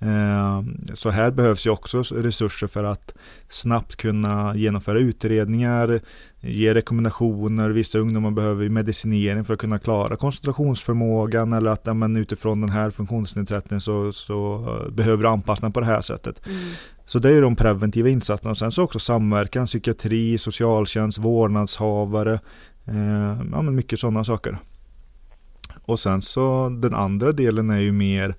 Eh, 0.00 0.62
så 0.94 1.10
här 1.10 1.30
behövs 1.30 1.66
ju 1.66 1.70
också 1.70 2.02
resurser 2.02 2.66
för 2.66 2.84
att 2.84 3.14
snabbt 3.48 3.96
kunna 3.96 4.56
genomföra 4.56 4.98
utredningar, 4.98 6.00
ge 6.40 6.74
rekommendationer. 6.74 7.70
Vissa 7.70 7.98
ungdomar 7.98 8.30
behöver 8.30 8.68
medicinering 8.68 9.44
för 9.44 9.54
att 9.54 9.60
kunna 9.60 9.78
klara 9.78 10.16
koncentrationsförmågan 10.16 11.52
eller 11.52 11.70
att 11.70 11.96
men, 11.96 12.16
utifrån 12.16 12.60
den 12.60 12.70
här 12.70 12.90
funktionsnedsättningen 12.90 13.80
så, 13.80 14.12
så 14.12 14.66
behöver 14.92 15.22
du 15.22 15.28
anpassa 15.28 15.70
på 15.70 15.80
det 15.80 15.86
här 15.86 16.00
sättet. 16.00 16.46
Mm. 16.46 16.58
Så 17.06 17.18
det 17.18 17.34
är 17.34 17.42
de 17.42 17.56
preventiva 17.56 18.08
insatserna. 18.08 18.54
Sen 18.54 18.72
så 18.72 18.82
också 18.82 18.98
samverkan, 18.98 19.66
psykiatri, 19.66 20.38
socialtjänst, 20.38 21.18
vårdnadshavare. 21.18 22.40
Eh, 22.84 23.38
ja, 23.52 23.62
men 23.62 23.74
mycket 23.74 23.98
sådana 23.98 24.24
saker. 24.24 24.58
Och 25.84 25.98
sen 25.98 26.22
så 26.22 26.68
den 26.68 26.94
andra 26.94 27.32
delen 27.32 27.70
är 27.70 27.78
ju 27.78 27.92
mer 27.92 28.34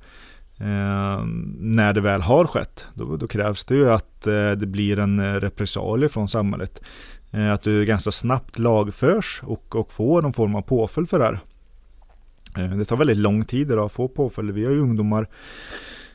Eh, 0.60 1.26
när 1.60 1.94
det 1.94 2.02
väl 2.02 2.22
har 2.22 2.48
skett, 2.48 2.86
då, 2.94 3.18
då 3.18 3.28
krävs 3.28 3.66
det 3.66 3.76
ju 3.76 3.92
att 3.92 4.28
eh, 4.28 4.52
det 4.52 4.68
blir 4.68 5.00
en 5.00 5.20
eh, 5.20 5.34
repressalie 5.34 6.10
från 6.10 6.30
samhället. 6.30 6.82
Eh, 7.32 7.54
att 7.54 7.62
du 7.62 7.86
ganska 7.86 8.12
snabbt 8.12 8.60
lagförs 8.60 9.42
och, 9.44 9.76
och 9.76 9.92
får 9.92 10.22
någon 10.22 10.34
form 10.34 10.56
av 10.56 10.62
påföljd 10.62 11.10
för 11.10 11.20
det 11.20 11.26
här. 11.26 11.40
Eh, 12.58 12.78
det 12.78 12.86
tar 12.86 12.98
väldigt 12.98 13.18
lång 13.18 13.46
tid 13.46 13.72
idag 13.72 13.86
att 13.86 13.92
få 13.92 14.08
påföljder. 14.08 14.54
Vi 14.54 14.66
har 14.66 14.72
ju 14.72 14.82
ungdomar 14.82 15.28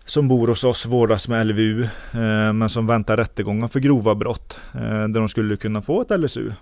som 0.05 0.29
bor 0.29 0.49
hos 0.49 0.65
oss, 0.65 0.87
vårdas 0.87 1.29
med 1.29 1.47
LVU, 1.47 1.83
eh, 1.83 2.53
men 2.53 2.69
som 2.69 2.87
väntar 2.87 3.17
rättegångar 3.17 3.69
för 3.69 3.81
grova 3.81 4.15
brott, 4.15 4.59
eh, 4.75 4.81
där 4.81 5.21
de 5.21 5.29
skulle 5.29 5.57
kunna 5.57 5.83
få 5.83 6.03
ett 6.03 6.21
LSU. 6.21 6.53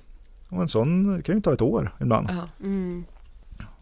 Och 0.48 0.62
en 0.62 0.68
sån 0.68 1.22
kan 1.22 1.34
ju 1.34 1.40
ta 1.40 1.52
ett 1.52 1.62
år 1.62 1.94
ibland. 2.00 2.28
Mm. 2.64 3.04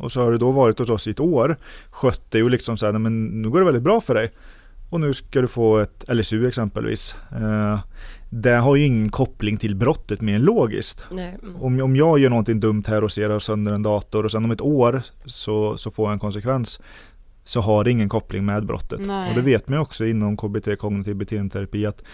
Och 0.01 0.13
så 0.13 0.23
har 0.23 0.31
du 0.31 0.39
då 0.39 0.51
varit 0.51 0.79
hos 0.79 0.91
oss 0.91 1.07
i 1.07 1.11
ett 1.11 1.21
år, 1.21 1.57
skött 1.91 2.31
dig 2.31 2.43
och 2.43 2.51
liksom 2.51 2.77
så 2.77 2.87
här, 2.87 2.93
men 2.93 3.43
nu 3.43 3.51
går 3.51 3.59
det 3.59 3.65
väldigt 3.65 3.83
bra 3.83 4.01
för 4.01 4.15
dig. 4.15 4.31
Och 4.91 5.01
nu 5.01 5.15
ska 5.15 5.41
du 5.41 5.49
få 5.49 5.79
ett 5.79 6.05
LSU 6.09 6.49
exempelvis. 6.49 7.15
Eh, 7.33 7.79
det 8.31 8.57
har 8.57 8.77
ju 8.77 8.85
ingen 8.85 9.11
koppling 9.11 9.57
till 9.57 9.77
brottet 9.77 10.21
mer 10.21 10.35
än 10.35 10.43
logiskt. 10.43 11.05
Mm. 11.11 11.57
Om, 11.61 11.81
om 11.81 11.97
jag 11.97 12.19
gör 12.19 12.31
någonting 12.31 12.61
dumt 12.61 12.85
här 12.87 13.05
och 13.05 13.13
ser 13.13 13.39
sönder 13.39 13.73
en 13.73 13.83
dator 13.83 14.25
och 14.25 14.31
sen 14.31 14.45
om 14.45 14.51
ett 14.51 14.61
år 14.61 15.03
så, 15.25 15.77
så 15.77 15.91
får 15.91 16.07
jag 16.07 16.13
en 16.13 16.19
konsekvens 16.19 16.81
så 17.45 17.61
har 17.61 17.85
det 17.85 17.91
ingen 17.91 18.09
koppling 18.09 18.45
med 18.45 18.67
brottet. 18.67 19.01
Nej. 19.07 19.31
Och 19.31 19.37
det 19.37 19.43
vet 19.43 19.69
man 19.69 19.79
ju 19.79 19.83
också 19.83 20.07
inom 20.07 20.37
KBT, 20.37 20.79
kognitiv 20.79 21.17
beteendeterapi, 21.17 21.87
att 21.87 22.05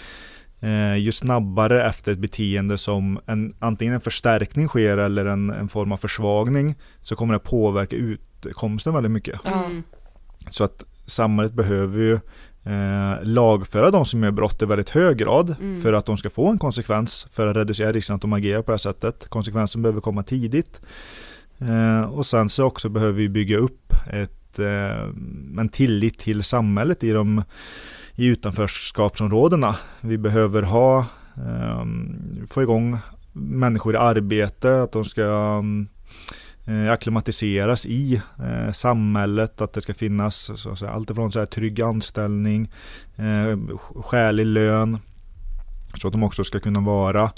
eh, 0.61 0.97
ju 0.97 1.13
snabbare 1.13 1.87
efter 1.89 2.13
ett 2.13 2.19
beteende 2.19 2.79
som 2.79 3.21
en, 3.27 3.55
antingen 3.59 3.95
en 3.95 4.01
förstärkning 4.01 4.69
sker 4.69 4.97
eller 4.97 5.27
en, 5.27 5.51
en 5.51 5.69
form 5.69 5.93
av 5.93 5.97
försvagning 5.97 6.75
så 7.03 7.17
kommer 7.17 7.35
det 7.35 7.41
påverka 7.41 7.97
utkomsten 7.97 8.95
väldigt 8.95 9.13
mycket. 9.13 9.41
Mm. 9.45 9.83
Så 10.51 10.65
att 10.65 10.85
samhället 11.07 11.53
behöver 11.53 12.01
ju 12.01 12.15
eh, 12.65 13.23
lagföra 13.23 13.91
de 13.91 14.05
som 14.05 14.23
gör 14.23 14.31
brott 14.31 14.63
i 14.63 14.67
väldigt 14.67 14.91
hög 14.91 15.17
grad 15.17 15.57
mm. 15.61 15.83
för 15.83 15.93
att 15.93 16.07
de 16.07 16.17
ska 16.17 16.31
få 16.31 16.51
en 16.51 16.59
konsekvens 16.59 17.27
för 17.33 17.47
att 17.47 17.57
reducera 17.57 17.93
risken 17.93 18.17
att 18.17 18.23
de 18.23 18.33
agerar 18.33 18.63
på 18.63 18.71
det 18.71 18.73
här 18.73 18.79
sättet. 18.79 19.29
Konsekvensen 19.29 19.83
behöver 19.83 20.01
komma 20.01 20.23
tidigt. 20.23 20.81
Eh, 21.59 22.01
och 22.01 22.27
sen 22.27 22.49
så 22.49 22.65
också 22.65 22.89
behöver 22.89 23.13
vi 23.13 23.29
bygga 23.29 23.59
upp 23.59 23.93
ett, 24.13 24.59
eh, 24.59 25.09
en 25.59 25.69
tillit 25.69 26.19
till 26.19 26.43
samhället 26.43 27.05
i 27.05 27.11
de 27.11 27.43
i 28.17 28.27
utanförskapsområdena. 28.27 29.77
Vi 30.01 30.19
behöver 30.19 30.63
ha, 30.63 31.07
um, 31.81 32.47
få 32.51 32.63
igång 32.63 32.99
människor 33.33 33.95
i 33.95 33.99
arbete, 33.99 34.83
att 34.83 34.93
de 34.93 35.05
ska 35.05 35.23
um, 35.23 35.89
akklimatiseras 36.91 37.87
i 37.87 38.23
eh, 38.39 38.73
samhället, 38.73 39.61
att 39.61 39.73
det 39.73 39.83
ska 39.83 39.95
finnas 39.95 40.51
så 40.61 40.71
att 40.71 40.79
säga, 40.79 40.91
allt 40.91 41.11
ifrån 41.11 41.33
så 41.33 41.39
här, 41.39 41.47
trygg 41.47 41.81
anställning, 41.81 42.73
eh, 43.17 43.79
skälig 44.03 44.47
lön, 44.47 44.99
så 45.95 46.09
att 46.09 46.13
de 46.13 46.23
också 46.23 46.45
ska 46.45 46.61
kunna 46.61 46.81
vara 46.81 47.31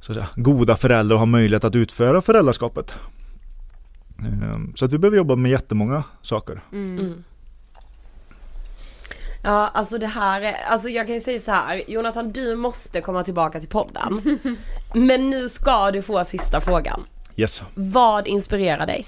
så 0.00 0.12
att 0.12 0.16
säga, 0.16 0.28
goda 0.36 0.76
föräldrar 0.76 1.14
och 1.14 1.20
ha 1.20 1.26
möjlighet 1.26 1.64
att 1.64 1.76
utföra 1.76 2.20
föräldraskapet. 2.20 2.94
Eh, 4.18 4.58
så 4.74 4.84
att 4.84 4.92
vi 4.92 4.98
behöver 4.98 5.16
jobba 5.16 5.36
med 5.36 5.50
jättemånga 5.50 6.04
saker. 6.22 6.60
Mm. 6.72 7.24
Ja, 9.44 9.70
alltså 9.74 9.98
det 9.98 10.06
här 10.06 10.40
är, 10.40 10.54
alltså 10.68 10.88
jag 10.88 11.06
kan 11.06 11.14
ju 11.14 11.20
säga 11.20 11.38
så 11.38 11.50
här, 11.50 11.82
Jonathan 11.88 12.32
du 12.32 12.56
måste 12.56 13.00
komma 13.00 13.24
tillbaka 13.24 13.60
till 13.60 13.68
podden. 13.68 14.38
Men 14.94 15.30
nu 15.30 15.48
ska 15.48 15.90
du 15.90 16.02
få 16.02 16.24
sista 16.24 16.60
frågan. 16.60 17.04
Yes. 17.36 17.62
Vad 17.74 18.26
inspirerar 18.26 18.86
dig? 18.86 19.06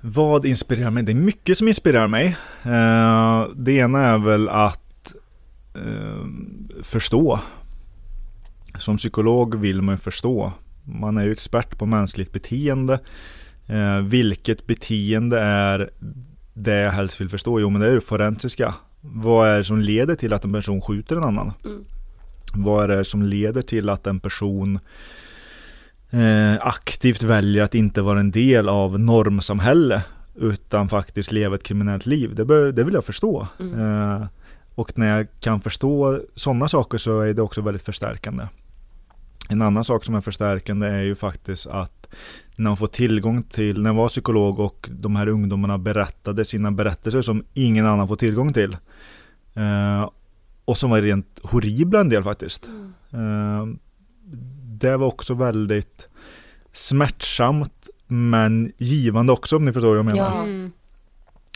Vad 0.00 0.46
inspirerar 0.46 0.90
mig? 0.90 1.02
Det 1.02 1.12
är 1.12 1.14
mycket 1.14 1.58
som 1.58 1.68
inspirerar 1.68 2.06
mig. 2.06 2.36
Uh, 2.66 3.54
det 3.56 3.72
ena 3.72 4.06
är 4.06 4.18
väl 4.18 4.48
att 4.48 5.14
uh, 5.76 6.26
förstå. 6.82 7.40
Som 8.78 8.96
psykolog 8.96 9.54
vill 9.54 9.82
man 9.82 9.98
förstå. 9.98 10.52
Man 10.84 11.16
är 11.16 11.24
ju 11.24 11.32
expert 11.32 11.78
på 11.78 11.86
mänskligt 11.86 12.32
beteende. 12.32 13.00
Uh, 13.70 13.98
vilket 13.98 14.66
beteende 14.66 15.40
är 15.40 15.90
det 16.62 16.76
jag 16.76 16.92
helst 16.92 17.20
vill 17.20 17.28
förstå? 17.28 17.60
Jo 17.60 17.70
men 17.70 17.80
det 17.80 17.88
är 17.88 17.94
det 17.94 18.00
forensiska. 18.00 18.74
Vad 19.00 19.48
är 19.48 19.58
det 19.58 19.64
som 19.64 19.80
leder 19.80 20.14
till 20.14 20.32
att 20.32 20.44
en 20.44 20.52
person 20.52 20.80
skjuter 20.80 21.16
en 21.16 21.24
annan? 21.24 21.52
Mm. 21.64 21.84
Vad 22.54 22.90
är 22.90 22.96
det 22.96 23.04
som 23.04 23.22
leder 23.22 23.62
till 23.62 23.88
att 23.88 24.06
en 24.06 24.20
person 24.20 24.78
eh, 26.10 26.54
aktivt 26.60 27.22
väljer 27.22 27.62
att 27.62 27.74
inte 27.74 28.02
vara 28.02 28.20
en 28.20 28.30
del 28.30 28.68
av 28.68 29.00
normsamhälle 29.00 30.02
utan 30.36 30.88
faktiskt 30.88 31.32
leva 31.32 31.54
ett 31.54 31.62
kriminellt 31.62 32.06
liv? 32.06 32.34
Det, 32.34 32.44
bör, 32.44 32.72
det 32.72 32.84
vill 32.84 32.94
jag 32.94 33.04
förstå. 33.04 33.46
Mm. 33.60 33.80
Eh, 33.80 34.26
och 34.74 34.98
när 34.98 35.16
jag 35.16 35.26
kan 35.40 35.60
förstå 35.60 36.20
sådana 36.34 36.68
saker 36.68 36.98
så 36.98 37.20
är 37.20 37.34
det 37.34 37.42
också 37.42 37.60
väldigt 37.60 37.84
förstärkande. 37.84 38.44
En 39.48 39.62
annan 39.62 39.84
sak 39.84 40.04
som 40.04 40.14
är 40.14 40.20
förstärkande 40.20 40.86
är 40.86 41.02
ju 41.02 41.14
faktiskt 41.14 41.66
att 41.66 41.99
när 42.56 42.70
man 42.70 42.76
får 42.76 42.86
tillgång 42.86 43.42
till, 43.42 43.82
när 43.82 43.90
jag 43.90 43.94
var 43.94 44.08
psykolog 44.08 44.60
och 44.60 44.88
de 44.92 45.16
här 45.16 45.28
ungdomarna 45.28 45.78
berättade 45.78 46.44
sina 46.44 46.70
berättelser 46.70 47.22
som 47.22 47.44
ingen 47.54 47.86
annan 47.86 48.08
får 48.08 48.16
tillgång 48.16 48.52
till. 48.52 48.76
Eh, 49.54 50.10
och 50.64 50.76
som 50.76 50.90
var 50.90 51.02
rent 51.02 51.40
horribla 51.42 52.00
en 52.00 52.08
del 52.08 52.22
faktiskt. 52.22 52.68
Mm. 52.68 52.92
Eh, 53.12 53.76
det 54.80 54.96
var 54.96 55.06
också 55.06 55.34
väldigt 55.34 56.08
smärtsamt 56.72 57.88
men 58.06 58.72
givande 58.78 59.32
också 59.32 59.56
om 59.56 59.64
ni 59.64 59.72
förstår 59.72 59.88
vad 59.88 59.98
jag 59.98 60.04
menar. 60.04 60.18
Ja. 60.18 60.42
Mm. 60.42 60.72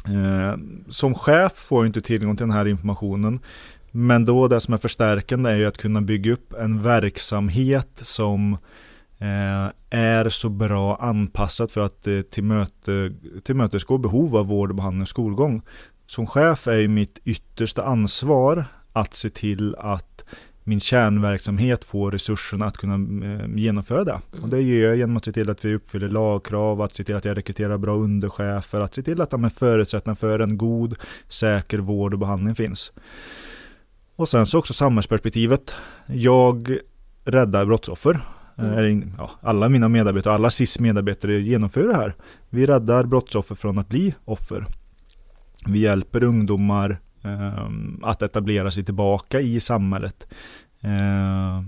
Eh, 0.06 0.56
som 0.88 1.14
chef 1.14 1.52
får 1.52 1.78
jag 1.78 1.88
inte 1.88 2.00
tillgång 2.00 2.36
till 2.36 2.46
den 2.46 2.56
här 2.56 2.66
informationen. 2.66 3.40
Men 3.90 4.24
då 4.24 4.48
det 4.48 4.60
som 4.60 4.74
är 4.74 4.78
förstärkande 4.78 5.50
är 5.50 5.56
ju 5.56 5.66
att 5.66 5.78
kunna 5.78 6.00
bygga 6.00 6.32
upp 6.32 6.52
en 6.52 6.82
verksamhet 6.82 7.98
som 8.02 8.52
Eh, 8.52 8.58
är 9.90 10.28
så 10.28 10.48
bra 10.48 10.96
anpassat 10.96 11.72
för 11.72 11.80
att 11.80 12.06
eh, 12.06 12.20
tillmöte, 12.20 13.12
tillmötesgå 13.42 13.98
behov 13.98 14.36
av 14.36 14.46
vård, 14.46 14.74
behandling 14.74 15.02
och 15.02 15.08
skolgång. 15.08 15.62
Som 16.06 16.26
chef 16.26 16.68
är 16.68 16.78
ju 16.78 16.88
mitt 16.88 17.18
yttersta 17.24 17.84
ansvar 17.84 18.64
att 18.92 19.14
se 19.14 19.30
till 19.30 19.74
att 19.78 20.24
min 20.64 20.80
kärnverksamhet 20.80 21.84
får 21.84 22.10
resurserna 22.10 22.66
att 22.66 22.76
kunna 22.76 23.26
eh, 23.26 23.56
genomföra 23.56 24.04
det. 24.04 24.20
Mm. 24.32 24.44
Och 24.44 24.48
det 24.48 24.60
gör 24.60 24.88
jag 24.88 24.96
genom 24.96 25.16
att 25.16 25.24
se 25.24 25.32
till 25.32 25.50
att 25.50 25.64
vi 25.64 25.74
uppfyller 25.74 26.08
lagkrav, 26.08 26.82
att 26.82 26.94
se 26.94 27.04
till 27.04 27.16
att 27.16 27.24
jag 27.24 27.36
rekryterar 27.36 27.78
bra 27.78 27.96
underchefer, 27.96 28.80
att 28.80 28.94
se 28.94 29.02
till 29.02 29.20
att 29.20 29.30
de 29.30 29.50
förutsättningar 29.50 30.14
för 30.14 30.38
en 30.38 30.58
god, 30.58 30.96
säker 31.28 31.78
vård 31.78 32.12
och 32.12 32.18
behandling 32.18 32.54
finns. 32.54 32.92
Och 34.16 34.28
sen 34.28 34.46
så 34.46 34.58
också 34.58 34.74
samhällsperspektivet. 34.74 35.74
Jag 36.06 36.78
räddar 37.24 37.64
brottsoffer 37.64 38.20
Mm. 38.56 39.02
Eh, 39.02 39.08
ja, 39.18 39.30
alla 39.40 39.68
mina 39.68 39.88
medarbetare, 39.88 40.34
alla 40.34 40.50
SIS 40.50 40.80
medarbetare 40.80 41.40
genomför 41.40 41.88
det 41.88 41.96
här. 41.96 42.14
Vi 42.50 42.66
räddar 42.66 43.04
brottsoffer 43.04 43.54
från 43.54 43.78
att 43.78 43.88
bli 43.88 44.14
offer. 44.24 44.66
Vi 45.66 45.78
hjälper 45.78 46.24
ungdomar 46.24 47.00
eh, 47.22 47.68
att 48.02 48.22
etablera 48.22 48.70
sig 48.70 48.84
tillbaka 48.84 49.40
i 49.40 49.60
samhället. 49.60 50.26
Eh, 50.80 51.62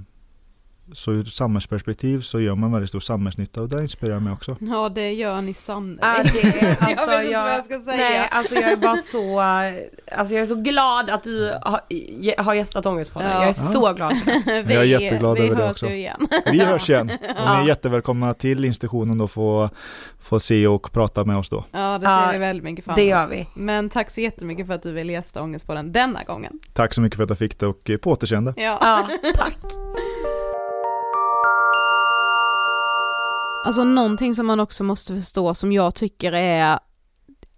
så 0.93 1.13
ur 1.13 1.25
samhällsperspektiv 1.25 2.21
så 2.21 2.41
gör 2.41 2.55
man 2.55 2.73
väldigt 2.73 2.89
stor 2.91 3.01
samhällsnytta 3.01 3.63
och 3.63 3.69
det 3.69 3.83
inspirerar 3.83 4.19
mig 4.21 4.33
också. 4.33 4.57
Ja 4.61 4.89
det 4.89 5.13
gör 5.13 5.41
ni 5.41 5.55
sannerligen. 5.55 6.53
Det, 6.61 6.77
alltså, 6.81 7.11
jag 7.13 7.17
vet 7.17 7.25
inte 7.25 7.39
vad 7.41 7.53
jag 7.53 7.65
ska 7.65 7.81
säga. 7.81 7.97
Nej, 7.97 8.29
alltså 8.31 8.55
jag 8.55 8.73
är 8.73 8.77
bara 8.77 8.97
så, 8.97 9.41
alltså 9.41 10.35
jag 10.35 10.43
är 10.43 10.47
så 10.47 10.55
glad 10.55 11.11
att 11.11 11.23
du 11.23 11.53
har, 11.63 12.43
har 12.43 12.55
gästat 12.55 12.87
Ångestpodden. 12.87 13.31
Ja. 13.31 13.41
Jag 13.41 13.49
är 13.49 13.53
så 13.53 13.93
glad 13.93 14.13
för 14.25 14.31
det. 14.55 14.63
vi, 14.63 14.75
Jag 14.75 14.83
är 14.83 14.87
jätteglad 15.01 15.39
vi 15.39 15.45
över 15.45 15.57
det 15.57 15.63
hörs 15.63 15.71
också. 15.71 15.87
ju 15.87 15.97
igen. 15.97 16.29
Vi 16.53 16.65
hörs 16.65 16.91
igen 16.91 17.11
och 17.11 17.27
ni 17.27 17.35
Ja. 17.45 17.63
är 17.63 17.67
jättevälkomna 17.67 18.35
till 18.35 18.65
institutionen 18.65 19.21
och 19.21 19.31
få, 19.31 19.71
få 20.21 20.41
se 20.41 20.67
och 20.67 20.93
prata 20.93 21.25
med 21.25 21.37
oss 21.37 21.49
då. 21.49 21.65
Ja 21.73 21.99
det 21.99 22.07
Ja, 22.07 22.25
ser 22.27 22.33
vi 22.33 22.39
väldigt 22.39 22.65
mycket 22.65 22.85
fram 22.85 22.95
Det 22.95 23.03
emot. 23.03 23.11
gör 23.11 23.27
vi. 23.27 23.49
Men 23.55 23.91
tack 23.91 24.11
så 24.11 24.21
jättemycket 24.21 24.67
för 24.67 24.75
att 24.75 24.83
du 24.83 24.93
ville 24.93 25.13
gästa 25.13 25.43
Ångestpodden 25.43 25.93
denna 25.93 26.25
gången. 26.25 26.59
Tack 26.75 26.95
så 26.95 27.01
mycket 27.01 27.17
för 27.17 27.25
att 27.25 27.31
jag 27.31 27.39
fick 27.39 27.59
det 27.59 27.67
och 27.67 27.91
på 28.03 28.11
återseende. 28.11 28.55
Ja. 28.57 28.79
Ja, 28.81 29.09
tack. 29.35 29.57
Alltså 33.67 33.85
någonting 33.85 34.35
som 34.35 34.47
man 34.47 34.61
också 34.61 34.85
måste 34.85 35.15
förstå 35.15 35.55
som 35.55 35.73
jag 35.73 35.95
tycker 35.95 36.33
är 36.33 36.79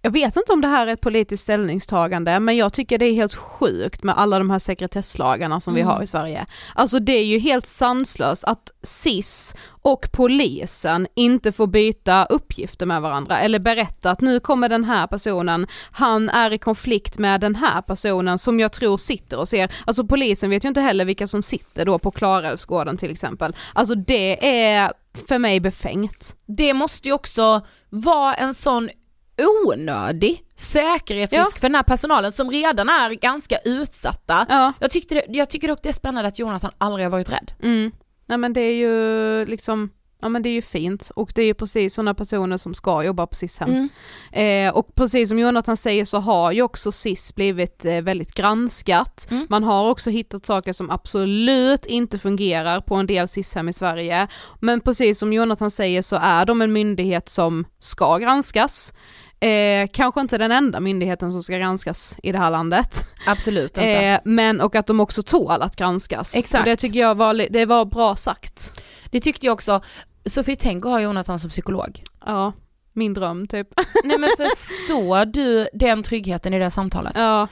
jag 0.03 0.11
vet 0.11 0.37
inte 0.37 0.53
om 0.53 0.61
det 0.61 0.69
här 0.69 0.87
är 0.87 0.93
ett 0.93 1.01
politiskt 1.01 1.43
ställningstagande, 1.43 2.41
men 2.41 2.57
jag 2.57 2.73
tycker 2.73 2.99
det 2.99 3.07
är 3.07 3.13
helt 3.13 3.35
sjukt 3.35 4.03
med 4.03 4.19
alla 4.19 4.39
de 4.39 4.51
här 4.51 4.59
sekretesslagarna 4.59 5.61
som 5.61 5.75
vi 5.75 5.81
Mm. 5.81 5.95
har 5.95 6.03
i 6.03 6.07
Sverige. 6.07 6.47
Alltså 6.75 6.99
det 6.99 7.13
är 7.13 7.25
ju 7.25 7.39
helt 7.39 7.67
sanslöst 7.67 8.45
att 8.45 8.71
SIS 8.83 9.55
och 9.83 10.09
polisen 10.13 11.07
inte 11.15 11.53
får 11.53 11.67
byta 11.67 12.25
uppgifter 12.25 12.87
med 12.87 13.03
varandra 13.03 13.39
eller 13.39 13.59
berätta 13.59 14.11
att 14.11 14.21
nu 14.21 14.41
kommer 14.41 14.69
den 14.69 14.85
här 14.85 15.07
personen, 15.07 15.67
han 15.91 16.29
är 16.29 16.53
i 16.53 16.59
konflikt 16.59 17.19
med 17.19 17.41
den 17.41 17.55
här 17.55 17.83
personen 17.83 18.39
som 18.39 18.61
jag 18.61 18.73
tror 18.73 18.97
sitter 18.97 19.39
och 19.39 19.49
ser, 19.49 19.73
alltså 19.87 20.05
polisen 20.05 20.51
vet 20.51 20.65
ju 20.65 20.69
inte 20.69 20.81
heller 20.81 21.05
vilka 21.05 21.27
som 21.27 21.43
sitter 21.43 21.85
då 21.85 21.99
på 21.99 22.11
Klarälvsgården 22.11 22.97
till 22.97 23.11
exempel. 23.11 23.57
Alltså 23.75 23.95
det 23.95 24.47
är 24.73 24.93
för 25.27 25.39
mig 25.39 25.61
befängt. 25.61 26.37
Det 26.47 26.75
måste 26.75 27.09
ju 27.09 27.15
också 27.15 27.67
vara 27.91 28.35
en 28.35 28.55
sån 28.55 28.91
onödig 29.39 30.45
säkerhetsrisk 30.57 31.59
för 31.59 31.69
den 31.69 31.75
här 31.75 31.83
personalen 31.83 32.33
som 32.33 32.51
redan 32.51 32.89
är 32.89 33.11
ganska 33.11 33.59
utsatta. 33.65 34.47
Ja. 34.49 34.73
Jag, 34.81 34.91
tyckte 34.91 35.15
det, 35.15 35.25
jag 35.29 35.51
tycker 35.51 35.69
dock 35.69 35.83
det 35.83 35.89
är 35.89 35.93
spännande 35.93 36.29
att 36.29 36.39
Jonathan 36.39 36.71
aldrig 36.79 37.07
har 37.07 37.11
varit 37.11 37.31
rädd. 37.31 37.53
Mm. 37.63 37.93
Nej 38.27 38.39
men 38.39 38.53
det 38.53 38.61
är 38.61 38.75
ju 38.75 39.47
liksom, 39.47 39.91
ja 40.21 40.29
men 40.29 40.43
det 40.43 40.49
är 40.49 40.53
ju 40.53 40.63
fint 40.63 41.11
och 41.15 41.33
det 41.35 41.43
är 41.43 41.47
ju 41.47 41.55
precis 41.55 41.95
sådana 41.95 42.15
personer 42.15 42.57
som 42.57 42.75
ska 42.75 43.03
jobba 43.03 43.27
på 43.27 43.35
SIS-hem. 43.35 43.89
Mm. 44.33 44.69
Eh, 44.69 44.75
och 44.75 44.95
precis 44.95 45.29
som 45.29 45.39
Jonathan 45.39 45.77
säger 45.77 46.05
så 46.05 46.19
har 46.19 46.53
ju 46.53 46.63
också 46.63 46.93
SIS 46.93 47.35
blivit 47.35 47.85
eh, 47.85 48.01
väldigt 48.01 48.35
granskat. 48.35 49.27
Mm. 49.31 49.47
Man 49.51 49.65
har 49.65 49.91
också 49.91 50.11
hittat 50.11 50.47
saker 50.47 50.73
som 50.73 50.91
absolut 50.91 51.87
inte 51.87 52.19
fungerar 52.19 52.81
på 52.81 52.95
en 52.95 53.07
del 53.07 53.29
SIS-hem 53.29 53.69
i 53.69 53.73
Sverige. 53.73 54.29
Men 54.61 54.81
precis 54.81 55.19
som 55.19 55.33
Jonathan 55.33 55.71
säger 55.71 56.03
så 56.03 56.17
är 56.17 56.47
de 56.47 56.63
en 56.63 56.73
myndighet 56.73 57.29
som 57.29 57.65
ska 57.79 58.19
granskas. 58.19 58.93
Eh, 59.41 59.89
kanske 59.93 60.21
inte 60.21 60.39
den 60.39 60.53
enda 60.53 60.81
myndigheten 60.81 61.33
som 61.33 61.43
ska 61.43 61.57
granskas 61.57 62.19
i 62.23 62.33
det 62.33 62.39
här 62.39 62.51
landet. 62.51 63.05
Absolut 63.27 63.71
inte. 63.71 63.99
Eh, 63.99 64.21
men 64.25 64.61
och 64.61 64.75
att 64.75 64.87
de 64.87 65.01
också 65.01 65.23
tål 65.23 65.63
att 65.63 65.77
granskas. 65.77 66.37
Exakt. 66.37 66.61
Och 66.61 66.65
det 66.65 66.77
tycker 66.77 67.01
jag 67.01 67.15
var, 67.15 67.47
det 67.51 67.67
var 67.67 67.85
bra 67.85 68.17
sagt. 68.17 68.73
Det 69.11 69.21
tyckte 69.21 69.47
jag 69.47 69.53
också. 69.53 69.81
Sofie, 70.25 70.57
tänk 70.57 70.85
att 70.87 70.91
ha 70.93 71.01
Jonathan 71.01 71.39
som 71.39 71.51
psykolog. 71.51 72.03
Ja, 72.27 72.53
min 72.93 73.15
dröm 73.15 73.47
typ. 73.47 73.69
Nej 74.05 74.19
men 74.19 74.31
förstår 74.37 75.25
du 75.25 75.69
den 75.73 76.03
tryggheten 76.03 76.55
i 76.55 76.59
det 76.59 76.65
här 76.65 76.71
samtalet? 76.71 77.13
Ja, 77.17 77.49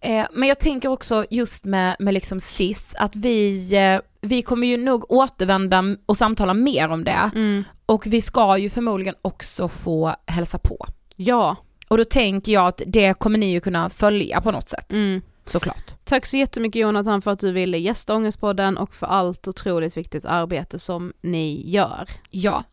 Eh, 0.00 0.26
men 0.32 0.48
jag 0.48 0.60
tänker 0.60 0.88
också 0.88 1.24
just 1.30 1.64
med, 1.64 1.96
med 1.98 2.14
liksom 2.14 2.40
SIS 2.40 2.94
att 2.98 3.16
vi, 3.16 3.70
eh, 3.76 4.00
vi 4.20 4.42
kommer 4.42 4.66
ju 4.66 4.76
nog 4.76 5.12
återvända 5.12 5.84
och 6.06 6.16
samtala 6.16 6.54
mer 6.54 6.88
om 6.88 7.04
det 7.04 7.30
mm. 7.34 7.64
och 7.86 8.06
vi 8.06 8.20
ska 8.20 8.58
ju 8.58 8.70
förmodligen 8.70 9.14
också 9.22 9.68
få 9.68 10.14
hälsa 10.26 10.58
på. 10.58 10.86
ja. 11.16 11.56
Och 11.88 11.98
då 11.98 12.04
tänker 12.04 12.52
jag 12.52 12.66
att 12.66 12.82
det 12.86 13.18
kommer 13.18 13.38
ni 13.38 13.50
ju 13.50 13.60
kunna 13.60 13.90
följa 13.90 14.40
på 14.40 14.50
något 14.50 14.68
sätt, 14.68 14.92
Mm. 14.92 15.22
Såklart. 15.48 16.04
Tack 16.04 16.26
så 16.26 16.36
jättemycket 16.36 16.80
Jonathan 16.80 17.22
för 17.22 17.30
att 17.30 17.38
du 17.38 17.52
ville 17.52 17.78
gästa 17.78 18.14
Ångestpodden 18.14 18.76
och 18.78 18.94
för 18.94 19.06
allt 19.06 19.48
otroligt 19.48 19.96
viktigt 19.96 20.24
arbete 20.24 20.78
som 20.78 21.12
ni 21.20 21.70
gör. 21.70 22.08
Ja. 22.30 22.64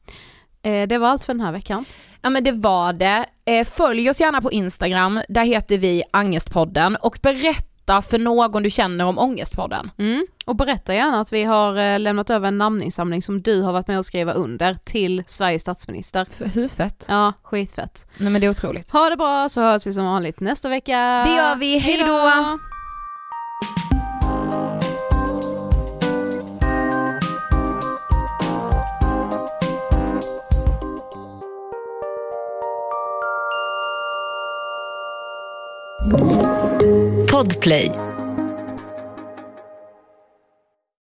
Eh, 0.62 0.88
det 0.88 0.98
var 0.98 1.08
allt 1.08 1.24
för 1.24 1.34
den 1.34 1.41
här 1.41 1.52
veckan. 1.52 1.86
Ja 2.22 2.30
men 2.30 2.44
det 2.44 2.52
var 2.52 2.94
det. 2.94 3.26
Eh, 3.45 3.66
följ 3.66 4.10
oss 4.10 4.22
gärna 4.22 4.41
på 4.41 4.52
Instagram, 4.52 5.22
där 5.30 5.45
heter 5.45 5.78
vi 5.78 6.04
Angestpodden 6.12 6.95
och 6.95 7.20
berätta 7.22 7.73
för 8.01 8.19
någon 8.19 8.64
du 8.64 8.69
känner 8.69 9.05
om 9.05 9.19
Ångestpodden. 9.19 9.91
Mm. 9.97 10.27
Och 10.45 10.55
berätta 10.55 10.95
gärna 10.95 11.19
att 11.19 11.34
vi 11.34 11.43
har 11.43 11.77
eh, 11.77 11.99
lämnat 11.99 12.30
över 12.30 12.47
en 12.47 12.57
namninsamling 12.57 13.22
som 13.22 13.41
du 13.41 13.61
har 13.61 13.73
varit 13.73 13.88
med 13.88 13.97
och 13.97 14.05
skriva 14.05 14.34
under 14.34 14.77
till 14.84 15.23
Sveriges 15.27 15.61
statsminister. 15.61 16.27
För 16.38 16.45
hur 16.45 16.68
fett? 16.68 17.05
Ja, 17.07 17.34
skitfett. 17.43 18.07
Nej 18.18 18.30
men 18.30 18.41
det 18.41 18.47
är 18.47 18.51
otroligt. 18.51 18.91
Ha 18.91 19.10
det 19.10 19.18
bra 19.18 19.49
så 19.49 19.61
hörs 19.61 19.88
vi 19.88 19.93
som 19.93 20.05
vanligt 20.05 20.39
nästa 20.39 20.69
vecka. 20.69 21.23
Det 21.26 21.35
gör 21.35 21.55
vi, 21.55 21.77
hej 21.77 22.03
då! 22.07 22.60
Podplay. 37.34 38.12